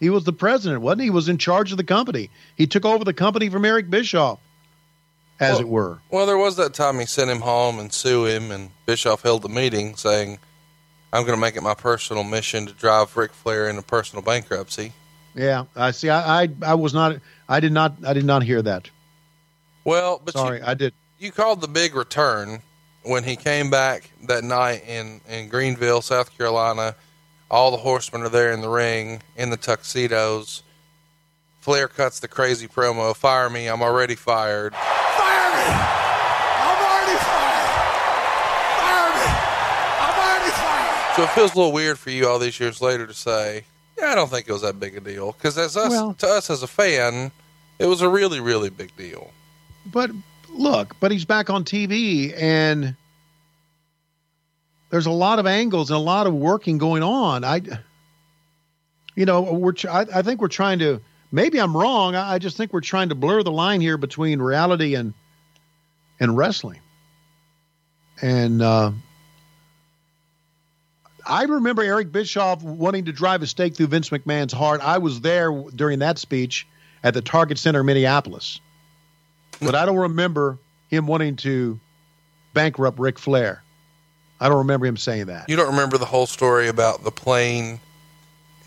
He 0.00 0.10
was 0.10 0.24
the 0.24 0.32
president, 0.32 0.82
wasn't 0.82 1.02
he? 1.02 1.06
He 1.06 1.10
was 1.10 1.28
in 1.28 1.38
charge 1.38 1.70
of 1.70 1.78
the 1.78 1.84
company. 1.84 2.30
He 2.56 2.66
took 2.66 2.84
over 2.84 3.04
the 3.04 3.14
company 3.14 3.48
from 3.48 3.64
Eric 3.64 3.88
Bischoff, 3.90 4.38
as 5.40 5.52
Well- 5.52 5.60
it 5.60 5.68
were. 5.68 5.98
Well, 6.10 6.26
there 6.26 6.36
was 6.38 6.56
that 6.56 6.74
time 6.74 6.98
he 6.98 7.06
sent 7.06 7.30
him 7.30 7.40
home 7.40 7.78
and 7.78 7.92
sue 7.92 8.24
him, 8.26 8.50
and 8.50 8.70
Bischoff 8.86 9.22
held 9.22 9.42
the 9.42 9.48
meeting 9.48 9.96
saying, 9.96 10.38
"I'm 11.12 11.22
going 11.22 11.36
to 11.36 11.40
make 11.40 11.56
it 11.56 11.62
my 11.62 11.74
personal 11.74 12.24
mission 12.24 12.66
to 12.66 12.72
drive 12.72 13.16
Ric 13.16 13.32
Flair 13.32 13.68
into 13.68 13.82
personal 13.82 14.22
bankruptcy." 14.22 14.92
Yeah, 15.34 15.64
I 15.74 15.90
see. 15.92 16.10
I, 16.10 16.42
I, 16.44 16.48
I 16.62 16.74
was 16.74 16.92
not. 16.94 17.16
I 17.48 17.60
did 17.60 17.72
not. 17.72 17.96
I 18.06 18.12
did 18.12 18.24
not 18.24 18.42
hear 18.42 18.62
that. 18.62 18.90
Well, 19.84 20.20
but 20.24 20.34
Sorry, 20.34 20.58
you, 20.58 20.64
I 20.66 20.74
did. 20.74 20.94
you 21.18 21.30
called 21.32 21.60
the 21.60 21.68
big 21.68 21.94
return 21.94 22.62
when 23.02 23.24
he 23.24 23.36
came 23.36 23.68
back 23.70 24.10
that 24.28 24.44
night 24.44 24.84
in 24.86 25.20
in 25.28 25.48
Greenville, 25.48 26.02
South 26.02 26.36
Carolina. 26.36 26.94
All 27.50 27.70
the 27.70 27.76
horsemen 27.78 28.22
are 28.22 28.28
there 28.28 28.52
in 28.52 28.60
the 28.60 28.68
ring 28.68 29.22
in 29.36 29.50
the 29.50 29.56
tuxedos. 29.56 30.62
Flair 31.60 31.88
cuts 31.88 32.20
the 32.20 32.28
crazy 32.28 32.66
promo, 32.68 33.14
"Fire 33.16 33.48
me! 33.48 33.66
I'm 33.68 33.82
already 33.82 34.14
fired." 34.14 34.74
Fire 34.74 35.50
me! 35.54 35.64
I'm 36.60 36.78
already 36.82 37.18
fired! 37.18 37.70
Fire 38.80 39.10
me! 39.14 39.26
I'm 40.00 40.18
already 40.18 40.50
fired! 40.52 41.16
So 41.16 41.22
it 41.22 41.30
feels 41.30 41.54
a 41.54 41.56
little 41.56 41.72
weird 41.72 41.98
for 41.98 42.10
you 42.10 42.28
all 42.28 42.38
these 42.38 42.58
years 42.60 42.80
later 42.80 43.06
to 43.06 43.14
say, 43.14 43.64
"Yeah, 43.98 44.12
I 44.12 44.14
don't 44.14 44.30
think 44.30 44.48
it 44.48 44.52
was 44.52 44.62
that 44.62 44.78
big 44.80 44.96
a 44.96 45.00
deal." 45.00 45.32
Because 45.32 45.56
as 45.56 45.76
us 45.76 45.90
Well- 45.90 46.14
to 46.18 46.26
us 46.28 46.50
as 46.50 46.62
a 46.62 46.66
fan, 46.66 47.30
it 47.78 47.86
was 47.86 48.00
a 48.02 48.08
really, 48.08 48.40
really 48.40 48.68
big 48.70 48.94
deal. 48.96 49.30
But 49.86 50.10
look, 50.50 50.96
but 51.00 51.12
he's 51.12 51.24
back 51.24 51.48
on 51.50 51.64
TV, 51.64 52.34
and 52.36 52.94
there's 54.94 55.06
a 55.06 55.10
lot 55.10 55.40
of 55.40 55.46
angles 55.46 55.90
and 55.90 55.96
a 55.96 56.00
lot 56.00 56.28
of 56.28 56.34
working 56.34 56.78
going 56.78 57.02
on. 57.02 57.42
I, 57.42 57.62
you 59.16 59.24
know, 59.24 59.42
we're 59.42 59.74
I, 59.90 60.06
I 60.14 60.22
think 60.22 60.40
we're 60.40 60.46
trying 60.46 60.78
to. 60.78 61.00
Maybe 61.32 61.60
I'm 61.60 61.76
wrong. 61.76 62.14
I, 62.14 62.34
I 62.34 62.38
just 62.38 62.56
think 62.56 62.72
we're 62.72 62.80
trying 62.80 63.08
to 63.08 63.16
blur 63.16 63.42
the 63.42 63.50
line 63.50 63.80
here 63.80 63.98
between 63.98 64.40
reality 64.40 64.94
and 64.94 65.12
and 66.20 66.36
wrestling. 66.36 66.78
And 68.22 68.62
uh, 68.62 68.92
I 71.26 71.42
remember 71.42 71.82
Eric 71.82 72.12
Bischoff 72.12 72.62
wanting 72.62 73.06
to 73.06 73.12
drive 73.12 73.42
a 73.42 73.48
stake 73.48 73.74
through 73.74 73.88
Vince 73.88 74.10
McMahon's 74.10 74.52
heart. 74.52 74.80
I 74.80 74.98
was 74.98 75.20
there 75.22 75.50
during 75.74 75.98
that 75.98 76.18
speech 76.18 76.68
at 77.02 77.14
the 77.14 77.20
Target 77.20 77.58
Center 77.58 77.80
in 77.80 77.86
Minneapolis, 77.86 78.60
but 79.60 79.74
I 79.74 79.86
don't 79.86 79.96
remember 79.96 80.56
him 80.86 81.08
wanting 81.08 81.34
to 81.38 81.80
bankrupt 82.52 83.00
Ric 83.00 83.18
Flair. 83.18 83.63
I 84.40 84.48
don't 84.48 84.58
remember 84.58 84.86
him 84.86 84.96
saying 84.96 85.26
that. 85.26 85.48
You 85.48 85.56
don't 85.56 85.70
remember 85.70 85.98
the 85.98 86.04
whole 86.06 86.26
story 86.26 86.68
about 86.68 87.04
the 87.04 87.10
plane 87.10 87.80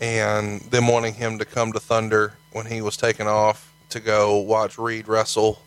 and 0.00 0.60
them 0.62 0.88
wanting 0.88 1.14
him 1.14 1.38
to 1.38 1.44
come 1.44 1.72
to 1.72 1.80
Thunder 1.80 2.34
when 2.52 2.66
he 2.66 2.80
was 2.80 2.96
taken 2.96 3.26
off 3.26 3.72
to 3.90 4.00
go 4.00 4.36
watch 4.38 4.78
Reid 4.78 5.08
wrestle, 5.08 5.62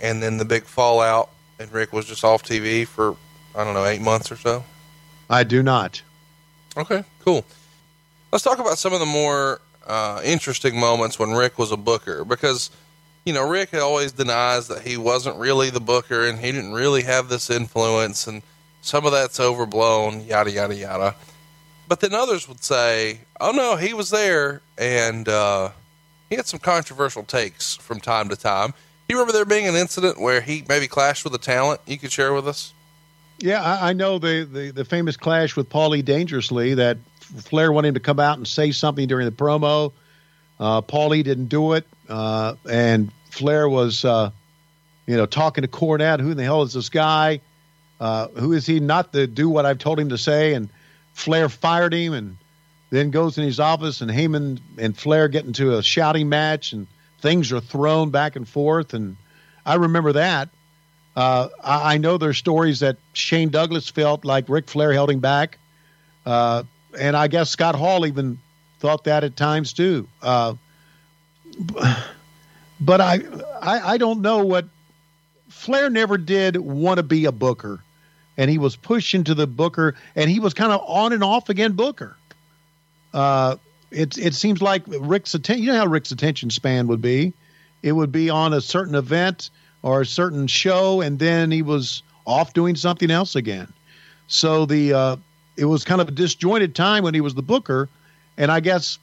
and 0.00 0.22
then 0.22 0.38
the 0.38 0.44
big 0.44 0.64
fallout, 0.64 1.30
and 1.58 1.70
Ric 1.72 1.92
was 1.92 2.06
just 2.06 2.24
off 2.24 2.42
TV 2.42 2.86
for 2.86 3.16
I 3.54 3.64
don't 3.64 3.74
know 3.74 3.84
eight 3.84 4.00
months 4.00 4.32
or 4.32 4.36
so. 4.36 4.64
I 5.28 5.44
do 5.44 5.62
not. 5.62 6.02
Okay, 6.76 7.04
cool. 7.24 7.44
Let's 8.30 8.44
talk 8.44 8.58
about 8.58 8.78
some 8.78 8.92
of 8.92 9.00
the 9.00 9.06
more 9.06 9.60
uh, 9.86 10.20
interesting 10.24 10.78
moments 10.78 11.18
when 11.18 11.32
Ric 11.32 11.58
was 11.58 11.70
a 11.70 11.76
booker 11.76 12.24
because, 12.24 12.70
you 13.24 13.32
know, 13.32 13.46
Ric 13.46 13.74
always 13.74 14.12
denies 14.12 14.68
that 14.68 14.82
he 14.82 14.96
wasn't 14.96 15.36
really 15.36 15.68
the 15.68 15.80
booker 15.80 16.26
and 16.26 16.38
he 16.38 16.50
didn't 16.50 16.72
really 16.72 17.02
have 17.02 17.28
this 17.28 17.50
influence 17.50 18.26
and 18.26 18.42
some 18.82 19.06
of 19.06 19.12
that's 19.12 19.40
overblown, 19.40 20.26
yada, 20.26 20.50
yada, 20.50 20.74
yada. 20.74 21.14
But 21.88 22.00
then 22.00 22.12
others 22.14 22.48
would 22.48 22.62
say, 22.62 23.20
oh 23.40 23.52
no, 23.52 23.76
he 23.76 23.94
was 23.94 24.10
there 24.10 24.60
and 24.76 25.28
uh, 25.28 25.70
he 26.28 26.36
had 26.36 26.46
some 26.46 26.60
controversial 26.60 27.22
takes 27.22 27.76
from 27.76 28.00
time 28.00 28.28
to 28.28 28.36
time. 28.36 28.70
Do 28.70 29.14
you 29.14 29.16
remember 29.16 29.32
there 29.32 29.44
being 29.44 29.68
an 29.68 29.76
incident 29.76 30.20
where 30.20 30.40
he 30.40 30.64
maybe 30.68 30.88
clashed 30.88 31.24
with 31.24 31.34
a 31.34 31.38
talent 31.38 31.80
you 31.86 31.96
could 31.96 32.12
share 32.12 32.34
with 32.34 32.46
us? 32.46 32.74
Yeah, 33.38 33.62
I, 33.62 33.90
I 33.90 33.92
know 33.92 34.18
the, 34.18 34.48
the, 34.50 34.70
the 34.70 34.84
famous 34.84 35.16
clash 35.16 35.56
with 35.56 35.68
Paulie 35.68 36.04
Dangerously 36.04 36.74
that 36.74 36.98
Flair 37.20 37.72
wanted 37.72 37.88
him 37.88 37.94
to 37.94 38.00
come 38.00 38.20
out 38.20 38.36
and 38.36 38.46
say 38.46 38.72
something 38.72 39.06
during 39.06 39.26
the 39.26 39.32
promo. 39.32 39.92
Uh, 40.60 40.80
Paulie 40.82 41.24
didn't 41.24 41.46
do 41.46 41.72
it, 41.72 41.86
uh, 42.08 42.54
and 42.70 43.10
Flair 43.30 43.68
was, 43.68 44.04
uh, 44.04 44.30
you 45.06 45.16
know, 45.16 45.26
talking 45.26 45.62
to 45.62 45.68
Cornette. 45.68 46.20
Who 46.20 46.30
in 46.30 46.36
the 46.36 46.44
hell 46.44 46.62
is 46.62 46.72
this 46.72 46.88
guy? 46.88 47.40
Uh, 48.02 48.26
who 48.30 48.52
is 48.52 48.66
he 48.66 48.80
not 48.80 49.12
to 49.12 49.28
do 49.28 49.48
what 49.48 49.64
I've 49.64 49.78
told 49.78 50.00
him 50.00 50.08
to 50.08 50.18
say? 50.18 50.54
And 50.54 50.68
Flair 51.12 51.48
fired 51.48 51.94
him, 51.94 52.12
and 52.14 52.36
then 52.90 53.12
goes 53.12 53.38
in 53.38 53.44
his 53.44 53.60
office, 53.60 54.00
and 54.00 54.10
Heyman 54.10 54.58
and 54.76 54.98
Flair 54.98 55.28
get 55.28 55.44
into 55.44 55.78
a 55.78 55.84
shouting 55.84 56.28
match, 56.28 56.72
and 56.72 56.88
things 57.20 57.52
are 57.52 57.60
thrown 57.60 58.10
back 58.10 58.34
and 58.34 58.48
forth. 58.48 58.92
And 58.92 59.16
I 59.64 59.76
remember 59.76 60.14
that. 60.14 60.48
Uh, 61.14 61.48
I, 61.62 61.94
I 61.94 61.98
know 61.98 62.18
there's 62.18 62.38
stories 62.38 62.80
that 62.80 62.96
Shane 63.12 63.50
Douglas 63.50 63.88
felt 63.88 64.24
like 64.24 64.48
Ric 64.48 64.68
Flair 64.68 64.92
held 64.92 65.08
him 65.08 65.20
back, 65.20 65.58
uh, 66.26 66.64
and 66.98 67.16
I 67.16 67.28
guess 67.28 67.50
Scott 67.50 67.76
Hall 67.76 68.04
even 68.04 68.40
thought 68.80 69.04
that 69.04 69.22
at 69.22 69.36
times 69.36 69.72
too. 69.72 70.08
Uh, 70.20 70.54
but 72.80 73.00
I, 73.00 73.20
I, 73.60 73.92
I 73.92 73.96
don't 73.96 74.22
know 74.22 74.44
what 74.44 74.64
Flair 75.50 75.88
never 75.88 76.18
did 76.18 76.56
want 76.56 76.96
to 76.96 77.04
be 77.04 77.26
a 77.26 77.32
booker, 77.32 77.80
and 78.36 78.50
he 78.50 78.58
was 78.58 78.76
pushed 78.76 79.14
into 79.14 79.34
the 79.34 79.46
booker, 79.46 79.94
and 80.16 80.30
he 80.30 80.40
was 80.40 80.54
kind 80.54 80.72
of 80.72 80.82
on 80.86 81.12
and 81.12 81.22
off 81.22 81.48
again 81.48 81.72
booker. 81.72 82.16
Uh, 83.12 83.56
it 83.90 84.16
it 84.18 84.34
seems 84.34 84.62
like 84.62 84.82
Ric's 84.86 85.34
attention. 85.34 85.64
You 85.64 85.72
know 85.72 85.78
how 85.78 85.86
Ric's 85.86 86.12
attention 86.12 86.50
span 86.50 86.86
would 86.88 87.02
be. 87.02 87.32
It 87.82 87.92
would 87.92 88.12
be 88.12 88.30
on 88.30 88.52
a 88.52 88.60
certain 88.60 88.94
event 88.94 89.50
or 89.82 90.00
a 90.00 90.06
certain 90.06 90.46
show, 90.46 91.00
and 91.00 91.18
then 91.18 91.50
he 91.50 91.62
was 91.62 92.02
off 92.24 92.52
doing 92.52 92.76
something 92.76 93.10
else 93.10 93.34
again. 93.34 93.72
So 94.28 94.64
the 94.66 94.94
uh, 94.94 95.16
it 95.56 95.66
was 95.66 95.84
kind 95.84 96.00
of 96.00 96.08
a 96.08 96.12
disjointed 96.12 96.74
time 96.74 97.04
when 97.04 97.14
he 97.14 97.20
was 97.20 97.34
the 97.34 97.42
booker, 97.42 97.88
and 98.38 98.50
I 98.50 98.60
guess 98.60 98.98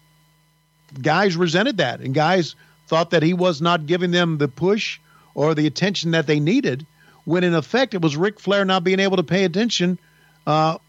guys 1.02 1.36
resented 1.36 1.78
that, 1.78 2.00
and 2.00 2.14
guys 2.14 2.56
thought 2.88 3.12
that 3.12 3.22
he 3.22 3.34
was 3.34 3.62
not 3.62 3.86
giving 3.86 4.12
them 4.12 4.40
the 4.40 4.48
push 4.48 5.00
or 5.36 5.54
the 5.54 5.68
attention 5.68 6.12
that 6.12 6.26
they 6.26 6.40
needed. 6.40 6.86
When 7.30 7.44
in 7.44 7.54
effect, 7.54 7.94
it 7.94 8.02
was 8.02 8.18
Ric 8.18 8.40
Flair 8.40 8.66
not 8.66 8.84
being 8.84 9.00
able 9.00 9.18
to 9.18 9.24
pay 9.24 9.44
attention, 9.44 10.00
uh, 10.48 10.80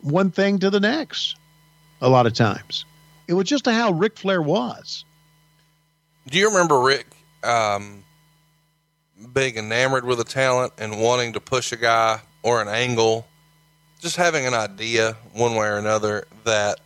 one 0.00 0.30
thing 0.30 0.60
to 0.60 0.70
the 0.70 0.78
next. 0.78 1.34
A 2.00 2.08
lot 2.08 2.24
of 2.24 2.34
times, 2.34 2.84
it 3.26 3.34
was 3.34 3.48
just 3.48 3.66
how 3.66 3.90
Ric 3.90 4.16
Flair 4.16 4.40
was. 4.40 5.04
Do 6.28 6.38
you 6.38 6.50
remember 6.50 6.78
Ric 6.78 7.08
um, 7.42 8.04
being 9.32 9.56
enamored 9.56 10.04
with 10.04 10.20
a 10.20 10.24
talent 10.24 10.72
and 10.78 11.00
wanting 11.00 11.32
to 11.32 11.40
push 11.40 11.72
a 11.72 11.76
guy 11.76 12.20
or 12.44 12.62
an 12.62 12.68
angle, 12.68 13.26
just 13.98 14.14
having 14.14 14.46
an 14.46 14.54
idea 14.54 15.16
one 15.32 15.56
way 15.56 15.66
or 15.66 15.78
another 15.78 16.28
that 16.44 16.78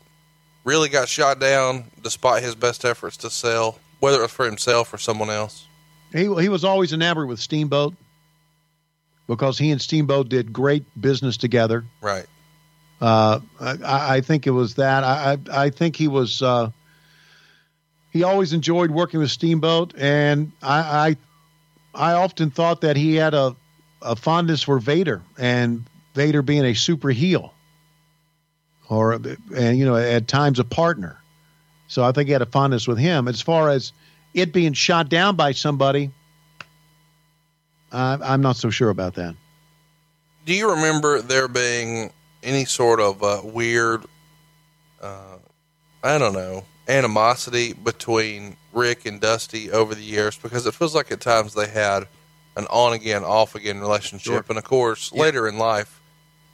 really 0.65 0.89
got 0.89 1.07
shot 1.07 1.39
down 1.39 1.85
despite 2.01 2.43
his 2.43 2.55
best 2.55 2.83
efforts 2.87 3.19
to 3.19 3.29
sell, 3.29 3.79
whether 4.01 4.21
it 4.21 4.23
was 4.23 4.31
for 4.31 4.47
himself 4.47 4.95
or 4.95 4.97
someone 4.97 5.29
else? 5.29 5.67
He 6.15 6.35
he 6.41 6.49
was 6.49 6.65
always 6.65 6.95
enamored 6.95 7.29
with 7.29 7.41
Steamboat 7.41 7.95
because 9.27 9.59
he 9.59 9.71
and 9.71 9.81
Steamboat 9.81 10.29
did 10.29 10.53
great 10.53 10.85
business 11.01 11.37
together. 11.37 11.85
Right. 12.01 12.27
Uh, 13.01 13.41
I, 13.61 14.17
I 14.17 14.21
think 14.21 14.47
it 14.47 14.51
was 14.51 14.75
that. 14.77 15.05
I 15.05 15.33
I, 15.33 15.65
I 15.65 15.71
think 15.71 15.97
he 15.97 16.09
was. 16.09 16.43
Uh, 16.43 16.71
he 18.11 18.23
always 18.23 18.55
enjoyed 18.55 18.91
working 18.91 19.21
with 19.21 19.31
Steamboat, 19.31 19.93
and 19.99 20.53
I, 20.63 21.17
I 21.95 22.11
I 22.11 22.13
often 22.15 22.51
thought 22.51 22.81
that 22.83 22.97
he 22.97 23.17
had 23.17 23.35
a 23.35 23.55
a 24.01 24.17
fondness 24.17 24.63
for 24.63 24.79
Vader, 24.79 25.23
and 25.37 25.85
Vader 26.15 26.41
being 26.41 26.65
a 26.65 26.75
super 26.75 27.11
heel, 27.11 27.53
or 28.89 29.13
and 29.55 29.79
you 29.79 29.85
know 29.85 29.97
at 29.97 30.27
times 30.29 30.59
a 30.59 30.65
partner. 30.65 31.19
So 31.89 32.03
I 32.03 32.13
think 32.13 32.29
he 32.29 32.33
had 32.33 32.43
a 32.43 32.47
fondness 32.47 32.89
with 32.89 32.99
him. 32.99 33.29
As 33.29 33.43
far 33.43 33.69
as 33.69 33.93
it 34.33 34.53
being 34.53 34.73
shot 34.73 35.09
down 35.09 35.37
by 35.37 35.53
somebody, 35.53 36.11
I, 37.97 38.19
I'm 38.23 38.43
not 38.43 38.57
so 38.57 38.71
sure 38.71 38.91
about 38.91 39.15
that. 39.15 39.35
Do 40.45 40.53
you 40.53 40.71
remember 40.71 41.21
there 41.21 41.49
being 41.49 42.13
any 42.43 42.65
sort 42.65 43.01
of 43.01 43.23
uh, 43.23 43.41
weird, 43.43 44.05
uh, 45.01 45.39
I 46.05 46.19
don't 46.19 46.35
know, 46.35 46.65
animosity 46.89 47.73
between 47.73 48.57
Ric 48.73 49.07
and 49.07 49.21
Dusty 49.21 49.71
over 49.73 49.95
the 49.95 50.03
years? 50.03 50.37
Because 50.37 50.67
it 50.67 50.75
feels 50.75 50.95
like 50.95 51.11
at 51.11 51.21
times 51.21 51.55
they 51.55 51.69
had 51.69 52.07
an 52.57 52.67
on 52.71 52.93
again, 52.93 53.25
off 53.25 53.55
again 53.55 53.81
relationship. 53.81 54.33
Sure. 54.33 54.45
And 54.49 54.59
of 54.59 54.65
course, 54.65 55.13
later 55.13 55.49
in 55.49 55.59
life, 55.59 56.01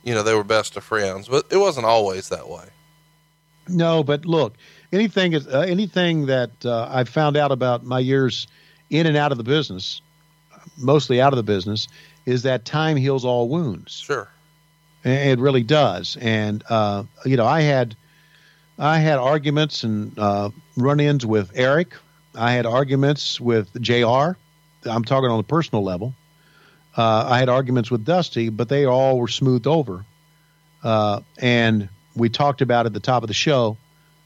you 0.05 0.15
know, 0.15 0.23
they 0.23 0.35
were 0.35 0.45
best 0.45 0.77
of 0.77 0.85
friends, 0.85 1.29
but 1.29 1.47
it 1.51 1.59
wasn't 1.59 1.87
always 1.87 2.29
that 2.31 2.49
way. 2.49 2.65
No, 3.69 4.03
but 4.03 4.25
look, 4.25 4.55
anything 4.93 5.33
is 5.33 5.47
uh, 5.47 5.61
anything 5.61 6.27
that 6.27 6.51
uh, 6.65 6.89
I 6.91 7.05
found 7.05 7.37
out 7.37 7.53
about 7.53 7.85
my 7.85 7.99
years 7.99 8.47
in 8.91 9.07
and 9.07 9.17
out 9.17 9.33
of 9.33 9.39
the 9.39 9.45
business, 9.45 10.03
mostly 10.79 11.21
out 11.21 11.33
of 11.33 11.37
the 11.37 11.43
business, 11.43 11.89
is 12.27 12.43
that 12.43 12.65
time 12.65 12.97
heals 12.97 13.25
all 13.25 13.49
wounds. 13.49 13.93
Sure. 13.93 14.29
And 15.05 15.31
It 15.31 15.43
really 15.43 15.63
does. 15.63 16.17
And 16.21 16.63
uh, 16.69 17.05
you 17.25 17.37
know, 17.37 17.47
I 17.47 17.61
had 17.63 17.97
I 18.79 18.99
had 18.99 19.19
arguments 19.19 19.85
and 19.85 20.19
uh, 20.19 20.51
run-ins 20.77 21.27
with 21.27 21.53
Eric. 21.55 21.95
I 22.35 22.53
had 22.53 22.67
arguments 22.67 23.41
with 23.41 23.81
Jr. 23.81 24.33
I'm 24.85 25.05
talking 25.05 25.31
on 25.31 25.39
a 25.39 25.45
personal 25.45 25.85
level. 25.85 26.15
Uh, 26.97 27.27
I 27.29 27.39
had 27.39 27.49
arguments 27.49 27.91
with 27.91 28.05
Dusty, 28.05 28.49
but 28.49 28.69
they 28.69 28.85
all 28.85 29.19
were 29.19 29.29
smoothed 29.29 29.67
over. 29.67 30.05
Uh, 30.83 31.21
and 31.39 31.89
we 32.15 32.29
talked 32.29 32.61
about 32.61 32.87
at 32.87 32.93
the 32.93 33.01
top 33.01 33.23
of 33.23 33.29
the 33.29 33.35
show 33.35 33.77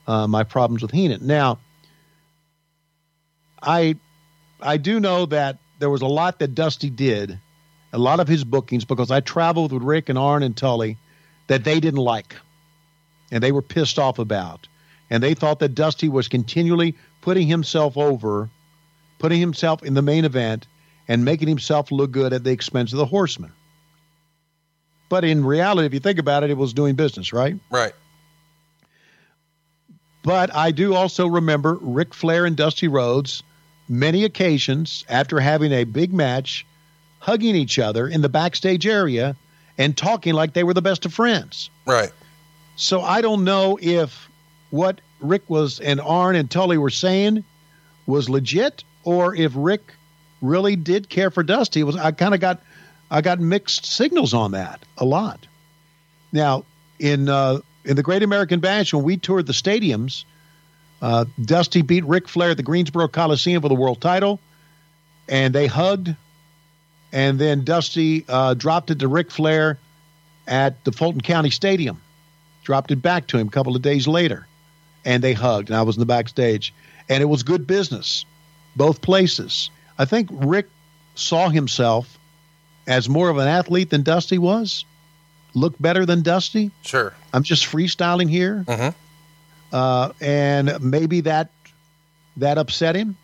uh, 0.07 0.27
my 0.27 0.45
problems 0.45 0.83
with 0.83 0.91
Heenan. 0.91 1.27
Now, 1.27 1.59
I 3.63 3.97
I 4.61 4.77
do 4.77 5.01
know 5.01 5.27
that 5.27 5.59
there 5.79 5.91
was 5.91 6.03
a 6.03 6.07
lot 6.07 6.39
that 6.39 6.55
Dusty 6.55 6.91
did, 6.91 7.39
a 7.93 7.99
lot 7.99 8.21
of 8.21 8.29
his 8.29 8.45
bookings, 8.45 8.85
because 8.85 9.11
I 9.11 9.21
traveled 9.21 9.73
with 9.73 9.83
Ric 9.83 10.09
and 10.09 10.19
Arn 10.19 10.43
and 10.43 10.57
Tully 10.57 10.99
that 11.47 11.65
they 11.65 11.81
didn't 11.81 12.01
like, 12.01 12.37
and 13.31 13.43
they 13.43 13.53
were 13.53 13.63
pissed 13.63 13.99
off 13.99 14.19
about, 14.19 14.69
and 15.11 15.23
they 15.23 15.35
thought 15.35 15.61
that 15.61 15.75
Dusty 15.75 16.09
was 16.09 16.29
continually 16.29 16.97
putting 17.21 17.47
himself 17.47 17.97
over, 17.97 18.51
putting 19.19 19.41
himself 19.41 19.83
in 19.83 19.95
the 19.95 20.03
main 20.03 20.25
event, 20.25 20.67
and 21.09 21.25
making 21.25 21.49
himself 21.49 21.93
look 21.93 22.11
good 22.11 22.33
at 22.33 22.43
the 22.43 22.51
expense 22.51 22.93
of 22.93 22.99
the 22.99 23.07
Horsemen. 23.07 23.53
But 25.09 25.25
in 25.25 25.45
reality, 25.45 25.87
if 25.87 25.95
you 25.95 26.01
think 26.01 26.19
about 26.19 26.43
it, 26.43 26.51
it 26.51 26.57
was 26.57 26.73
doing 26.73 26.97
business, 26.97 27.33
right? 27.33 27.57
Right. 27.71 27.93
But 30.25 30.53
I 30.53 30.73
do 30.73 30.95
also 30.95 31.29
remember 31.29 31.79
Ric 31.81 32.13
Flair 32.13 32.45
and 32.45 32.57
Dusty 32.57 32.89
Rhodes, 32.89 33.45
many 33.89 34.25
occasions 34.25 35.05
after 35.09 35.41
having 35.41 35.73
a 35.73 35.85
big 35.85 36.13
match, 36.13 36.67
hugging 37.19 37.55
each 37.55 37.79
other 37.79 38.09
in 38.09 38.23
the 38.23 38.29
backstage 38.29 38.87
area 38.87 39.37
and 39.79 39.97
talking 39.97 40.35
like 40.35 40.53
they 40.53 40.65
were 40.65 40.75
the 40.75 40.83
best 40.83 41.05
of 41.05 41.15
friends. 41.15 41.71
Right. 41.87 42.13
So 42.77 43.01
I 43.01 43.21
don't 43.21 43.45
know 43.45 43.79
if 43.81 44.29
what 44.71 45.01
Ric 45.21 45.49
was 45.49 45.81
and 45.81 46.01
Arn 46.01 46.37
and 46.37 46.51
Tully 46.51 46.79
were 46.79 46.91
saying 46.91 47.45
was 48.07 48.29
legit 48.29 48.85
or 49.05 49.35
if 49.35 49.53
Ric 49.55 49.95
really 50.41 50.77
did 50.77 51.09
care 51.09 51.31
for 51.31 51.43
Dusty. 51.43 51.81
It 51.81 51.85
was 51.85 51.97
I 51.97 52.13
kind 52.13 52.35
of 52.35 52.41
got 52.41 52.63
I 53.11 53.21
got 53.21 53.41
mixed 53.41 53.87
signals 53.87 54.35
on 54.35 54.53
that 54.53 54.85
a 54.99 55.05
lot. 55.05 55.47
Now 56.33 56.65
in 56.99 57.29
uh, 57.29 57.61
in 57.85 57.97
the 57.97 58.03
Great 58.03 58.23
American 58.23 58.61
Bash 58.61 58.93
when 58.93 59.05
we 59.05 59.17
toured 59.17 59.47
the 59.47 59.53
stadiums, 59.53 60.25
uh, 61.03 61.25
Dusty 61.43 61.83
beat 61.83 62.05
Ric 62.05 62.29
Flair 62.29 62.51
at 62.51 62.57
the 62.57 62.63
Greensboro 62.63 63.09
Coliseum 63.09 63.63
for 63.63 63.69
the 63.69 63.75
world 63.75 64.01
title, 64.01 64.41
and 65.29 65.55
they 65.55 65.67
hugged. 65.67 66.15
And 67.13 67.39
then 67.39 67.65
Dusty 67.65 68.25
uh, 68.29 68.55
dropped 68.55 68.91
it 68.91 68.99
to 68.99 69.09
Ric 69.09 69.31
Flair 69.31 69.79
at 70.47 70.85
the 70.85 70.93
Fulton 70.93 71.21
County 71.21 71.51
Stadium, 71.51 72.01
dropped 72.65 72.91
it 72.91 73.01
back 73.03 73.27
to 73.29 73.39
him 73.39 73.49
a 73.49 73.51
couple 73.51 73.77
of 73.77 73.83
days 73.83 74.07
later, 74.07 74.47
and 75.05 75.23
they 75.23 75.33
hugged. 75.33 75.69
And 75.71 75.77
I 75.77 75.83
was 75.83 75.97
in 75.97 76.01
the 76.01 76.07
backstage, 76.07 76.75
and 77.09 77.23
it 77.23 77.27
was 77.27 77.43
good 77.43 77.67
business, 77.67 78.25
both 78.75 79.01
places. 79.01 79.71
I 79.99 80.05
think 80.05 80.29
Ric 80.31 80.67
saw 81.15 81.49
himself 81.49 82.19
as 82.87 83.09
more 83.09 83.29
of 83.31 83.39
an 83.39 83.49
athlete 83.49 83.91
than 83.91 84.03
Dusty 84.03 84.39
was, 84.39 84.85
looked 85.55 85.81
better 85.81 86.05
than 86.07 86.23
Dusty. 86.23 86.71
Sure. 86.83 87.15
I'm 87.33 87.43
just 87.43 87.65
freestyling 87.65 88.29
here, 88.29 88.65
Mhm. 88.67 88.95
Uh, 89.73 90.13
and 90.21 90.81
maybe 90.81 91.23
that 91.23 91.51
that 92.37 92.59
upset 92.59 92.97
him. 92.97 93.17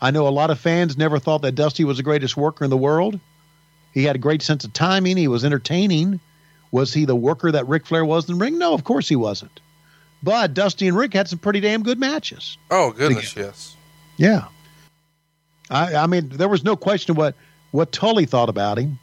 I 0.00 0.10
know 0.10 0.28
a 0.28 0.30
lot 0.30 0.50
of 0.50 0.58
fans 0.60 0.96
never 0.96 1.18
thought 1.18 1.42
that 1.42 1.52
Dusty 1.52 1.84
was 1.84 1.96
the 1.96 2.02
greatest 2.02 2.36
worker 2.36 2.64
in 2.64 2.70
the 2.70 2.76
world. 2.76 3.18
He 3.92 4.04
had 4.04 4.16
a 4.16 4.18
great 4.18 4.42
sense 4.42 4.64
of 4.64 4.72
timing. 4.72 5.16
He 5.16 5.28
was 5.28 5.44
entertaining. 5.44 6.20
Was 6.70 6.94
he 6.94 7.04
the 7.04 7.16
worker 7.16 7.50
that 7.50 7.66
Ric 7.66 7.86
Flair 7.86 8.04
was 8.04 8.28
in 8.28 8.38
the 8.38 8.44
ring? 8.44 8.58
No, 8.58 8.74
of 8.74 8.84
course 8.84 9.08
he 9.08 9.16
wasn't. 9.16 9.60
But 10.22 10.54
Dusty 10.54 10.88
and 10.88 10.96
Ric 10.96 11.14
had 11.14 11.28
some 11.28 11.38
pretty 11.38 11.60
damn 11.60 11.82
good 11.82 11.98
matches. 11.98 12.58
Oh 12.70 12.92
goodness, 12.92 13.34
yes. 13.36 13.76
Yeah. 14.16 14.46
I, 15.70 15.94
I 15.94 16.06
mean, 16.06 16.28
there 16.28 16.48
was 16.48 16.64
no 16.64 16.76
question 16.76 17.14
what 17.14 17.34
what 17.70 17.92
Tully 17.92 18.26
thought 18.26 18.48
about 18.48 18.78
him. 18.78 18.98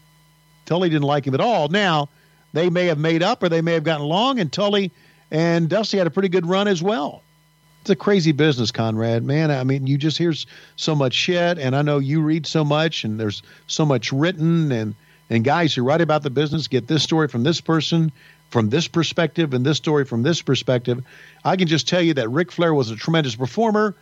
Tully 0.65 0.89
didn't 0.89 1.03
like 1.03 1.25
him 1.27 1.33
at 1.33 1.41
all. 1.41 1.67
Now, 1.67 2.09
they 2.53 2.69
may 2.69 2.87
have 2.87 2.97
made 2.97 3.21
up 3.21 3.43
or 3.43 3.49
they 3.49 3.61
may 3.61 3.73
have 3.73 3.83
gotten 3.83 4.03
along, 4.03 4.39
and 4.39 4.51
Tully 4.51 4.91
and 5.35 5.67
Dusty 5.67 5.97
had 5.97 6.07
a 6.07 6.11
pretty 6.11 6.29
good 6.29 6.45
run 6.45 6.69
as 6.69 6.81
well. 6.81 7.21
It's 7.81 7.89
a 7.89 7.95
crazy 7.95 8.31
business, 8.31 8.71
Conrad. 8.71 9.21
Man, 9.21 9.51
I 9.51 9.65
mean, 9.65 9.85
you 9.85 9.97
just 9.97 10.17
hear 10.17 10.33
so 10.77 10.95
much 10.95 11.13
shit, 11.13 11.59
and 11.59 11.75
I 11.75 11.81
know 11.81 11.99
you 11.99 12.21
read 12.21 12.47
so 12.47 12.63
much, 12.63 13.03
and 13.03 13.19
there's 13.19 13.43
so 13.67 13.85
much 13.85 14.13
written, 14.13 14.71
and 14.71 14.95
and 15.29 15.43
guys 15.43 15.75
who 15.75 15.83
write 15.83 15.99
about 15.99 16.23
the 16.23 16.29
business 16.29 16.69
get 16.69 16.87
this 16.87 17.03
story 17.03 17.27
from 17.27 17.43
this 17.43 17.59
person, 17.59 18.13
from 18.49 18.69
this 18.69 18.87
perspective, 18.87 19.53
and 19.53 19.65
this 19.65 19.75
story 19.75 20.05
from 20.05 20.23
this 20.23 20.41
perspective. 20.41 21.03
I 21.43 21.57
can 21.57 21.67
just 21.67 21.87
tell 21.87 22.01
you 22.01 22.13
that 22.13 22.29
Ric 22.29 22.51
Flair 22.51 22.73
was 22.73 22.89
a 22.89 22.95
tremendous 22.95 23.35
performer 23.35 23.95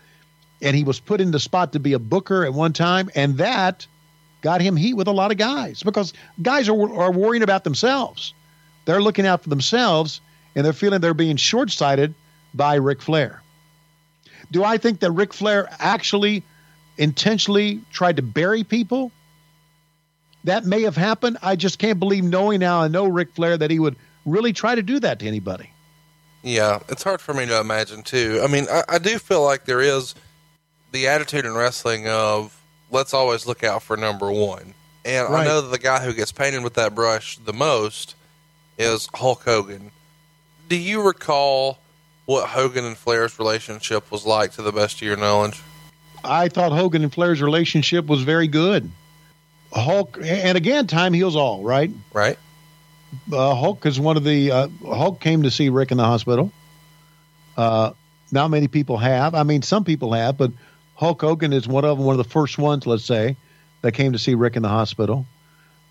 and 0.61 0.75
he 0.75 0.83
was 0.83 0.99
put 0.99 1.19
in 1.19 1.31
the 1.31 1.39
spot 1.39 1.73
to 1.73 1.79
be 1.79 1.93
a 1.93 1.99
booker 1.99 2.45
at 2.45 2.53
one 2.53 2.73
time, 2.73 3.09
and 3.15 3.37
that 3.37 3.87
got 4.41 4.61
him 4.61 4.75
heat 4.75 4.93
with 4.93 5.07
a 5.07 5.11
lot 5.11 5.31
of 5.31 5.37
guys 5.37 5.81
because 5.81 6.13
guys 6.41 6.69
are, 6.69 6.93
are 6.93 7.11
worrying 7.11 7.43
about 7.43 7.63
themselves. 7.63 8.33
They're 8.85 9.01
looking 9.01 9.25
out 9.25 9.43
for 9.43 9.49
themselves, 9.49 10.21
and 10.55 10.65
they're 10.65 10.73
feeling 10.73 11.01
they're 11.01 11.13
being 11.13 11.37
short 11.37 11.71
sighted 11.71 12.13
by 12.53 12.75
Ric 12.75 13.01
Flair. 13.01 13.41
Do 14.51 14.63
I 14.63 14.77
think 14.77 14.99
that 14.99 15.11
Ric 15.11 15.33
Flair 15.33 15.67
actually 15.79 16.43
intentionally 16.97 17.81
tried 17.91 18.17
to 18.17 18.21
bury 18.21 18.63
people? 18.63 19.11
That 20.43 20.65
may 20.65 20.81
have 20.83 20.97
happened. 20.97 21.37
I 21.41 21.55
just 21.55 21.79
can't 21.79 21.99
believe, 21.99 22.23
knowing 22.23 22.59
now 22.59 22.81
I 22.81 22.87
know 22.87 23.07
Ric 23.07 23.33
Flair, 23.33 23.57
that 23.57 23.71
he 23.71 23.79
would 23.79 23.95
really 24.25 24.53
try 24.53 24.75
to 24.75 24.83
do 24.83 24.99
that 24.99 25.19
to 25.19 25.27
anybody. 25.27 25.69
Yeah, 26.43 26.79
it's 26.89 27.03
hard 27.03 27.21
for 27.21 27.33
me 27.33 27.45
to 27.45 27.59
imagine 27.59 28.03
too. 28.03 28.41
I 28.43 28.47
mean, 28.47 28.67
I, 28.69 28.83
I 28.89 28.97
do 28.97 29.17
feel 29.17 29.43
like 29.43 29.65
there 29.65 29.79
is 29.79 30.13
the 30.91 31.07
attitude 31.07 31.45
in 31.45 31.53
wrestling 31.53 32.07
of 32.07 32.59
let's 32.91 33.13
always 33.13 33.47
look 33.47 33.63
out 33.63 33.81
for 33.81 33.95
number 33.97 34.29
one. 34.29 34.73
And 35.05 35.27
I 35.27 35.45
know 35.45 35.61
that 35.61 35.71
the 35.71 35.79
guy 35.79 36.03
who 36.03 36.13
gets 36.13 36.31
painted 36.31 36.63
with 36.63 36.75
that 36.75 36.93
brush 36.93 37.37
the 37.37 37.53
most 37.53 38.15
is 38.77 39.09
Hulk 39.13 39.43
Hogan. 39.43 39.91
Do 40.69 40.77
you 40.77 41.01
recall 41.01 41.79
what 42.25 42.47
Hogan 42.47 42.85
and 42.85 42.97
Flair's 42.97 43.37
relationship 43.37 44.11
was 44.11 44.25
like 44.25 44.53
to 44.53 44.61
the 44.61 44.71
best 44.71 44.95
of 44.95 45.01
your 45.01 45.17
knowledge? 45.17 45.61
I 46.23 46.47
thought 46.47 46.71
Hogan 46.71 47.03
and 47.03 47.13
Flair's 47.13 47.41
relationship 47.41 48.05
was 48.05 48.21
very 48.23 48.47
good. 48.47 48.89
Hulk, 49.73 50.19
and 50.23 50.57
again, 50.57 50.87
time 50.87 51.13
heals 51.13 51.35
all, 51.35 51.63
right? 51.63 51.91
Right? 52.13 52.37
Uh, 53.31 53.55
Hulk 53.55 53.85
is 53.85 53.99
one 53.99 54.17
of 54.17 54.23
the 54.23 54.51
uh, 54.51 54.67
Hulk 54.85 55.19
came 55.19 55.43
to 55.43 55.51
see 55.51 55.69
Ric 55.69 55.91
in 55.91 55.97
the 55.97 56.05
hospital. 56.05 56.51
Uh, 57.57 57.91
not 58.31 58.49
many 58.49 58.67
people 58.67 58.97
have. 58.97 59.35
I 59.35 59.43
mean, 59.43 59.61
some 59.61 59.83
people 59.83 60.13
have, 60.13 60.37
but 60.37 60.51
Hulk 60.95 61.21
Hogan 61.21 61.53
is 61.53 61.67
one 61.67 61.85
of 61.85 61.97
them. 61.97 62.05
One 62.05 62.19
of 62.19 62.25
the 62.25 62.29
first 62.29 62.57
ones, 62.57 62.87
let's 62.87 63.05
say, 63.05 63.35
that 63.81 63.91
came 63.91 64.13
to 64.13 64.19
see 64.19 64.33
Ric 64.33 64.55
in 64.55 64.63
the 64.63 64.69
hospital. 64.69 65.25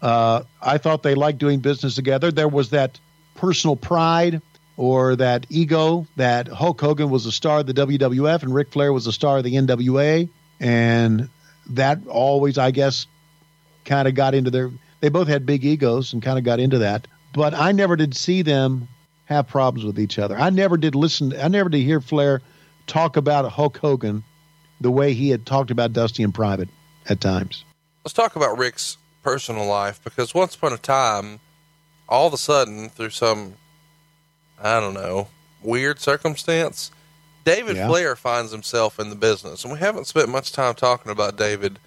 Uh, 0.01 0.43
I 0.61 0.79
thought 0.79 1.03
they 1.03 1.15
liked 1.15 1.39
doing 1.39 1.61
business 1.61 1.95
together. 1.95 2.33
There 2.33 2.49
was 2.49 2.71
that 2.71 2.99
personal 3.37 3.77
pride 3.77 4.43
or 4.77 5.17
that 5.17 5.47
ego 5.51 6.07
that 6.17 6.49
Hulk 6.49 6.81
Hogan 6.81 7.11
was 7.11 7.27
a 7.27 7.33
star 7.33 7.61
of 7.61 7.67
the 7.67 7.75
WWF 7.75 8.43
and 8.43 8.55
Ric 8.55 8.73
Flair 8.73 8.93
was 8.93 9.07
a 9.07 9.13
star 9.13 9.39
of 9.39 9.45
the 9.45 9.55
NWA, 9.55 10.29
and 10.61 11.29
that 11.71 12.07
always, 12.07 12.59
I 12.59 12.71
guess, 12.71 13.07
kind 13.85 14.09
of 14.09 14.15
got 14.15 14.35
into 14.35 14.51
their. 14.51 14.71
They 15.01 15.09
both 15.09 15.29
had 15.29 15.45
big 15.45 15.65
egos 15.65 16.13
and 16.13 16.23
kind 16.23 16.39
of 16.39 16.45
got 16.45 16.61
into 16.61 16.79
that. 16.79 17.09
But 17.35 17.55
I 17.55 17.73
never 17.73 17.97
did 17.97 18.15
see 18.15 18.43
them 18.43 18.89
have 19.25 19.49
problems 19.49 19.85
with 19.85 19.99
each 19.99 20.19
other. 20.19 20.39
I 20.39 20.51
never 20.51 20.77
did 20.77 20.95
listen. 20.95 21.35
I 21.39 21.49
never 21.49 21.69
did 21.69 21.83
hear 21.83 22.01
Flair 22.01 22.43
talk 22.87 23.17
about 23.17 23.51
Hulk 23.51 23.79
Hogan 23.79 24.23
the 24.81 24.91
way 24.91 25.15
he 25.15 25.31
had 25.31 25.47
talked 25.47 25.71
about 25.71 25.93
Dusty 25.93 26.23
in 26.23 26.33
private 26.33 26.69
at 27.09 27.21
times. 27.21 27.65
Let's 28.05 28.15
talk 28.15 28.37
about 28.37 28.59
Ric's 28.59 28.99
personal 29.23 29.67
life 29.67 30.03
because 30.03 30.35
once 30.35 30.57
upon 30.57 30.73
a 30.73 30.79
time, 30.79 31.41
all 32.09 32.27
of 32.27 32.35
a 32.35 32.39
sudden, 32.39 32.89
through 32.91 33.11
some, 33.11 33.55
I 34.63 34.81
don't 34.81 34.95
know, 34.95 35.29
weird 35.63 36.01
circumstance, 36.01 36.91
David 37.45 37.77
Yeah. 37.77 37.89
Flair 37.89 38.17
finds 38.17 38.53
himself 38.53 39.01
in 39.01 39.11
the 39.11 39.17
business. 39.17 39.65
And 39.65 39.73
we 39.73 39.79
haven't 39.79 40.07
spent 40.07 40.29
much 40.29 40.53
time 40.53 40.75
talking 40.75 41.11
about 41.11 41.37
David. 41.37 41.79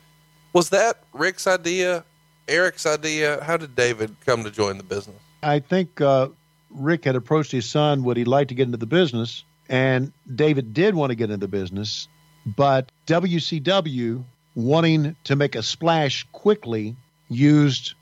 Was 0.54 0.70
that 0.70 1.04
Ric's 1.14 1.48
idea? 1.48 2.04
Eric's 2.48 2.86
idea? 2.86 3.44
How 3.44 3.58
did 3.58 3.76
David 3.76 4.16
come 4.26 4.44
to 4.44 4.52
join 4.52 4.78
the 4.78 4.84
business? 4.84 5.16
I 5.42 5.60
think 5.60 6.02
uh, 6.02 6.30
Ric 6.70 7.06
had 7.06 7.16
approached 7.16 7.52
his 7.52 7.70
son, 7.70 8.04
would 8.04 8.18
he 8.18 8.26
like 8.26 8.50
to 8.50 8.56
get 8.56 8.64
into 8.64 8.78
the 8.78 8.86
business? 8.86 9.44
And 9.70 10.12
David 10.34 10.74
did 10.74 10.94
want 10.94 11.12
to 11.12 11.16
get 11.16 11.32
into 11.32 11.38
the 11.38 11.48
business, 11.48 12.08
but 12.46 12.92
WCW, 13.08 14.24
wanting 14.54 15.16
to 15.24 15.36
make 15.36 15.56
a 15.56 15.64
splash 15.64 16.26
quickly, 16.32 16.96
used 17.30 17.94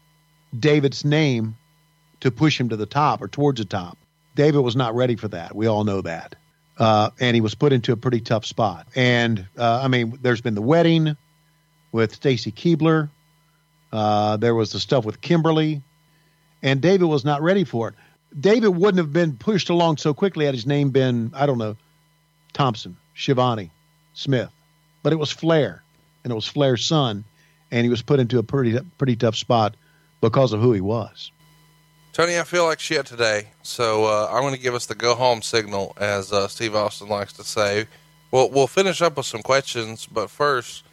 David's 0.60 1.06
name 1.06 1.56
to 2.20 2.32
push 2.32 2.60
him 2.60 2.70
to 2.70 2.76
the 2.76 2.86
top 2.86 3.22
or 3.22 3.28
towards 3.28 3.60
the 3.60 3.66
top. 3.66 3.98
David 4.36 4.60
was 4.60 4.76
not 4.76 4.96
ready 4.96 5.16
for 5.16 5.28
that. 5.30 5.56
We 5.56 5.68
all 5.68 5.84
know 5.84 6.02
that. 6.02 6.36
Uh, 6.78 7.12
and 7.20 7.36
he 7.36 7.42
was 7.42 7.54
put 7.54 7.72
into 7.72 7.92
a 7.92 7.98
pretty 7.98 8.20
tough 8.20 8.46
spot. 8.46 8.88
And 8.96 9.48
uh, 9.58 9.82
I 9.84 9.88
mean, 9.88 10.18
there's 10.22 10.42
been 10.42 10.56
the 10.56 10.62
wedding 10.62 11.16
with 11.92 12.16
Stacy 12.16 12.52
Keibler. 12.52 13.10
Uh, 13.92 14.38
there 14.38 14.56
was 14.56 14.72
the 14.72 14.80
stuff 14.80 15.06
with 15.06 15.22
Kimberly 15.22 15.84
and 16.64 16.82
David 16.82 17.06
was 17.06 17.26
not 17.26 17.42
ready 17.42 17.66
for 17.66 17.90
it. 17.90 17.96
David 18.40 18.70
wouldn't 18.70 18.98
have 18.98 19.14
been 19.14 19.38
pushed 19.38 19.70
along 19.70 19.98
so 19.98 20.14
quickly 20.14 20.46
had 20.46 20.56
his 20.56 20.66
name 20.66 20.90
been, 20.90 21.32
I 21.36 21.46
don't 21.46 21.60
know, 21.60 21.76
Thompson, 22.54 22.98
Schiavone, 23.14 23.70
Smith. 24.14 24.50
But 25.04 25.14
it 25.14 25.18
was 25.18 25.30
Flair, 25.30 25.84
and 26.24 26.32
it 26.32 26.34
was 26.36 26.48
Flair's 26.48 26.86
son, 26.86 27.26
and 27.70 27.84
he 27.84 27.90
was 27.90 28.02
put 28.02 28.20
into 28.20 28.40
a 28.40 28.44
pretty 28.44 28.80
pretty 28.98 29.18
tough 29.18 29.36
spot 29.36 29.76
because 30.22 30.54
of 30.54 30.62
who 30.62 30.72
he 30.72 30.82
was. 30.82 31.32
Tony, 32.14 32.38
I 32.38 32.44
feel 32.44 32.66
like 32.66 32.80
shit 32.80 33.08
today, 33.08 33.48
so 33.64 34.06
uh, 34.06 34.30
I'm 34.32 34.42
going 34.44 34.54
to 34.54 34.60
give 34.60 34.76
us 34.76 34.86
the 34.86 34.94
go 34.94 35.16
home 35.16 35.42
signal, 35.42 35.96
as 36.00 36.32
uh, 36.32 36.48
Steve 36.48 36.76
Austin 36.76 37.08
likes 37.10 37.34
to 37.34 37.44
say. 37.44 37.88
We'll 38.32 38.52
we'll 38.52 38.68
finish 38.68 39.02
up 39.02 39.18
with 39.18 39.26
some 39.26 39.42
questions, 39.42 40.06
but 40.06 40.30
first, 40.30 40.84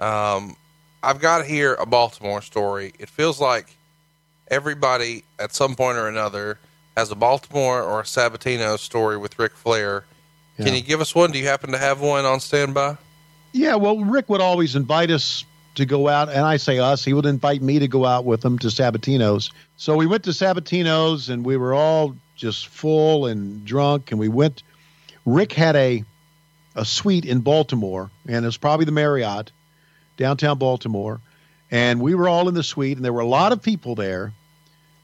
um, 0.00 0.56
I've 1.02 1.20
got 1.20 1.44
here 1.46 1.74
a 1.74 1.86
Baltimore 1.86 2.42
story. 2.42 2.92
It 2.98 3.08
feels 3.08 3.40
like 3.40 3.76
everybody 4.48 5.22
at 5.38 5.54
some 5.54 5.76
point 5.76 5.96
or 5.96 6.08
another 6.08 6.58
has 6.96 7.10
a 7.10 7.14
Baltimore 7.16 7.82
or 7.82 8.00
a 8.00 8.04
Sabatino 8.04 8.76
story 8.78 9.16
with 9.16 9.38
Ric 9.38 9.52
Flair. 9.54 10.04
Can 10.56 10.68
Yeah. 10.68 10.74
you 10.74 10.82
give 10.82 11.00
us 11.00 11.14
one? 11.14 11.30
Do 11.32 11.38
you 11.38 11.46
happen 11.46 11.70
to 11.72 11.78
have 11.78 12.00
one 12.00 12.24
on 12.24 12.40
standby? 12.40 12.96
Yeah, 13.52 13.76
well, 13.76 13.98
Ric 14.04 14.28
would 14.28 14.40
always 14.40 14.74
invite 14.76 15.10
us 15.10 15.44
to 15.74 15.86
go 15.86 16.08
out, 16.08 16.28
and 16.28 16.40
I 16.40 16.56
say 16.56 16.78
us, 16.78 17.04
he 17.04 17.12
would 17.12 17.26
invite 17.26 17.62
me 17.62 17.80
to 17.80 17.88
go 17.88 18.04
out 18.04 18.24
with 18.24 18.44
him 18.44 18.58
to 18.60 18.68
Sabatino's. 18.68 19.50
So 19.76 19.96
we 19.96 20.06
went 20.06 20.24
to 20.24 20.30
Sabatino's, 20.30 21.28
and 21.28 21.44
we 21.44 21.56
were 21.56 21.74
all 21.74 22.16
just 22.36 22.68
full 22.68 23.26
and 23.26 23.64
drunk, 23.64 24.10
and 24.10 24.20
we 24.20 24.28
went. 24.28 24.62
Ric 25.24 25.52
had 25.52 25.76
a 25.76 26.04
a 26.76 26.84
suite 26.84 27.24
in 27.24 27.40
Baltimore, 27.40 28.10
and 28.26 28.44
it 28.44 28.48
was 28.48 28.56
probably 28.56 28.84
the 28.84 28.92
Marriott, 28.92 29.52
downtown 30.16 30.58
Baltimore, 30.58 31.20
and 31.70 32.00
we 32.00 32.14
were 32.14 32.28
all 32.28 32.48
in 32.48 32.54
the 32.54 32.62
suite, 32.62 32.96
and 32.96 33.04
there 33.04 33.12
were 33.12 33.20
a 33.20 33.26
lot 33.26 33.52
of 33.52 33.62
people 33.62 33.94
there, 33.94 34.32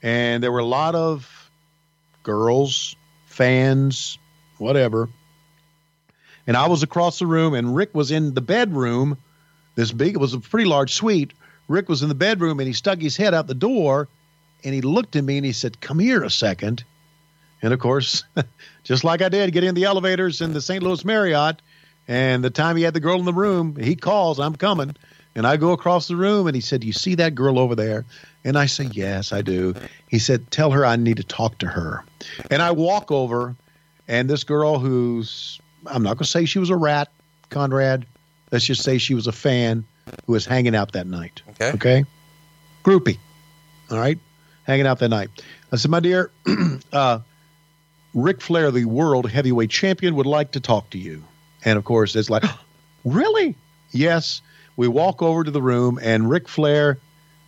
and 0.03 0.43
there 0.43 0.53
were 0.53 0.59
a 0.59 0.65
lot 0.65 0.95
of 0.95 1.51
girls, 2.23 2.97
fans, 3.27 4.19
whatever. 4.59 5.09
And 6.47 6.57
I 6.57 6.67
was 6.67 6.83
across 6.83 7.19
the 7.19 7.27
room, 7.27 7.55
and 7.55 7.75
Ric 7.75 7.95
was 7.95 8.11
in 8.11 8.35
the 8.35 8.41
bedroom. 8.41 9.19
This 9.75 9.93
big, 9.93 10.15
it 10.15 10.19
was 10.19 10.35
a 10.35 10.41
pretty 10.41 10.69
large 10.69 10.93
suite. 10.93 11.33
Ric 11.69 11.89
was 11.89 12.03
in 12.03 12.09
the 12.09 12.15
bedroom, 12.15 12.59
and 12.61 12.67
he 12.67 12.73
stuck 12.73 13.01
his 13.01 13.17
head 13.17 13.35
out 13.35 13.47
the 13.47 13.55
door, 13.55 14.09
and 14.65 14.75
he 14.75 14.81
looked 14.81 15.17
at 15.17 15.25
me 15.25 15.37
and 15.37 15.47
he 15.47 15.53
said, 15.53 15.81
"Come 15.81 15.99
here 15.99 16.23
a 16.23 16.31
second. 16.31 16.85
And 17.63 17.73
of 17.73 17.81
course, 17.81 18.25
just 18.85 19.05
like 19.05 19.23
I 19.23 19.29
did, 19.29 19.53
get 19.53 19.65
in 19.65 19.75
the 19.75 19.85
elevators 19.85 20.41
in 20.41 20.53
the 20.53 20.61
St. 20.61 20.83
Louis 20.83 21.05
Marriott. 21.05 21.61
And 22.09 22.43
the 22.43 22.51
time 22.51 22.77
he 22.77 22.83
had 22.83 22.95
the 22.95 23.01
girl 23.01 23.19
in 23.19 23.25
the 23.25 23.33
room, 23.33 23.77
he 23.77 23.95
calls, 23.95 24.41
I'm 24.41 24.57
coming. 24.57 24.97
And 25.35 25.47
I 25.47 25.57
go 25.57 25.73
across 25.73 26.09
the 26.09 26.17
room 26.17 26.47
and 26.47 26.57
he 26.57 26.61
said, 26.61 26.83
You 26.83 26.93
see 26.93 27.15
that 27.17 27.35
girl 27.35 27.59
over 27.59 27.77
there? 27.77 28.05
And 28.43 28.59
I 28.59 28.67
say, 28.67 28.89
Yes, 28.91 29.33
I 29.33 29.43
do. 29.43 29.75
He 30.09 30.19
said, 30.19 30.51
Tell 30.51 30.73
her 30.73 30.85
I 30.85 30.97
need 30.97 31.19
to 31.19 31.23
talk 31.23 31.59
to 31.59 31.67
her. 31.67 32.05
And 32.51 32.61
I 32.61 32.73
walk 32.73 33.13
over, 33.13 33.55
and 34.09 34.29
this 34.29 34.43
girl 34.43 34.79
who's, 34.79 35.61
I'm 35.87 36.03
not 36.03 36.15
going 36.15 36.25
to 36.25 36.25
say 36.25 36.47
she 36.47 36.59
was 36.59 36.71
a 36.71 36.77
rat, 36.77 37.13
Conrad. 37.49 38.07
Let's 38.51 38.65
just 38.65 38.83
say 38.83 38.99
she 38.99 39.15
was 39.15 39.27
a 39.27 39.33
fan 39.33 39.85
who 40.27 40.33
was 40.33 40.47
hanging 40.47 40.75
out 40.75 40.93
that 40.93 41.07
night. 41.07 41.43
Okay. 41.51 41.73
Okay. 41.73 42.05
Groupie. 42.85 43.19
All 43.91 43.99
right. 43.99 44.19
Hanging 44.65 44.87
out 44.87 44.99
that 45.01 45.09
night. 45.09 45.31
I 45.73 45.77
said, 45.77 45.91
My 45.91 46.01
dear, 46.01 46.31
uh, 46.93 47.21
Ric 48.15 48.41
Flair, 48.41 48.71
the 48.71 48.85
world 48.85 49.31
heavyweight 49.31 49.71
champion, 49.71 50.17
would 50.17 50.27
like 50.27 50.53
to 50.53 50.61
talk 50.61 50.91
to 50.91 50.99
you. 50.99 51.25
And 51.65 51.79
of 51.79 51.85
course, 51.85 52.17
it's 52.17 52.31
like, 52.31 52.45
really? 53.05 53.57
Yes. 53.91 54.43
We 54.77 54.89
walk 54.89 55.23
over 55.23 55.45
to 55.45 55.51
the 55.51 55.63
room, 55.63 55.99
and 56.01 56.31
Ric 56.31 56.49
Flair, 56.49 56.99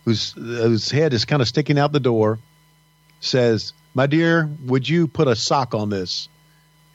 whose, 0.05 0.33
whose 0.33 0.91
head 0.91 1.13
is 1.13 1.25
kind 1.25 1.41
of 1.41 1.47
sticking 1.47 1.79
out 1.79 1.91
the 1.91 1.99
door, 1.99 2.39
says, 3.19 3.73
My 3.93 4.07
dear, 4.07 4.49
would 4.65 4.87
you 4.87 5.07
put 5.07 5.27
a 5.27 5.35
sock 5.35 5.73
on 5.73 5.89
this? 5.89 6.29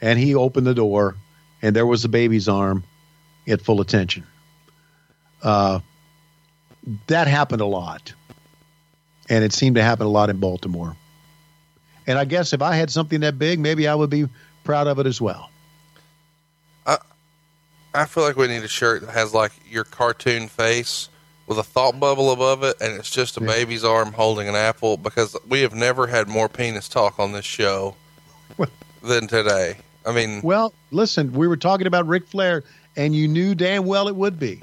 And 0.01 0.19
he 0.19 0.35
opened 0.35 0.67
the 0.67 0.75
door, 0.75 1.17
and 1.61 1.75
there 1.75 1.87
was 1.87 2.03
the 2.03 2.09
baby's 2.09 2.49
arm 2.49 2.85
at 3.49 3.61
full 3.63 3.81
attention. 3.81 4.25
Uh, 5.43 5.81
that 7.07 7.27
happened 7.29 7.61
a 7.61 7.67
lot. 7.67 8.13
And 9.31 9.45
it 9.45 9.53
seemed 9.53 9.77
to 9.77 9.83
happen 9.83 10.07
a 10.07 10.11
lot 10.11 10.31
in 10.31 10.39
Baltimore. 10.39 10.97
And 12.07 12.19
I 12.19 12.25
guess 12.25 12.53
if 12.53 12.63
I 12.63 12.75
had 12.75 12.91
something 12.91 13.21
that 13.21 13.39
big, 13.39 13.59
maybe 13.61 13.87
I 13.87 13.95
would 13.95 14.09
be 14.11 14.27
proud 14.65 14.87
of 14.87 14.99
it 14.99 15.07
as 15.07 15.21
well. 15.21 15.51
I 16.87 16.97
I 17.95 18.07
feel 18.07 18.23
like 18.25 18.37
we 18.37 18.49
need 18.49 18.63
a 18.63 18.69
shirt 18.69 19.03
that 19.03 19.11
has 19.13 19.35
like 19.35 19.53
your 19.71 19.85
cartoon 19.85 20.49
face 20.49 21.09
with 21.47 21.59
a 21.59 21.63
thought 21.63 21.99
bubble 21.99 22.31
above 22.31 22.63
it, 22.63 22.77
and 22.81 22.95
it's 22.99 23.11
just 23.11 23.37
a 23.39 23.41
Yeah. 23.41 23.47
baby's 23.49 23.85
arm 23.85 24.13
holding 24.13 24.49
an 24.49 24.55
apple. 24.55 24.97
Because 24.97 25.37
we 25.47 25.61
have 25.61 25.75
never 25.75 26.07
had 26.07 26.29
more 26.29 26.49
penis 26.49 26.89
talk 26.89 27.19
on 27.19 27.33
this 27.33 27.45
show 27.45 27.97
Well- 28.57 28.69
than 29.03 29.27
today. 29.29 29.79
I 30.07 30.13
mean, 30.13 30.41
Well, 30.43 30.73
listen, 30.91 31.33
we 31.33 31.47
were 31.47 31.57
talking 31.59 31.87
about 31.87 32.07
Ric 32.07 32.27
Flair, 32.27 32.65
and 32.99 33.15
you 33.15 33.29
knew 33.29 33.55
damn 33.55 33.87
well 33.87 34.09
it 34.09 34.17
would 34.17 34.39
be. 34.39 34.61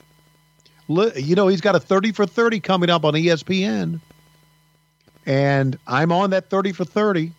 You 0.88 1.36
know, 1.36 1.48
he's 1.48 1.62
got 1.62 1.76
a 1.76 1.80
30 1.80 2.12
for 2.12 2.28
30 2.28 2.60
coming 2.60 2.92
up 2.92 3.06
on 3.06 3.14
ESPN. 3.14 4.00
And 5.26 5.80
I'm 5.88 6.12
on 6.12 6.30
that 6.30 6.52
30 6.52 6.74
for 6.74 6.86
30. 6.86 7.32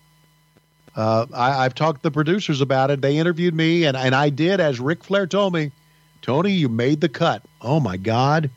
Uh, 0.97 1.27
I, 1.33 1.65
I've 1.65 1.75
talked 1.75 1.99
to 1.99 2.03
the 2.03 2.11
producers 2.11 2.61
about 2.61 2.91
it. 2.91 3.03
They 3.03 3.19
interviewed 3.19 3.55
me, 3.55 3.85
and, 3.85 3.97
and 3.97 4.15
I 4.15 4.31
did, 4.31 4.59
as 4.59 4.81
Ric 4.81 5.05
Flair 5.05 5.27
told 5.27 5.53
me, 5.53 5.71
Tony, 6.23 6.51
you 6.51 6.69
made 6.69 7.03
the 7.03 7.09
cut. 7.09 7.43
Oh, 7.61 7.79
my 7.79 7.99
God. 7.99 8.51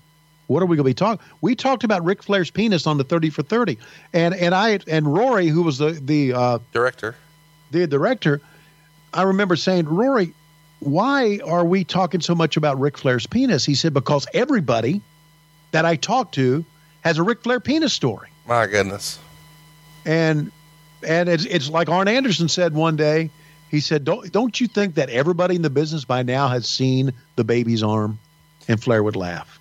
What 0.48 0.64
are 0.64 0.66
we 0.66 0.78
going 0.78 0.86
to 0.86 0.90
be 0.90 0.94
talking? 0.96 1.24
We 1.42 1.54
talked 1.56 1.84
about 1.84 2.04
Ric 2.04 2.24
Flair's 2.24 2.50
penis 2.50 2.88
on 2.88 2.98
the 2.98 3.04
30 3.04 3.30
for 3.30 3.44
30. 3.44 3.78
And, 4.14 4.34
and 4.34 4.56
I 4.56 4.80
and 4.88 5.14
Rory, 5.14 5.48
who 5.48 5.62
was 5.62 5.78
the, 5.78 5.92
the 5.92 6.34
uh, 6.34 6.60
director, 6.72 7.16
the 7.70 7.86
director, 7.86 8.42
I 9.14 9.24
remember 9.24 9.56
saying, 9.56 9.86
Rory, 9.86 10.34
why 10.80 11.40
are 11.46 11.66
we 11.66 11.84
talking 11.84 12.22
so 12.22 12.34
much 12.36 12.58
about 12.58 12.80
Ric 12.80 12.98
Flair's 12.98 13.26
penis? 13.28 13.66
He 13.66 13.76
said, 13.76 13.94
because 13.94 14.28
everybody 14.34 15.02
that 15.72 15.86
I 15.86 15.96
talk 15.96 16.32
to 16.34 16.66
has 17.02 17.18
a 17.18 17.24
Ric 17.24 17.42
Flair 17.44 17.60
penis 17.60 17.94
story. 17.94 18.30
my 18.48 18.66
goodness. 18.68 19.20
And 20.06 20.52
and 21.08 21.30
it's, 21.30 21.46
it's 21.46 21.70
like 21.70 21.88
Arn 21.90 22.08
Anderson 22.08 22.50
said 22.50 22.74
one 22.74 22.96
day. 22.96 23.30
He 23.70 23.80
said, 23.80 24.04
don't, 24.04 24.30
don't 24.32 24.60
you 24.60 24.68
think 24.68 24.96
that 24.96 25.10
everybody 25.10 25.56
in 25.56 25.62
the 25.62 25.70
business 25.70 26.04
by 26.04 26.24
now 26.24 26.48
has 26.48 26.68
seen 26.68 27.14
the 27.36 27.44
baby's 27.44 27.84
arm? 27.84 28.20
And 28.68 28.82
Flair 28.82 29.02
would 29.04 29.16
laugh. 29.16 29.60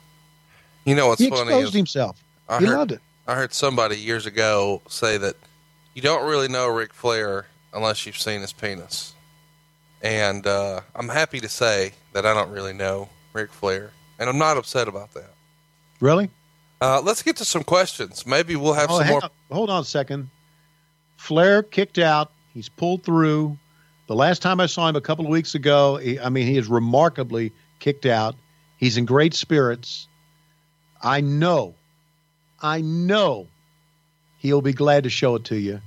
You 0.84 0.94
know 0.94 1.08
what's 1.08 1.20
he 1.20 1.28
funny? 1.28 1.42
exposed 1.42 1.68
Is 1.68 1.74
himself. 1.74 2.22
I 2.48 2.58
he 2.58 2.66
heard- 2.66 2.76
loved 2.78 2.92
it. 2.92 3.00
I 3.26 3.34
heard 3.34 3.52
somebody 3.52 3.96
years 3.98 4.24
ago 4.24 4.80
say 4.88 5.18
that 5.18 5.36
you 5.94 6.00
don't 6.00 6.26
really 6.26 6.48
know 6.48 6.66
Ric 6.68 6.94
Flair 6.94 7.46
unless 7.74 8.06
you've 8.06 8.16
seen 8.18 8.40
his 8.40 8.52
penis. 8.54 9.12
And 10.02 10.46
uh, 10.46 10.80
I'm 10.94 11.08
happy 11.08 11.40
to 11.40 11.48
say 11.48 11.92
that 12.12 12.24
I 12.24 12.32
don't 12.34 12.50
really 12.50 12.72
know 12.72 13.08
Ric 13.32 13.52
Flair, 13.52 13.90
and 14.18 14.28
I'm 14.28 14.38
not 14.38 14.56
upset 14.56 14.86
about 14.88 15.12
that. 15.14 15.30
Really? 16.00 16.30
Uh, 16.80 17.00
let's 17.02 17.22
get 17.22 17.36
to 17.36 17.44
some 17.44 17.64
questions. 17.64 18.24
Maybe 18.24 18.54
we'll 18.54 18.74
have 18.74 18.90
Oh, 18.90 18.98
some 18.98 19.08
more. 19.08 19.24
on. 19.24 19.30
hold 19.50 19.70
on 19.70 19.82
a 19.82 19.84
second. 19.84 20.30
Flair 21.16 21.62
kicked 21.64 21.98
out. 21.98 22.30
He's 22.54 22.68
pulled 22.68 23.02
through. 23.02 23.58
The 24.06 24.14
last 24.14 24.40
time 24.40 24.60
I 24.60 24.66
saw 24.66 24.88
him 24.88 24.94
a 24.96 25.00
couple 25.00 25.24
of 25.24 25.30
weeks 25.30 25.54
ago, 25.56 25.96
he, 25.96 26.18
I 26.20 26.28
mean, 26.28 26.46
he 26.46 26.56
is 26.56 26.68
remarkably 26.68 27.52
kicked 27.80 28.06
out. 28.06 28.36
He's 28.76 28.96
in 28.96 29.04
great 29.04 29.34
spirits. 29.34 30.06
I 31.02 31.20
know, 31.20 31.74
I 32.62 32.80
know 32.80 33.48
he'll 34.38 34.62
be 34.62 34.72
glad 34.72 35.04
to 35.04 35.10
show 35.10 35.34
it 35.34 35.44
to 35.46 35.56
you. 35.56 35.80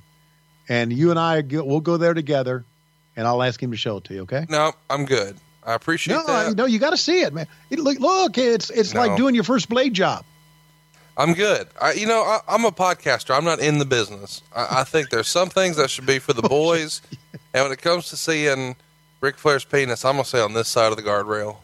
And 0.70 0.92
you 0.94 1.10
and 1.10 1.20
I, 1.20 1.42
we'll 1.42 1.80
go 1.82 1.98
there 1.98 2.14
together, 2.14 2.64
and 3.16 3.28
I'll 3.28 3.44
ask 3.44 3.62
him 3.62 3.72
to 3.72 3.78
show 3.78 3.98
it 3.98 4.04
to 4.06 4.14
you, 4.14 4.22
okay? 4.22 4.46
No, 4.50 4.74
I'm 4.90 5.06
good. 5.06 5.38
I 5.64 5.74
appreciate 5.74 6.16
No, 6.16 6.26
that. 6.26 6.48
I, 6.48 6.50
no, 6.52 6.66
you 6.66 6.80
got 6.80 6.90
to 6.92 6.98
see 6.98 7.22
it, 7.22 7.34
man. 7.34 7.48
It, 7.70 7.80
look, 7.80 8.00
look, 8.00 8.38
it's 8.38 8.70
it's 8.70 8.94
No. 8.94 9.02
like 9.06 9.18
doing 9.18 9.36
your 9.36 9.44
first 9.44 9.70
blade 9.70 9.94
job. 9.94 10.26
I'm 11.18 11.34
good. 11.34 11.68
I, 11.80 11.92
you 11.94 12.08
know, 12.08 12.22
I, 12.24 12.40
I'm 12.48 12.66
a 12.66 12.72
podcaster. 12.72 13.36
I'm 13.36 13.44
not 13.44 13.60
in 13.60 13.78
the 13.78 13.86
business. 13.86 14.42
I, 14.56 14.80
I 14.80 14.84
think 14.86 15.10
there's 15.10 15.28
some 15.28 15.50
things 15.50 15.76
that 15.78 15.90
should 15.90 16.06
be 16.06 16.20
for 16.20 16.34
the 16.34 16.42
oh, 16.46 16.50
boys, 16.50 17.02
and 17.54 17.64
when 17.64 17.72
it 17.72 17.82
comes 17.82 18.10
to 18.10 18.18
seeing 18.18 18.76
Ric 19.20 19.38
Flair's 19.38 19.66
penis, 19.66 20.04
I'm 20.06 20.14
gonna 20.14 20.26
say 20.26 20.40
on 20.40 20.54
this 20.54 20.68
side 20.68 20.92
of 20.92 20.98
the 20.98 21.04
guardrail. 21.04 21.58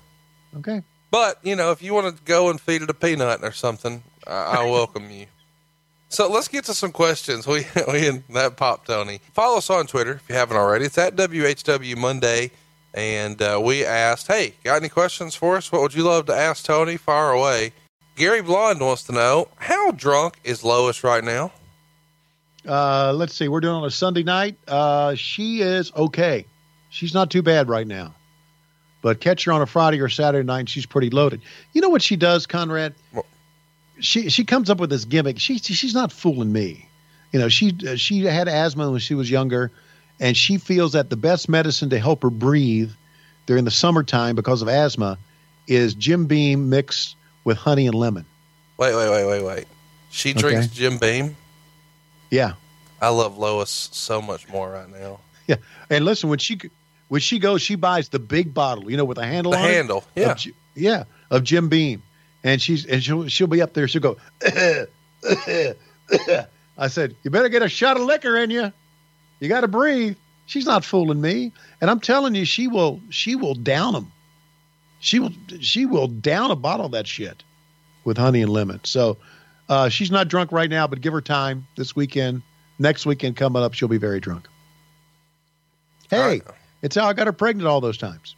Okay. 0.57 0.83
But 1.09 1.39
you 1.43 1.55
know, 1.55 1.71
if 1.71 1.81
you 1.81 1.93
want 1.93 2.15
to 2.15 2.23
go 2.23 2.49
and 2.49 2.59
feed 2.61 2.81
it 2.83 2.89
a 2.89 2.93
peanut 2.93 3.43
or 3.43 3.51
something, 3.53 4.03
I, 4.27 4.31
I 4.59 4.65
welcome 4.69 5.09
you. 5.09 5.25
So 6.09 6.29
let's 6.29 6.47
get 6.47 6.65
to 6.65 6.73
some 6.73 6.91
questions. 6.91 7.45
We 7.45 7.65
we 7.91 8.07
in 8.07 8.23
that 8.29 8.57
pop 8.57 8.85
Tony. 8.85 9.19
Follow 9.33 9.57
us 9.57 9.69
on 9.69 9.87
Twitter 9.87 10.13
if 10.13 10.29
you 10.29 10.35
haven't 10.35 10.57
already. 10.57 10.85
It's 10.85 10.97
at 10.97 11.15
WHW 11.15 11.97
Monday, 11.97 12.51
and 12.93 13.41
uh, 13.41 13.59
we 13.63 13.85
asked, 13.85 14.27
"Hey, 14.27 14.53
got 14.63 14.77
any 14.77 14.89
questions 14.89 15.35
for 15.35 15.57
us? 15.57 15.71
What 15.71 15.81
would 15.81 15.93
you 15.93 16.03
love 16.03 16.25
to 16.27 16.35
ask 16.35 16.65
Tony? 16.65 16.97
Far 16.97 17.31
away." 17.31 17.73
Gary 18.15 18.41
Blonde 18.41 18.79
wants 18.79 19.03
to 19.03 19.11
know 19.11 19.47
how 19.57 19.91
drunk 19.91 20.39
is 20.43 20.63
Lois 20.63 21.03
right 21.03 21.23
now. 21.23 21.51
Uh, 22.67 23.13
let's 23.13 23.35
see. 23.35 23.47
We're 23.47 23.59
doing 23.59 23.75
on 23.75 23.85
a 23.85 23.91
Sunday 23.91 24.23
night. 24.23 24.57
Uh, 24.67 25.13
she 25.13 25.61
is 25.61 25.91
okay. 25.95 26.45
She's 26.89 27.13
not 27.13 27.29
too 27.29 27.43
bad 27.43 27.69
right 27.69 27.85
now. 27.85 28.15
But 29.03 29.19
catch 29.21 29.45
her 29.45 29.51
on 29.51 29.61
a 29.61 29.67
Friday 29.67 30.01
or 30.01 30.09
Saturday 30.09 30.45
night, 30.45 30.67
she's 30.67 30.87
pretty 30.87 31.11
loaded. 31.11 31.41
You 31.73 31.81
know 31.81 31.89
what 31.89 32.01
she 32.01 32.15
does, 32.15 32.47
Conrad? 32.47 32.95
What? 33.11 33.25
She 33.99 34.29
she 34.29 34.45
comes 34.45 34.69
up 34.69 34.79
with 34.79 34.89
this 34.89 35.05
gimmick. 35.05 35.39
She 35.39 35.57
she's 35.57 35.93
not 35.93 36.11
fooling 36.11 36.51
me. 36.51 36.87
You 37.31 37.39
know, 37.39 37.49
she 37.49 37.75
uh, 37.87 37.95
she 37.95 38.23
had 38.23 38.47
asthma 38.47 38.89
when 38.91 38.99
she 38.99 39.15
was 39.15 39.29
younger, 39.29 39.71
and 40.19 40.35
she 40.37 40.57
feels 40.57 40.93
that 40.93 41.09
the 41.09 41.17
best 41.17 41.49
medicine 41.49 41.89
to 41.89 41.99
help 41.99 42.23
her 42.23 42.29
breathe 42.29 42.91
during 43.45 43.65
the 43.65 43.71
summertime 43.71 44.35
because 44.35 44.61
of 44.61 44.67
asthma 44.67 45.17
is 45.67 45.93
Jim 45.93 46.25
Beam 46.27 46.69
mixed 46.69 47.15
with 47.43 47.57
honey 47.57 47.87
and 47.87 47.95
lemon. 47.95 48.25
Wait, 48.77 48.95
wait, 48.95 49.09
wait, 49.09 49.25
wait, 49.25 49.43
wait. 49.43 49.65
She 50.09 50.33
drinks 50.33 50.67
Okay. 50.67 50.75
Jim 50.75 50.97
Beam. 50.97 51.35
Yeah, 52.29 52.53
I 53.01 53.09
love 53.09 53.37
Lois 53.37 53.89
so 53.91 54.21
much 54.21 54.47
more 54.49 54.71
right 54.71 54.89
now. 54.89 55.19
Yeah, 55.47 55.55
and 55.89 56.03
listen 56.03 56.27
when 56.29 56.39
she 56.39 56.59
when 57.07 57.21
she 57.21 57.39
goes, 57.39 57.61
she 57.61 57.75
buys 57.75 58.09
the 58.09 58.19
big 58.19 58.53
bottle, 58.53 58.91
you 58.91 58.97
know, 58.97 59.05
with 59.05 59.17
a 59.17 59.25
handle 59.25 59.53
The 59.53 59.57
on 59.59 59.63
it, 59.63 59.73
handle, 59.73 60.03
yeah. 60.13 60.31
of, 60.31 60.45
yeah, 60.75 61.03
of 61.31 61.43
Jim 61.45 61.69
Beam, 61.69 62.03
and 62.47 62.61
she's 62.61 62.85
and 62.85 63.03
she'll 63.03 63.27
she'll 63.27 63.47
be 63.47 63.61
up 63.61 63.73
there. 63.73 63.89
She'll 63.89 64.01
go. 64.01 64.17
I 66.77 66.87
said, 66.87 67.15
you 67.23 67.29
better 67.29 67.49
get 67.49 67.61
a 67.61 67.67
shot 67.67 67.97
of 67.97 68.03
liquor 68.03 68.37
in 68.37 68.51
you. 68.51 68.71
You 69.39 69.49
got 69.49 69.61
to 69.61 69.67
breathe. 69.67 70.15
She's 70.45 70.65
not 70.65 70.85
fooling 70.85 71.19
me, 71.19 71.51
and 71.81 71.91
I'm 71.91 71.99
telling 71.99 72.35
you, 72.35 72.45
she 72.45 72.69
will 72.69 73.01
she 73.09 73.35
will 73.35 73.53
down 73.53 73.91
them. 73.93 74.13
She 74.99 75.19
will 75.19 75.31
she 75.59 75.85
will 75.85 76.07
down 76.07 76.51
a 76.51 76.55
bottle 76.55 76.85
of 76.85 76.93
that 76.93 77.05
shit 77.05 77.43
with 78.05 78.17
honey 78.17 78.41
and 78.41 78.51
lemon. 78.51 78.79
So 78.85 79.17
uh, 79.67 79.89
she's 79.89 80.09
not 80.09 80.29
drunk 80.29 80.53
right 80.53 80.69
now, 80.69 80.87
but 80.87 81.01
give 81.01 81.11
her 81.11 81.21
time 81.21 81.67
this 81.75 81.97
weekend. 81.97 82.43
Next 82.79 83.05
weekend 83.05 83.35
coming 83.35 83.61
up, 83.61 83.73
she'll 83.73 83.89
be 83.89 83.97
very 83.97 84.21
drunk. 84.21 84.47
Hey, 86.09 86.21
right. 86.21 86.43
it's 86.81 86.95
how 86.95 87.07
I 87.07 87.13
got 87.13 87.27
her 87.27 87.33
pregnant 87.33 87.67
all 87.67 87.81
those 87.81 87.97
times. 87.97 88.37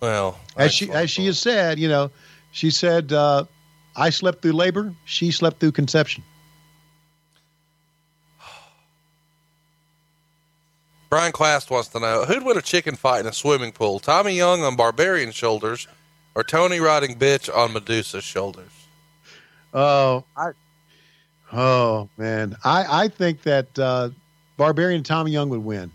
Well, 0.00 0.40
As 0.56 0.74
she 0.74 0.90
as 0.90 1.08
she 1.08 1.26
has 1.26 1.38
said, 1.38 1.78
you 1.78 1.88
know, 1.88 2.10
she 2.56 2.70
said, 2.70 3.12
uh, 3.12 3.44
"I 3.94 4.08
slept 4.08 4.40
through 4.40 4.52
labor. 4.52 4.94
She 5.04 5.30
slept 5.30 5.60
through 5.60 5.72
conception." 5.72 6.24
Brian 11.10 11.32
Clast 11.32 11.70
wants 11.70 11.88
to 11.88 12.00
know 12.00 12.24
who'd 12.24 12.44
win 12.44 12.56
a 12.56 12.62
chicken 12.62 12.96
fight 12.96 13.20
in 13.20 13.26
a 13.26 13.32
swimming 13.32 13.72
pool? 13.72 13.98
Tommy 13.98 14.32
Young 14.32 14.62
on 14.62 14.74
Barbarian 14.74 15.32
shoulders, 15.32 15.86
or 16.34 16.42
Tony 16.42 16.80
riding 16.80 17.18
bitch 17.18 17.54
on 17.54 17.72
Medusa's 17.74 18.24
shoulders? 18.24 18.70
Oh, 19.74 20.24
I, 20.34 20.52
oh 21.52 22.08
man, 22.16 22.56
I 22.64 23.04
I 23.04 23.08
think 23.08 23.42
that 23.42 23.78
uh, 23.78 24.08
Barbarian 24.56 25.02
Tommy 25.02 25.32
Young 25.32 25.50
would 25.50 25.62
win 25.62 25.92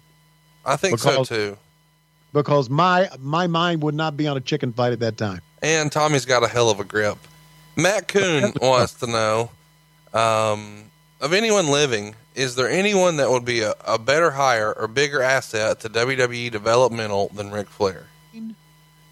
I 0.63 0.75
think 0.75 0.99
Because- 0.99 1.27
so 1.27 1.35
too. 1.35 1.57
because 2.33 2.69
my 2.69 3.09
my 3.19 3.47
mind 3.47 3.81
would 3.81 3.95
not 3.95 4.15
be 4.15 4.27
on 4.27 4.37
a 4.37 4.41
chicken 4.41 4.73
fight 4.73 4.93
at 4.93 4.99
that 4.99 5.17
time. 5.17 5.41
And 5.61 5.91
Tommy's 5.91 6.25
got 6.25 6.43
a 6.43 6.47
hell 6.47 6.69
of 6.69 6.79
a 6.79 6.83
grip. 6.83 7.17
Matt 7.75 8.07
Coon 8.07 8.53
wants 8.61 8.95
to 8.95 9.07
know 9.07 9.51
um, 10.13 10.85
of 11.19 11.33
anyone 11.33 11.67
living, 11.67 12.15
is 12.35 12.55
there 12.55 12.69
anyone 12.69 13.17
that 13.17 13.29
would 13.29 13.45
be 13.45 13.61
a, 13.61 13.73
a 13.85 13.99
better 13.99 14.31
hire 14.31 14.73
or 14.73 14.87
bigger 14.87 15.21
asset 15.21 15.81
to 15.81 15.89
WWE 15.89 16.51
developmental 16.51 17.29
than 17.29 17.51
Ric 17.51 17.67
Flair? 17.67 18.07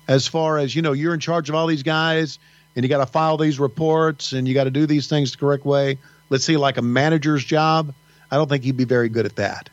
As 0.07 0.25
far 0.25 0.57
as 0.57 0.75
you 0.75 0.81
know, 0.81 0.93
you're 0.93 1.13
in 1.13 1.19
charge 1.19 1.49
of 1.49 1.55
all 1.55 1.67
these 1.67 1.83
guys, 1.83 2.39
and 2.75 2.83
you 2.83 2.89
got 2.89 2.97
to 2.97 3.05
file 3.05 3.37
these 3.37 3.59
reports, 3.59 4.33
and 4.33 4.47
you 4.47 4.55
got 4.55 4.63
to 4.63 4.71
do 4.71 4.87
these 4.87 5.07
things 5.07 5.31
the 5.31 5.37
correct 5.37 5.65
way. 5.65 5.99
Let's 6.29 6.43
see, 6.43 6.57
like 6.57 6.77
a 6.77 6.81
manager's 6.81 7.45
job. 7.45 7.93
I 8.31 8.37
don't 8.37 8.49
think 8.49 8.63
he'd 8.63 8.77
be 8.77 8.85
very 8.85 9.09
good 9.09 9.25
at 9.25 9.35
that, 9.35 9.69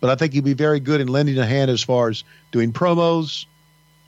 but 0.00 0.10
I 0.10 0.14
think 0.14 0.34
he'd 0.34 0.44
be 0.44 0.54
very 0.54 0.78
good 0.78 1.00
in 1.00 1.08
lending 1.08 1.38
a 1.38 1.46
hand 1.46 1.70
as 1.70 1.82
far 1.82 2.10
as 2.10 2.22
doing 2.52 2.72
promos, 2.72 3.46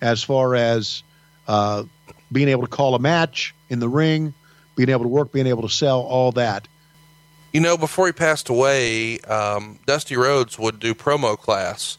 as 0.01 0.23
far 0.23 0.55
as 0.55 1.03
uh, 1.49 1.85
being 2.35 2.49
able 2.49 2.63
to 2.63 2.69
call 2.69 2.95
a 2.95 2.99
match 2.99 3.55
in 3.71 3.79
the 3.79 3.89
ring, 3.89 4.35
being 4.77 4.91
able 4.91 5.05
to 5.05 5.09
work, 5.09 5.33
being 5.33 5.47
able 5.47 5.63
to 5.63 5.69
sell, 5.69 6.01
all 6.01 6.33
that. 6.33 6.69
You 7.53 7.61
know, 7.61 7.79
before 7.79 8.07
he 8.07 8.13
passed 8.13 8.49
away, 8.49 9.21
um, 9.21 9.79
Dusty 9.87 10.17
Rhodes 10.17 10.59
would 10.59 10.81
do 10.81 10.95
promo 10.95 11.39
class, 11.39 11.97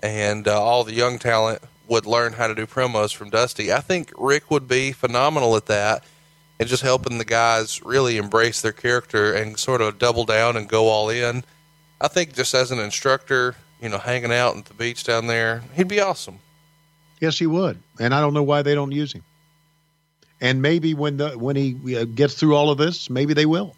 and 0.00 0.46
uh, 0.46 0.62
all 0.62 0.84
the 0.84 0.92
young 0.92 1.18
talent 1.18 1.62
would 1.88 2.06
learn 2.06 2.34
how 2.34 2.46
to 2.46 2.54
do 2.54 2.66
promos 2.66 3.14
from 3.14 3.30
Dusty. 3.30 3.72
I 3.72 3.80
think 3.80 4.12
Ric 4.18 4.50
would 4.50 4.68
be 4.68 4.92
phenomenal 4.92 5.56
at 5.56 5.66
that, 5.66 6.04
and 6.60 6.68
just 6.68 6.82
helping 6.82 7.16
the 7.16 7.24
guys 7.24 7.82
really 7.82 8.18
embrace 8.18 8.60
their 8.60 8.72
character 8.72 9.32
and 9.32 9.58
sort 9.58 9.80
of 9.80 9.98
double 9.98 10.26
down 10.26 10.56
and 10.56 10.68
go 10.68 10.88
all 10.88 11.08
in. 11.08 11.44
I 11.98 12.08
think 12.08 12.34
just 12.34 12.54
as 12.54 12.70
an 12.70 12.78
instructor, 12.78 13.56
you 13.80 13.88
know, 13.88 13.98
hanging 13.98 14.32
out 14.32 14.56
at 14.56 14.66
the 14.66 14.74
beach 14.74 15.04
down 15.04 15.26
there, 15.26 15.62
he'd 15.74 15.88
be 15.88 16.00
awesome. 16.00 16.38
Yes, 17.20 17.38
he 17.38 17.46
would, 17.46 17.82
and 17.98 18.14
I 18.14 18.20
don't 18.20 18.34
know 18.34 18.42
why 18.42 18.60
they 18.60 18.74
don't 18.74 18.92
use 18.92 19.14
him. 19.14 19.22
And 20.40 20.62
maybe 20.62 20.94
when 20.94 21.18
the 21.18 21.30
when 21.38 21.56
he 21.56 21.96
uh, 21.96 22.04
gets 22.04 22.34
through 22.34 22.56
all 22.56 22.70
of 22.70 22.78
this, 22.78 23.10
maybe 23.10 23.34
they 23.34 23.46
will. 23.46 23.76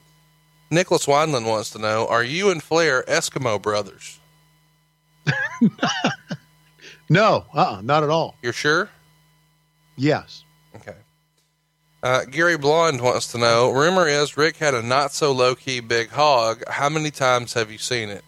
Nicholas 0.71 1.07
Wineland 1.07 1.47
wants 1.47 1.71
to 1.71 1.79
know: 1.79 2.07
Are 2.07 2.23
you 2.23 2.51
and 2.51 2.63
Flair 2.63 3.03
Eskimo 3.09 3.61
brothers? 3.61 4.21
No, 7.13 7.45
uh, 7.55 7.77
uh 7.77 7.83
not 7.83 8.03
at 8.03 8.09
all. 8.09 8.37
You're 8.41 8.55
sure? 8.55 8.89
Yes. 9.97 10.45
Okay. 10.75 10.97
Uh, 12.03 12.25
Gary 12.25 12.57
Blonde 12.57 13.03
wants 13.03 13.31
to 13.33 13.39
know: 13.39 13.71
Rumor 13.71 14.09
is 14.09 14.37
Ric 14.39 14.57
had 14.57 14.73
a 14.73 14.83
not 14.83 15.13
so 15.13 15.31
low 15.31 15.55
key 15.55 15.81
big 15.81 16.09
hog. 16.09 16.63
How 16.69 16.89
many 16.89 17.11
times 17.11 17.53
have 17.53 17.71
you 17.71 17.77
seen 17.77 18.09
it? 18.09 18.25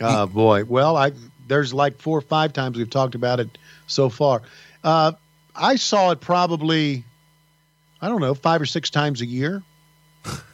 Uh, 0.00 0.24
boy. 0.24 0.64
Well, 0.64 0.96
I 0.96 1.12
there's 1.48 1.74
like 1.74 2.00
four 2.00 2.16
or 2.16 2.22
five 2.22 2.54
times 2.54 2.78
we've 2.78 2.88
talked 2.88 3.14
about 3.14 3.40
it 3.40 3.58
so 3.86 4.08
far. 4.08 4.40
Uh, 4.82 5.12
I 5.54 5.76
saw 5.76 6.12
it 6.12 6.20
probably, 6.20 7.04
I 8.00 8.08
don't 8.08 8.20
know, 8.20 8.34
five 8.34 8.60
or 8.60 8.66
six 8.66 8.90
times 8.90 9.20
a 9.20 9.26
year. 9.26 9.62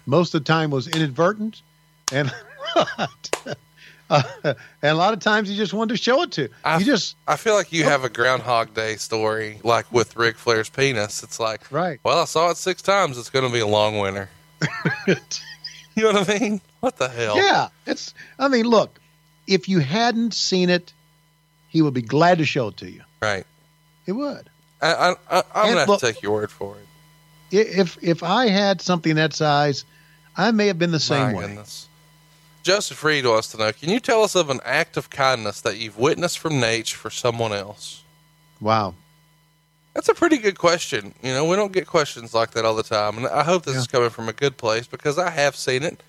Most 0.07 0.35
of 0.35 0.45
the 0.45 0.53
time 0.53 0.71
was 0.71 0.87
inadvertent, 0.89 1.62
and 2.12 2.33
uh, 2.77 3.07
and 4.11 4.57
a 4.83 4.95
lot 4.95 5.12
of 5.15 5.21
times 5.21 5.51
you 5.51 5.57
just 5.57 5.73
wanted 5.73 5.97
to 5.97 6.03
show 6.03 6.23
it 6.23 6.33
to. 6.33 6.49
I- 6.65 6.79
you 6.79 6.85
just 6.85 7.16
I 7.27 7.37
feel 7.37 7.55
like 7.55 7.73
you 7.73 7.85
have 7.85 8.05
a 8.05 8.09
Groundhog 8.09 8.75
Day 8.75 8.97
story, 8.97 9.61
like 9.65 9.91
with 9.93 10.16
Ric 10.16 10.37
Flair's 10.37 10.69
penis. 10.69 11.23
It's 11.23 11.41
like, 11.41 11.71
right. 11.73 11.99
well, 12.05 12.19
I 12.21 12.25
saw 12.27 12.51
it 12.51 12.57
six 12.57 12.83
times. 12.83 13.19
It's 13.19 13.31
going 13.31 13.47
to 13.47 13.53
be 13.53 13.61
a 13.61 13.66
long 13.66 13.99
winter. 13.99 14.29
You 15.97 16.03
know 16.03 16.12
what 16.19 16.29
I 16.29 16.39
mean? 16.41 16.61
What 16.81 16.97
the 16.97 17.09
hell? 17.09 17.37
Yeah, 17.37 17.69
it's. 17.87 18.15
I 18.37 18.49
mean, 18.49 18.66
look, 18.66 18.99
if 19.47 19.69
you 19.69 19.79
hadn't 19.79 20.35
seen 20.35 20.69
it, 20.69 20.93
he 21.69 21.83
would 21.83 21.95
be 21.95 22.03
glad 22.03 22.39
to 22.39 22.45
show 22.45 22.66
it 22.69 22.79
to 22.79 22.91
you. 22.91 23.03
Right. 23.23 23.45
He 24.05 24.11
would. 24.11 24.51
I, 24.83 24.93
I, 24.93 25.11
I, 25.31 25.43
I'm 25.55 25.62
going 25.66 25.73
to 25.75 25.79
have 25.79 25.89
look- 25.89 26.01
to 26.01 26.07
take 26.12 26.21
your 26.21 26.33
word 26.33 26.51
for 26.51 26.75
it. 26.77 26.87
If 27.61 27.99
if 28.03 28.23
I 28.23 28.47
had 28.49 28.81
something 28.81 29.15
that 29.17 29.33
size, 29.33 29.85
I 30.37 30.51
may 30.51 30.67
have 30.67 30.79
been 30.79 30.91
the 30.93 31.01
same 31.01 31.33
My 31.33 31.35
way. 31.35 31.47
goodness. 31.47 31.89
Joseph 32.63 33.03
Reed 33.05 33.27
wants 33.27 33.49
to 33.49 33.59
know: 33.59 33.73
Can 33.73 33.91
you 33.91 34.01
tell 34.01 34.23
us 34.23 34.35
of 34.35 34.51
an 34.51 34.61
act 34.65 34.97
of 34.97 35.11
kindness 35.11 35.61
that 35.63 35.77
you've 35.79 35.99
witnessed 35.99 36.39
from 36.39 36.55
Naitch 36.55 36.95
for 36.95 37.11
someone 37.11 37.53
else? 37.53 38.03
Wow. 38.61 38.95
That's 39.95 40.09
a 40.09 40.15
pretty 40.15 40.39
good 40.39 40.59
question. 40.59 41.15
You 41.23 41.33
know, 41.35 41.45
we 41.45 41.55
don't 41.57 41.73
get 41.73 41.87
questions 41.87 42.35
like 42.35 42.51
that 42.53 42.65
all 42.65 42.75
the 42.75 42.83
time, 42.83 43.17
and 43.19 43.27
I 43.29 43.45
hope 43.45 43.65
this 43.65 43.77
is 43.77 43.87
coming 43.87 44.11
from 44.11 44.29
a 44.29 44.33
good 44.33 44.57
place 44.57 44.87
because 44.89 45.19
I 45.19 45.31
have 45.31 45.55
seen 45.55 45.83
it. 45.85 46.03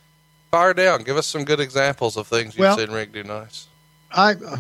Fire 0.50 0.74
down. 0.74 1.04
Give 1.04 1.18
us 1.18 1.28
some 1.28 1.44
good 1.44 1.60
examples 1.60 2.18
of 2.18 2.26
things 2.28 2.56
you've 2.56 2.62
Well- 2.62 2.78
seen 2.78 2.90
Ric 2.92 3.12
do 3.12 3.24
nice. 3.24 3.68
I 4.12 4.32
uh, 4.34 4.58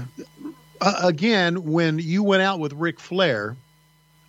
uh, 0.82 0.94
again, 1.03 1.64
when 1.72 1.98
you 1.98 2.22
went 2.24 2.44
out 2.44 2.60
with 2.60 2.74
Ric 2.74 2.99
Flair, 2.99 3.56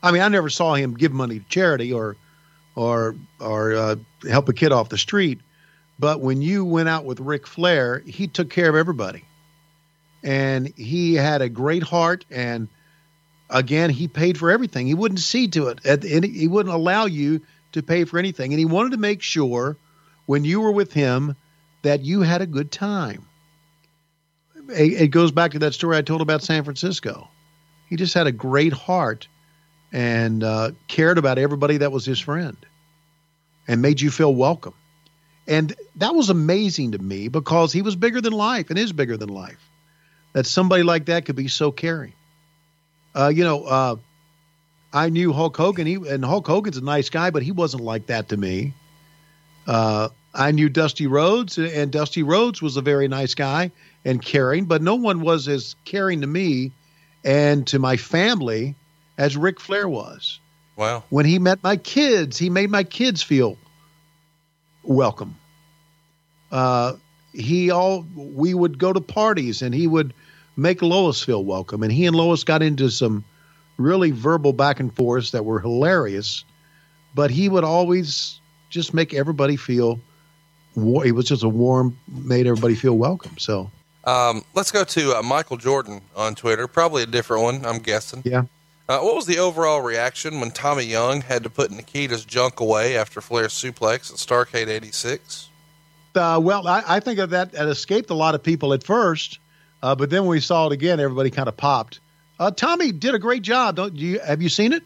I 0.02 0.12
mean, 0.12 0.22
I 0.22 0.28
never 0.28 0.48
saw 0.48 0.74
him 0.74 0.94
give 0.94 1.12
money 1.12 1.40
to 1.40 1.44
charity 1.48 1.92
or 1.92 2.16
or 2.76 3.16
or 3.40 3.74
uh, 3.74 3.96
help 4.28 4.48
a 4.48 4.52
kid 4.52 4.70
off 4.70 4.88
the 4.88 4.98
street. 4.98 5.40
But 5.98 6.20
when 6.20 6.42
you 6.42 6.64
went 6.64 6.88
out 6.88 7.04
with 7.04 7.18
Ric 7.18 7.46
Flair, 7.46 8.02
he 8.06 8.28
took 8.28 8.50
care 8.50 8.68
of 8.68 8.76
everybody, 8.76 9.24
and 10.22 10.72
he 10.76 11.14
had 11.14 11.42
a 11.42 11.48
great 11.48 11.82
heart. 11.82 12.24
And 12.30 12.68
again, 13.50 13.90
he 13.90 14.06
paid 14.06 14.38
for 14.38 14.50
everything. 14.50 14.86
He 14.86 14.94
wouldn't 14.94 15.20
see 15.20 15.48
to 15.48 15.68
it, 15.68 16.04
he 16.04 16.46
wouldn't 16.46 16.74
allow 16.74 17.06
you 17.06 17.40
to 17.72 17.82
pay 17.82 18.04
for 18.04 18.18
anything. 18.18 18.52
And 18.52 18.58
he 18.60 18.66
wanted 18.66 18.92
to 18.92 18.98
make 18.98 19.22
sure 19.22 19.76
when 20.26 20.44
you 20.44 20.60
were 20.60 20.72
with 20.72 20.92
him 20.92 21.34
that 21.82 22.02
you 22.02 22.20
had 22.20 22.42
a 22.42 22.46
good 22.46 22.70
time 22.70 23.26
it 24.68 25.08
goes 25.08 25.30
back 25.30 25.52
to 25.52 25.58
that 25.60 25.74
story 25.74 25.96
I 25.96 26.02
told 26.02 26.20
about 26.20 26.42
San 26.42 26.64
Francisco. 26.64 27.28
He 27.88 27.96
just 27.96 28.14
had 28.14 28.26
a 28.26 28.32
great 28.32 28.72
heart 28.72 29.28
and 29.92 30.42
uh, 30.42 30.72
cared 30.88 31.18
about 31.18 31.38
everybody 31.38 31.78
that 31.78 31.92
was 31.92 32.04
his 32.04 32.20
friend 32.20 32.56
and 33.68 33.82
made 33.82 34.00
you 34.00 34.10
feel 34.10 34.34
welcome. 34.34 34.74
And 35.48 35.74
that 35.96 36.14
was 36.14 36.30
amazing 36.30 36.92
to 36.92 36.98
me 36.98 37.28
because 37.28 37.72
he 37.72 37.82
was 37.82 37.94
bigger 37.96 38.20
than 38.20 38.32
life 38.32 38.70
and 38.70 38.78
is 38.78 38.92
bigger 38.92 39.16
than 39.16 39.28
life. 39.28 39.70
That 40.32 40.46
somebody 40.46 40.82
like 40.82 41.06
that 41.06 41.24
could 41.24 41.36
be 41.36 41.48
so 41.48 41.70
caring. 41.70 42.12
Uh, 43.14 43.28
you 43.28 43.44
know, 43.44 43.64
uh, 43.64 43.96
I 44.92 45.08
knew 45.08 45.32
Hulk 45.32 45.56
Hogan, 45.56 45.86
he, 45.86 45.94
and 45.94 46.24
Hulk 46.24 46.46
Hogan's 46.46 46.76
a 46.76 46.84
nice 46.84 47.08
guy, 47.08 47.30
but 47.30 47.42
he 47.42 47.52
wasn't 47.52 47.82
like 47.82 48.06
that 48.06 48.28
to 48.30 48.36
me. 48.36 48.74
Uh, 49.66 50.08
I 50.34 50.50
knew 50.50 50.68
Dusty 50.68 51.06
Rhodes, 51.06 51.58
and 51.58 51.90
Dusty 51.90 52.22
Rhodes 52.22 52.60
was 52.60 52.76
a 52.76 52.82
very 52.82 53.08
nice 53.08 53.34
guy 53.34 53.72
and 54.04 54.20
caring, 54.20 54.66
but 54.66 54.82
no 54.82 54.96
one 54.96 55.22
was 55.22 55.48
as 55.48 55.76
caring 55.84 56.20
to 56.20 56.26
me 56.26 56.72
and 57.24 57.66
to 57.68 57.78
my 57.78 57.96
family 57.96 58.74
as 59.18 59.36
Ric 59.36 59.60
Flair 59.60 59.88
was. 59.88 60.40
Wow. 60.76 61.04
When 61.08 61.24
he 61.26 61.38
met 61.38 61.62
my 61.62 61.76
kids, 61.76 62.36
he 62.38 62.50
made 62.50 62.70
my 62.70 62.84
kids 62.84 63.22
feel 63.22 63.56
welcome. 64.82 65.36
Uh, 66.50 66.94
he 67.32 67.70
all 67.70 68.06
we 68.14 68.54
would 68.54 68.78
go 68.78 68.92
to 68.92 69.00
parties 69.00 69.62
and 69.62 69.74
he 69.74 69.86
would 69.86 70.14
make 70.56 70.80
Lois 70.82 71.22
feel 71.22 71.44
welcome, 71.44 71.82
and 71.82 71.92
he 71.92 72.06
and 72.06 72.16
Lois 72.16 72.44
got 72.44 72.62
into 72.62 72.90
some 72.90 73.24
really 73.78 74.10
verbal 74.10 74.52
back 74.52 74.80
and 74.80 74.94
forths 74.94 75.32
that 75.32 75.44
were 75.44 75.60
hilarious. 75.60 76.44
But 77.14 77.30
he 77.30 77.48
would 77.48 77.64
always 77.64 78.40
just 78.70 78.92
make 78.94 79.14
everybody 79.14 79.56
feel. 79.56 80.00
War- 80.74 81.04
he 81.04 81.12
was 81.12 81.24
just 81.24 81.42
a 81.42 81.48
warm, 81.48 81.98
made 82.06 82.46
everybody 82.46 82.74
feel 82.74 82.96
welcome. 82.98 83.38
So 83.38 83.70
Um, 84.04 84.44
let's 84.54 84.70
go 84.70 84.84
to 84.84 85.16
uh, 85.18 85.22
Michael 85.22 85.56
Jordan 85.56 86.02
on 86.14 86.34
Twitter. 86.34 86.68
Probably 86.68 87.02
a 87.02 87.06
different 87.06 87.42
one, 87.42 87.64
I'm 87.64 87.78
guessing. 87.78 88.20
yeah. 88.26 88.42
Uh, 88.88 89.00
what 89.00 89.16
was 89.16 89.26
the 89.26 89.38
overall 89.38 89.80
reaction 89.80 90.38
when 90.40 90.50
Tommy 90.52 90.84
Young 90.84 91.20
had 91.20 91.42
to 91.42 91.50
put 91.50 91.72
Nikita's 91.72 92.24
junk 92.24 92.60
away 92.60 92.96
after 92.96 93.20
Flair's 93.20 93.52
suplex 93.52 94.10
at 94.12 94.18
Starrcade 94.18 94.68
86? 94.68 95.48
Uh, 96.14 96.38
well, 96.42 96.66
I, 96.68 96.82
I 96.86 97.00
think 97.00 97.18
that. 97.18 97.52
It 97.52 97.68
escaped 97.68 98.10
a 98.10 98.14
lot 98.14 98.34
of 98.36 98.42
people 98.42 98.72
at 98.72 98.84
first, 98.84 99.40
uh, 99.82 99.94
but 99.96 100.08
then 100.08 100.22
when 100.22 100.30
we 100.30 100.40
saw 100.40 100.66
it 100.66 100.72
again, 100.72 101.00
everybody 101.00 101.30
kind 101.30 101.48
of 101.48 101.56
popped. 101.56 102.00
Uh, 102.38 102.50
Tommy 102.50 102.92
did 102.92 103.14
a 103.14 103.18
great 103.18 103.42
job. 103.42 103.76
Don't 103.76 103.96
you? 103.96 104.20
Have 104.20 104.40
you 104.40 104.48
seen 104.48 104.72
it? 104.72 104.82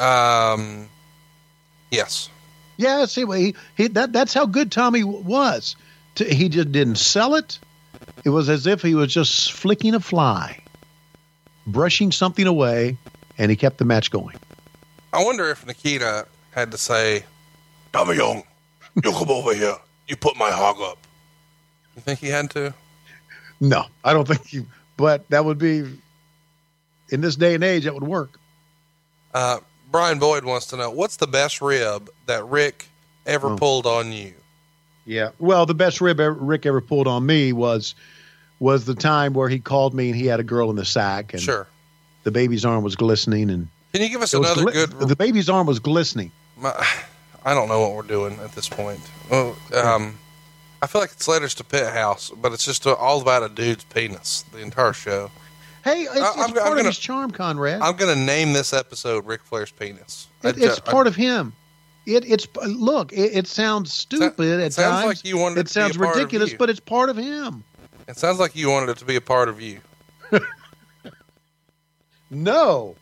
Um, 0.00 0.88
yes. 1.90 2.30
Yeah. 2.76 3.04
See, 3.06 3.24
well, 3.24 3.38
he, 3.38 3.54
he 3.76 3.88
that 3.88 4.12
that's 4.12 4.32
how 4.32 4.46
good 4.46 4.70
Tommy 4.72 5.02
was. 5.04 5.76
T- 6.14 6.32
He 6.32 6.48
just 6.48 6.72
didn't 6.72 6.96
sell 6.96 7.34
it. 7.34 7.58
It 8.24 8.30
was 8.30 8.48
as 8.48 8.66
if 8.66 8.82
he 8.82 8.94
was 8.94 9.12
just 9.12 9.52
flicking 9.52 9.94
a 9.94 10.00
fly, 10.00 10.60
brushing 11.72 12.10
something 12.12 12.46
away, 12.46 12.96
and 13.38 13.50
he 13.50 13.56
kept 13.56 13.78
the 13.78 13.84
match 13.84 14.10
going. 14.10 14.36
I 15.12 15.24
wonder 15.24 15.48
if 15.50 15.66
Nikita 15.66 16.26
had 16.50 16.70
to 16.72 16.78
say, 16.78 17.24
Tommy 17.92 18.16
Young, 18.16 18.42
you 18.96 19.02
come 19.12 19.30
over 19.30 19.54
here. 19.54 19.76
You 20.08 20.16
put 20.16 20.36
my 20.36 20.50
hog 20.50 20.80
up. 20.80 20.98
You 21.96 22.02
think 22.02 22.18
he 22.20 22.28
had 22.28 22.50
to? 22.50 22.74
No, 23.60 23.84
I 24.04 24.12
don't 24.12 24.26
think 24.26 24.52
you. 24.52 24.66
But 24.96 25.28
that 25.30 25.44
would 25.44 25.58
be 25.58 25.84
in 27.10 27.20
this 27.20 27.36
day 27.36 27.54
and 27.54 27.62
age. 27.64 27.84
That 27.84 27.94
would 27.94 28.02
work. 28.04 28.38
Uh, 29.34 29.60
Brian 29.90 30.18
Boyd 30.18 30.44
wants 30.44 30.66
to 30.66 30.76
know 30.76 30.90
what's 30.90 31.16
the 31.16 31.26
best 31.26 31.60
rib 31.60 32.10
that 32.26 32.44
Ric 32.48 32.88
ever 33.26 33.48
Oh. 33.50 33.56
pulled 33.56 33.86
on 33.86 34.12
you? 34.12 34.34
Yeah. 35.04 35.30
Well, 35.38 35.66
the 35.66 35.74
best 35.74 36.00
rib 36.00 36.20
ever, 36.20 36.32
Ric 36.34 36.66
ever 36.66 36.80
pulled 36.80 37.06
on 37.06 37.24
me 37.26 37.52
was 37.52 37.94
was 38.60 38.84
the 38.86 38.94
time 38.94 39.32
where 39.34 39.48
he 39.48 39.58
called 39.58 39.94
me 39.94 40.08
and 40.10 40.16
he 40.18 40.26
had 40.26 40.40
a 40.40 40.44
girl 40.44 40.70
in 40.70 40.76
the 40.76 40.84
sack 40.84 41.32
and 41.32 41.42
Sure. 41.42 41.66
the 42.24 42.30
baby's 42.30 42.64
arm 42.64 42.82
was 42.82 42.96
glistening 42.96 43.50
and 43.50 43.68
Can 43.92 44.02
you 44.02 44.08
give 44.08 44.22
us 44.22 44.34
another 44.34 44.62
gli- 44.62 44.72
good? 44.72 44.90
the 44.98 45.16
baby's 45.16 45.48
arm 45.48 45.66
was 45.66 45.78
glistening. 45.78 46.32
My, 46.56 46.72
I 47.44 47.54
don't 47.54 47.68
know 47.68 47.80
what 47.80 47.94
we're 47.94 48.02
doing 48.02 48.38
at 48.40 48.52
this 48.52 48.68
point. 48.68 49.00
Well, 49.30 49.56
um, 49.74 50.18
I 50.82 50.86
feel 50.86 51.00
like 51.00 51.12
it's 51.12 51.26
letters 51.28 51.54
to 51.56 51.64
Pit 51.64 51.92
House, 51.92 52.30
but 52.36 52.52
it's 52.52 52.64
just 52.64 52.86
all 52.86 53.20
about 53.20 53.42
a 53.42 53.48
dude's 53.48 53.84
penis. 53.84 54.44
The 54.52 54.58
entire 54.58 54.92
show. 54.92 55.30
Hey, 55.84 56.02
it's, 56.02 56.10
I- 56.10 56.14
it's 56.16 56.22
I'm- 56.24 56.40
I'm 56.48 56.52
part 56.54 56.64
gonna- 56.68 56.80
of 56.80 56.86
his 56.86 56.98
charm, 56.98 57.30
Conrad. 57.30 57.80
I'm 57.80 57.96
going 57.96 58.14
to 58.14 58.20
name 58.24 58.52
this 58.52 58.72
episode 58.72 59.24
Ric 59.26 59.42
Flair's 59.44 59.70
penis. 59.70 60.26
It, 60.42 60.60
it's 60.60 60.80
part 60.80 61.06
of 61.06 61.14
him. 61.16 61.52
It, 62.06 62.24
it's 62.30 62.46
look. 62.66 63.12
It, 63.12 63.36
it 63.36 63.46
sounds 63.46 63.92
stupid 63.92 64.60
at 64.60 64.72
sounds 64.72 65.02
times. 65.02 65.06
like 65.06 65.24
you 65.24 65.36
wanted 65.38 65.58
it 65.58 65.60
it 65.60 65.66
to 65.68 65.74
be 65.74 65.80
a 65.80 65.84
sounds 65.84 65.98
ridiculous, 65.98 66.54
but 66.54 66.70
it's 66.70 66.80
part 66.80 67.08
of 67.10 67.16
him. 67.16 67.64
It 68.08 68.16
sounds 68.16 68.38
like 68.40 68.56
you 68.56 68.70
wanted 68.70 68.88
it 68.88 68.96
to 68.98 69.04
be 69.04 69.16
a 69.16 69.20
part 69.20 69.48
of 69.48 69.60
you. 69.60 69.80
No, 72.30 72.94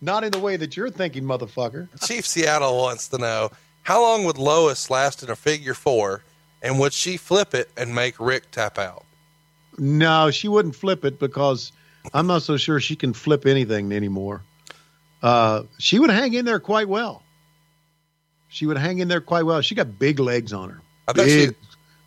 not 0.00 0.22
in 0.24 0.30
the 0.30 0.38
way 0.38 0.56
that 0.56 0.76
you're 0.76 0.90
thinking, 0.90 1.24
motherfucker. 1.24 1.88
Chief 2.06 2.26
Seattle 2.26 2.76
wants 2.76 3.08
to 3.08 3.18
know 3.18 3.50
how 3.82 4.00
long 4.00 4.24
would 4.24 4.38
Lois 4.38 4.90
last 4.90 5.22
in 5.22 5.30
a 5.30 5.36
figure 5.36 5.74
four, 5.74 6.22
and 6.62 6.78
would 6.78 6.92
she 6.92 7.16
flip 7.16 7.54
it 7.54 7.70
and 7.76 7.94
make 7.94 8.18
Ric 8.20 8.50
tap 8.50 8.78
out? 8.78 9.04
No, 9.76 10.30
she 10.30 10.46
wouldn't 10.46 10.76
flip 10.76 11.04
it 11.04 11.18
because 11.18 11.72
I'm 12.12 12.26
not 12.26 12.42
so 12.42 12.56
sure 12.56 12.78
she 12.78 12.94
can 12.94 13.12
flip 13.12 13.44
anything 13.44 13.92
anymore. 13.92 14.42
Uh, 15.20 15.64
she 15.78 15.98
would 15.98 16.10
hang 16.10 16.34
in 16.34 16.44
there 16.44 16.60
quite 16.60 16.88
well. 16.88 17.22
She 18.48 18.66
would 18.66 18.78
hang 18.78 19.00
in 19.00 19.08
there 19.08 19.20
quite 19.20 19.44
well. 19.46 19.60
She 19.62 19.74
got 19.74 19.98
big 19.98 20.20
legs 20.20 20.52
on 20.52 20.70
her. 20.70 20.80
I 21.08 21.12
bet 21.12 21.26
big, 21.26 21.48
she- 21.50 21.56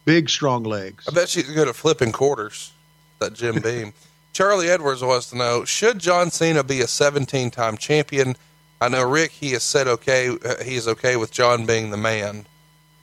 big, 0.07 0.29
strong 0.29 0.63
legs. 0.63 1.05
I 1.07 1.11
bet 1.11 1.29
she's 1.29 1.49
good 1.51 1.67
at 1.67 1.75
flipping 1.75 2.11
quarters. 2.11 2.71
That 3.19 3.34
Jim 3.34 3.61
Beam. 3.63 3.93
Charlie 4.34 4.69
Edwards 4.69 5.03
wants 5.03 5.29
to 5.29 5.38
know: 5.38 5.65
Should 5.65 5.99
John 5.99 6.31
Cena 6.31 6.63
be 6.63 6.81
a 6.81 6.85
17-time 6.85 7.77
champion? 7.77 8.35
I 8.81 8.89
know 8.89 9.03
Ric. 9.07 9.31
He 9.31 9.51
has 9.51 9.63
said 9.63 9.88
okay. 9.88 10.29
Uh, 10.29 10.63
he 10.63 10.75
is 10.75 10.88
okay 10.88 11.15
with 11.17 11.31
John 11.31 11.65
being 11.65 11.91
the 11.91 11.97
man. 11.97 12.45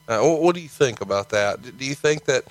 Uh, 0.08 0.20
what, 0.20 0.40
what 0.42 0.54
do 0.54 0.60
you 0.60 0.68
think 0.68 1.00
about 1.00 1.30
that? 1.30 1.62
Do- 1.62 1.72
Do 1.72 1.84
you 1.84 1.94
think 1.94 2.24
that 2.24 2.44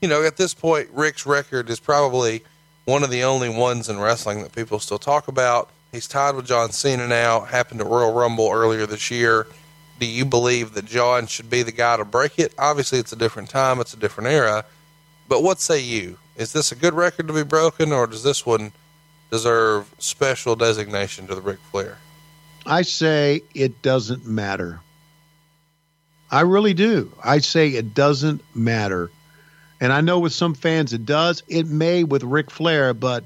you 0.00 0.08
know 0.08 0.22
at 0.24 0.36
this 0.36 0.54
point 0.54 0.88
Ric's 0.92 1.26
record 1.26 1.68
is 1.70 1.78
probably 1.80 2.42
one 2.86 3.02
of 3.02 3.10
the 3.10 3.22
only 3.24 3.48
ones 3.48 3.88
in 3.88 3.98
wrestling 4.00 4.42
that 4.42 4.52
people 4.52 4.78
still 4.78 4.98
talk 4.98 5.28
about? 5.28 5.68
He's 5.92 6.06
tied 6.06 6.36
with 6.36 6.46
John 6.46 6.70
Cena 6.70 7.08
now. 7.08 7.40
Happened 7.40 7.80
at 7.80 7.86
Royal 7.88 8.12
Rumble 8.12 8.50
earlier 8.52 8.86
this 8.86 9.10
year. 9.10 9.48
Do 10.00 10.06
you 10.06 10.24
believe 10.24 10.72
that 10.72 10.86
John 10.86 11.26
should 11.26 11.50
be 11.50 11.62
the 11.62 11.72
guy 11.72 11.98
to 11.98 12.06
break 12.06 12.38
it? 12.38 12.54
Obviously, 12.58 12.98
it's 12.98 13.12
a 13.12 13.16
different 13.16 13.50
time. 13.50 13.80
It's 13.80 13.92
a 13.92 13.98
different 13.98 14.30
era. 14.30 14.64
But 15.28 15.42
what 15.42 15.60
say 15.60 15.78
you? 15.80 16.18
Is 16.36 16.54
this 16.54 16.72
a 16.72 16.74
good 16.74 16.94
record 16.94 17.28
to 17.28 17.34
be 17.34 17.44
broken, 17.44 17.92
or 17.92 18.06
does 18.06 18.22
this 18.22 18.46
one 18.46 18.72
deserve 19.30 19.94
special 19.98 20.56
designation 20.56 21.26
to 21.26 21.34
the 21.34 21.42
Ric 21.42 21.58
Flair? 21.70 21.98
I 22.64 22.80
say 22.80 23.42
it 23.54 23.82
doesn't 23.82 24.26
matter. 24.26 24.80
I 26.30 26.42
really 26.42 26.74
do. 26.74 27.12
I 27.22 27.40
say 27.40 27.68
it 27.68 27.92
doesn't 27.92 28.42
matter. 28.54 29.10
And 29.82 29.92
I 29.92 30.00
know 30.00 30.18
with 30.18 30.32
some 30.32 30.54
fans 30.54 30.94
it 30.94 31.04
does. 31.04 31.42
It 31.46 31.66
may 31.66 32.04
with 32.04 32.22
Ric 32.22 32.50
Flair, 32.50 32.94
but 32.94 33.24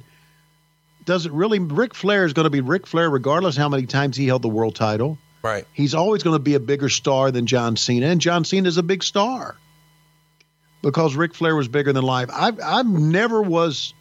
does 1.04 1.24
it 1.24 1.32
really? 1.32 1.60
Ric 1.60 1.94
Flair 1.94 2.24
is 2.24 2.32
going 2.32 2.44
to 2.44 2.50
be 2.50 2.60
Ric 2.60 2.86
Flair 2.86 3.08
regardless 3.08 3.56
how 3.56 3.68
many 3.68 3.86
times 3.86 4.16
he 4.16 4.26
held 4.26 4.42
the 4.42 4.48
world 4.48 4.74
title. 4.74 5.18
Right. 5.44 5.66
He's 5.74 5.94
always 5.94 6.22
going 6.22 6.36
to 6.36 6.42
be 6.42 6.54
a 6.54 6.60
bigger 6.60 6.88
star 6.88 7.30
than 7.30 7.44
John 7.44 7.76
Cena, 7.76 8.06
and 8.06 8.18
John 8.18 8.46
Cena 8.46 8.66
is 8.66 8.78
a 8.78 8.82
big 8.82 9.02
star 9.02 9.56
because 10.80 11.14
Ric 11.14 11.34
Flair 11.34 11.54
was 11.54 11.68
bigger 11.68 11.92
than 11.92 12.02
life. 12.02 12.30
I 12.32 12.52
I 12.64 12.82
never 12.82 13.42
was 13.42 13.92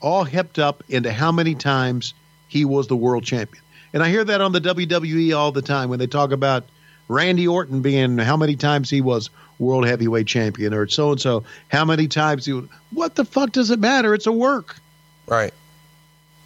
all 0.00 0.24
hepped 0.24 0.60
up 0.60 0.84
into 0.88 1.12
how 1.12 1.32
many 1.32 1.56
times 1.56 2.14
he 2.46 2.64
was 2.64 2.86
the 2.86 2.94
world 2.94 3.24
champion, 3.24 3.64
and 3.92 4.00
I 4.00 4.10
hear 4.10 4.22
that 4.22 4.40
on 4.40 4.52
the 4.52 4.60
WWE 4.60 5.36
all 5.36 5.50
the 5.50 5.60
time 5.60 5.90
when 5.90 5.98
they 5.98 6.06
talk 6.06 6.30
about 6.30 6.62
Randy 7.08 7.48
Orton 7.48 7.82
being 7.82 8.16
how 8.18 8.36
many 8.36 8.54
times 8.54 8.88
he 8.88 9.00
was 9.00 9.28
world 9.58 9.88
heavyweight 9.88 10.28
champion 10.28 10.72
or 10.72 10.86
so 10.86 11.10
and 11.10 11.20
so 11.20 11.42
how 11.66 11.84
many 11.84 12.06
times 12.06 12.46
he 12.46 12.52
was. 12.52 12.66
What 12.92 13.16
the 13.16 13.24
fuck 13.24 13.50
does 13.50 13.72
it 13.72 13.80
matter? 13.80 14.14
It's 14.14 14.28
a 14.28 14.32
work. 14.32 14.76
Right. 15.26 15.52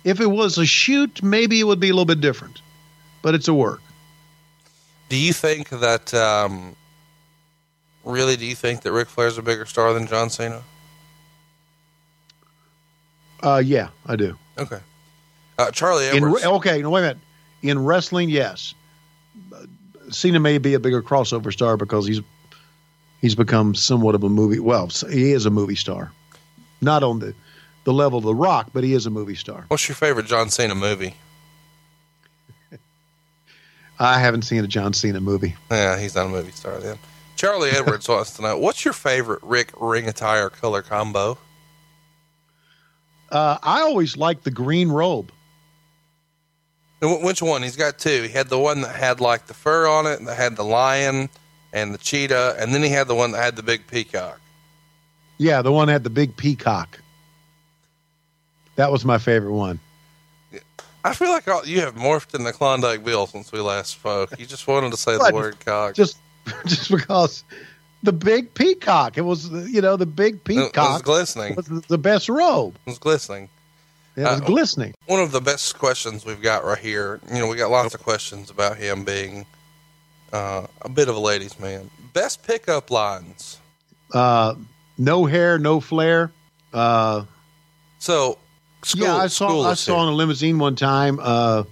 If 0.02 0.18
it 0.18 0.30
was 0.30 0.56
a 0.56 0.64
shoot, 0.64 1.22
maybe 1.22 1.60
it 1.60 1.64
would 1.64 1.80
be 1.80 1.90
a 1.90 1.92
little 1.92 2.06
bit 2.06 2.22
different, 2.22 2.62
but 3.20 3.34
it's 3.34 3.46
a 3.46 3.52
work. 3.52 3.82
Do 5.10 5.16
you 5.16 5.32
think 5.32 5.68
that 5.70 6.14
um, 6.14 6.76
really? 8.04 8.36
Do 8.36 8.46
you 8.46 8.54
think 8.54 8.82
that 8.82 8.92
Ric 8.92 9.08
Flair's 9.08 9.36
a 9.36 9.42
bigger 9.42 9.66
star 9.66 9.92
than 9.92 10.06
John 10.06 10.30
Cena? 10.30 10.62
Uh, 13.42 13.60
yeah, 13.64 13.88
I 14.06 14.16
do. 14.16 14.36
Okay. 14.56 14.78
Uh, 15.58 15.70
Charlie 15.72 16.08
In, 16.08 16.16
Edwards. 16.16 16.44
okay, 16.44 16.80
no, 16.80 16.90
wait 16.90 17.00
a 17.00 17.02
minute. 17.02 17.18
In 17.62 17.84
wrestling, 17.84 18.30
yes. 18.30 18.72
Cena 20.10 20.38
may 20.40 20.58
be 20.58 20.74
a 20.74 20.80
bigger 20.80 21.02
crossover 21.02 21.52
star 21.52 21.76
because 21.76 22.06
he's 22.06 22.20
he's 23.20 23.34
become 23.34 23.74
somewhat 23.74 24.14
of 24.14 24.22
a 24.22 24.28
movie. 24.28 24.60
Well, 24.60 24.88
he 25.10 25.32
is 25.32 25.44
a 25.44 25.50
movie 25.50 25.74
star, 25.76 26.12
not 26.80 27.02
on 27.02 27.18
the 27.18 27.34
the 27.84 27.92
level 27.92 28.18
of 28.18 28.24
The 28.24 28.34
Rock, 28.34 28.70
but 28.72 28.84
he 28.84 28.94
is 28.94 29.06
a 29.06 29.10
movie 29.10 29.34
star. 29.34 29.64
What's 29.68 29.88
your 29.88 29.96
favorite 29.96 30.26
John 30.26 30.50
Cena 30.50 30.74
movie? 30.74 31.14
I 34.00 34.18
haven't 34.18 34.42
seen 34.42 34.64
a 34.64 34.66
John 34.66 34.94
Cena 34.94 35.20
movie. 35.20 35.54
Yeah, 35.70 35.98
he's 35.98 36.14
not 36.14 36.26
a 36.26 36.28
movie 36.30 36.52
star 36.52 36.78
then. 36.78 36.98
Charlie 37.36 37.70
Edwards 37.70 38.08
wants 38.08 38.32
to 38.36 38.42
know 38.42 38.58
what's 38.58 38.84
your 38.84 38.94
favorite 38.94 39.40
Ric 39.42 39.72
ring 39.78 40.08
attire 40.08 40.48
color 40.48 40.80
combo? 40.80 41.36
Uh, 43.30 43.58
I 43.62 43.82
always 43.82 44.16
like 44.16 44.42
the 44.42 44.50
green 44.50 44.88
robe. 44.88 45.30
And 47.02 47.24
Which 47.24 47.42
one? 47.42 47.62
He's 47.62 47.76
got 47.76 47.98
two. 47.98 48.22
He 48.22 48.28
had 48.30 48.48
the 48.48 48.58
one 48.58 48.80
that 48.80 48.94
had 48.94 49.20
like 49.20 49.46
the 49.46 49.54
fur 49.54 49.86
on 49.86 50.06
it, 50.06 50.24
that 50.24 50.36
had 50.36 50.56
the 50.56 50.64
lion 50.64 51.28
and 51.72 51.94
the 51.94 51.98
cheetah, 51.98 52.56
and 52.58 52.74
then 52.74 52.82
he 52.82 52.88
had 52.88 53.06
the 53.06 53.14
one 53.14 53.32
that 53.32 53.42
had 53.42 53.56
the 53.56 53.62
big 53.62 53.86
peacock. 53.86 54.40
Yeah, 55.38 55.62
the 55.62 55.72
one 55.72 55.86
that 55.86 55.92
had 55.92 56.04
the 56.04 56.10
big 56.10 56.36
peacock. 56.36 57.00
That 58.76 58.90
was 58.90 59.04
my 59.04 59.18
favorite 59.18 59.52
one. 59.52 59.78
I 61.04 61.14
feel 61.14 61.30
like 61.30 61.48
all, 61.48 61.64
you 61.66 61.80
have 61.80 61.94
morphed 61.94 62.34
in 62.34 62.44
the 62.44 62.52
Klondike 62.52 63.02
Bill 63.04 63.26
since 63.26 63.52
we 63.52 63.60
last 63.60 63.90
spoke. 63.92 64.38
You 64.38 64.46
just 64.46 64.66
wanted 64.66 64.90
to 64.90 64.96
say 64.98 65.12
the 65.16 65.30
word 65.34 65.58
cock. 65.64 65.94
Just 65.94 66.18
just 66.66 66.90
because 66.90 67.44
the 68.02 68.12
big 68.12 68.52
peacock. 68.54 69.16
It 69.16 69.22
was 69.22 69.48
you 69.48 69.80
know 69.80 69.96
the 69.96 70.06
big 70.06 70.34
it, 70.34 70.52
it 70.52 70.56
was 70.56 70.66
peacock 70.68 71.02
glistening. 71.04 71.54
was 71.54 71.66
the 71.66 71.98
best 71.98 72.28
robe. 72.28 72.74
It 72.86 72.90
was 72.90 72.98
glistening. 72.98 73.48
It 74.16 74.22
was 74.22 74.40
Uh, 74.40 74.44
glistening. 74.44 74.94
One 75.06 75.20
of 75.20 75.32
the 75.32 75.40
best 75.40 75.78
questions 75.78 76.24
we've 76.24 76.42
got 76.42 76.64
right 76.64 76.78
here. 76.78 77.20
You 77.32 77.38
know, 77.38 77.46
we 77.46 77.56
got 77.56 77.70
lots 77.70 77.94
of 77.94 78.02
questions 78.02 78.50
about 78.50 78.76
him 78.76 79.04
being 79.04 79.46
uh, 80.32 80.66
a 80.82 80.88
bit 80.88 81.08
of 81.08 81.16
a 81.16 81.20
ladies' 81.20 81.58
man. 81.60 81.90
Best 82.12 82.42
pickup 82.42 82.90
lines. 82.90 83.58
Uh, 84.12 84.54
no 84.98 85.24
hair, 85.26 85.58
no 85.58 85.80
flair. 85.80 86.32
Uh, 86.74 87.24
So, 88.00 88.38
school, 88.82 89.04
yeah, 89.04 89.16
I 89.16 89.26
saw 89.28 89.62
I 89.68 89.74
saw 89.74 90.02
in 90.02 90.08
a 90.08 90.12
limousine 90.16 90.58
one 90.58 90.76
time 90.76 91.18
uh, 91.22 91.64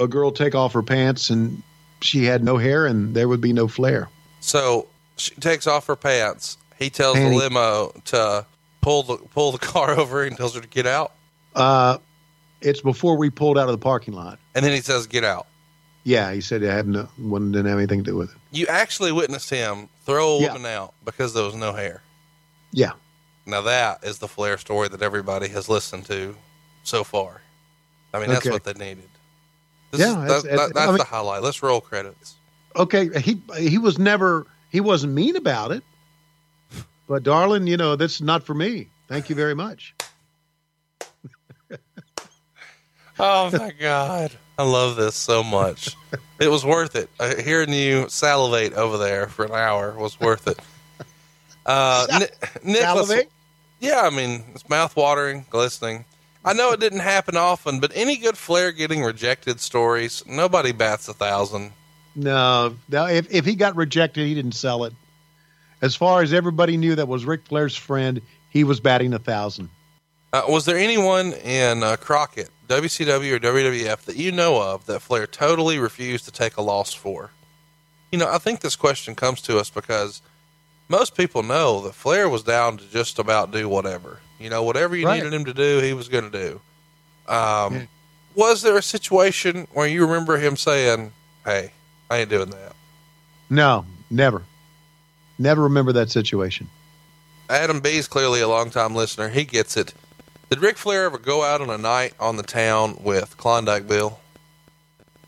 a 0.00 0.06
girl 0.08 0.30
take 0.32 0.54
off 0.54 0.72
her 0.72 0.82
pants 0.82 1.30
and 1.30 1.62
she 2.00 2.24
had 2.24 2.44
no 2.44 2.56
hair 2.56 2.86
and 2.86 3.14
there 3.14 3.28
would 3.28 3.40
be 3.40 3.52
no 3.52 3.68
flair. 3.68 4.08
So 4.40 4.86
she 5.16 5.34
takes 5.36 5.66
off 5.66 5.86
her 5.86 5.96
pants. 5.96 6.58
He 6.78 6.90
tells 6.90 7.16
Panty. 7.16 7.30
the 7.30 7.36
limo 7.36 7.92
to 8.06 8.46
pull 8.80 9.02
the 9.02 9.16
pull 9.16 9.52
the 9.52 9.58
car 9.72 9.98
over 9.98 10.22
and 10.22 10.36
tells 10.36 10.54
her 10.54 10.60
to 10.60 10.68
get 10.68 10.86
out. 10.86 11.12
Uh, 11.54 11.98
it's 12.60 12.80
before 12.80 13.16
we 13.16 13.30
pulled 13.30 13.58
out 13.58 13.66
of 13.68 13.72
the 13.72 13.78
parking 13.82 14.14
lot. 14.14 14.38
And 14.54 14.64
then 14.64 14.72
he 14.72 14.80
says, 14.80 15.06
"Get 15.06 15.24
out." 15.24 15.46
Yeah, 16.04 16.32
he 16.32 16.40
said 16.40 16.62
it 16.62 16.70
had 16.70 16.86
no, 16.88 17.08
one 17.18 17.52
didn't 17.52 17.66
have 17.66 17.78
anything 17.78 18.04
to 18.04 18.10
do 18.12 18.16
with 18.16 18.30
it. 18.30 18.36
You 18.52 18.66
actually 18.68 19.12
witnessed 19.12 19.50
him 19.50 19.88
throw 20.06 20.38
a 20.38 20.40
Yeah. 20.40 20.52
woman 20.54 20.70
out 20.70 20.94
because 21.04 21.34
there 21.34 21.44
was 21.44 21.54
no 21.54 21.72
hair. 21.72 22.02
Yeah, 22.72 22.92
Now 23.44 23.60
that 23.62 24.04
is 24.04 24.18
the 24.18 24.28
Flair 24.28 24.56
story 24.58 24.88
that 24.88 25.02
everybody 25.02 25.48
has 25.48 25.68
listened 25.68 26.06
to 26.06 26.34
so 26.88 27.04
far. 27.04 27.42
I 28.12 28.18
mean, 28.18 28.28
that's 28.28 28.40
Okay. 28.46 28.50
what 28.50 28.64
they 28.64 28.72
needed. 28.72 29.08
This 29.90 30.00
Yeah, 30.00 30.24
is, 30.24 30.24
it's- 30.24 30.42
that, 30.42 30.56
that, 30.56 30.74
that's 30.74 30.78
I 30.78 30.90
mean- 30.90 30.96
the 30.98 31.04
highlight. 31.04 31.42
Let's 31.42 31.62
roll 31.62 31.80
credits. 31.80 32.34
okay. 32.76 33.08
He 33.20 33.40
he 33.56 33.78
was 33.78 33.98
never 33.98 34.46
he 34.70 34.80
wasn't 34.80 35.12
mean 35.14 35.36
about 35.36 35.72
it, 35.72 35.82
but 37.08 37.22
darling, 37.22 37.66
you 37.66 37.76
know 37.76 37.96
that's 37.96 38.20
not 38.20 38.42
for 38.44 38.54
me. 38.54 38.88
Thank 39.08 39.28
you 39.30 39.34
very 39.36 39.54
much. 39.54 39.94
Oh 43.20 43.50
my 43.50 43.72
god, 43.80 44.30
I 44.58 44.62
love 44.62 44.94
this 44.94 45.16
so 45.16 45.42
much. 45.42 45.96
it 46.38 46.48
was 46.48 46.64
worth 46.64 46.94
it. 46.94 47.10
Uh, 47.18 47.34
hearing 47.34 47.72
you 47.72 48.08
salivate 48.08 48.74
over 48.74 48.96
there 48.96 49.26
for 49.26 49.44
an 49.44 49.50
hour 49.52 49.92
was 49.98 50.20
worth 50.20 50.46
it. 50.46 50.58
Uh, 51.66 52.06
Salivate? 52.64 53.28
Yeah, 53.80 54.02
I 54.02 54.10
mean, 54.10 54.44
it's 54.54 54.68
mouth-watering, 54.68 55.46
glistening. 55.50 56.04
I 56.44 56.52
know 56.52 56.72
it 56.72 56.80
didn't 56.80 57.00
happen 57.00 57.36
often, 57.36 57.80
but 57.80 57.92
any 57.94 58.16
good 58.16 58.38
Flair 58.38 58.72
getting 58.72 59.02
rejected 59.02 59.60
stories, 59.60 60.22
nobody 60.26 60.72
bats 60.72 61.08
a 61.08 61.14
thousand. 61.14 61.72
No, 62.14 62.76
no. 62.88 63.06
If 63.06 63.32
if 63.32 63.44
he 63.44 63.54
got 63.54 63.76
rejected, 63.76 64.26
he 64.26 64.34
didn't 64.34 64.54
sell 64.54 64.84
it. 64.84 64.92
As 65.80 65.94
far 65.94 66.22
as 66.22 66.32
everybody 66.32 66.76
knew, 66.76 66.94
that 66.96 67.06
was 67.06 67.24
Ric 67.24 67.46
Flair's 67.46 67.76
friend. 67.76 68.20
He 68.50 68.64
was 68.64 68.80
batting 68.80 69.14
a 69.14 69.18
thousand. 69.18 69.68
Uh, 70.32 70.42
was 70.48 70.64
there 70.64 70.76
anyone 70.76 71.32
in 71.32 71.82
uh, 71.82 71.96
Crockett, 71.96 72.50
WCW 72.66 73.32
or 73.32 73.38
WWF 73.38 74.00
that 74.02 74.16
you 74.16 74.32
know 74.32 74.60
of 74.60 74.86
that 74.86 75.00
Flair 75.00 75.26
totally 75.26 75.78
refused 75.78 76.24
to 76.26 76.32
take 76.32 76.56
a 76.56 76.62
loss 76.62 76.92
for? 76.92 77.30
You 78.12 78.18
know, 78.18 78.30
I 78.30 78.38
think 78.38 78.60
this 78.60 78.76
question 78.76 79.14
comes 79.14 79.40
to 79.42 79.58
us 79.58 79.70
because 79.70 80.20
most 80.88 81.16
people 81.16 81.42
know 81.42 81.80
that 81.82 81.94
Flair 81.94 82.28
was 82.28 82.42
down 82.42 82.78
to 82.78 82.90
just 82.90 83.18
about 83.18 83.52
do 83.52 83.68
whatever. 83.68 84.20
You 84.38 84.50
know, 84.50 84.62
whatever 84.62 84.94
you 84.96 85.06
Right. 85.06 85.16
needed 85.16 85.32
him 85.34 85.44
to 85.46 85.54
do, 85.54 85.80
he 85.80 85.92
was 85.92 86.08
going 86.08 86.30
to 86.30 86.38
do. 87.26 87.32
Um, 87.32 87.88
Was 88.34 88.62
there 88.62 88.76
a 88.76 88.82
situation 88.82 89.66
where 89.72 89.86
you 89.86 90.06
remember 90.06 90.38
him 90.38 90.56
saying, 90.56 91.12
"Hey, 91.44 91.72
I 92.08 92.18
ain't 92.18 92.30
doing 92.30 92.50
that"? 92.50 92.72
No, 93.50 93.84
never, 94.10 94.42
never 95.38 95.62
remember 95.64 95.92
that 95.94 96.10
situation. 96.10 96.68
Adam 97.50 97.80
B 97.80 97.96
is 97.96 98.06
clearly 98.06 98.40
a 98.40 98.46
longtime 98.48 98.94
listener. 98.94 99.28
He 99.28 99.44
gets 99.44 99.76
it. 99.76 99.92
Did 100.50 100.60
Ric 100.60 100.78
Flair 100.78 101.04
ever 101.06 101.18
go 101.18 101.42
out 101.42 101.60
on 101.60 101.68
a 101.70 101.78
night 101.78 102.14
on 102.20 102.36
the 102.36 102.42
town 102.42 102.96
with 103.02 103.36
Klondike 103.38 103.88
Bill? 103.88 104.20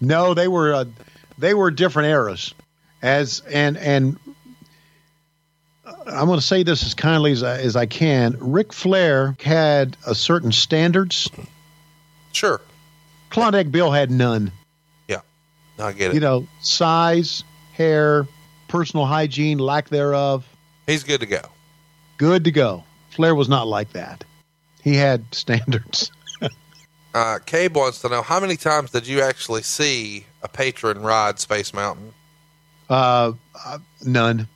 No, 0.01 0.33
they 0.33 0.47
were 0.49 0.73
uh, 0.73 0.85
they 1.37 1.55
were 1.55 1.71
different 1.71 2.09
eras. 2.09 2.55
As 3.03 3.41
and 3.51 3.77
and 3.79 4.19
I'm 6.11 6.27
going 6.27 6.39
to 6.39 6.45
say 6.47 6.63
this 6.63 6.85
as 6.85 6.95
kindly 6.95 7.33
as 7.33 7.43
I, 7.43 7.59
as 7.59 7.77
I 7.77 7.87
can. 7.87 8.37
Ric 8.41 8.73
Flair 8.73 9.37
had 9.41 9.97
a 10.07 10.15
certain 10.15 10.53
standards. 10.53 11.31
Sure. 12.33 12.61
Klondike 13.31 13.71
Bill 13.71 13.91
had 13.91 14.11
none. 14.11 14.53
Yeah, 15.09 15.21
I 15.79 15.93
get 15.93 16.11
it. 16.11 16.15
You 16.15 16.21
know, 16.21 16.47
size, 16.61 17.45
hair, 17.73 18.27
personal 18.69 19.07
hygiene, 19.07 19.59
lack 19.59 19.89
thereof. 19.89 20.45
He's 20.87 21.05
good 21.05 21.21
to 21.21 21.27
go. 21.27 21.43
Good 22.19 22.45
to 22.45 22.51
go. 22.51 22.85
Flair 23.11 23.35
was 23.35 23.49
not 23.49 23.67
like 23.67 23.93
that. 23.93 24.25
He 24.83 24.95
had 24.95 25.25
standards. 25.35 26.11
Uh, 27.13 27.41
Cabe 27.45 27.77
wants 27.77 28.01
to 28.03 28.09
know 28.09 28.23
how 28.23 28.39
many 28.39 28.57
times 28.57 28.93
did 28.93 29.05
you 29.05 29.21
actually 29.21 29.63
see 29.63 30.27
a 30.45 30.49
patron 30.49 31.03
ride 31.03 31.41
Space 31.41 31.75
Mountain? 31.75 32.15
Uh, 32.89 33.33
uh, 33.67 33.79
none. 34.05 34.47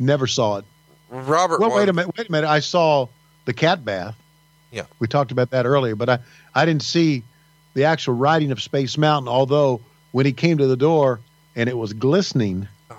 Never 0.00 0.26
saw 0.26 0.56
it. 0.56 0.64
Robert. 1.10 1.60
Well, 1.60 1.70
wants- 1.70 1.80
wait 1.82 1.88
a 1.88 1.92
minute. 1.92 2.16
Wait 2.16 2.28
a 2.28 2.32
minute. 2.32 2.48
I 2.48 2.60
saw 2.60 3.06
the 3.44 3.52
cat 3.52 3.84
bath. 3.84 4.16
Yeah. 4.70 4.84
We 5.00 5.06
talked 5.08 5.32
about 5.32 5.50
that 5.50 5.66
earlier, 5.66 5.96
but 5.96 6.08
I, 6.08 6.18
I 6.54 6.64
didn't 6.64 6.82
see 6.82 7.24
the 7.74 7.84
actual 7.84 8.14
riding 8.14 8.52
of 8.52 8.62
Space 8.62 8.96
Mountain. 8.96 9.28
Although 9.28 9.80
when 10.12 10.26
he 10.26 10.32
came 10.32 10.58
to 10.58 10.66
the 10.66 10.76
door 10.76 11.20
and 11.56 11.68
it 11.68 11.76
was 11.76 11.92
glistening, 11.92 12.68
Oh, 12.90 12.96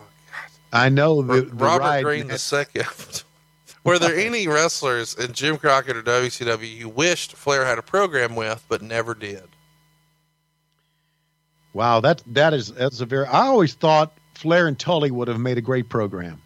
I 0.74 0.90
know 0.90 1.22
the, 1.22 1.42
the 1.44 1.56
Robert 1.56 1.80
ride. 1.84 2.04
Green 2.04 2.28
the 2.28 2.38
second. 2.38 2.86
Were 3.84 3.98
there 3.98 4.16
any 4.16 4.48
wrestlers 4.48 5.16
in 5.16 5.32
Jim 5.34 5.58
Crockett 5.58 5.98
or 5.98 6.04
WCW 6.04 6.78
you 6.78 6.88
wished 6.90 7.34
Flair 7.34 7.66
had 7.66 7.80
a 7.80 7.82
program 7.82 8.36
with 8.36 8.64
but 8.70 8.82
never 8.84 9.16
did? 9.16 9.48
Wow, 11.74 12.02
that 12.02 12.22
that 12.28 12.54
is 12.54 12.74
that's 12.74 13.00
a 13.02 13.06
very. 13.06 13.26
I 13.26 13.48
always 13.48 13.74
thought 13.74 14.12
Flair 14.36 14.68
and 14.68 14.78
Tully 14.78 15.10
would 15.10 15.28
have 15.30 15.40
made 15.40 15.58
a 15.58 15.62
great 15.62 15.88
program, 15.90 16.42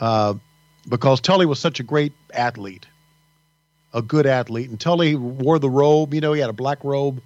uh, 0.00 0.34
because 0.88 1.20
Tully 1.20 1.46
was 1.46 1.58
such 1.58 1.80
a 1.80 1.82
great 1.82 2.12
athlete, 2.32 2.86
a 3.92 4.02
good 4.02 4.26
athlete, 4.26 4.70
and 4.70 4.78
Tully 4.78 5.14
wore 5.14 5.58
the 5.58 5.70
robe. 5.70 6.14
You 6.14 6.20
know, 6.20 6.32
he 6.32 6.40
had 6.40 6.50
a 6.50 6.54
black 6.54 6.82
robe, 6.84 7.22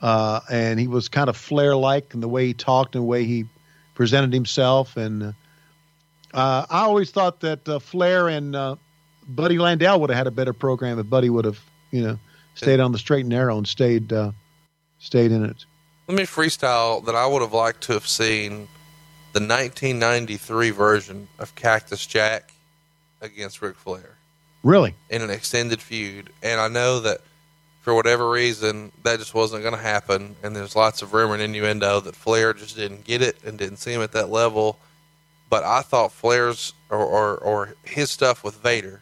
uh, 0.00 0.40
and 0.50 0.78
he 0.78 0.86
was 0.86 1.08
kind 1.08 1.28
of 1.28 1.36
Flair 1.36 1.76
like 1.76 2.14
in 2.14 2.20
the 2.20 2.28
way 2.28 2.46
he 2.46 2.54
talked 2.54 2.94
and 2.94 3.02
the 3.02 3.08
way 3.08 3.24
he 3.24 3.46
presented 3.94 4.32
himself. 4.32 4.96
And 4.96 5.34
uh, 6.32 6.66
I 6.70 6.82
always 6.82 7.10
thought 7.10 7.40
that 7.40 7.68
uh, 7.68 7.78
Flair 7.78 8.28
and 8.28 8.54
uh, 8.54 8.76
Buddy 9.26 9.56
Landel 9.56 10.00
would 10.00 10.10
have 10.10 10.16
had 10.16 10.26
a 10.26 10.32
better 10.32 10.52
program 10.52 10.98
if 10.98 11.08
Buddy 11.08 11.30
would 11.30 11.44
have, 11.44 11.60
you 11.90 12.02
know, 12.02 12.18
stayed 12.54 12.80
on 12.80 12.92
the 12.92 12.98
straight 12.98 13.20
and 13.20 13.30
narrow 13.30 13.56
and 13.56 13.66
stayed 13.66 14.12
uh, 14.12 14.32
stayed 14.98 15.32
in 15.32 15.44
it. 15.44 15.64
Let 16.06 16.16
me 16.16 16.24
freestyle 16.24 17.04
that 17.04 17.14
I 17.14 17.26
would 17.26 17.42
have 17.42 17.52
liked 17.52 17.82
to 17.82 17.92
have 17.92 18.06
seen 18.06 18.68
the 19.34 19.40
1993 19.40 20.70
version 20.70 21.28
of 21.38 21.54
Cactus 21.54 22.06
Jack 22.06 22.52
against 23.20 23.60
Ric 23.62 23.76
Flair 23.76 24.16
Really. 24.62 24.94
in 25.10 25.22
an 25.22 25.30
extended 25.30 25.80
feud. 25.80 26.30
And 26.42 26.60
I 26.60 26.68
know 26.68 27.00
that 27.00 27.20
for 27.80 27.94
whatever 27.94 28.28
reason, 28.28 28.92
that 29.04 29.18
just 29.18 29.34
wasn't 29.34 29.62
going 29.62 29.74
to 29.74 29.80
happen. 29.80 30.36
And 30.42 30.54
there's 30.54 30.76
lots 30.76 31.02
of 31.02 31.12
rumor 31.14 31.34
and 31.34 31.42
innuendo 31.42 32.00
that 32.00 32.14
Flair 32.16 32.52
just 32.52 32.76
didn't 32.76 33.04
get 33.04 33.22
it 33.22 33.36
and 33.44 33.58
didn't 33.58 33.78
see 33.78 33.92
him 33.92 34.02
at 34.02 34.12
that 34.12 34.28
level. 34.30 34.78
But 35.50 35.64
I 35.64 35.80
thought 35.82 36.12
Flair's 36.12 36.74
or, 36.90 36.98
or, 36.98 37.36
or 37.38 37.74
his 37.84 38.10
stuff 38.10 38.44
with 38.44 38.56
Vader, 38.56 39.00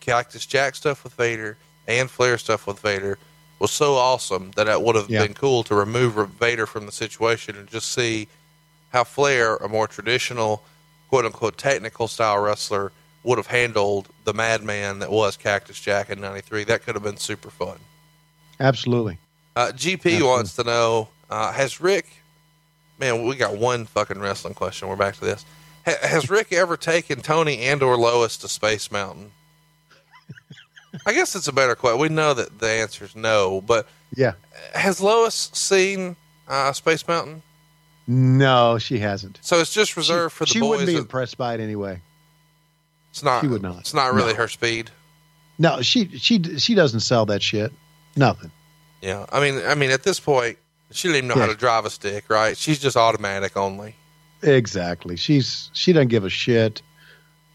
Cactus 0.00 0.46
Jack 0.46 0.74
stuff 0.76 1.02
with 1.04 1.14
Vader, 1.14 1.56
and 1.88 2.08
Flair 2.10 2.38
stuff 2.38 2.66
with 2.66 2.78
Vader 2.78 3.18
was 3.58 3.72
so 3.72 3.94
awesome 3.94 4.52
that 4.52 4.68
it 4.68 4.80
would 4.80 4.94
have 4.96 5.10
Yeah. 5.10 5.22
been 5.24 5.34
cool 5.34 5.64
to 5.64 5.74
remove 5.74 6.14
Vader 6.38 6.64
from 6.66 6.86
the 6.86 6.92
situation 6.92 7.56
and 7.56 7.68
just 7.68 7.92
see 7.92 8.28
how 8.90 9.02
Flair, 9.04 9.56
a 9.56 9.68
more 9.68 9.86
traditional, 9.88 10.62
quote 11.08 11.24
unquote, 11.26 11.58
technical 11.58 12.06
style 12.08 12.38
wrestler, 12.38 12.92
would 13.22 13.38
have 13.38 13.46
handled 13.48 14.08
the 14.24 14.32
madman 14.32 14.98
that 15.00 15.10
was 15.10 15.36
Cactus 15.36 15.80
Jack 15.80 16.10
in 16.10 16.20
'93. 16.20 16.64
That 16.64 16.82
could 16.82 16.94
have 16.94 17.04
been 17.04 17.16
super 17.18 17.50
fun. 17.50 17.78
Absolutely. 18.58 19.18
Uh, 19.56 19.72
GP 19.74 20.22
wants 20.22 20.56
to 20.56 20.64
know: 20.64 21.08
uh, 21.28 21.52
Has 21.52 21.80
Ric? 21.80 22.06
Man, 22.98 23.24
we 23.26 23.34
got 23.36 23.56
one 23.56 23.86
fucking 23.86 24.20
wrestling 24.20 24.54
question. 24.54 24.88
We're 24.88 24.96
back 24.96 25.14
to 25.16 25.24
this. 25.24 25.44
Ha- 25.86 25.96
has 26.06 26.28
Ric 26.28 26.52
ever 26.52 26.76
taken 26.76 27.20
Tony 27.22 27.58
and 27.60 27.82
or 27.82 27.96
Lois 27.96 28.36
to 28.38 28.48
Space 28.48 28.90
Mountain? 28.92 29.32
I 31.06 31.12
guess 31.14 31.34
it's 31.34 31.48
a 31.48 31.52
better 31.52 31.74
question. 31.74 32.00
We 32.00 32.08
know 32.10 32.34
that 32.34 32.58
the 32.58 32.68
answer 32.68 33.04
is 33.04 33.16
no, 33.16 33.60
but 33.62 33.86
Yeah. 34.14 34.32
has 34.74 35.00
Lois 35.00 35.50
seen 35.54 36.16
uh, 36.48 36.72
Space 36.72 37.06
Mountain? 37.08 37.42
No, 38.06 38.76
she 38.78 38.98
hasn't. 38.98 39.38
So 39.40 39.60
it's 39.60 39.72
just 39.72 39.96
reserved 39.96 40.34
she, 40.34 40.36
for 40.38 40.44
the 40.44 40.50
she 40.50 40.60
boys. 40.60 40.68
wouldn't 40.70 40.86
be 40.88 40.94
that- 40.94 41.00
impressed 41.00 41.38
by 41.38 41.54
it 41.54 41.60
anyway. 41.60 42.02
It's 43.10 43.22
not. 43.22 43.40
she 43.42 43.48
would 43.48 43.62
not. 43.62 43.80
It's 43.80 43.94
not 43.94 44.14
really 44.14 44.32
No. 44.32 44.38
her 44.38 44.48
speed. 44.48 44.90
No, 45.58 45.82
she 45.82 46.08
she 46.18 46.42
she 46.58 46.74
doesn't 46.74 47.00
sell 47.00 47.26
that 47.26 47.42
shit. 47.42 47.72
Nothing. 48.16 48.50
Yeah, 49.02 49.26
I 49.32 49.40
mean, 49.40 49.60
I 49.66 49.74
mean, 49.74 49.90
at 49.90 50.02
this 50.02 50.18
point, 50.20 50.58
she 50.90 51.08
didn't 51.08 51.24
even 51.24 51.28
know 51.28 51.34
how 51.40 51.46
to 51.46 51.54
drive 51.56 51.84
a 51.84 51.90
stick, 51.90 52.24
right? 52.28 52.56
She's 52.56 52.78
just 52.78 52.96
automatic 52.96 53.56
only. 53.56 53.94
Exactly. 54.42 55.16
She's 55.16 55.70
she 55.74 55.92
doesn't 55.92 56.08
give 56.08 56.24
a 56.24 56.30
shit. 56.30 56.82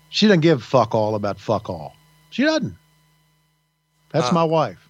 She 0.10 0.28
doesn't 0.28 0.42
give 0.42 0.64
fuck 0.64 0.94
all 0.96 1.16
about 1.16 1.40
fuck 1.40 1.70
all. 1.70 1.94
She 2.30 2.44
doesn't. 2.44 2.76
That's 4.12 4.30
Uh, 4.30 4.34
my 4.34 4.44
wife. 4.44 4.88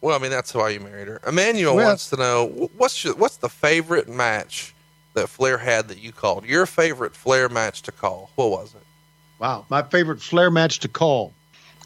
Well, 0.00 0.16
I 0.16 0.18
mean, 0.20 0.30
that's 0.30 0.52
why 0.54 0.70
you 0.70 0.80
married 0.80 1.08
her. 1.08 1.20
Emmanuel 1.26 1.76
Well- 1.76 1.86
wants 1.88 2.10
to 2.10 2.16
know 2.16 2.68
what's 2.76 3.04
your, 3.04 3.14
what's 3.16 3.36
the 3.36 3.48
favorite 3.48 4.08
match 4.08 4.74
that 5.14 5.28
Flair 5.28 5.58
had 5.58 5.88
that 5.88 5.98
you 5.98 6.10
called? 6.12 6.44
Your 6.44 6.66
favorite 6.66 7.14
Flair 7.14 7.48
match 7.48 7.82
to 7.82 7.92
call? 7.92 8.30
What 8.34 8.50
was 8.50 8.74
it? 8.74 8.82
Wow. 9.42 9.66
My 9.68 9.82
favorite 9.82 10.22
Flair 10.22 10.52
match 10.52 10.78
to 10.80 10.88
call. 10.88 11.34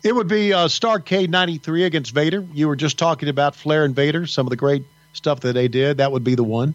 It 0.05 0.15
would 0.15 0.29
be 0.29 0.53
uh, 0.53 0.69
Starrcade 0.69 1.31
93 1.31 1.85
against 1.85 2.13
Vader. 2.13 2.47
You 2.53 2.69
were 2.69 2.77
just 2.77 2.99
talking 2.99 3.31
about 3.31 3.57
Flair 3.57 3.87
and 3.87 3.97
Vader, 3.97 4.27
some 4.27 4.45
of 4.47 4.51
the 4.51 4.57
great 4.57 4.85
stuff 5.15 5.41
that 5.41 5.55
they 5.55 5.67
did. 5.67 5.97
That 5.97 6.13
would 6.13 6.23
be 6.23 6.35
the 6.35 6.45
one. 6.45 6.75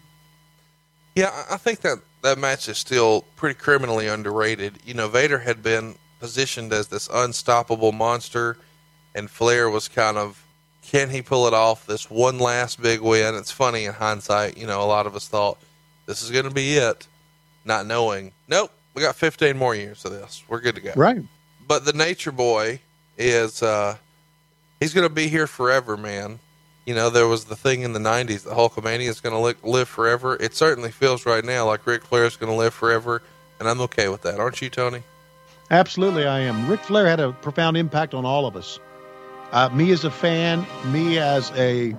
Yeah, 1.14 1.30
I- 1.48 1.56
think 1.56 1.82
that 1.82 1.98
that 2.22 2.36
match 2.36 2.68
is 2.68 2.78
still 2.78 3.24
pretty 3.36 3.56
criminally 3.56 4.08
underrated. 4.08 4.80
You 4.84 4.94
know, 4.94 5.06
Vader 5.08 5.38
had 5.38 5.62
been 5.62 5.94
positioned 6.18 6.72
as 6.72 6.88
this 6.88 7.08
unstoppable 7.12 7.92
monster, 7.92 8.56
and 9.14 9.30
Flair 9.30 9.70
was 9.70 9.86
kind 9.86 10.16
of, 10.18 10.44
can 10.82 11.10
he 11.10 11.22
pull 11.22 11.46
it 11.46 11.54
off? 11.54 11.86
This 11.86 12.10
one 12.10 12.40
last 12.40 12.82
big 12.82 13.00
win. 13.00 13.36
It's 13.36 13.52
funny 13.52 13.84
in 13.84 13.92
hindsight. 13.92 14.58
You 14.58 14.66
know, 14.66 14.82
a 14.82 14.86
lot 14.86 15.06
of 15.06 15.14
us 15.14 15.28
thought 15.28 15.58
this 16.06 16.22
is 16.22 16.32
going 16.32 16.44
to 16.46 16.50
be 16.50 16.74
it, 16.74 17.06
not 17.64 17.86
knowing. 17.86 18.32
Nope, 18.48 18.72
we 18.94 19.02
got 19.02 19.16
15 19.16 19.56
more 19.56 19.74
years 19.74 20.04
of 20.04 20.12
this. 20.12 20.44
We're 20.48 20.60
good 20.60 20.74
to 20.76 20.80
go. 20.80 20.92
Right. 20.96 21.22
but 21.66 21.84
the 21.84 21.92
nature 21.92 22.32
boy 22.32 22.80
is 23.18 23.62
uh 23.62 23.96
he's 24.80 24.94
going 24.94 25.06
to 25.08 25.14
be 25.14 25.28
here 25.28 25.46
forever 25.46 25.96
man 25.96 26.38
you 26.86 26.94
know 26.94 27.10
there 27.10 27.28
was 27.28 27.44
the 27.44 27.54
thing 27.54 27.82
in 27.82 27.92
the 27.92 28.00
90s 28.00 28.44
that 28.44 28.54
hulkamania 28.54 29.06
is 29.06 29.20
going 29.20 29.34
to 29.34 29.38
li- 29.38 29.70
live 29.70 29.86
forever 29.88 30.34
it 30.40 30.54
certainly 30.54 30.90
feels 30.90 31.26
right 31.26 31.44
now 31.44 31.66
like 31.66 31.86
Ric 31.86 32.02
Flair 32.04 32.24
is 32.24 32.36
going 32.36 32.50
to 32.50 32.56
live 32.56 32.72
forever 32.74 33.22
and 33.60 33.68
i'm 33.68 33.80
okay 33.82 34.08
with 34.08 34.22
that 34.22 34.40
aren't 34.40 34.60
you 34.62 34.70
tony 34.70 35.02
Absolutely, 35.70 36.26
I 36.26 36.40
am. 36.40 36.68
Ric 36.68 36.80
Flair 36.80 37.06
had 37.06 37.18
a 37.18 37.32
profound 37.32 37.78
impact 37.78 38.12
on 38.12 38.26
all 38.26 38.44
of 38.44 38.56
us. 38.56 38.78
Uh, 39.52 39.70
me 39.70 39.90
as 39.90 40.04
a 40.04 40.10
fan, 40.10 40.66
me 40.92 41.18
as 41.18 41.50
a 41.52 41.96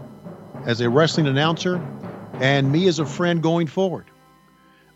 as 0.65 0.79
a 0.79 0.89
wrestling 0.91 1.25
announcer, 1.25 1.81
and 2.35 2.71
me 2.71 2.87
as 2.87 2.99
a 2.99 3.05
friend 3.05 3.41
going 3.41 3.65
forward. 3.65 4.05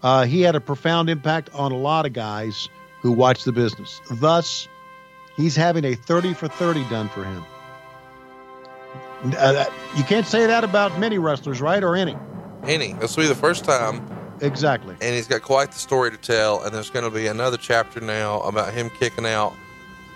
Uh, 0.04 0.26
he 0.26 0.42
had 0.42 0.56
a 0.56 0.62
profound 0.62 1.10
impact 1.10 1.50
on 1.54 1.72
a 1.72 1.78
lot 1.78 2.06
of 2.06 2.14
guys 2.14 2.70
who 3.02 3.12
watch 3.12 3.44
the 3.44 3.52
business. 3.52 4.00
Thus, 4.12 4.68
he's 5.36 5.56
having 5.56 5.86
a 5.86 5.96
30 5.96 6.34
for 6.34 6.48
30 6.48 6.84
done 6.90 7.10
for 7.10 7.24
him. 7.24 7.44
Uh, 9.38 9.54
that- 9.54 9.72
you 9.96 10.04
can't 10.04 10.28
say 10.28 10.46
that 10.46 10.64
about 10.64 11.00
many 11.00 11.18
wrestlers, 11.18 11.60
right? 11.62 11.84
Or 11.84 11.96
any. 11.96 12.16
Any. 12.64 12.94
This 12.94 13.16
will 13.18 13.24
be 13.24 13.28
the 13.28 13.36
first 13.36 13.64
time, 13.66 14.08
Exactly. 14.42 14.96
and 15.02 15.16
he's 15.16 15.28
got 15.28 15.42
quite 15.42 15.72
the 15.72 15.80
story 15.80 16.12
to 16.12 16.18
tell. 16.18 16.62
And 16.64 16.74
there's 16.74 16.90
going 16.92 17.06
to 17.06 17.12
be 17.12 17.28
another 17.28 17.58
chapter 17.58 18.00
now 18.00 18.42
about 18.42 18.74
him 18.74 18.90
kicking 19.00 19.26
out 19.26 19.54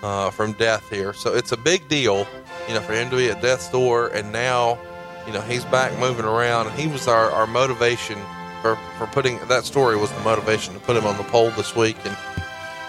uh, 0.04 0.30
from 0.30 0.54
death 0.54 0.88
here. 0.90 1.14
So 1.14 1.34
it's 1.34 1.52
a 1.52 1.58
big 1.58 1.88
deal, 1.88 2.28
you 2.68 2.74
know, 2.76 2.82
for 2.82 2.94
him 2.94 3.10
to 3.10 3.16
be 3.16 3.30
at 3.30 3.42
death's 3.42 3.70
door, 3.70 4.08
and 4.10 4.32
now, 4.32 4.78
you 5.26 5.34
know, 5.34 5.42
he's 5.42 5.66
back 5.66 5.98
moving 6.00 6.26
around, 6.26 6.68
and 6.68 6.80
he 6.80 6.88
was 6.88 7.08
our, 7.08 7.30
our 7.32 7.48
motivation 7.48 8.20
for, 8.62 8.76
for 8.98 9.08
putting 9.08 9.40
that 9.48 9.64
story 9.66 9.98
was 9.98 10.12
the 10.12 10.20
motivation 10.22 10.74
to 10.74 10.80
put 10.82 10.96
him 10.96 11.06
on 11.06 11.18
the 11.18 11.24
poll 11.24 11.50
this 11.52 11.76
week, 11.76 11.98
and 12.06 12.16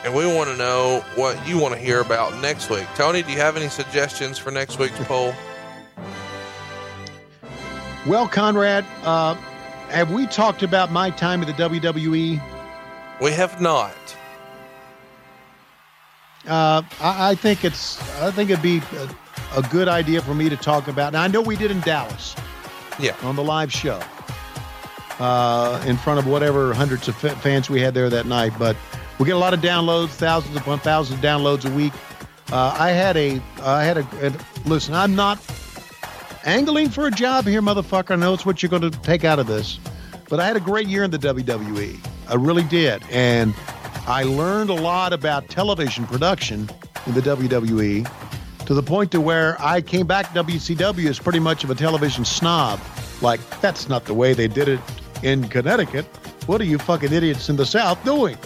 and 0.05 0.13
we 0.15 0.27
want 0.27 0.51
to 0.51 0.57
know 0.57 1.05
what 1.15 1.47
you 1.47 1.59
want 1.59 1.75
to 1.75 1.81
hear 1.81 2.01
about 2.01 2.37
next 2.43 2.69
week. 2.71 2.87
Tony, 2.97 3.23
do 3.23 3.31
you 3.31 3.39
have 3.39 3.57
any 3.57 3.69
suggestions 3.69 4.37
for 4.37 4.51
next 4.51 4.79
week's 4.81 4.99
poll? 5.05 5.33
Well, 8.07 8.27
Conrad, 8.27 8.85
uh, 9.05 9.35
have 9.91 10.11
we 10.11 10.27
talked 10.27 10.65
about 10.65 10.91
my 10.91 11.11
time 11.11 11.41
at 11.41 11.47
the? 11.47 11.53
WWE? 11.53 12.43
We 13.21 13.31
have 13.31 13.61
not. 13.61 13.95
Uh, 16.49 16.83
I, 17.01 17.31
I 17.31 17.35
think 17.37 17.65
it's. 17.65 18.01
I 18.21 18.33
think 18.33 18.51
it'd 18.51 18.61
be 18.63 18.83
a, 18.97 19.59
a 19.59 19.63
good 19.71 19.87
idea 19.87 20.21
for 20.21 20.35
me 20.35 20.49
to 20.49 20.57
talk 20.57 20.89
about. 20.89 21.13
Now 21.13 21.23
I 21.23 21.29
know 21.29 21.41
we 21.41 21.55
did 21.55 21.71
in 21.71 21.81
Dallas 21.83 22.35
Yeah. 22.99 23.15
on 23.23 23.37
the 23.37 23.45
live 23.45 23.73
show, 23.73 24.01
uh, 25.19 25.83
in 25.87 25.97
front 25.97 26.19
of 26.19 26.27
whatever 26.27 26.73
hundreds 26.75 27.09
of 27.09 27.17
fa- 27.17 27.37
fans 27.37 27.69
we 27.69 27.81
had 27.81 27.95
there 27.95 28.11
that 28.11 28.27
night. 28.27 28.53
But 28.59 28.77
we 29.19 29.27
get 29.27 29.37
a 29.37 29.39
lot 29.39 29.55
of 29.55 29.61
downloads, 29.61 30.11
thousands 30.11 30.57
upon 30.57 30.81
thousands 30.81 31.19
of 31.19 31.25
downloads 31.25 31.71
a 31.71 31.75
week. 31.75 31.93
Uh, 32.51 32.77
I 32.79 32.91
had 32.91 33.17
a. 33.17 33.41
I 33.63 33.85
had 33.85 33.99
a, 33.99 34.27
a. 34.27 34.33
Listen, 34.69 34.95
I'm 34.95 35.15
not 35.15 35.39
angling 36.45 36.91
for 36.91 37.07
a 37.07 37.11
job 37.11 37.47
here, 37.47 37.63
motherfucker. 37.63 38.11
I 38.11 38.17
know 38.17 38.35
it's 38.35 38.45
what 38.45 38.63
you're 38.63 38.71
going 38.71 38.83
to 38.83 38.91
take 38.91 39.25
out 39.25 39.39
of 39.39 39.47
this, 39.47 39.79
but 40.29 40.41
I 40.41 40.47
had 40.47 40.57
a 40.57 40.61
great 40.61 40.89
year 40.89 41.05
in 41.05 41.11
the 41.11 41.19
WWE. 41.19 41.99
I 42.29 42.35
really 42.35 42.65
did, 42.65 43.03
and 43.11 43.55
I 44.07 44.25
learned 44.25 44.71
a 44.71 44.75
lot 44.75 45.13
about 45.13 45.49
television 45.49 46.07
production 46.07 46.69
in 47.07 47.15
the 47.15 47.21
WWE 47.21 48.11
to 48.67 48.75
the 48.75 48.83
point 48.83 49.11
to 49.13 49.21
where 49.21 49.57
I 49.61 49.81
came 49.81 50.07
back 50.07 50.33
to 50.33 50.45
WCW 50.45 51.09
as 51.09 51.19
pretty 51.19 51.41
much 51.41 51.65
of 51.65 51.71
a 51.71 51.75
television 51.75 52.25
snob. 52.25 52.81
Like, 53.21 53.41
that's 53.61 53.89
not 53.89 54.05
the 54.05 54.15
way 54.15 54.35
they 54.35 54.49
did 54.49 54.69
it 54.69 54.81
in 55.23 55.49
Connecticut. 55.49 56.05
What 56.47 56.61
are 56.61 56.65
you 56.65 56.79
fucking 56.79 57.13
idiots 57.13 57.49
in 57.49 57.57
the 57.57 57.67
South 57.67 58.03
doing? 58.05 58.37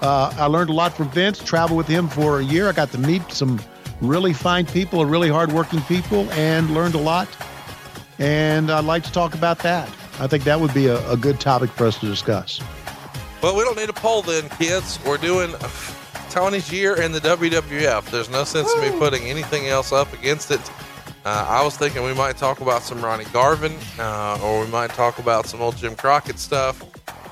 Uh, 0.00 0.32
I 0.36 0.46
learned 0.46 0.70
a 0.70 0.72
lot 0.72 0.94
from 0.94 1.10
Vince, 1.10 1.38
traveled 1.38 1.76
with 1.76 1.86
him 1.86 2.08
for 2.08 2.40
a 2.40 2.44
year. 2.44 2.68
I 2.68 2.72
got 2.72 2.90
to 2.92 2.98
meet 2.98 3.30
some 3.32 3.60
really 4.00 4.32
fine 4.32 4.66
people, 4.66 5.04
really 5.04 5.28
hardworking 5.28 5.82
people, 5.82 6.30
and 6.32 6.70
learned 6.70 6.94
a 6.94 6.98
lot. 6.98 7.28
And 8.18 8.70
I'd 8.70 8.84
like 8.84 9.04
to 9.04 9.12
talk 9.12 9.34
about 9.34 9.58
that. 9.60 9.88
I 10.18 10.26
think 10.26 10.44
that 10.44 10.60
would 10.60 10.74
be 10.74 10.86
a, 10.86 11.06
a 11.10 11.16
good 11.16 11.40
topic 11.40 11.70
for 11.70 11.86
us 11.86 11.98
to 12.00 12.06
discuss. 12.06 12.60
Well, 13.42 13.56
we 13.56 13.64
don't 13.64 13.76
need 13.76 13.88
a 13.88 13.94
poll 13.94 14.22
then, 14.22 14.48
kids. 14.50 14.98
We're 15.06 15.16
doing 15.16 15.54
Tony's 16.28 16.70
year 16.70 17.00
in 17.00 17.12
the 17.12 17.20
WWF. 17.20 18.10
There's 18.10 18.28
no 18.28 18.44
sense 18.44 18.72
in 18.74 18.80
me 18.80 18.98
putting 18.98 19.22
anything 19.22 19.68
else 19.68 19.92
up 19.92 20.12
against 20.12 20.50
it. 20.50 20.60
Uh, 21.24 21.46
I 21.48 21.62
was 21.62 21.76
thinking 21.76 22.02
we 22.02 22.14
might 22.14 22.38
talk 22.38 22.60
about 22.60 22.82
some 22.82 23.02
Ronnie 23.02 23.26
Garvin, 23.32 23.76
uh, 23.98 24.38
or 24.42 24.64
we 24.64 24.70
might 24.70 24.90
talk 24.90 25.18
about 25.18 25.46
some 25.46 25.60
old 25.60 25.76
Jim 25.76 25.94
Crockett 25.94 26.38
stuff. 26.38 26.82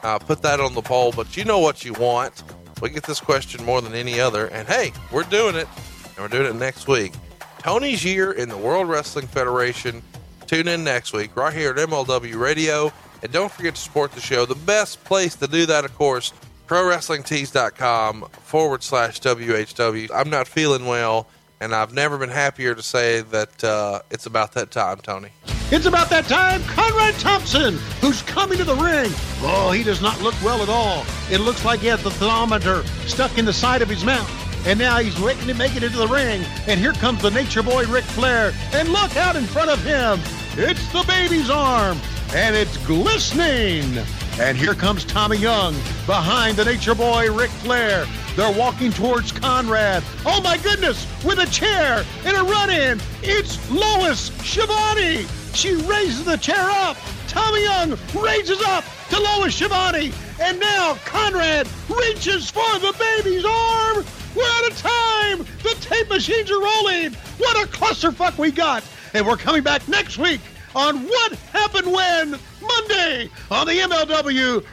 Uh, 0.05 0.19
put 0.19 0.43
that 0.43 0.61
on 0.61 0.75
the 0.75 0.83
poll, 0.83 1.13
but 1.13 1.37
you 1.37 1.45
know 1.45 1.59
what 1.59 1.85
you 1.85 1.95
want. 1.95 2.43
We 2.83 2.91
get 2.91 3.05
this 3.05 3.21
question 3.21 3.65
more 3.65 3.81
than 3.81 3.95
any 3.95 4.21
other, 4.21 4.47
and 4.49 4.69
hey, 4.69 4.93
we're 5.11 5.25
doing 5.25 5.57
it, 5.57 5.67
and 6.05 6.19
we're 6.19 6.29
doing 6.29 6.47
it 6.47 6.55
next 6.55 6.87
week. 6.87 7.13
Tony's 7.59 8.05
year 8.05 8.33
in 8.33 8.49
the 8.49 8.57
World 8.57 8.89
Wrestling 8.89 9.27
Federation. 9.27 10.03
Tune 10.47 10.69
in 10.69 10.85
next 10.85 11.13
week, 11.13 11.35
right 11.37 11.53
here 11.53 11.71
at 11.71 11.77
MLW 11.77 12.39
Radio. 12.39 12.93
And 13.23 13.33
don't 13.33 13.51
forget 13.51 13.75
to 13.75 13.81
support 13.81 14.13
the 14.13 14.21
show. 14.21 14.47
The 14.47 14.55
best 14.55 15.03
place 15.05 15.35
to 15.37 15.47
do 15.47 15.67
that, 15.67 15.85
of 15.85 15.95
course, 15.97 16.33
ProWrestlingTees.com 16.69 18.29
forward 18.43 18.83
slash 18.83 19.21
WHW. 19.21 20.11
I'm 20.15 20.31
not 20.31 20.47
feeling 20.47 20.87
well, 20.87 21.27
and 21.61 21.75
I've 21.75 21.93
never 21.93 22.19
been 22.19 22.31
happier 22.31 22.75
to 22.75 22.83
say 22.83 23.21
that 23.23 23.65
uh, 23.65 24.01
it's 24.11 24.27
about 24.27 24.53
that 24.53 24.71
time, 24.71 24.99
Tony. 24.99 25.31
It's 25.71 25.87
about 25.87 26.09
that 26.11 26.25
time, 26.25 26.63
Conrad 26.63 27.15
Thompson, 27.17 27.77
who's 28.01 28.23
coming 28.23 28.57
to 28.59 28.65
the 28.65 28.75
ring. 28.75 29.11
Oh, 29.43 29.71
he 29.71 29.83
does 29.83 30.01
not 30.01 30.21
look 30.23 30.35
well 30.43 30.63
at 30.63 30.69
all. 30.69 31.05
It 31.31 31.41
looks 31.41 31.65
like 31.65 31.81
he 31.81 31.89
has 31.89 32.03
the 32.03 32.11
thermometer 32.11 32.85
stuck 33.07 33.37
in 33.37 33.45
the 33.45 33.53
side 33.53 33.83
of 33.83 33.89
his 33.89 34.05
mouth. 34.05 34.31
And 34.67 34.79
now 34.79 34.99
he's 34.99 35.19
making 35.21 35.49
it, 35.49 35.57
making 35.57 35.83
it 35.83 35.91
to 35.91 35.99
the 35.99 36.09
ring. 36.09 36.43
And 36.67 36.81
here 36.81 36.93
comes 36.95 37.23
the 37.23 37.31
Nature 37.31 37.63
Boy 37.63 37.85
Ric 37.85 38.05
Flair. 38.05 38.53
And 38.73 38.89
look 38.89 39.17
out 39.17 39.37
in 39.37 39.45
front 39.45 39.71
of 39.71 39.83
him. 39.85 40.21
It's 40.57 40.93
the 40.93 41.05
baby's 41.07 41.51
arm. 41.51 41.99
And 42.35 42.57
it's 42.57 42.77
glistening. 42.87 43.99
And 44.41 44.57
here 44.57 44.75
comes 44.75 45.05
Tommy 45.05 45.37
Young 45.37 45.75
behind 46.07 46.57
the 46.57 46.65
Nature 46.65 46.95
Boy 46.95 47.33
Ric 47.33 47.51
Flair. 47.51 48.07
They're 48.39 48.57
walking 48.57 48.93
towards 48.93 49.33
Conrad. 49.33 50.05
Oh 50.25 50.41
my 50.41 50.59
goodness, 50.59 51.05
with 51.25 51.41
a 51.41 51.47
chair 51.47 52.05
and 52.25 52.37
a 52.37 52.43
run 52.45 52.71
in. 52.71 53.01
It's 53.21 53.69
Lois 53.69 54.31
Schiavone. 54.45 55.27
She 55.55 55.75
raises 55.75 56.25
the 56.25 56.37
chair 56.37 56.71
up. 56.71 56.97
Tommy 57.27 57.65
Young 57.65 57.99
raises 58.15 58.63
up 58.63 58.85
to 59.11 59.19
Lois 59.19 59.57
Schiavone. 59.57 60.13
And 60.41 60.61
now 60.61 60.95
Conrad 61.05 61.67
reaches 61.89 62.49
for 62.49 62.79
the 62.79 62.95
baby's 62.97 63.45
arm. 63.45 64.05
We're 64.37 64.45
out 64.45 64.71
of 64.71 64.79
time. 64.79 65.39
The 65.65 65.77
tape 65.81 66.09
machines 66.09 66.49
are 66.53 66.61
rolling. 66.61 67.15
What 67.39 67.57
a 67.57 67.69
clusterfuck 67.69 68.39
we 68.39 68.53
got. 68.53 68.85
And 69.15 69.27
we're 69.27 69.37
coming 69.37 69.65
back 69.65 69.89
next 69.89 70.17
week 70.17 70.41
on 70.77 71.03
What 71.09 71.33
Happened 71.53 71.91
When 71.91 72.39
Monday 72.63 73.31
on 73.51 73.67
the 73.67 73.73
MLW 73.73 74.65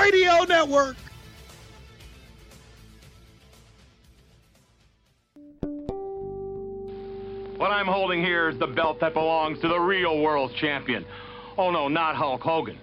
Radio 0.00 0.44
Network. 0.44 0.96
What 7.64 7.72
I'm 7.72 7.86
holding 7.86 8.22
here 8.22 8.50
is 8.50 8.58
the 8.58 8.66
belt 8.66 9.00
that 9.00 9.14
belongs 9.14 9.58
to 9.62 9.68
the 9.68 9.80
real 9.80 10.20
world 10.20 10.52
champion. 10.60 11.06
Oh 11.56 11.70
no, 11.70 11.88
not 11.88 12.14
Hulk 12.14 12.42
Hogan. 12.42 12.78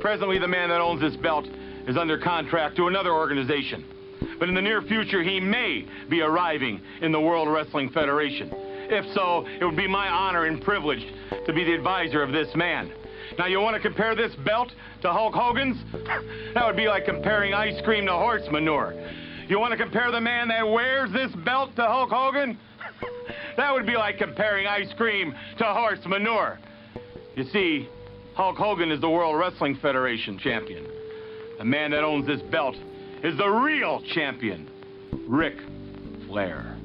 Presently, 0.00 0.38
the 0.38 0.48
man 0.48 0.70
that 0.70 0.80
owns 0.80 1.02
this 1.02 1.14
belt 1.16 1.44
is 1.86 1.98
under 1.98 2.16
contract 2.16 2.76
to 2.76 2.86
another 2.86 3.12
organization. 3.12 3.84
But 4.38 4.48
in 4.48 4.54
the 4.54 4.62
near 4.62 4.80
future, 4.80 5.22
he 5.22 5.38
may 5.38 5.86
be 6.08 6.22
arriving 6.22 6.80
in 7.02 7.12
the 7.12 7.20
World 7.20 7.46
Wrestling 7.46 7.90
Federation. 7.90 8.48
If 8.54 9.04
so, 9.14 9.44
it 9.46 9.66
would 9.66 9.76
be 9.76 9.86
my 9.86 10.08
honor 10.08 10.46
and 10.46 10.62
privilege 10.62 11.06
to 11.44 11.52
be 11.52 11.64
the 11.64 11.74
advisor 11.74 12.22
of 12.22 12.32
this 12.32 12.48
man. 12.54 12.90
Now, 13.38 13.48
you 13.48 13.60
want 13.60 13.76
to 13.76 13.82
compare 13.82 14.14
this 14.14 14.34
belt 14.46 14.72
to 15.02 15.12
Hulk 15.12 15.34
Hogan's? 15.34 15.76
That 16.54 16.66
would 16.66 16.76
be 16.76 16.88
like 16.88 17.04
comparing 17.04 17.52
ice 17.52 17.78
cream 17.84 18.06
to 18.06 18.12
horse 18.12 18.48
manure. 18.50 18.94
You 19.48 19.58
want 19.58 19.72
to 19.72 19.76
compare 19.76 20.10
the 20.10 20.20
man 20.20 20.48
that 20.48 20.66
wears 20.66 21.12
this 21.12 21.30
belt 21.44 21.76
to 21.76 21.82
Hulk 21.82 22.10
Hogan? 22.10 22.58
That 23.56 23.72
would 23.74 23.84
be 23.84 23.96
like 23.96 24.16
comparing 24.16 24.66
ice 24.66 24.92
cream 24.94 25.34
to 25.58 25.64
horse 25.64 25.98
manure. 26.06 26.58
You 27.36 27.44
see, 27.44 27.88
Hulk 28.34 28.56
Hogan 28.56 28.90
is 28.90 29.00
the 29.00 29.10
World 29.10 29.38
Wrestling 29.38 29.76
Federation 29.76 30.38
champion. 30.38 30.86
The 31.58 31.64
man 31.64 31.90
that 31.90 32.02
owns 32.02 32.26
this 32.26 32.40
belt 32.40 32.76
is 33.22 33.36
the 33.36 33.48
real 33.48 34.00
champion, 34.14 34.70
Ric 35.28 35.58
Flair. 36.26 36.76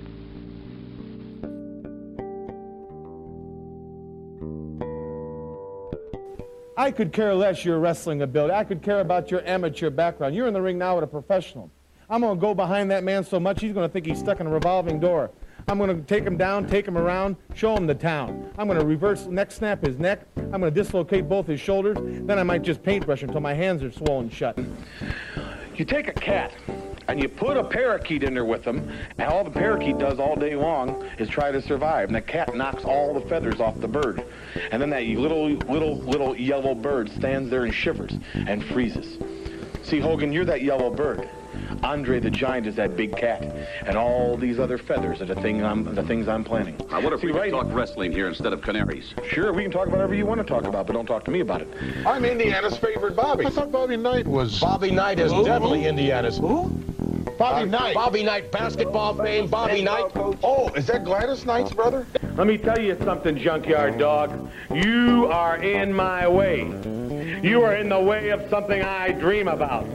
I 6.78 6.92
could 6.92 7.12
care 7.12 7.34
less 7.34 7.66
your 7.66 7.80
wrestling 7.80 8.22
ability. 8.22 8.54
I 8.54 8.64
could 8.64 8.84
care 8.84 9.00
about 9.00 9.32
your 9.32 9.44
amateur 9.48 9.90
background. 9.90 10.36
You're 10.36 10.48
in 10.48 10.54
the 10.54 10.62
ring 10.62 10.78
now 10.78 10.96
with 10.96 11.06
a 11.06 11.08
professional. 11.08 11.72
I'm 12.10 12.22
going 12.22 12.38
to 12.38 12.42
go 12.42 12.54
behind 12.54 12.92
that 12.92 13.04
man 13.04 13.24
so 13.24 13.40
much 13.40 13.62
he's 13.62 13.74
going 13.74 13.88
to 13.88 13.92
think 13.92 14.06
he's 14.06 14.20
stuck 14.20 14.40
in 14.40 14.48
a 14.48 14.50
revolving 14.50 15.00
door. 15.00 15.32
I'm 15.70 15.78
going 15.80 15.94
to 15.94 16.02
take 16.04 16.24
him 16.24 16.38
down, 16.38 16.66
take 16.66 16.88
him 16.88 16.98
around, 16.98 17.36
show 17.54 17.76
him 17.76 17.88
the 17.88 17.96
town. 17.96 18.50
I'm 18.58 18.68
going 18.68 18.80
to 18.80 18.86
reverse 18.86 19.26
neck 19.26 19.52
snap 19.52 19.86
his 19.86 20.00
neck. 20.00 20.22
I'm 20.38 20.62
going 20.62 20.64
to 20.64 20.72
dislocate 20.72 21.28
both 21.28 21.46
his 21.46 21.60
shoulders. 21.60 21.98
Then 22.00 22.40
I 22.40 22.44
might 22.44 22.62
just 22.62 22.82
paintbrush 22.82 23.22
until 23.22 23.42
my 23.42 23.54
hands 23.54 23.84
are 23.84 23.92
swollen 23.92 24.30
shut. 24.30 24.58
You 25.76 25.84
take 25.84 26.08
a 26.08 26.14
cat 26.14 26.54
and 27.10 27.22
you 27.22 27.28
put 27.28 27.58
a 27.58 27.64
parakeet 27.66 28.24
in 28.24 28.34
there 28.34 28.46
with 28.46 28.64
him, 28.64 28.90
and 29.18 29.30
all 29.30 29.44
the 29.44 29.52
parakeet 29.52 29.98
does 29.98 30.20
all 30.20 30.38
day 30.38 30.56
long 30.56 31.06
is 31.18 31.28
try 31.28 31.52
to 31.52 31.62
survive. 31.62 32.08
And 32.08 32.16
the 32.16 32.22
cat 32.22 32.56
knocks 32.56 32.86
all 32.86 33.14
the 33.14 33.28
feathers 33.28 33.60
off 33.60 33.78
the 33.82 33.90
bird. 33.90 34.24
And 34.72 34.82
then 34.82 34.90
that 34.92 35.04
little, 35.04 35.50
little, 35.50 35.98
little 35.98 36.34
yellow 36.38 36.76
bird 36.76 37.10
stands 37.10 37.50
there 37.50 37.66
and 37.66 37.74
shivers 37.74 38.18
and 38.34 38.64
freezes. 38.64 39.18
See, 39.84 40.00
Hogan, 40.00 40.32
you're 40.32 40.46
that 40.46 40.62
yellow 40.62 40.90
bird. 40.90 41.30
Andre 41.84 42.20
the 42.20 42.30
Giant 42.30 42.68
is 42.68 42.76
that 42.76 42.96
big 42.98 43.16
cat, 43.16 43.44
and 43.86 43.96
all 43.98 44.38
these 44.38 44.60
other 44.60 44.78
feathers 44.78 45.22
are 45.22 45.26
the 45.26 45.36
thing 45.36 45.64
I'm 45.64 45.84
the 45.96 46.04
things 46.04 46.28
I'm 46.28 46.44
planning. 46.44 46.76
I 46.92 47.00
wonder 47.00 47.16
if 47.16 47.22
See, 47.22 47.28
we 47.28 47.34
could 47.34 47.40
right- 47.40 47.52
talk 47.52 47.68
wrestling 47.70 48.12
here 48.12 48.28
instead 48.28 48.54
of 48.54 48.62
canaries. 48.62 49.14
Sure, 49.30 49.54
we 49.54 49.64
can 49.64 49.72
talk 49.72 49.88
about 49.88 49.98
whatever 49.98 50.16
you 50.16 50.26
want 50.26 50.40
to 50.40 50.46
talk 50.46 50.66
about, 50.66 50.88
but 50.88 50.94
don't 50.94 51.06
talk 51.06 51.24
to 51.26 51.32
me 51.32 51.40
about 51.42 51.62
it. 51.62 51.68
I'm 52.06 52.26
Indiana's 52.26 52.78
favorite 52.78 53.16
Bobby. 53.16 53.46
I 53.46 53.50
thought 53.50 53.72
Bobby 53.72 53.98
Knight 53.98 54.28
was. 54.28 54.60
Bobby 54.60 54.92
Knight 54.92 55.20
is 55.20 55.32
definitely 55.32 55.86
Indiana's. 55.86 56.38
Who? 56.38 56.70
Bobby 57.38 57.64
uh, 57.64 57.80
Knight. 57.80 57.94
Bobby 57.94 58.24
Knight, 58.24 58.52
basketball 58.52 59.14
fame, 59.14 59.48
Bobby 59.48 59.82
Knight. 59.82 60.12
Oh, 60.16 60.70
is 60.76 60.88
that 60.88 61.04
Gladys 61.06 61.46
Knight's 61.46 61.72
brother? 61.72 62.06
Let 62.36 62.48
me 62.48 62.58
tell 62.58 62.80
you 62.80 62.98
something, 63.04 63.38
junkyard 63.38 63.98
dog. 63.98 64.50
You 64.74 65.28
are 65.28 65.58
in 65.58 65.94
my 65.94 66.28
way. 66.28 66.62
You 67.44 67.62
are 67.62 67.76
in 67.76 67.90
the 67.90 68.00
way 68.00 68.30
of 68.30 68.50
something 68.50 68.82
I 68.82 69.12
dream 69.12 69.48
about. 69.48 69.86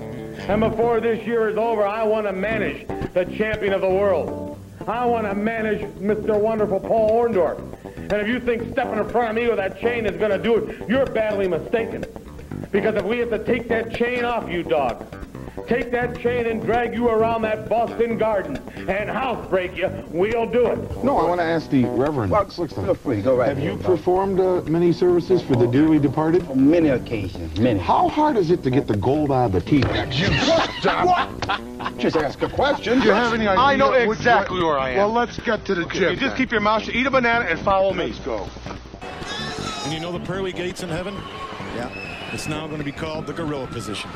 And 0.49 0.61
before 0.61 1.01
this 1.01 1.25
year 1.25 1.49
is 1.49 1.57
over, 1.57 1.87
I 1.87 2.03
want 2.03 2.27
to 2.27 2.33
manage 2.33 2.87
the 3.15 3.25
champion 3.37 3.73
of 3.73 3.81
the 3.81 3.89
world. 3.89 4.59
I 4.89 5.07
want 5.07 5.25
to 5.27 5.35
manage 5.35 5.83
Mr. 5.95 6.39
Wonderful 6.39 6.81
Paul 6.81 7.11
Orndorff. 7.11 7.59
And 7.85 8.15
if 8.15 8.27
you 8.27 8.41
think 8.41 8.73
stepping 8.73 8.99
in 8.99 9.09
front 9.09 9.31
of 9.31 9.37
me 9.37 9.49
with 9.49 9.59
that 9.59 9.81
chain 9.81 10.05
is 10.05 10.17
going 10.17 10.33
to 10.33 10.39
do 10.39 10.57
it, 10.57 10.89
you're 10.89 11.07
badly 11.07 11.47
mistaken. 11.47 12.05
Because 12.73 12.97
if 12.97 13.05
we 13.05 13.19
have 13.19 13.31
to 13.31 13.45
take 13.45 13.69
that 13.69 13.95
chain 13.95 14.25
off 14.25 14.51
you, 14.51 14.65
dog, 14.65 15.07
take 15.67 15.91
that 15.91 16.19
chain 16.21 16.47
and 16.47 16.63
drag 16.63 16.95
you 16.95 17.09
around 17.09 17.43
that 17.43 17.69
Boston 17.69 18.19
garden 18.19 18.57
and 18.89 19.09
housebreak 19.11 19.77
you, 19.77 19.91
we'll 20.11 20.47
do 20.47 20.67
it. 20.67 21.05
No, 21.05 21.19
I 21.19 21.29
want 21.29 21.41
to 21.41 21.45
ask 21.45 21.71
the 21.71 21.85
Reverend. 21.85 22.33
Well, 22.33 22.45
feel 22.49 22.95
free, 22.95 23.21
go 23.23 23.37
right 23.37 23.49
Have 23.49 23.59
you 23.61 23.73
ahead, 23.73 23.85
performed 23.85 24.41
uh, 24.41 24.63
many 24.63 24.93
services 24.93 25.43
for 25.43 25.57
the 25.57 25.67
dearly 25.67 25.99
departed? 25.99 26.47
On 26.49 26.71
many 26.71 26.89
occasions, 26.89 27.59
many. 27.59 27.79
How 27.79 28.09
hard 28.09 28.37
is 28.37 28.51
it 28.51 28.63
to 28.65 28.71
get 28.71 28.87
the 28.87 28.97
gold 28.97 29.31
out 29.31 29.47
of 29.47 29.53
the 29.53 29.61
teeth? 29.61 29.85
You 30.13 30.29
what? 31.07 31.99
Just 31.99 32.17
ask 32.17 32.43
a 32.43 32.49
question. 32.49 33.01
Do 33.01 33.07
you 33.07 33.13
have 33.13 33.33
any 33.35 33.47
idea? 33.47 33.63
I 33.63 33.77
know 33.77 33.93
exactly 33.93 34.63
where 34.63 34.79
I 34.79 34.91
am. 34.91 34.97
Well, 34.99 35.13
let's 35.13 35.39
get 35.41 35.65
to 35.67 35.75
the 35.75 35.83
Okay, 35.85 35.99
gym. 35.99 36.15
you 36.15 36.21
just 36.21 36.37
keep 36.37 36.51
your 36.51 36.61
mouth 36.61 36.83
shut, 36.85 36.95
eat 36.95 37.07
a 37.07 37.11
banana, 37.11 37.45
and 37.45 37.59
follow 37.61 37.93
me. 37.93 38.07
Let's 38.07 38.19
go. 38.21 38.49
And 39.85 39.93
you 39.93 40.01
know 40.01 40.13
the 40.13 40.21
pearly 40.25 40.53
gates 40.53 40.83
in 40.83 40.89
heaven? 40.89 41.15
Yeah. 41.77 41.91
It's 42.33 42.49
now 42.49 42.67
going 42.67 42.79
to 42.79 42.85
be 42.85 42.93
called 42.93 43.27
the 43.27 43.33
gorilla 43.33 43.67
position. 43.67 44.11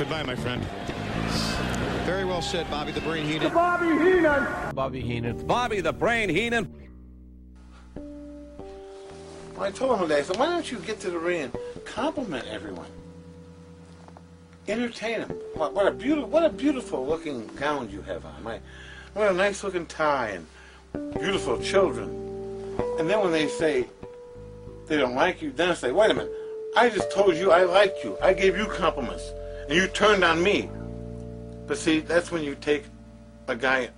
Goodbye, 0.00 0.22
my 0.22 0.34
friend. 0.34 0.64
Very 2.06 2.24
well 2.24 2.40
said, 2.40 2.70
Bobby 2.70 2.90
the 2.90 3.02
Brain 3.02 3.26
Heenan. 3.26 3.52
Bobby 3.52 3.84
Heenan. 3.84 4.74
Bobby 4.74 5.00
Heenan. 5.02 5.46
Bobby 5.46 5.82
the 5.82 5.92
Brain 5.92 6.30
Heenan. 6.30 6.74
I 9.58 9.70
told 9.70 10.00
him 10.00 10.08
today, 10.08 10.20
I 10.20 10.22
said, 10.22 10.38
why 10.38 10.46
don't 10.46 10.72
you 10.72 10.78
get 10.78 11.00
to 11.00 11.10
the 11.10 11.18
ring 11.18 11.52
and 11.52 11.84
compliment 11.84 12.46
everyone? 12.48 12.86
Entertain 14.68 15.20
them. 15.20 15.32
What, 15.52 15.74
what 15.74 15.86
a 15.86 15.90
beautiful, 15.90 16.30
what 16.30 16.46
a 16.46 16.48
beautiful 16.48 17.06
looking 17.06 17.46
gown 17.56 17.90
you 17.90 18.00
have 18.00 18.24
on. 18.24 18.42
My, 18.42 18.58
what 19.12 19.30
a 19.30 19.34
nice 19.34 19.62
looking 19.62 19.84
tie 19.84 20.30
and 20.94 21.12
beautiful 21.12 21.60
children. 21.60 22.08
And 22.98 23.10
then 23.10 23.20
when 23.20 23.32
they 23.32 23.48
say 23.48 23.86
they 24.86 24.96
don't 24.96 25.14
like 25.14 25.42
you, 25.42 25.52
then 25.52 25.68
I 25.68 25.74
say, 25.74 25.92
wait 25.92 26.10
a 26.10 26.14
minute. 26.14 26.32
I 26.74 26.88
just 26.88 27.12
told 27.12 27.36
you 27.36 27.52
I 27.52 27.64
liked 27.64 28.02
you. 28.02 28.16
I 28.22 28.32
gave 28.32 28.56
you 28.56 28.64
compliments, 28.64 29.30
and 29.70 29.78
you 29.78 29.86
turned 29.86 30.24
on 30.24 30.42
me. 30.42 30.68
But 31.68 31.78
see, 31.78 32.00
that's 32.00 32.32
when 32.32 32.42
you 32.42 32.56
take 32.56 32.84
a 33.46 33.54
guy 33.54 33.90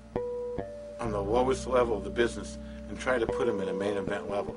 on 1.01 1.11
the 1.11 1.21
lowest 1.21 1.67
level 1.67 1.97
of 1.97 2.05
the 2.05 2.11
business 2.11 2.59
and 2.91 3.01
try 3.01 3.19
to 3.19 3.27
put 3.27 3.49
him 3.49 3.59
at 3.63 3.69
a 3.69 3.73
main 3.73 3.97
event 3.97 4.31
level. 4.31 4.55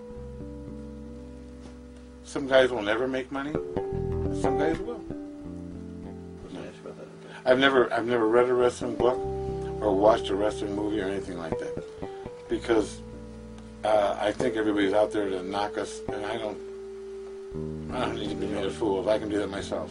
Some 2.25 2.47
guys 2.47 2.69
will 2.69 2.81
never 2.81 3.07
make 3.07 3.31
money. 3.31 3.53
Some 4.41 4.57
guys 4.57 4.77
will. 4.79 5.01
I've 7.45 7.59
never, 7.59 7.93
I've 7.93 8.07
never 8.07 8.27
read 8.27 8.49
a 8.49 8.53
wrestling 8.53 8.95
book 8.95 9.17
or 9.81 9.95
watched 9.95 10.29
a 10.29 10.35
wrestling 10.35 10.75
movie 10.75 10.99
or 10.99 11.07
anything 11.07 11.37
like 11.37 11.57
that 11.59 11.83
because 12.49 12.99
uh, 13.85 14.17
I 14.19 14.33
think 14.33 14.57
everybody's 14.57 14.93
out 14.93 15.11
there 15.11 15.29
to 15.29 15.43
knock 15.43 15.77
us, 15.77 16.01
and 16.11 16.25
I 16.25 16.37
don't. 16.37 16.57
I 17.93 17.99
don't 18.01 18.15
need 18.15 18.29
to 18.29 18.35
be 18.35 18.47
made 18.47 18.65
a 18.65 18.71
fool 18.71 18.99
if 18.99 19.07
I 19.07 19.17
can 19.17 19.29
do 19.29 19.37
that 19.37 19.49
myself. 19.49 19.89